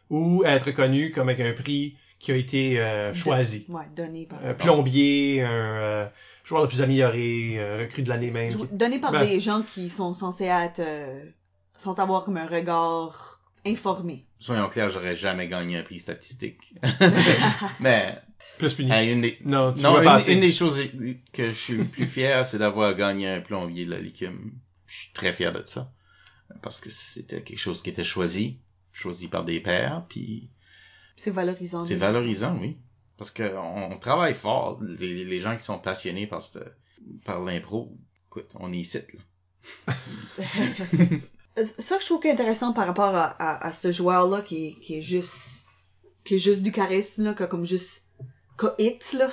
ou 0.10 0.44
être 0.46 0.68
reconnu 0.68 1.12
comme 1.12 1.28
avec 1.30 1.42
un 1.46 1.54
prix 1.54 1.98
qui 2.20 2.32
a 2.32 2.36
été 2.36 2.80
euh, 2.80 3.14
choisi? 3.14 3.66
Ouais, 3.68 3.84
donné 3.96 4.26
par... 4.26 4.40
Un 4.46 4.54
plombier, 4.54 5.42
un 5.42 5.50
euh, 5.52 6.08
joueur 6.46 6.62
le 6.64 6.68
plus 6.70 6.82
amélioré, 6.82 7.56
euh, 7.58 7.80
recrue 7.82 8.04
de 8.04 8.10
l'année 8.10 8.32
même. 8.32 8.54
Donné 8.72 9.00
par 9.00 9.12
Ben- 9.12 9.26
des 9.28 9.40
gens 9.42 9.64
qui 9.64 9.90
sont 9.90 10.14
censés 10.14 10.46
être... 10.46 10.80
euh, 10.80 11.24
sans 11.82 11.98
avoir 12.00 12.24
comme 12.24 12.38
un 12.38 12.46
regard 12.48 13.42
informé. 13.66 14.26
Soyons 14.40 14.70
clairs, 14.70 14.90
j'aurais 14.90 15.16
jamais 15.16 15.48
gagné 15.48 15.78
un 15.78 15.84
prix 15.84 16.00
statistique. 16.00 16.76
mais, 17.80 18.22
Plus 18.60 18.74
puni. 18.76 18.92
hey, 18.92 19.12
une 19.12 19.22
des, 19.22 19.38
non, 19.46 19.74
tu 19.74 19.82
Non, 19.82 20.00
une, 20.02 20.32
une 20.32 20.40
des 20.42 20.52
choses 20.52 20.80
que 21.34 21.48
je 21.50 21.54
suis 21.56 21.78
le 21.78 21.86
plus 21.86 22.06
fier, 22.06 22.46
c'est 22.46 22.60
d'avoir 22.60 22.94
gagné 22.96 23.28
un 23.28 23.42
plombier 23.42 23.86
de 23.86 23.92
la 23.92 24.00
Licume. 24.00 24.54
Je 24.86 24.96
suis 24.96 25.12
très 25.14 25.34
fier 25.34 25.52
de 25.54 25.64
ça. 25.64 25.92
Parce 26.62 26.82
que 26.82 26.90
c'était 26.92 27.42
quelque 27.42 27.58
chose 27.58 27.82
qui 27.82 27.90
était 27.90 28.04
choisi, 28.04 28.60
choisi 28.92 29.28
par 29.28 29.44
des 29.44 29.60
pairs, 29.60 30.06
puis 30.10 30.50
C'est 31.16 31.32
valorisant. 31.32 31.82
c'est 31.82 31.96
valorisant, 31.96 32.58
oui. 32.60 32.78
Parce 33.18 33.32
que 33.32 33.56
on, 33.58 33.98
travaille 33.98 34.36
fort. 34.36 34.80
Les, 34.82 35.24
les 35.26 35.40
gens 35.40 35.56
qui 35.56 35.64
sont 35.64 35.80
passionnés 35.80 36.28
par, 36.28 36.42
ce- 36.42 36.60
par 37.26 37.42
l'impro, 37.44 37.96
écoute, 38.28 38.52
on 38.60 38.72
est 38.74 38.80
ici, 38.80 39.00
là. 39.88 39.94
Ça, 41.58 41.98
je 42.00 42.06
trouve 42.06 42.26
intéressant 42.26 42.72
par 42.74 42.88
rapport 42.88 43.14
à, 43.16 43.26
à, 43.26 43.68
à 43.68 43.72
ce 43.74 43.92
joueur-là 43.92 44.42
qui, 44.42 44.68
est- 44.68 44.80
qui 44.80 44.98
est 44.98 45.02
juste 45.02 45.66
qui 46.24 46.36
est 46.36 46.40
juste 46.40 46.62
du 46.62 46.72
charisme, 46.72 47.24
là, 47.24 47.34
qui 47.34 47.42
a 47.44 47.48
comme 47.48 47.66
juste 47.66 48.06
qui 48.60 48.66
a 48.68 48.76
hit, 48.78 49.14
là, 49.14 49.32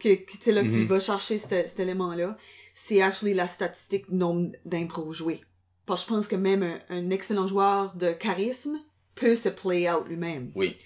qui, 0.00 0.24
qui, 0.24 0.38
tu 0.38 0.44
sais, 0.44 0.52
là, 0.52 0.62
qui 0.62 0.84
va 0.86 0.98
chercher 0.98 1.36
cet, 1.38 1.68
cet 1.68 1.80
élément-là, 1.80 2.36
c'est 2.72 3.02
actually 3.02 3.34
la 3.34 3.46
statistique 3.46 4.08
nombre 4.08 4.52
d'impro 4.64 5.12
joués. 5.12 5.42
Parce 5.86 6.02
que 6.02 6.08
je 6.10 6.14
pense 6.14 6.28
que 6.28 6.36
même 6.36 6.62
un, 6.62 6.80
un 6.88 7.10
excellent 7.10 7.46
joueur 7.46 7.94
de 7.94 8.12
charisme 8.12 8.80
peut 9.14 9.36
se 9.36 9.50
play 9.50 9.88
out 9.90 10.06
lui-même. 10.08 10.50
Oui. 10.56 10.76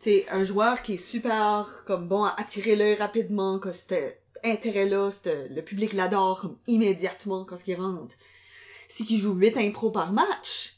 Tu 0.00 0.10
sais, 0.10 0.26
un 0.30 0.44
joueur 0.44 0.82
qui 0.82 0.94
est 0.94 0.96
super, 1.12 1.84
comme 1.86 2.08
bon, 2.08 2.24
à 2.24 2.34
attirer 2.38 2.74
l'œil 2.74 2.94
rapidement, 2.96 3.58
que 3.58 3.72
cet 3.72 4.22
intérêt-là, 4.44 5.10
cet- 5.10 5.50
le 5.50 5.62
public 5.62 5.92
l'adore 5.92 6.40
comme 6.40 6.56
immédiatement 6.66 7.44
quand 7.44 7.56
il 7.66 7.74
rentre. 7.74 8.16
Si 8.88 9.04
qui 9.04 9.18
joue 9.18 9.32
8 9.32 9.56
impro 9.58 9.90
par 9.90 10.12
match, 10.12 10.76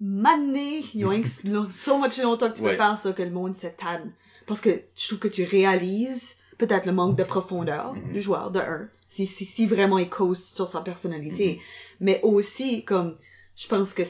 mané, 0.00 0.82
ils 0.94 1.04
ont 1.06 1.70
so 1.72 1.98
much 1.98 2.18
longtemps 2.18 2.50
que 2.50 2.56
tu 2.56 2.62
peux 2.62 2.68
Ouais. 2.68 2.76
faire 2.76 2.98
ça 2.98 3.12
que 3.12 3.22
le 3.22 3.30
monde 3.30 3.56
se 3.56 3.66
tanne. 3.68 4.12
Parce 4.46 4.60
que 4.60 4.82
je 4.94 5.06
trouve 5.06 5.18
que 5.20 5.28
tu 5.28 5.44
réalises 5.44 6.36
peut-être 6.58 6.86
le 6.86 6.92
manque 6.92 7.16
de 7.16 7.24
profondeur 7.24 7.94
Mhm. 7.94 8.12
du 8.12 8.20
joueur, 8.20 8.50
de 8.50 8.58
un. 8.60 8.88
Si, 9.08 9.26
si, 9.26 9.44
si 9.44 9.66
vraiment 9.66 9.98
il 9.98 10.08
cause 10.08 10.42
sur 10.44 10.66
sa 10.66 10.80
personnalité. 10.80 11.56
Mhm. 11.56 11.60
Mais 12.00 12.20
aussi, 12.22 12.84
comme, 12.84 13.16
je 13.56 13.68
pense 13.68 13.92
que 13.94 14.02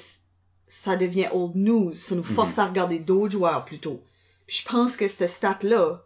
ça 0.67 0.97
devient 0.97 1.29
old 1.33 1.57
news. 1.57 1.93
Ça 1.95 2.15
nous 2.15 2.23
force 2.25 2.59
à 2.59 2.67
regarder 2.67 2.99
d'autres 2.99 3.33
joueurs 3.33 3.65
plutôt. 3.65 4.01
Puis 4.47 4.63
je 4.63 4.69
pense 4.69 4.97
que 4.97 5.09
cette 5.09 5.29
stat-là 5.29 6.05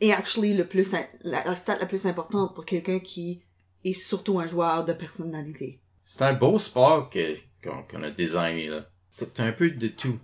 est 0.00 0.10
actually 0.12 0.54
le 0.54 0.66
plus, 0.66 0.92
la, 0.92 1.44
la 1.44 1.54
stat 1.54 1.78
la 1.78 1.86
plus 1.86 2.06
importante 2.06 2.54
pour 2.54 2.64
quelqu'un 2.64 2.98
qui 2.98 3.42
est 3.84 3.92
surtout 3.92 4.40
un 4.40 4.46
joueur 4.46 4.84
de 4.84 4.92
personnalité. 4.92 5.78
C'est 6.04 6.22
un 6.22 6.34
beau 6.34 6.58
sport 6.58 7.08
que, 7.08 7.36
qu'on, 7.62 8.02
a 8.02 8.10
designé, 8.10 8.68
là. 8.68 8.88
T'as 9.16 9.44
un 9.44 9.52
peu 9.52 9.70
de 9.70 9.88
tout. 9.88 10.18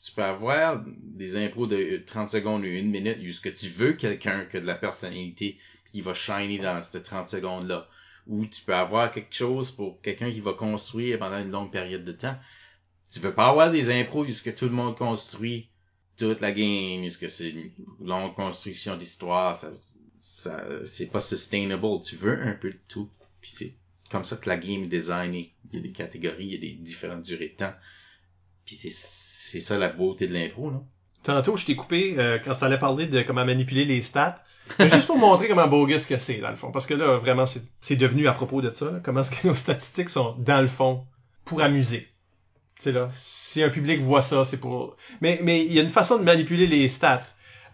Tu 0.00 0.12
peux 0.12 0.24
avoir 0.24 0.82
des 0.86 1.36
impros 1.36 1.66
de 1.66 2.02
30 2.04 2.28
secondes 2.28 2.62
ou 2.62 2.66
une 2.66 2.90
minute, 2.90 3.18
où 3.22 3.30
ce 3.30 3.40
que 3.40 3.48
tu 3.48 3.68
veux 3.68 3.92
quelqu'un 3.92 4.46
qui 4.46 4.56
a 4.56 4.60
de 4.60 4.66
la 4.66 4.74
personnalité, 4.74 5.58
puis 5.84 5.92
qui 5.92 6.00
va 6.00 6.14
shiner 6.14 6.58
dans 6.58 6.80
ces 6.80 7.02
30 7.02 7.28
secondes-là. 7.28 7.88
Ou 8.26 8.46
tu 8.46 8.62
peux 8.62 8.74
avoir 8.74 9.10
quelque 9.10 9.34
chose 9.34 9.70
pour 9.70 10.00
quelqu'un 10.00 10.30
qui 10.30 10.40
va 10.40 10.54
construire 10.54 11.18
pendant 11.18 11.38
une 11.38 11.50
longue 11.50 11.72
période 11.72 12.04
de 12.04 12.12
temps. 12.12 12.36
Tu 13.10 13.20
veux 13.20 13.34
pas 13.34 13.48
avoir 13.48 13.70
des 13.70 13.90
impros 13.90 14.24
où 14.24 14.32
ce 14.32 14.42
que 14.42 14.50
tout 14.50 14.64
le 14.64 14.70
monde 14.70 14.96
construit 14.96 15.68
toute 16.16 16.40
la 16.40 16.52
game, 16.52 17.04
où 17.04 17.10
ce 17.10 17.18
que 17.18 17.28
c'est 17.28 17.50
une 17.50 17.70
longue 18.00 18.34
construction 18.34 18.96
d'histoire, 18.96 19.56
ça, 19.56 19.72
ça, 20.20 20.86
c'est 20.86 21.10
pas 21.10 21.20
sustainable. 21.20 22.00
Tu 22.02 22.16
veux 22.16 22.40
un 22.40 22.54
peu 22.54 22.70
de 22.70 22.80
tout. 22.88 23.10
Puis 23.40 23.50
c'est 23.50 23.74
comme 24.12 24.24
ça 24.24 24.36
que 24.36 24.48
la 24.48 24.56
game 24.58 24.82
est 24.82 24.88
designée. 24.88 25.54
Il 25.72 25.76
y 25.76 25.78
a 25.80 25.82
des 25.82 25.90
catégories, 25.92 26.44
il 26.44 26.52
y 26.52 26.56
a 26.56 26.58
des 26.60 26.74
différentes 26.74 27.22
durées 27.22 27.48
de 27.48 27.56
temps. 27.56 27.72
Puis 28.66 28.76
c'est, 28.76 28.92
c'est 28.92 29.60
ça 29.60 29.78
la 29.78 29.88
beauté 29.88 30.28
de 30.28 30.34
l'impro, 30.34 30.70
non? 30.70 30.86
Tantôt, 31.24 31.56
je 31.56 31.64
t'ai 31.64 31.76
coupé 31.76 32.14
euh, 32.18 32.38
quand 32.44 32.56
t'allais 32.56 32.78
parler 32.78 33.06
de 33.06 33.22
comment 33.22 33.44
manipuler 33.44 33.84
les 33.84 34.02
stats. 34.02 34.42
Mais 34.78 34.88
juste 34.90 35.06
pour 35.06 35.18
montrer 35.28 35.48
comment 35.48 35.66
bogus 35.68 36.06
que 36.06 36.18
c'est, 36.18 36.38
dans 36.38 36.50
le 36.50 36.56
fond. 36.56 36.70
Parce 36.72 36.86
que 36.86 36.94
là, 36.94 37.16
vraiment, 37.16 37.46
c'est 37.46 37.62
c'est 37.80 37.96
devenu 37.96 38.28
à 38.28 38.32
propos 38.32 38.60
de 38.60 38.72
ça. 38.72 38.90
là. 38.90 39.00
comment 39.02 39.20
est-ce 39.22 39.30
que 39.30 39.46
nos 39.46 39.54
statistiques 39.54 40.08
sont, 40.10 40.36
dans 40.38 40.60
le 40.60 40.68
fond, 40.68 41.06
pour 41.44 41.62
amuser. 41.62 42.08
Tu 42.76 42.84
sais, 42.84 42.92
là, 42.92 43.08
si 43.12 43.62
un 43.62 43.68
public 43.70 44.00
voit 44.00 44.22
ça, 44.22 44.44
c'est 44.44 44.58
pour... 44.58 44.96
Mais 45.20 45.40
mais 45.42 45.64
il 45.64 45.72
y 45.72 45.78
a 45.78 45.82
une 45.82 45.88
façon 45.88 46.18
de 46.18 46.24
manipuler 46.24 46.66
les 46.66 46.88
stats. 46.88 47.24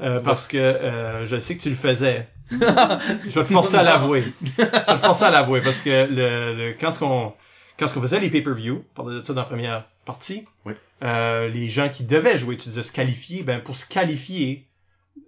euh, 0.01 0.21
parce 0.21 0.47
que 0.47 0.59
euh, 0.59 1.27
je 1.27 1.39
sais 1.39 1.57
que 1.57 1.63
tu 1.63 1.71
le 1.71 1.75
faisais. 1.75 2.29
Je 2.51 3.39
vais 3.41 3.45
te 3.45 3.53
forcer 3.53 3.77
à 3.77 3.83
l'avouer. 3.83 4.25
Je 4.45 4.63
vais 4.63 4.69
te 4.71 4.99
forcer 4.99 5.25
à 5.25 5.31
l'avouer. 5.31 5.61
Parce 5.61 5.81
que 5.83 6.07
le, 6.07 6.55
le, 6.55 6.75
quand 6.81 6.91
ce 6.91 6.99
qu'on 6.99 7.33
quand 7.79 7.87
ce 7.87 7.95
qu'on 7.95 8.03
faisait 8.03 8.21
les 8.21 8.31
pay-per-view, 8.31 8.85
on 8.91 8.95
parlait 9.03 9.21
de 9.21 9.23
ça 9.23 9.33
dans 9.33 9.43
la 9.43 9.47
première 9.47 9.85
partie, 10.05 10.45
Oui. 10.65 10.73
euh, 11.05 11.49
les 11.49 11.69
gens 11.69 11.89
qui 11.89 12.03
devaient 12.05 12.37
jouer, 12.39 12.57
tu 12.57 12.69
disais 12.71 12.83
se 12.83 12.91
qualifier, 12.93 13.43
ben 13.45 13.61
pour 13.61 13.77
se 13.77 13.87
qualifier, 13.87 14.67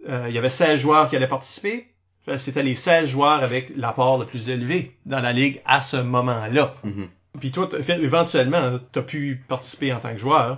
euh, 0.08 0.26
il 0.28 0.34
y 0.34 0.38
avait 0.38 0.50
16 0.50 0.80
joueurs 0.80 1.08
qui 1.08 1.14
allaient 1.16 1.28
participer. 1.28 1.86
Euh, 2.28 2.38
C'était 2.38 2.62
les 2.64 2.74
16 2.74 3.08
joueurs 3.08 3.42
avec 3.44 3.70
l'apport 3.76 4.18
le 4.18 4.26
plus 4.26 4.48
élevé 4.48 4.96
dans 5.06 5.20
la 5.20 5.32
ligue 5.32 5.60
à 5.64 5.80
ce 5.80 5.96
moment-là. 5.98 6.74
Mhm. 6.82 7.08
Puis 7.38 7.52
toi, 7.52 7.68
éventuellement, 7.88 8.80
t'as 8.90 9.02
pu 9.02 9.44
participer 9.46 9.92
en 9.92 10.00
tant 10.00 10.10
que 10.12 10.18
joueur. 10.18 10.56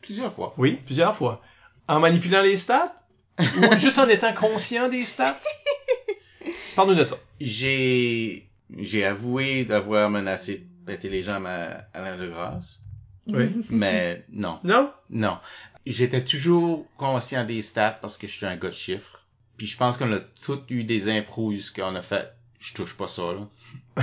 Plusieurs 0.00 0.32
fois. 0.32 0.54
Oui, 0.56 0.78
plusieurs 0.86 1.14
fois. 1.14 1.42
En 1.88 2.00
manipulant 2.00 2.40
les 2.40 2.56
stats? 2.56 2.94
ou 3.38 3.76
juste 3.78 3.98
en 3.98 4.08
étant 4.08 4.32
conscient 4.32 4.88
des 4.88 5.04
stats? 5.04 5.36
Parle-nous 6.76 6.96
de 6.96 7.04
ça. 7.04 7.16
J'ai, 7.40 8.48
j'ai 8.78 9.04
avoué 9.04 9.64
d'avoir 9.64 10.10
menacé 10.10 10.66
l'intelligent 10.86 11.42
à 11.44 11.84
Alain 11.94 12.16
de 12.18 12.28
Grâce. 12.28 12.80
Oui. 13.26 13.48
Mais 13.70 14.24
non. 14.30 14.58
Non? 14.64 14.92
Non. 15.10 15.38
J'étais 15.86 16.24
toujours 16.24 16.86
conscient 16.96 17.44
des 17.44 17.62
stats 17.62 17.98
parce 18.00 18.16
que 18.18 18.26
je 18.26 18.32
suis 18.32 18.46
un 18.46 18.56
gars 18.56 18.68
de 18.68 18.74
chiffres. 18.74 19.20
Puis 19.56 19.66
je 19.66 19.76
pense 19.76 19.96
qu'on 19.96 20.12
a 20.12 20.18
tous 20.20 20.60
eu 20.70 20.84
des 20.84 21.08
impros 21.08 21.52
qu'on 21.74 21.94
a 21.94 22.02
fait. 22.02 22.32
Je 22.58 22.72
touche 22.72 22.96
pas 22.96 23.08
ça, 23.08 23.22
là. 23.22 24.02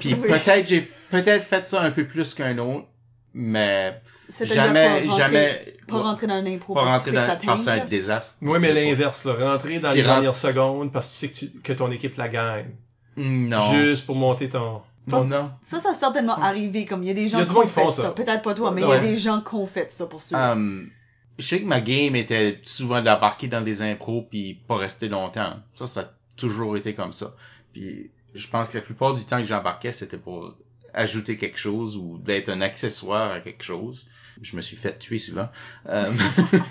Puis 0.00 0.14
Oui. 0.14 0.28
peut-être 0.28 0.66
j'ai 0.66 0.90
peut-être 1.10 1.44
fait 1.44 1.64
ça 1.66 1.82
un 1.82 1.90
peu 1.90 2.06
plus 2.06 2.32
qu'un 2.34 2.56
autre, 2.58 2.86
mais 3.34 4.00
jamais, 4.40 5.06
jamais, 5.16 5.73
Pas 5.94 6.02
rentrer 6.02 6.26
dans 6.26 6.34
un 6.34 6.46
impro 6.46 6.74
pas 6.74 6.84
parce 6.84 6.92
rentrer 7.04 7.12
dans, 7.12 7.54
que 7.54 7.56
c'est 7.56 7.70
un 7.70 7.84
désastre. 7.86 8.38
Oui, 8.42 8.58
mais 8.60 8.72
l'inverse, 8.72 9.24
là. 9.24 9.34
Rentrer 9.52 9.78
dans 9.80 9.92
les 9.92 10.02
dernières 10.02 10.34
secondes 10.34 10.92
parce 10.92 11.06
que 11.08 11.12
tu 11.12 11.18
sais 11.18 11.28
que, 11.28 11.36
tu- 11.38 11.60
que 11.60 11.72
ton 11.72 11.90
équipe 11.90 12.16
la 12.16 12.28
gagne. 12.28 12.70
Non. 13.16 13.72
Juste 13.72 14.06
pour 14.06 14.16
monter 14.16 14.48
ton... 14.48 14.82
Non, 15.06 15.24
non. 15.24 15.50
Ça, 15.66 15.80
ça 15.80 15.90
a 15.90 15.94
certainement 15.94 16.36
arrivé, 16.36 16.86
comme 16.86 17.02
il 17.02 17.08
y 17.08 17.10
a 17.10 17.14
des 17.14 17.22
Il 17.22 17.26
y 17.26 17.30
gens 17.30 17.38
a 17.40 17.44
qui 17.44 17.54
ont 17.54 17.60
qui 17.60 17.68
font 17.68 17.90
fait 17.90 17.96
ça. 17.96 18.02
ça. 18.04 18.10
Peut-être 18.12 18.42
pas 18.42 18.54
toi, 18.54 18.70
mais 18.70 18.80
il 18.82 18.88
y 18.88 18.92
a 18.92 18.98
des 19.00 19.16
gens 19.18 19.40
qui 19.42 19.54
ont 19.54 19.66
fait 19.66 19.92
ça 19.92 20.06
pour 20.06 20.22
sûr. 20.22 20.36
Um, 20.38 20.88
je 21.38 21.46
sais 21.46 21.60
que 21.60 21.66
ma 21.66 21.80
game 21.82 22.16
était 22.16 22.60
souvent 22.64 23.02
d'embarquer 23.02 23.46
dans 23.48 23.60
des 23.60 23.82
impros 23.82 24.26
puis 24.30 24.54
pas 24.66 24.76
rester 24.76 25.08
longtemps. 25.08 25.54
Ça, 25.74 25.86
ça 25.86 26.00
a 26.00 26.10
toujours 26.36 26.76
été 26.78 26.94
comme 26.94 27.12
ça. 27.12 27.34
Puis 27.74 28.10
je 28.34 28.48
pense 28.48 28.70
que 28.70 28.78
la 28.78 28.82
plupart 28.82 29.12
du 29.14 29.24
temps 29.24 29.36
que 29.38 29.44
j'embarquais, 29.44 29.92
c'était 29.92 30.16
pour 30.16 30.54
ajouter 30.94 31.36
quelque 31.36 31.58
chose 31.58 31.96
ou 31.98 32.18
d'être 32.18 32.48
un 32.48 32.62
accessoire 32.62 33.30
à 33.32 33.40
quelque 33.40 33.62
chose. 33.64 34.06
Je 34.42 34.56
me 34.56 34.62
suis 34.62 34.76
fait 34.76 34.98
tuer 34.98 35.18
souvent. 35.18 35.48
Euh, 35.88 36.12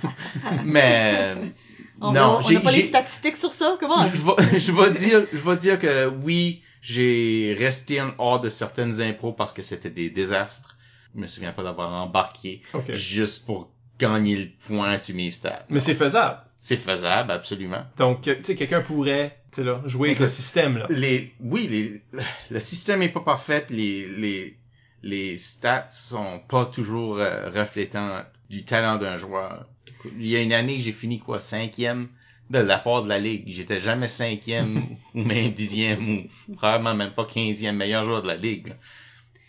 mais 0.65 1.53
on 2.01 2.11
non, 2.11 2.37
on 2.37 2.41
j'ai 2.41 2.55
n'a 2.55 2.61
pas 2.61 2.71
les 2.71 2.83
statistiques 2.83 3.37
sur 3.37 3.51
ça, 3.51 3.77
comment? 3.79 4.07
je 4.13 4.21
vais, 4.21 4.59
je 4.59 4.71
vais 4.71 4.91
dire, 4.91 5.25
je 5.31 5.37
vais 5.37 5.55
dire 5.55 5.79
que 5.79 6.07
oui, 6.07 6.61
j'ai 6.81 7.55
resté 7.57 8.01
en 8.01 8.13
hors 8.17 8.41
de 8.41 8.49
certaines 8.49 9.01
impros 9.01 9.33
parce 9.33 9.53
que 9.53 9.61
c'était 9.61 9.89
des 9.89 10.09
désastres. 10.09 10.77
Je 11.15 11.21
me 11.21 11.27
souviens 11.27 11.53
pas 11.53 11.63
d'avoir 11.63 11.91
embarqué 11.91 12.61
juste 12.89 13.45
pour 13.45 13.71
gagner 13.99 14.35
le 14.35 14.49
point 14.67 14.97
sur 14.97 15.15
mes 15.15 15.31
stats. 15.31 15.65
Mais 15.69 15.79
c'est 15.79 15.95
faisable. 15.95 16.39
C'est 16.57 16.77
faisable, 16.77 17.31
absolument. 17.31 17.83
Donc, 17.97 18.21
tu 18.21 18.37
sais, 18.41 18.55
quelqu'un 18.55 18.81
pourrait, 18.81 19.37
tu 19.51 19.61
sais, 19.61 19.63
là, 19.65 19.81
jouer 19.85 20.09
avec 20.09 20.19
le 20.19 20.27
système, 20.27 20.77
là. 20.77 20.87
Les, 20.89 21.33
oui, 21.41 21.67
les, 21.67 22.01
le 22.49 22.59
système 22.59 23.01
est 23.01 23.09
pas 23.09 23.19
parfait, 23.19 23.65
les, 23.69 24.07
les, 24.07 24.57
les 25.03 25.35
stats 25.37 25.89
sont 25.89 26.41
pas 26.47 26.65
toujours 26.65 27.17
euh, 27.17 27.49
reflétants 27.49 28.23
du 28.49 28.63
talent 28.63 28.97
d'un 28.97 29.17
joueur. 29.17 29.67
Il 30.05 30.25
y 30.25 30.35
a 30.35 30.41
une 30.41 30.53
année, 30.53 30.79
j'ai 30.79 30.93
fini 30.93 31.19
quoi, 31.19 31.39
cinquième 31.39 32.09
de 32.49 32.59
la 32.59 32.79
part 32.79 33.03
de 33.03 33.09
la 33.09 33.19
ligue. 33.19 33.43
J'étais 33.47 33.79
jamais 33.79 34.07
cinquième 34.07 34.97
ou 35.13 35.23
même 35.23 35.51
dixième 35.51 36.27
ou 36.49 36.55
probablement 36.55 36.95
même 36.95 37.11
pas 37.11 37.25
quinzième 37.25 37.77
meilleur 37.77 38.05
joueur 38.05 38.21
de 38.21 38.27
la 38.27 38.37
ligue. 38.37 38.73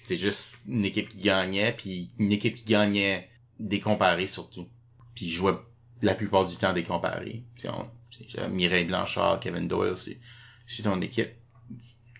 C'est 0.02 0.16
juste 0.16 0.58
une 0.68 0.84
équipe 0.84 1.08
qui 1.08 1.18
gagnait, 1.18 1.72
puis 1.72 2.10
une 2.18 2.32
équipe 2.32 2.56
qui 2.56 2.64
gagnait 2.64 3.28
des 3.58 3.80
comparés 3.80 4.26
surtout. 4.26 4.68
Puis 5.14 5.28
je 5.30 5.36
jouais 5.36 5.54
la 6.02 6.14
plupart 6.14 6.44
du 6.44 6.56
temps 6.56 6.72
des 6.72 6.82
comparés. 6.82 7.44
Puis 7.56 7.68
on, 7.68 7.88
Mireille 8.50 8.86
Blanchard, 8.86 9.40
Kevin 9.40 9.68
Doyle, 9.68 9.96
c'est, 9.96 10.18
c'est 10.66 10.82
ton 10.82 11.00
équipe. 11.00 11.30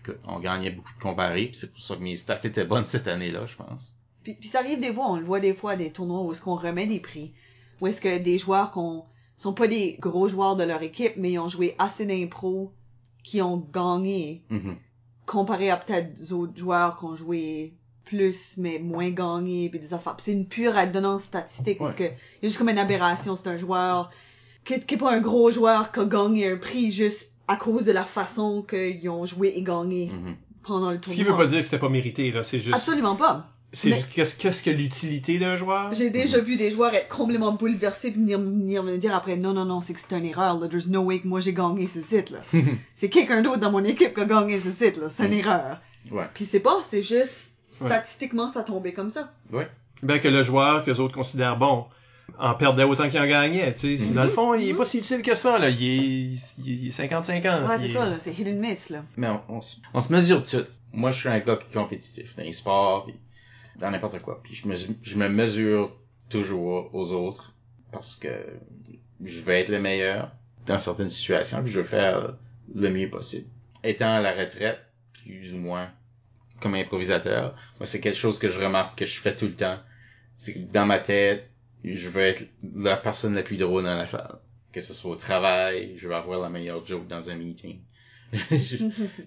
Écoute, 0.07 0.21
on 0.27 0.39
gagnait 0.39 0.71
beaucoup 0.71 0.93
de 0.95 1.01
comparés, 1.01 1.47
puis 1.47 1.55
c'est 1.55 1.71
pour 1.71 1.81
ça 1.81 1.95
que 1.95 2.01
mes 2.03 2.15
stats 2.15 2.39
étaient 2.43 2.65
bonnes 2.65 2.85
cette 2.85 3.07
année-là, 3.07 3.45
je 3.45 3.55
pense. 3.55 3.93
Puis, 4.23 4.35
puis 4.35 4.47
ça 4.49 4.59
arrive 4.59 4.79
des 4.79 4.93
fois, 4.93 5.09
on 5.09 5.17
le 5.17 5.25
voit 5.25 5.39
des 5.39 5.53
fois 5.53 5.71
à 5.71 5.75
des 5.75 5.91
tournois 5.91 6.21
où 6.21 6.31
est-ce 6.31 6.41
qu'on 6.41 6.55
remet 6.55 6.87
des 6.87 6.99
prix. 6.99 7.33
Où 7.81 7.87
est-ce 7.87 8.01
que 8.01 8.17
des 8.19 8.37
joueurs 8.37 8.71
qu'on 8.71 9.05
sont 9.37 9.53
pas 9.53 9.67
des 9.67 9.97
gros 9.99 10.27
joueurs 10.27 10.55
de 10.55 10.63
leur 10.63 10.81
équipe, 10.81 11.13
mais 11.17 11.33
ils 11.33 11.39
ont 11.39 11.47
joué 11.47 11.75
assez 11.77 12.05
d'impro 12.05 12.71
qui 13.23 13.41
ont 13.41 13.57
gagné 13.57 14.43
Mhm. 14.49 14.77
comparé 15.25 15.69
à 15.69 15.77
peut-être 15.77 16.13
des 16.13 16.31
autres 16.31 16.55
joueurs 16.55 16.97
qui 16.97 17.05
ont 17.05 17.15
joué 17.15 17.73
plus 18.05 18.57
mais 18.57 18.77
moins 18.79 19.09
gagné 19.09 19.69
puis 19.69 19.79
des 19.79 19.93
affaires. 19.93 20.15
C'est 20.19 20.31
une 20.31 20.47
pure 20.47 20.77
adonnance 20.77 21.23
statistique 21.23 21.79
parce 21.79 21.95
que 21.95 22.03
il 22.03 22.09
y 22.43 22.45
a 22.45 22.47
juste 22.49 22.59
comme 22.59 22.69
une 22.69 22.77
aberration, 22.77 23.35
c'est 23.35 23.49
un 23.49 23.57
joueur 23.57 24.11
qui, 24.63 24.79
qui 24.79 24.93
est 24.93 24.97
pas 24.97 25.13
un 25.13 25.19
gros 25.19 25.49
joueur 25.51 25.91
qui 25.91 25.99
a 25.99 26.05
gagné 26.05 26.51
un 26.51 26.57
prix 26.57 26.91
juste 26.91 27.34
à 27.47 27.55
cause 27.57 27.85
de 27.85 27.91
la 27.91 28.03
façon 28.05 28.61
qu'ils 28.67 29.09
ont 29.09 29.25
joué 29.25 29.53
et 29.55 29.61
gagné 29.61 30.09
Mhm. 30.11 30.35
pendant 30.63 30.91
le 30.91 30.97
Ce 30.97 31.01
tournoi. 31.01 31.15
qui 31.15 31.23
veut 31.29 31.35
pas 31.37 31.45
dire 31.45 31.57
que 31.59 31.63
c'était 31.63 31.79
pas 31.79 31.89
mérité, 31.89 32.31
là. 32.31 32.43
C'est 32.43 32.59
juste, 32.59 32.73
Absolument 32.75 33.15
pas. 33.15 33.47
c'est 33.71 33.89
mais- 33.89 33.95
juste 33.97 34.09
qu'est-ce, 34.13 34.35
qu'est-ce 34.37 34.63
que 34.63 34.69
l'utilité 34.71 35.37
d'un 35.37 35.55
joueur? 35.55 35.93
J'ai 35.93 36.09
déjà 36.09 36.39
vu 36.39 36.55
des 36.55 36.69
joueurs 36.71 36.93
être 36.93 37.09
complètement 37.09 37.51
bouleversés 37.51 38.11
puis 38.11 38.21
venir, 38.21 38.39
venir 38.39 38.83
me 38.83 38.97
dire 38.97 39.13
après 39.13 39.35
non 39.35 39.53
non 39.53 39.65
non 39.65 39.81
c'est 39.81 39.93
que 39.93 39.99
c'est 39.99 40.15
une 40.17 40.25
erreur 40.25 40.57
là 40.59 40.67
there's 40.69 40.87
no 40.87 41.01
way 41.01 41.19
que 41.19 41.27
moi 41.27 41.39
j'ai 41.41 41.53
gagné 41.53 41.85
ce 41.87 42.01
site 42.01 42.29
là 42.31 42.39
c'est 42.95 43.09
quelqu'un 43.09 43.41
d'autre 43.41 43.59
dans 43.59 43.71
mon 43.71 43.83
équipe 43.83 44.13
qui 44.13 44.21
a 44.21 44.25
gagné 44.25 44.59
ce 44.59 44.71
site 44.71 44.97
là 44.97 45.07
c'est 45.09 45.25
une 45.25 45.33
erreur 45.33 45.81
Ouais. 46.11 46.23
puis 46.33 46.45
c'est 46.45 46.59
pas 46.61 46.77
c'est 46.83 47.01
juste 47.01 47.55
Ouais. 47.81 47.87
statistiquement 47.89 48.49
ça 48.49 48.63
tombait 48.63 48.93
comme 48.93 49.11
ça 49.11 49.33
Ouais. 49.51 49.67
Ben 50.01 50.19
que 50.21 50.29
le 50.29 50.41
joueur 50.43 50.85
que 50.85 50.91
les 50.91 50.99
autres 51.01 51.13
considèrent 51.15 51.57
bon 51.57 51.85
en 52.37 52.53
perdait 52.55 52.83
autant 52.83 53.09
qu'il 53.09 53.19
en 53.19 53.27
gagnait, 53.27 53.73
tu 53.75 53.97
sais. 53.97 54.13
Dans 54.13 54.23
le 54.23 54.29
fond, 54.29 54.53
il 54.53 54.69
est 54.69 54.73
pas 54.73 54.85
si 54.85 54.97
utile 54.99 55.21
que 55.21 55.35
ça, 55.35 55.57
là. 55.59 55.69
Il 55.69 55.83
est, 55.83 56.37
il 56.65 56.87
est 56.87 56.97
50-50. 56.97 57.67
ouais 57.67 57.75
Il 57.75 57.79
c'est 57.81 57.85
est- 57.85 57.93
ça 57.93 58.05
là 58.05 58.15
c'est 58.19 58.31
hit 58.37 58.47
and 58.47 58.53
miss 58.59 58.89
là 58.89 59.03
Mais 59.17 59.27
on, 59.27 59.41
on, 59.49 59.61
se- 59.61 59.77
on 59.93 60.01
se 60.01 60.11
mesure 60.11 60.43
tout. 60.45 60.65
Moi, 60.93 61.11
je 61.11 61.19
suis 61.19 61.29
un 61.29 61.39
gars 61.39 61.55
qui 61.57 61.67
est 61.69 61.73
compétitif 61.73 62.35
dans 62.35 62.43
les 62.43 62.51
sports, 62.51 63.05
puis 63.05 63.15
dans 63.77 63.91
n'importe 63.91 64.21
quoi. 64.21 64.41
Puis 64.43 64.55
je 64.55 64.67
me, 64.67 64.75
je 64.75 65.15
me 65.15 65.27
mesure 65.29 65.95
toujours 66.29 66.89
aux 66.93 67.11
autres 67.11 67.53
parce 67.91 68.15
que 68.15 68.29
je 69.23 69.39
veux 69.41 69.53
être 69.53 69.69
le 69.69 69.79
meilleur 69.79 70.31
dans 70.65 70.77
certaines 70.77 71.09
situations, 71.09 71.61
puis 71.61 71.71
je 71.71 71.79
veux 71.79 71.85
faire 71.85 72.35
le 72.73 72.89
mieux 72.89 73.09
possible. 73.09 73.47
Étant 73.83 74.15
à 74.15 74.19
la 74.21 74.33
retraite, 74.33 74.79
plus 75.23 75.53
ou 75.53 75.57
moins 75.57 75.89
comme 76.61 76.73
improvisateur, 76.75 77.55
moi 77.79 77.85
c'est 77.85 77.99
quelque 77.99 78.17
chose 78.17 78.39
que 78.39 78.47
je 78.49 78.59
remarque 78.59 78.97
que 78.97 79.05
je 79.05 79.19
fais 79.19 79.35
tout 79.35 79.45
le 79.45 79.53
temps. 79.53 79.77
C'est 80.35 80.53
que 80.53 80.59
dans 80.71 80.85
ma 80.85 80.99
tête, 80.99 81.49
je 81.93 82.09
veux 82.09 82.21
être 82.21 82.43
la 82.75 82.97
personne 82.97 83.35
la 83.35 83.43
plus 83.43 83.57
drôle 83.57 83.83
dans 83.83 83.95
la 83.95 84.07
salle. 84.07 84.39
Que 84.71 84.81
ce 84.81 84.93
soit 84.93 85.11
au 85.11 85.15
travail, 85.15 85.93
je 85.97 86.07
veux 86.07 86.15
avoir 86.15 86.41
la 86.41 86.49
meilleure 86.49 86.85
joke 86.85 87.07
dans 87.07 87.29
un 87.29 87.35
meeting. 87.35 87.79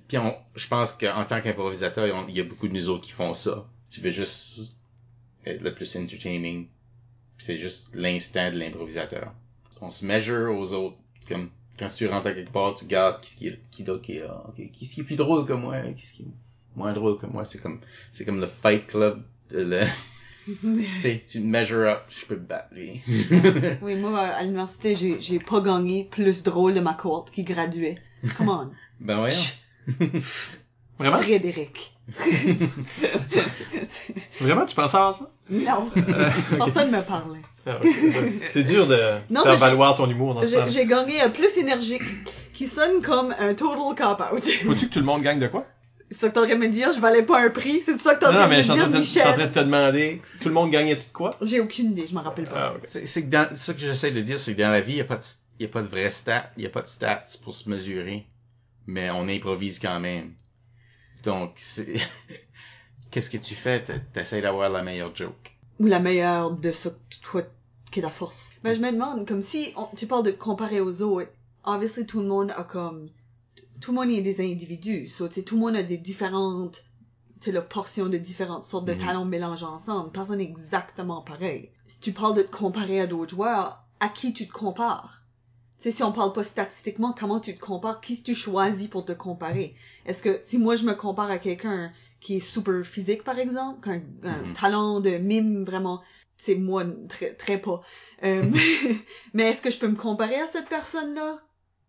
Puis 0.09 0.19
on, 0.19 0.35
je 0.57 0.67
pense 0.67 0.93
qu'en 0.93 1.25
tant 1.25 1.41
qu'improvisateur, 1.41 2.07
il 2.29 2.37
y 2.37 2.41
a 2.41 2.45
beaucoup 2.45 2.69
de 2.69 2.75
nous 2.75 2.89
autres 2.89 3.07
qui 3.07 3.13
font 3.13 3.33
ça. 3.33 3.67
Tu 3.89 4.01
veux 4.01 4.11
juste 4.11 4.73
être 5.47 5.63
le 5.63 5.73
plus 5.73 5.97
entertaining. 5.97 6.69
C'est 7.39 7.57
juste 7.57 7.95
l'instinct 7.95 8.51
de 8.51 8.59
l'improvisateur. 8.59 9.33
On 9.81 9.91
se 9.91 10.05
mesure 10.05 10.59
aux 10.59 10.73
autres. 10.73 10.97
Comme 11.29 11.51
quand 11.79 11.87
tu 11.87 12.07
rentres 12.09 12.27
à 12.27 12.33
quelque 12.33 12.51
part, 12.51 12.75
tu 12.75 12.85
regardes 12.85 13.21
qui, 13.21 13.37
qui, 13.37 13.53
qui 13.71 13.85
d'autre 13.85 14.03
qui 14.03 14.17
est 14.17 14.21
là. 14.21 14.45
Qui 14.73 14.87
ce 14.87 14.95
qui 14.95 15.01
est 15.01 15.05
plus 15.05 15.17
drôle 15.17 15.47
que 15.47 15.53
moi, 15.53 15.81
qui 15.93 16.05
ce 16.05 16.15
qui 16.15 16.23
est 16.23 16.75
moins 16.75 16.93
drôle 16.93 17.19
que 17.19 17.27
moi. 17.27 17.45
C'est 17.45 17.59
comme 17.59 17.81
c'est 18.13 18.25
comme 18.25 18.41
le 18.41 18.47
fight 18.47 18.87
club. 18.87 19.23
de 19.51 19.61
le, 19.61 19.85
sais, 20.97 21.25
tu 21.27 21.41
measure 21.41 21.89
up, 21.89 22.01
je 22.09 22.25
peux 22.27 22.37
te 22.37 22.41
battre 22.49 22.69
lui. 22.73 23.01
oui 23.83 23.95
moi 23.97 24.19
à 24.21 24.43
l'université 24.43 24.95
j'ai 24.97 25.21
j'ai 25.21 25.39
pas 25.39 25.61
gagné 25.61 26.09
plus 26.11 26.43
drôle 26.43 26.75
de 26.75 26.81
ma 26.81 26.95
cohorte 26.95 27.31
qui 27.31 27.45
graduait 27.45 27.97
come 28.37 28.49
on 28.49 28.71
ben 29.01 29.17
voyons. 29.17 29.37
Vraiment? 30.99 31.19
Frédéric 31.23 31.95
Vraiment, 34.41 34.67
tu 34.67 34.75
pensais 34.75 34.97
à 34.97 35.13
ça? 35.13 35.31
non 35.51 35.89
Euh, 35.97 36.31
ok. 36.53 36.57
personne 36.59 36.91
me 36.91 37.03
parlait 37.03 37.41
Ah. 37.67 37.79
C'est 38.53 38.65
dur 38.65 38.87
de 38.87 38.97
Non, 39.31 39.43
faire 39.43 39.57
valoir 39.57 39.97
ton 39.97 40.09
humour 40.11 40.35
dans 40.35 40.43
ce 40.43 40.49
j'ai 40.51 40.71
j'ai 40.71 40.87
gagné 40.87 41.21
un 41.21 41.31
plus 41.31 41.57
énergique 41.59 42.03
qui 42.53 42.67
sonne 42.67 43.03
comme 43.03 43.35
un 43.39 43.55
total 43.55 43.95
cop-out 43.97 44.45
Faut-tu 44.65 44.89
que 44.89 44.93
tout 44.93 44.99
le 45.01 45.05
monde 45.05 45.23
gagne 45.23 45.39
de 45.39 45.47
quoi? 45.49 45.65
C'est 46.11 46.19
ça 46.19 46.29
que 46.31 46.35
t'aurais 46.35 46.57
me 46.57 46.69
dire, 46.69 46.93
je 46.93 47.01
valais 47.01 47.23
pas 47.23 47.41
un 47.45 47.51
prix, 47.51 47.83
c'est 47.85 47.99
ça 48.01 48.15
que 48.15 48.25
Non, 48.25 48.31
t'aurais 48.33 48.43
non, 48.43 48.45
me 48.45 48.57
mais 48.57 48.71
en 48.71 48.75
dire, 48.75 48.85
train 48.85 48.89
de- 48.91 48.97
je 48.97 49.03
suis 49.03 49.21
en 49.23 49.33
train 49.35 49.47
de 49.47 49.53
te 49.53 49.59
demander, 49.59 50.23
tout 50.41 50.49
le 50.49 50.55
monde 50.55 50.71
gagnait 50.71 50.97
de 50.97 51.03
quoi? 51.13 51.31
J'ai 51.43 51.61
aucune 51.61 51.93
idée, 51.93 52.07
je 52.07 52.15
m'en 52.15 52.23
rappelle 52.23 52.47
pas. 52.47 52.69
Ah, 52.69 52.73
ok. 52.75 52.81
C'est 52.85 53.05
c'est 53.07 53.25
que 53.25 53.31
dans, 53.31 53.55
ça 53.57 53.75
que 53.75 53.81
j'essaie 53.81 54.11
de 54.11 54.21
dire, 54.23 54.39
c'est 54.39 54.55
que 54.55 54.61
dans 54.63 54.71
la 54.71 54.81
vie, 54.81 54.93
il 54.93 54.97
n'y 54.97 55.01
a 55.03 55.05
pas 55.05 55.17
de, 55.17 55.25
y 55.61 55.65
a 55.67 55.69
pas 55.69 55.83
de 55.83 55.89
vrai 55.89 56.11
stats, 56.11 56.51
il 56.57 56.63
y 56.63 56.67
a 56.67 56.71
pas 56.71 56.83
de 56.83 56.87
stats 56.87 57.25
pour 57.43 57.55
se 57.55 57.69
mesurer. 57.69 58.27
Mais 58.87 59.11
on 59.11 59.29
improvise 59.29 59.79
quand 59.79 60.01
même. 60.01 60.33
Donc, 61.25 61.53
c'est, 61.57 61.97
qu'est-ce 63.11 63.31
que 63.31 63.37
tu 63.39 63.55
fais? 63.55 63.83
T- 63.85 63.93
T'essaies 64.13 64.41
d'avoir 64.41 64.71
la 64.71 64.83
meilleure 64.83 65.15
joke. 65.15 65.53
Ou 65.81 65.87
la 65.87 65.99
meilleure 66.01 66.53
de 66.53 66.73
ça, 66.73 66.91
toi, 67.23 67.43
qui 67.91 68.01
est 68.01 68.03
ta 68.03 68.11
force. 68.11 68.53
Mais 68.65 68.75
je 68.75 68.81
me 68.81 68.91
demande, 68.93 69.27
comme 69.27 69.43
si 69.43 69.73
on- 69.77 69.95
tu 69.97 70.07
parles 70.07 70.25
de 70.25 70.31
comparer 70.31 70.81
aux 70.81 71.03
autres, 71.03 71.29
obviously 71.65 72.07
tout 72.07 72.21
le 72.21 72.27
monde 72.27 72.51
a 72.57 72.65
comme, 72.65 73.09
tout 73.81 73.93
le 73.93 73.99
monde 73.99 74.11
est 74.11 74.21
des 74.23 74.41
individus, 74.41 75.09
so, 75.09 75.29
tout 75.29 75.55
le 75.55 75.61
monde 75.61 75.77
a 75.77 75.83
des 75.83 75.99
différentes, 75.99 76.85
sais, 77.41 77.53
la 77.53 77.63
portion 77.63 78.09
de 78.09 78.19
différentes 78.19 78.65
sortes 78.65 78.85
de 78.85 78.95
Mhm. 78.95 78.99
talents 78.99 79.25
mélangés 79.25 79.65
ensemble. 79.65 80.11
Personne 80.11 80.39
n'est 80.39 80.45
exactement 80.45 81.23
pareil. 81.23 81.71
Si 81.87 82.01
tu 82.01 82.13
parles 82.13 82.35
de 82.37 82.43
te 82.43 82.51
comparer 82.51 83.01
à 83.01 83.07
d'autres 83.07 83.31
joueurs, 83.31 83.85
à 84.01 84.09
qui 84.09 84.33
tu 84.33 84.47
te 84.47 84.53
compares? 84.53 85.23
Tu 85.79 85.85
sais, 85.85 85.91
si 85.93 86.03
on 86.03 86.11
parle 86.13 86.33
pas 86.33 86.43
statistiquement, 86.43 87.15
comment 87.17 87.39
tu 87.39 87.55
te 87.55 87.61
compares? 87.61 88.01
Qui 88.01 88.21
tu 88.23 88.35
choisis 88.35 88.89
pour 88.89 89.05
te 89.05 89.13
comparer? 89.13 89.77
Est-ce 90.07 90.23
que 90.23 90.41
si 90.45 90.59
moi 90.59 90.75
je 90.75 90.85
me 90.85 90.95
compare 90.95 91.31
à 91.31 91.39
quelqu'un 91.39 91.93
qui 92.21 92.37
est 92.37 92.41
super 92.41 92.85
physique, 92.85 93.23
par 93.23 93.39
exemple, 93.39 93.81
qu'un 93.85 94.03
un 94.29 94.43
Mhm. 94.43 94.53
talent 94.55 95.01
de 95.01 95.11
mime 95.11 95.65
vraiment, 95.65 96.03
c'est 96.37 96.57
moi 96.57 96.85
très, 97.09 97.35
très 97.35 97.59
pas. 97.59 97.81
Euh, 98.25 98.43
mais 99.35 99.45
est-ce 99.51 99.63
que 99.63 99.71
je 99.71 99.79
peux 99.79 99.89
me 99.89 99.95
comparer 99.97 100.41
à 100.41 100.49
cette 100.49 100.69
personne-là? 100.69 101.39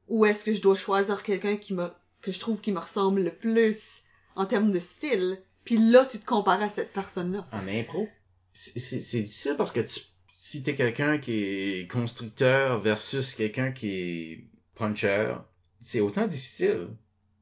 Ou 0.09 0.25
est-ce 0.25 0.43
que 0.43 0.53
je 0.53 0.61
dois 0.61 0.75
choisir 0.75 1.23
quelqu'un 1.23 1.55
qui 1.55 1.73
me, 1.73 1.89
que 2.21 2.31
je 2.31 2.39
trouve 2.39 2.59
qui 2.59 2.71
me 2.71 2.79
ressemble 2.79 3.21
le 3.21 3.31
plus 3.33 4.01
en 4.35 4.45
termes 4.45 4.71
de 4.71 4.79
style? 4.79 5.41
Puis 5.63 5.77
là, 5.77 6.05
tu 6.05 6.19
te 6.19 6.25
compares 6.25 6.61
à 6.61 6.69
cette 6.69 6.91
personne-là. 6.93 7.45
En 7.51 7.67
impro, 7.67 8.09
c'est 8.53 8.97
difficile 8.97 9.55
parce 9.57 9.71
que 9.71 9.81
tu, 9.81 10.01
si 10.35 10.63
t'es 10.63 10.73
quelqu'un 10.73 11.19
qui 11.19 11.33
est 11.33 11.91
constructeur 11.91 12.81
versus 12.81 13.35
quelqu'un 13.35 13.71
qui 13.71 13.89
est 13.89 14.43
puncher, 14.75 15.35
c'est 15.79 15.99
autant 15.99 16.27
difficile 16.27 16.87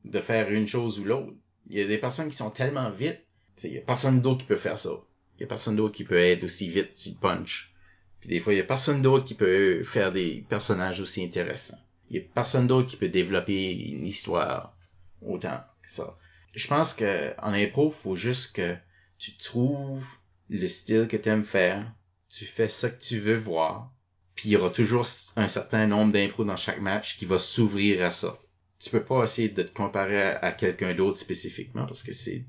de 0.03 0.19
faire 0.19 0.49
une 0.49 0.67
chose 0.67 0.99
ou 0.99 1.05
l'autre. 1.05 1.33
Il 1.69 1.77
y 1.77 1.81
a 1.81 1.87
des 1.87 1.97
personnes 1.97 2.29
qui 2.29 2.35
sont 2.35 2.49
tellement 2.49 2.91
vite, 2.91 3.21
il 3.63 3.73
y 3.73 3.77
a 3.77 3.81
personne 3.81 4.21
d'autre 4.21 4.39
qui 4.39 4.47
peut 4.47 4.57
faire 4.57 4.77
ça. 4.77 4.91
Il 5.37 5.41
y 5.41 5.43
a 5.43 5.47
personne 5.47 5.75
d'autre 5.75 5.95
qui 5.95 6.03
peut 6.03 6.17
être 6.17 6.43
aussi 6.43 6.69
vite 6.69 6.95
sur 6.95 7.13
le 7.13 7.19
punch. 7.19 7.73
Puis 8.19 8.29
des 8.29 8.39
fois, 8.39 8.53
il 8.53 8.57
y 8.57 8.61
a 8.61 8.65
personne 8.65 9.01
d'autre 9.01 9.25
qui 9.25 9.35
peut 9.35 9.83
faire 9.83 10.11
des 10.11 10.45
personnages 10.49 10.99
aussi 10.99 11.23
intéressants. 11.23 11.77
Il 12.09 12.17
y 12.17 12.19
a 12.19 12.23
personne 12.33 12.67
d'autre 12.67 12.89
qui 12.89 12.97
peut 12.97 13.09
développer 13.09 13.71
une 13.71 14.05
histoire 14.05 14.77
autant 15.21 15.59
que 15.81 15.89
ça. 15.89 16.17
Je 16.53 16.67
pense 16.67 16.93
que 16.93 17.33
en 17.39 17.53
impro, 17.53 17.91
faut 17.91 18.15
juste 18.15 18.55
que 18.55 18.75
tu 19.17 19.37
trouves 19.37 20.07
le 20.49 20.67
style 20.67 21.07
que 21.07 21.17
t'aimes 21.17 21.43
faire, 21.43 21.91
tu 22.29 22.45
fais 22.45 22.69
ça 22.69 22.89
que 22.89 23.01
tu 23.01 23.19
veux 23.19 23.35
voir, 23.35 23.91
puis 24.35 24.49
il 24.49 24.51
y 24.53 24.55
aura 24.55 24.69
toujours 24.69 25.05
un 25.35 25.47
certain 25.47 25.87
nombre 25.87 26.13
d'impros 26.13 26.45
dans 26.45 26.55
chaque 26.55 26.79
match 26.79 27.17
qui 27.17 27.25
va 27.25 27.39
s'ouvrir 27.39 28.03
à 28.03 28.11
ça. 28.11 28.37
Tu 28.79 28.89
peux 28.89 29.03
pas 29.03 29.23
essayer 29.23 29.49
de 29.49 29.63
te 29.63 29.71
comparer 29.73 30.21
à, 30.21 30.51
quelqu'un 30.51 30.93
d'autre 30.93 31.17
spécifiquement 31.17 31.85
parce 31.85 32.03
que 32.03 32.13
c'est 32.13 32.45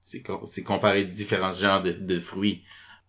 c'est 0.00 0.22
com- 0.22 0.44
c'est 0.44 0.62
comparer 0.62 1.04
différents 1.04 1.52
genres 1.52 1.82
de, 1.82 1.92
de 1.92 2.20
fruits, 2.20 2.62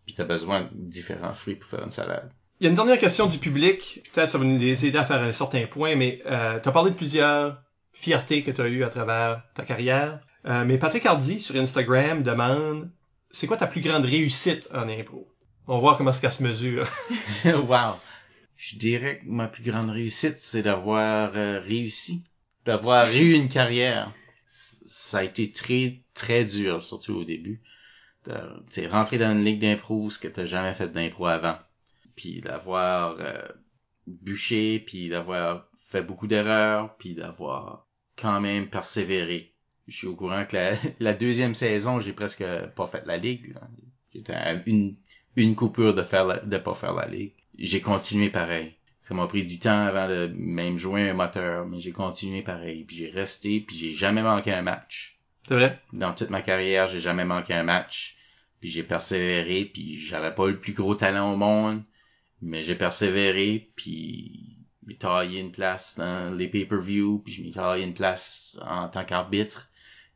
puis 0.05 0.15
t'as 0.15 0.23
besoin 0.23 0.63
de 0.63 0.69
différents 0.73 1.33
fruits 1.33 1.55
pour 1.55 1.69
faire 1.69 1.83
une 1.83 1.91
salade. 1.91 2.31
Il 2.59 2.63
y 2.63 2.67
a 2.67 2.69
une 2.71 2.75
dernière 2.75 2.97
question 2.97 3.27
du 3.27 3.37
public. 3.37 4.01
Peut-être 4.11 4.31
ça 4.31 4.39
va 4.39 4.43
nous 4.43 4.59
aider 4.59 4.97
à 4.97 5.05
faire 5.05 5.21
un 5.21 5.31
certain 5.31 5.67
point, 5.67 5.95
mais 5.95 6.23
euh, 6.25 6.59
tu 6.59 6.71
parlé 6.71 6.89
de 6.89 6.95
plusieurs 6.95 7.61
fiertés 7.91 8.41
que 8.41 8.49
tu 8.49 8.61
as 8.61 8.67
eues 8.67 8.83
à 8.83 8.89
travers 8.89 9.43
ta 9.53 9.63
carrière. 9.63 10.21
Euh, 10.47 10.65
mais 10.65 10.79
Patrick 10.79 11.05
Hardy 11.05 11.39
sur 11.39 11.55
Instagram 11.55 12.23
demande 12.23 12.89
c'est 13.29 13.45
quoi 13.45 13.57
ta 13.57 13.67
plus 13.67 13.81
grande 13.81 14.05
réussite 14.05 14.69
en 14.73 14.89
impro? 14.89 15.27
On 15.67 15.75
va 15.75 15.79
voir 15.81 15.97
comment 15.97 16.11
qu'elle 16.11 16.31
se 16.31 16.41
mesure. 16.41 16.87
wow. 17.45 17.97
Je 18.55 18.77
dirais 18.77 19.19
que 19.19 19.25
ma 19.27 19.47
plus 19.47 19.61
grande 19.61 19.91
réussite, 19.91 20.35
c'est 20.35 20.63
d'avoir 20.63 21.37
euh, 21.37 21.59
réussi, 21.59 22.23
d'avoir 22.65 23.11
eu 23.11 23.33
une 23.33 23.49
carrière. 23.49 24.11
Ça 24.45 25.19
a 25.19 25.23
été 25.23 25.51
très, 25.51 25.99
très 26.15 26.43
dur, 26.43 26.81
surtout 26.81 27.17
au 27.17 27.23
début. 27.23 27.61
Sais, 28.67 28.87
rentrer 28.87 29.19
dans 29.19 29.31
une 29.31 29.45
ligue 29.45 29.61
d'impro, 29.61 30.09
ce 30.09 30.17
que 30.17 30.27
t'as 30.27 30.45
jamais 30.45 30.73
fait 30.73 30.87
d'impro 30.87 31.27
avant. 31.27 31.57
Puis 32.17 32.41
d'avoir 32.41 33.17
euh, 33.21 33.47
bûché, 34.07 34.79
puis 34.79 35.09
d'avoir 35.09 35.67
fait 35.89 36.03
beaucoup 36.03 36.27
d'erreurs, 36.27 36.97
puis 36.97 37.15
d'avoir 37.15 37.87
quand 38.17 38.41
même 38.41 38.69
persévéré. 38.69 39.53
Je 39.87 39.95
suis 39.95 40.07
au 40.07 40.15
courant 40.15 40.45
que 40.45 40.55
la, 40.57 40.73
la 40.99 41.13
deuxième 41.13 41.55
saison, 41.55 41.99
j'ai 42.01 42.13
presque 42.13 42.43
pas 42.75 42.87
fait 42.87 43.05
la 43.05 43.17
ligue. 43.17 43.53
J'étais 44.13 44.33
à 44.33 44.53
une 44.67 44.95
une 45.35 45.55
coupure 45.55 45.93
de 45.93 46.01
faire 46.01 46.25
la- 46.25 46.39
de 46.39 46.57
pas 46.57 46.73
faire 46.73 46.93
la 46.93 47.07
ligue. 47.07 47.33
J'ai 47.59 47.79
continué 47.81 48.29
pareil. 48.31 48.73
Ça 49.01 49.13
m'a 49.13 49.27
pris 49.27 49.45
du 49.45 49.59
temps 49.59 49.85
avant 49.85 50.07
de 50.09 50.31
même 50.35 50.77
jouer 50.77 51.07
un 51.09 51.13
moteur, 51.13 51.67
mais 51.67 51.79
j'ai 51.79 51.91
continué 51.91 52.41
pareil. 52.41 52.83
Puis 52.85 52.95
j'ai 52.97 53.09
resté, 53.11 53.61
puis 53.61 53.77
j'ai 53.77 53.91
jamais 53.93 54.23
manqué 54.23 54.51
un 54.51 54.63
match. 54.63 55.19
C'est 55.47 55.53
vrai? 55.53 55.79
Dans 55.93 56.13
toute 56.13 56.31
ma 56.31 56.41
carrière, 56.41 56.87
j'ai 56.87 56.99
jamais 56.99 57.25
manqué 57.25 57.53
un 57.53 57.63
match. 57.63 58.17
Puis 58.59 58.69
j'ai 58.69 58.83
persévéré, 58.83 59.65
puis 59.65 59.97
j'avais 59.97 60.33
pas 60.33 60.47
le 60.47 60.59
plus 60.59 60.73
gros 60.73 60.95
talent 60.95 61.33
au 61.33 61.37
monde, 61.37 61.83
mais 62.41 62.63
j'ai 62.63 62.75
persévéré, 62.75 63.69
puis 63.75 64.57
j'ai 64.87 64.95
taillé 64.95 65.39
une 65.39 65.51
place 65.51 65.95
dans 65.97 66.35
les 66.35 66.47
pay-per-view, 66.47 67.21
puis 67.23 67.33
je 67.33 67.43
m'ai 67.43 67.51
taillé 67.51 67.83
une 67.83 67.93
place 67.93 68.59
en 68.65 68.87
tant 68.89 69.05
qu'arbitre, 69.05 69.69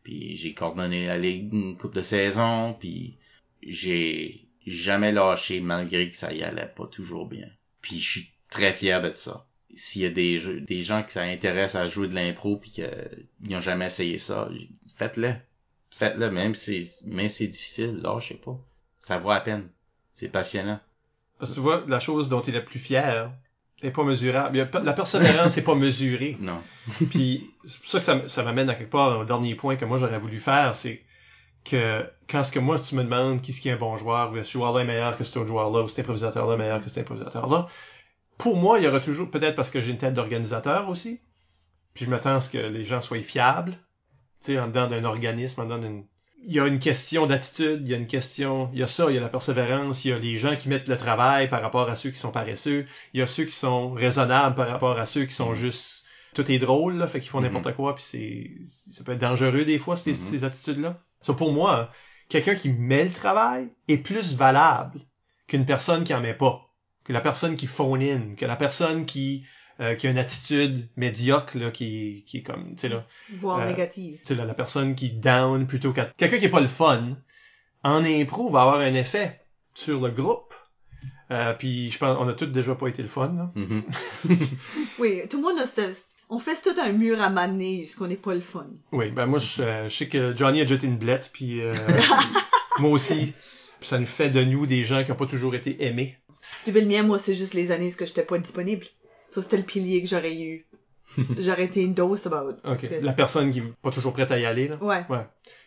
puis 0.04 0.36
j'ai 0.36 0.54
coordonné 0.54 1.08
la 1.08 1.18
ligue 1.18 1.54
une 1.54 1.78
coupe 1.78 1.96
de 1.96 2.02
saison, 2.02 2.74
puis 2.80 3.18
j'ai 3.64 4.48
jamais 4.66 5.12
lâché 5.12 5.60
malgré 5.60 6.10
que 6.10 6.18
ça 6.18 6.34
y 6.34 6.44
allait 6.44 6.72
pas 6.76 6.88
toujours 6.88 7.28
bien. 7.28 7.50
Puis 7.82 8.00
je 8.00 8.10
suis 8.10 8.32
très 8.50 8.74
fier 8.74 9.02
de 9.02 9.14
ça. 9.14 9.46
S'il 9.74 10.02
y 10.02 10.06
a 10.06 10.10
des 10.10 10.38
jeux, 10.38 10.62
des 10.62 10.84
gens 10.84 11.04
qui 11.04 11.14
s'intéressent 11.14 11.82
à 11.82 11.88
jouer 11.88 12.08
de 12.08 12.14
l'impro 12.14 12.58
puis 12.58 12.72
qu'ils 12.72 13.26
n'ont 13.42 13.62
jamais 13.62 13.86
essayé 13.86 14.18
ça, 14.18 14.50
faites-le. 14.90 15.34
Faites-le, 15.90 16.30
même 16.32 16.56
si 16.56 16.86
c'est 16.86 17.48
difficile, 17.48 18.00
lâchez 18.02 18.36
pas. 18.36 18.60
Ça 19.00 19.18
vaut 19.18 19.30
la 19.30 19.42
peine. 19.42 19.70
C'est 20.14 20.30
passionnant. 20.30 20.80
Parce 21.42 21.54
que 21.54 21.56
tu 21.56 21.62
vois, 21.62 21.84
la 21.88 22.00
chose 22.00 22.30
dont 22.30 22.40
tu 22.42 22.52
es 22.52 22.54
la 22.54 22.62
plus 22.62 22.78
fier 22.78 23.32
n'est 23.82 23.90
pas 23.90 24.04
mesurable. 24.04 24.56
Il 24.56 24.84
La 24.84 24.94
persévérance 24.94 25.58
n'est 25.58 25.64
pas 25.64 25.74
mesurée. 25.74 26.38
Non. 26.40 26.62
Puis 27.10 27.50
c'est 27.66 27.82
pour 27.82 27.90
ça 27.90 28.20
que 28.20 28.28
ça, 28.28 28.44
m'amène 28.44 28.70
à 28.70 28.76
quelque 28.76 28.92
part 28.92 29.20
au 29.20 29.26
dernier 29.26 29.56
point 29.56 29.76
que 29.76 29.84
moi 29.84 29.98
j'aurais 29.98 30.20
voulu 30.20 30.38
faire, 30.38 30.76
c'est 30.76 31.02
que 31.64 32.08
quand 32.30 32.44
ce 32.44 32.52
que 32.52 32.60
moi 32.60 32.78
tu 32.78 32.94
me 32.94 33.04
demandes 33.04 33.42
qui 33.42 33.50
est-ce 33.50 33.60
qui 33.60 33.70
est 33.70 33.72
un 33.72 33.78
bon 33.78 33.98
joueur, 33.98 34.32
ou 34.32 34.38
est-ce 34.38 34.42
que 34.42 34.48
ce 34.50 34.52
joueur-là 34.52 34.82
est 34.82 34.86
meilleur 34.86 35.18
que 35.18 35.24
cet 35.24 35.36
autre 35.38 35.48
joueur-là, 35.48 35.82
ou 35.82 35.90
cet 35.90 35.98
improvisateur-là 36.02 36.54
est 36.54 36.58
meilleur 36.58 36.84
que 36.84 36.90
cet 36.90 37.00
improvisateur-là, 37.00 37.66
pour 38.38 38.56
moi, 38.56 38.78
il 38.78 38.86
y 38.86 38.88
aura 38.88 39.00
toujours, 39.00 39.32
peut-être 39.32 39.56
parce 39.56 39.72
que 39.72 39.82
j'ai 39.82 39.90
une 39.90 39.98
tête 39.98 40.14
d'organisateur 40.14 40.88
aussi, 40.88 41.22
puis 41.96 42.06
je 42.06 42.10
m'attends 42.12 42.36
à 42.36 42.42
ce 42.42 42.52
que 42.52 42.60
les 42.60 42.86
gens 42.86 43.02
soient 43.02 43.24
fiables, 43.24 43.72
tu 44.44 44.54
sais, 44.54 44.60
en 44.60 44.68
dedans 44.68 44.88
d'un 44.88 45.06
organisme, 45.06 45.62
en 45.62 45.64
dedans 45.66 45.80
d'une... 45.80 46.06
Il 46.44 46.54
y 46.54 46.60
a 46.60 46.66
une 46.66 46.80
question 46.80 47.28
d'attitude, 47.28 47.82
il 47.84 47.90
y 47.90 47.94
a 47.94 47.98
une 47.98 48.08
question, 48.08 48.70
il 48.74 48.80
y 48.80 48.84
a 48.84 48.88
ça, 48.88 49.06
il 49.10 49.16
y 49.16 49.18
a 49.18 49.22
la 49.22 49.30
persévérance, 49.30 50.06
il 50.06 50.10
y 50.10 50.12
a 50.14 50.18
les 50.18 50.38
gens 50.40 50.56
qui 50.56 50.70
mettent 50.70 50.88
le 50.88 50.98
travail 50.98 51.50
par 51.50 51.62
rapport 51.62 51.88
à 51.90 51.96
ceux 51.96 52.10
qui 52.10 52.20
sont 52.20 52.32
paresseux, 52.32 52.88
il 53.14 53.20
y 53.20 53.24
a 53.24 53.28
ceux 53.28 53.46
qui 53.46 53.52
sont 53.52 53.92
raisonnables 53.92 54.56
par 54.56 54.68
rapport 54.68 54.98
à 54.98 55.06
ceux 55.06 55.26
qui 55.26 55.34
sont 55.36 55.54
juste 55.54 56.06
tout 56.34 56.50
est 56.50 56.60
drôle, 56.60 56.96
là, 56.96 57.08
fait 57.08 57.20
qu'ils 57.20 57.30
font 57.30 57.42
Mhm. 57.42 57.52
n'importe 57.54 57.76
quoi, 57.76 57.94
puis 57.94 58.04
c'est, 58.04 58.52
ça 58.92 59.04
peut 59.04 59.12
être 59.12 59.20
dangereux 59.20 59.66
des 59.66 59.78
fois, 59.78 59.98
ces, 59.98 60.12
Mhm. 60.12 60.16
ces 60.18 60.44
attitudes-là. 60.44 61.00
Ça, 61.20 61.34
pour 61.34 61.52
moi, 61.52 61.92
quelqu'un 62.30 62.56
qui 62.56 62.70
met 62.70 63.04
le 63.04 63.12
travail 63.12 63.70
est 63.88 63.98
plus 63.98 64.34
valable 64.36 65.02
qu'une 65.48 65.66
personne 65.66 66.04
qui 66.04 66.14
en 66.14 66.22
met 66.22 66.34
pas. 66.34 66.62
Que 67.04 67.14
la 67.14 67.22
personne 67.22 67.56
qui 67.56 67.68
phone 67.68 68.02
in, 68.02 68.36
que 68.36 68.46
la 68.46 68.56
personne 68.56 69.06
qui, 69.06 69.46
euh, 69.82 69.96
qui 69.96 70.08
a 70.08 70.12
une 70.12 70.18
attitude 70.18 70.88
médiocre, 70.96 71.58
là, 71.58 71.72
qui, 71.72 72.24
qui 72.28 72.38
est 72.38 72.44
comme, 72.44 72.76
tu 72.76 72.82
sais, 72.82 72.90
là, 72.90 73.06
Voire 73.40 73.60
Euh, 73.62 73.68
négative. 73.68 74.20
tu 74.20 74.26
sais, 74.28 74.36
là, 74.36 74.46
la 74.46 74.54
personne 74.54 74.94
qui 74.96 75.10
down 75.10 75.66
plutôt 75.68 75.92
qu'à... 75.92 76.06
Quelqu'un 76.18 76.38
qui 76.38 76.46
est 76.46 76.50
pas 76.50 76.62
le 76.62 76.68
fun, 76.68 77.18
en 77.84 78.06
impro, 78.06 78.50
va 78.50 78.62
avoir 78.62 78.80
un 78.80 78.94
effet 78.94 79.42
sur 79.74 80.00
le 80.00 80.12
groupe. 80.12 80.54
Euh, 81.32 81.54
puis 81.54 81.90
je 81.90 81.98
pense, 81.98 82.18
on 82.20 82.28
a 82.28 82.34
tous 82.34 82.46
déjà 82.48 82.76
pas 82.76 82.88
été 82.90 83.02
le 83.02 83.08
fun, 83.08 83.34
là. 83.36 83.52
Mhm. 83.56 83.84
Oui, 85.00 85.22
tout 85.30 85.38
le 85.38 85.44
monde 85.44 85.60
a 85.60 85.66
cette... 85.66 85.98
On 86.30 86.40
fait 86.40 86.56
tout 86.62 86.80
un 86.82 86.92
mur 86.94 87.22
à 87.22 87.30
maner 87.30 87.82
jusqu'on 87.82 88.08
n'est 88.08 88.16
pas 88.16 88.34
le 88.34 88.40
fun. 88.42 88.68
Oui, 88.94 89.10
ben 89.12 89.26
moi, 89.26 89.40
je, 89.40 89.62
euh, 89.62 89.90
je 89.90 89.96
sais 89.96 90.08
que 90.08 90.36
Johnny 90.36 90.62
a 90.62 90.66
jeté 90.66 90.88
une 90.88 90.98
blette, 90.98 91.30
puis 91.34 91.62
euh, 91.62 91.74
moi 92.80 92.92
aussi. 92.92 93.34
Ça 93.82 93.98
nous 94.00 94.06
fait 94.06 94.30
de 94.30 94.44
nous 94.44 94.68
des 94.68 94.86
gens 94.86 95.04
qui 95.04 95.12
ont 95.12 95.16
pas 95.16 95.26
toujours 95.26 95.56
été 95.56 95.84
aimés. 95.86 96.18
Si 96.54 96.66
tu 96.66 96.72
veux 96.72 96.82
le 96.82 96.88
mien, 96.88 97.02
moi, 97.04 97.18
c'est 97.18 97.36
juste 97.36 97.54
les 97.56 97.72
années 97.72 97.92
que 97.92 98.06
j'étais 98.06 98.24
pas 98.24 98.38
disponible. 98.38 98.86
Ça, 99.32 99.42
c'était 99.42 99.58
le 99.58 99.64
pilier 99.64 100.02
que 100.04 100.08
j'aurais 100.08 100.36
eu. 100.40 100.68
j'aurais 101.40 101.66
été 101.66 101.82
une 101.82 101.94
dose 101.94 102.26
about. 102.28 102.54
parce 102.64 102.84
Ok. 102.84 102.90
que- 102.90 102.96
La 103.04 103.12
personne 103.14 103.52
qui 103.52 103.60
est 103.60 103.74
pas 103.82 103.92
toujours 103.92 104.14
prête 104.14 104.32
à 104.32 104.40
y 104.40 104.46
aller, 104.46 104.68
là. 104.70 104.78
Ouais. 104.82 105.04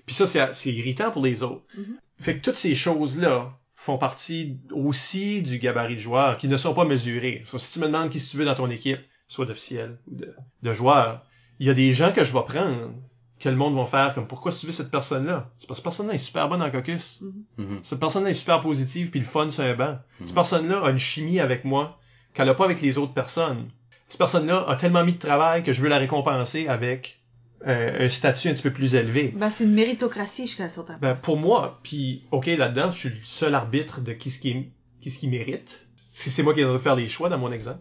Puis 0.07 0.15
ça, 0.15 0.27
c'est 0.27 0.55
c'est 0.55 0.73
irritant 0.73 1.11
pour 1.11 1.23
les 1.23 1.43
autres. 1.43 1.63
Mhm. 1.77 1.97
Fait 2.19 2.37
que 2.39 2.43
toutes 2.45 2.57
ces 2.57 2.75
choses-là 2.75 3.53
font 3.75 3.99
partie 3.99 4.59
aussi 4.73 5.43
du 5.43 5.59
gabarit 5.59 5.97
de 5.97 6.01
joueur, 6.01 6.39
qui 6.39 6.49
ne 6.49 6.57
sont 6.57 6.73
pas 6.73 6.85
mesurés. 6.87 7.43
So, 7.45 7.59
si 7.59 7.73
tu 7.73 7.81
me 7.81 7.87
demandes 7.87 8.09
qui 8.11 8.19
tu 8.21 8.37
veux 8.39 8.45
dans 8.47 8.55
ton 8.55 8.71
équipe, 8.71 9.01
soit 9.29 9.45
d'officiel 9.47 9.99
ou 10.07 10.15
de, 10.17 10.35
de 10.63 10.73
joueur, 10.73 11.27
il 11.59 11.67
y 11.67 11.71
a 11.71 11.75
des 11.75 11.93
gens 11.93 12.13
que 12.13 12.25
je 12.25 12.33
vais 12.33 12.43
prendre, 12.47 12.93
que 13.41 13.49
le 13.51 13.57
monde 13.57 13.75
va 13.77 13.85
faire 13.85 14.15
comme 14.15 14.27
pourquoi 14.27 14.53
tu 14.53 14.65
veux 14.67 14.73
cette 14.73 14.91
personne-là? 14.91 15.51
C'est 15.59 15.67
parce 15.67 15.81
que 15.81 15.83
cette 15.83 15.85
personne-là 15.85 16.15
est 16.15 16.19
super 16.19 16.49
bonne 16.49 16.63
en 16.63 16.71
caucus. 16.71 17.23
Mhm. 17.59 17.81
Cette 17.83 18.01
personne-là 18.01 18.31
est 18.31 18.35
super 18.35 18.61
positive, 18.61 19.11
puis 19.11 19.21
le 19.21 19.27
fun 19.27 19.51
sur 19.51 19.65
un 19.65 19.75
banc. 19.75 19.99
Mhm. 20.21 20.27
Cette 20.27 20.35
personne-là 20.35 20.81
a 20.87 20.91
une 20.91 20.99
chimie 20.99 21.41
avec 21.41 21.65
moi 21.65 21.99
qu'elle 22.35 22.49
a 22.49 22.55
pas 22.55 22.65
avec 22.65 22.81
les 22.81 22.99
autres 22.99 23.15
personnes. 23.15 23.69
Cette 24.09 24.19
personne-là 24.19 24.65
a 24.69 24.77
tellement 24.77 25.05
mis 25.05 25.13
de 25.13 25.19
travail 25.19 25.63
que 25.63 25.73
je 25.73 25.81
veux 25.81 25.89
la 25.89 25.99
récompenser 25.99 26.69
avec 26.69 27.21
euh, 27.67 28.07
un 28.07 28.09
statut 28.09 28.49
un 28.49 28.53
petit 28.53 28.63
peu 28.63 28.73
plus 28.73 28.95
élevé. 28.95 29.33
Ben, 29.37 29.49
c'est 29.49 29.65
une 29.65 29.73
méritocratie 29.73 30.47
jusqu'à 30.47 30.65
un 30.65 30.69
certain 30.69 30.95
point. 30.99 31.09
Ben, 31.11 31.15
pour 31.15 31.39
moi, 31.39 31.81
puis 31.83 32.25
ok, 32.31 32.47
là-dedans, 32.47 32.91
je 32.91 32.97
suis 32.99 33.09
le 33.09 33.17
seul 33.23 33.55
arbitre 33.55 34.01
de 34.01 34.13
qui 34.13 34.31
ce 34.31 34.39
qui, 34.39 34.51
est- 34.51 34.69
qui, 35.01 35.11
ce 35.11 35.19
qui 35.19 35.29
mérite. 35.29 35.87
C'est 35.97 36.43
moi 36.43 36.55
qui 36.55 36.61
dois 36.61 36.79
faire 36.81 36.97
les 36.97 37.09
choix 37.09 37.29
dans 37.29 37.39
mon 37.39 37.51
exemple. 37.51 37.81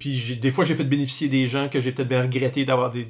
Puis 0.00 0.36
des 0.36 0.50
fois, 0.50 0.64
j'ai 0.64 0.74
fait 0.74 0.84
bénéficier 0.84 1.28
des 1.28 1.48
gens 1.48 1.68
que 1.68 1.80
j'ai 1.80 1.92
peut-être 1.92 2.08
bien 2.08 2.22
regretté 2.22 2.64
d'avoir 2.64 2.90
des... 2.92 3.08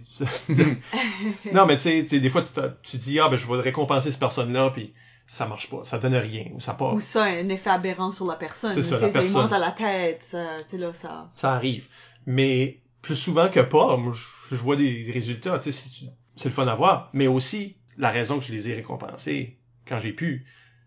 non, 1.52 1.66
mais 1.66 1.77
tu 1.77 1.82
sais, 1.82 2.02
des 2.02 2.31
fois, 2.31 2.43
tu, 2.43 2.60
tu 2.82 2.97
dis, 2.97 3.20
ah 3.20 3.28
ben, 3.28 3.36
je 3.36 3.47
vais 3.47 3.60
récompenser 3.60 4.10
cette 4.10 4.20
personne-là, 4.20 4.70
puis 4.70 4.93
ça 5.30 5.46
marche 5.46 5.68
pas, 5.70 5.84
ça 5.84 5.98
donne 5.98 6.14
rien, 6.16 6.46
ou 6.55 6.60
ça 6.60 6.72
passe. 6.74 6.94
Ou 6.94 7.00
ça, 7.00 7.24
un 7.24 7.48
effet 7.50 7.70
aberrant 7.70 8.10
sur 8.12 8.26
la 8.26 8.34
personne. 8.34 8.72
C'est 8.72 8.82
ça, 8.82 8.96
Tu 8.96 9.00
sais, 9.02 9.06
la 9.09 9.12
personne. 9.12 9.42
monte 9.42 9.52
à 9.52 9.59
la 9.59 9.70
tête, 9.70 10.22
ça, 10.22 10.44
tu 10.64 10.70
sais, 10.70 10.78
là, 10.78 10.92
ça. 10.92 11.30
ça 11.34 11.52
arrive. 11.55 11.86
Mais 12.26 12.80
plus 13.02 13.14
souvent 13.14 13.48
que 13.48 13.60
pas, 13.60 13.96
moi, 13.98 14.12
je, 14.14 14.56
je 14.56 14.60
vois 14.60 14.74
des 14.76 15.09
résultats, 15.12 15.59
tu 15.59 15.70
sais, 15.70 15.72
si 15.72 15.90
tu- 15.90 16.10
c'est 16.34 16.48
le 16.48 16.55
fun 16.55 16.66
à 16.66 16.74
voir. 16.74 17.10
Mais 17.12 17.26
aussi, 17.26 17.76
la 17.98 18.10
raison 18.10 18.38
que 18.38 18.44
je 18.46 18.52
les 18.52 18.68
ai 18.70 18.74
récompensés 18.74 19.59
quand 19.86 20.00
j'ai 20.00 20.12
pu, 20.12 20.46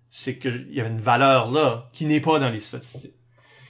c'est 0.10 0.38
qu'il 0.38 0.68
y 0.74 0.82
avait 0.82 0.90
une 0.90 1.00
valeur 1.02 1.52
là 1.52 1.90
qui 1.94 2.06
n'est 2.06 2.20
pas 2.20 2.40
dans 2.40 2.50
les 2.50 2.60
statistiques. 2.60 3.14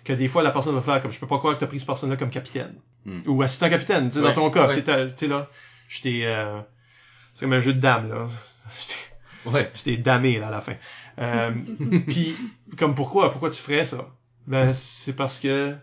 Que 0.04 0.14
des 0.14 0.28
fois, 0.28 0.42
la 0.42 0.52
personne 0.52 0.74
va 0.74 0.82
faire 0.82 1.02
comme, 1.02 1.12
je 1.12 1.20
peux 1.20 1.28
pas 1.28 1.38
croire 1.38 1.54
que 1.54 1.60
tu 1.60 1.66
as 1.66 1.68
pris 1.68 1.80
cette 1.80 1.86
personne-là 1.88 2.16
comme 2.18 2.30
capitaine. 2.32 2.76
Hmm. 3.06 3.22
Ou 3.28 3.42
assistant 3.44 3.70
capitaine, 3.70 4.08
tu 4.10 4.16
sais, 4.16 4.20
Ouais, 4.22 4.34
dans 4.34 4.42
ton 4.44 4.52
cas. 4.52 4.68
ouais. 4.68 4.82
Tu 4.82 4.92
sais, 5.18 5.28
là, 5.28 5.50
j'étais, 5.88 6.22
euh, 6.26 6.60
c'est 7.34 7.42
comme 7.42 7.54
un 7.54 7.60
jeu 7.60 7.74
de 7.74 7.80
dames, 7.80 8.10
là. 8.10 8.26
J'étais- 9.46 9.56
Ouais. 9.56 9.72
J'étais 9.74 9.98
damé, 9.98 10.40
là, 10.40 10.48
à 10.48 10.52
la 10.52 10.62
fin. 10.62 10.76
Euh, 11.20 11.52
puis, 12.08 12.36
comme 12.78 12.96
pourquoi? 12.96 13.30
Pourquoi 13.32 13.50
tu 13.52 13.60
ferais 13.62 13.86
ça? 13.86 14.10
Ben, 14.48 14.74
c'est 14.74 15.14
parce 15.14 15.40
que 15.40 15.76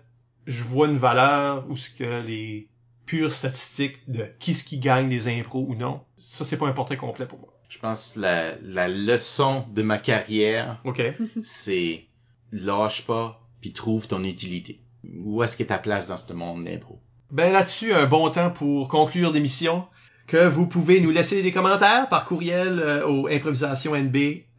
je 0.47 0.63
vois 0.65 0.89
une 0.89 0.97
valeur 0.99 1.65
où 1.69 1.77
ce 1.77 1.91
que 1.91 2.23
les 2.27 2.69
pures 3.07 3.33
statistiques 3.33 3.99
de 4.09 4.27
qui 4.39 4.55
ce 4.55 4.65
qui 4.65 4.79
gagne 4.79 5.09
des 5.09 5.29
impros 5.29 5.65
ou 5.69 5.75
non, 5.75 6.03
ça, 6.19 6.45
c'est 6.45 6.57
pas 6.57 6.67
un 6.67 6.73
portrait 6.73 6.97
complet 6.97 7.27
pour 7.27 7.39
moi. 7.39 7.49
Je 7.69 7.79
pense 7.79 8.15
que 8.15 8.21
la, 8.21 8.57
la 8.63 8.89
leçon 8.89 9.65
de 9.73 9.83
ma 9.83 9.99
carrière, 9.99 10.81
OK? 10.85 11.03
c'est 11.43 12.07
lâche 12.53 13.07
pas 13.07 13.41
puis 13.61 13.73
trouve 13.73 14.09
ton 14.09 14.25
utilité. 14.25 14.81
Où 15.25 15.43
est-ce 15.43 15.57
que 15.57 15.63
ta 15.65 15.79
place 15.79 16.09
dans 16.09 16.17
ce 16.17 16.33
monde 16.33 16.65
d'impro? 16.65 17.01
Ben 17.31 17.53
là-dessus, 17.53 17.93
un 17.93 18.07
bon 18.07 18.31
temps 18.31 18.51
pour 18.51 18.89
conclure 18.89 19.33
l'émission, 19.33 19.87
que 20.29 20.47
vous 20.47 20.67
pouvez 20.67 21.01
nous 21.01 21.11
laisser 21.11 21.43
des 21.43 21.53
commentaires 21.53 22.09
par 22.11 22.27
courriel 22.27 22.79
euh, 22.81 23.07
au 23.07 23.29
improvisationnb 23.29 24.15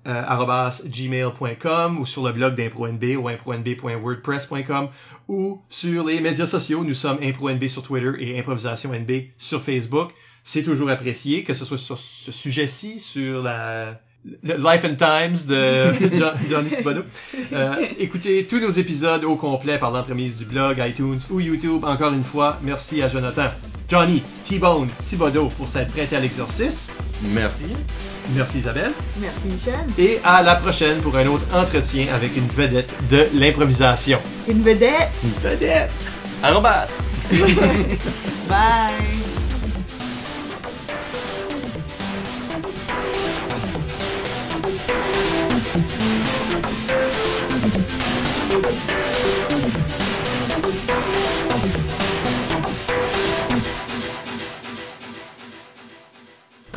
euh, 0.08 0.24
ou 2.00 2.06
sur 2.08 2.26
le 2.26 2.32
blog 2.32 2.56
d'ImproNB 2.56 3.04
ou 3.18 3.30
impronb.wordpress.com 3.30 4.90
ou 5.28 5.62
sur 5.70 6.06
les 6.08 6.22
médias 6.22 6.48
sociaux. 6.48 6.84
Nous 6.84 6.96
sommes 6.96 7.20
ImproNB 7.22 7.68
sur 7.68 7.84
Twitter 7.84 8.12
et 8.18 8.40
ImprovisationNB 8.40 9.12
sur 9.38 9.62
Facebook. 9.62 10.12
C'est 10.44 10.64
toujours 10.64 10.90
apprécié, 10.90 11.44
que 11.44 11.54
ce 11.54 11.66
soit 11.66 11.78
sur 11.78 12.00
ce 12.00 12.32
sujet-ci, 12.32 13.00
sur 13.00 13.44
la 13.44 14.02
Life 14.44 14.84
and 14.86 14.96
Times 14.98 15.46
de 15.48 15.94
John- 16.18 16.34
Johnny 16.50 16.70
Thibodeau. 16.72 17.04
Euh, 17.54 17.76
écoutez 17.98 18.46
tous 18.46 18.60
nos 18.60 18.70
épisodes 18.70 19.24
au 19.24 19.36
complet 19.36 19.78
par 19.78 19.92
l'entremise 19.92 20.38
du 20.38 20.46
blog, 20.46 20.82
iTunes 20.86 21.20
ou 21.30 21.40
YouTube. 21.40 21.84
Encore 21.86 22.14
une 22.14 22.24
fois, 22.24 22.58
merci 22.62 23.02
à 23.02 23.08
Jonathan, 23.10 23.48
Johnny, 23.90 24.22
T-Bone, 24.48 24.90
Thibodeau 25.08 25.48
pour 25.58 25.68
s'être 25.68 25.92
prêté 25.94 26.16
à 26.18 26.20
l'exercice. 26.20 26.90
Merci. 27.34 27.66
Merci 28.36 28.60
Isabelle. 28.60 28.92
Merci 29.20 29.48
Michel. 29.48 29.74
Et 29.98 30.20
à 30.24 30.44
la 30.44 30.56
prochaine 30.56 31.00
pour 31.02 31.16
un 31.18 31.26
autre 31.28 31.46
entretien 31.54 32.06
avec 32.14 32.36
une 32.38 32.48
vedette 32.48 32.92
de 33.10 33.26
l'improvisation. 33.34 34.20
Une 34.48 34.62
vedette. 34.62 35.10
Une 35.24 35.50
vedette. 35.50 35.92
Arrobas. 36.44 36.88
Bye. 38.50 39.49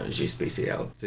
J'ai 0.09 0.27
spacé 0.27 0.71
out. 0.71 0.93
tu 0.95 0.95
sais. 0.95 1.01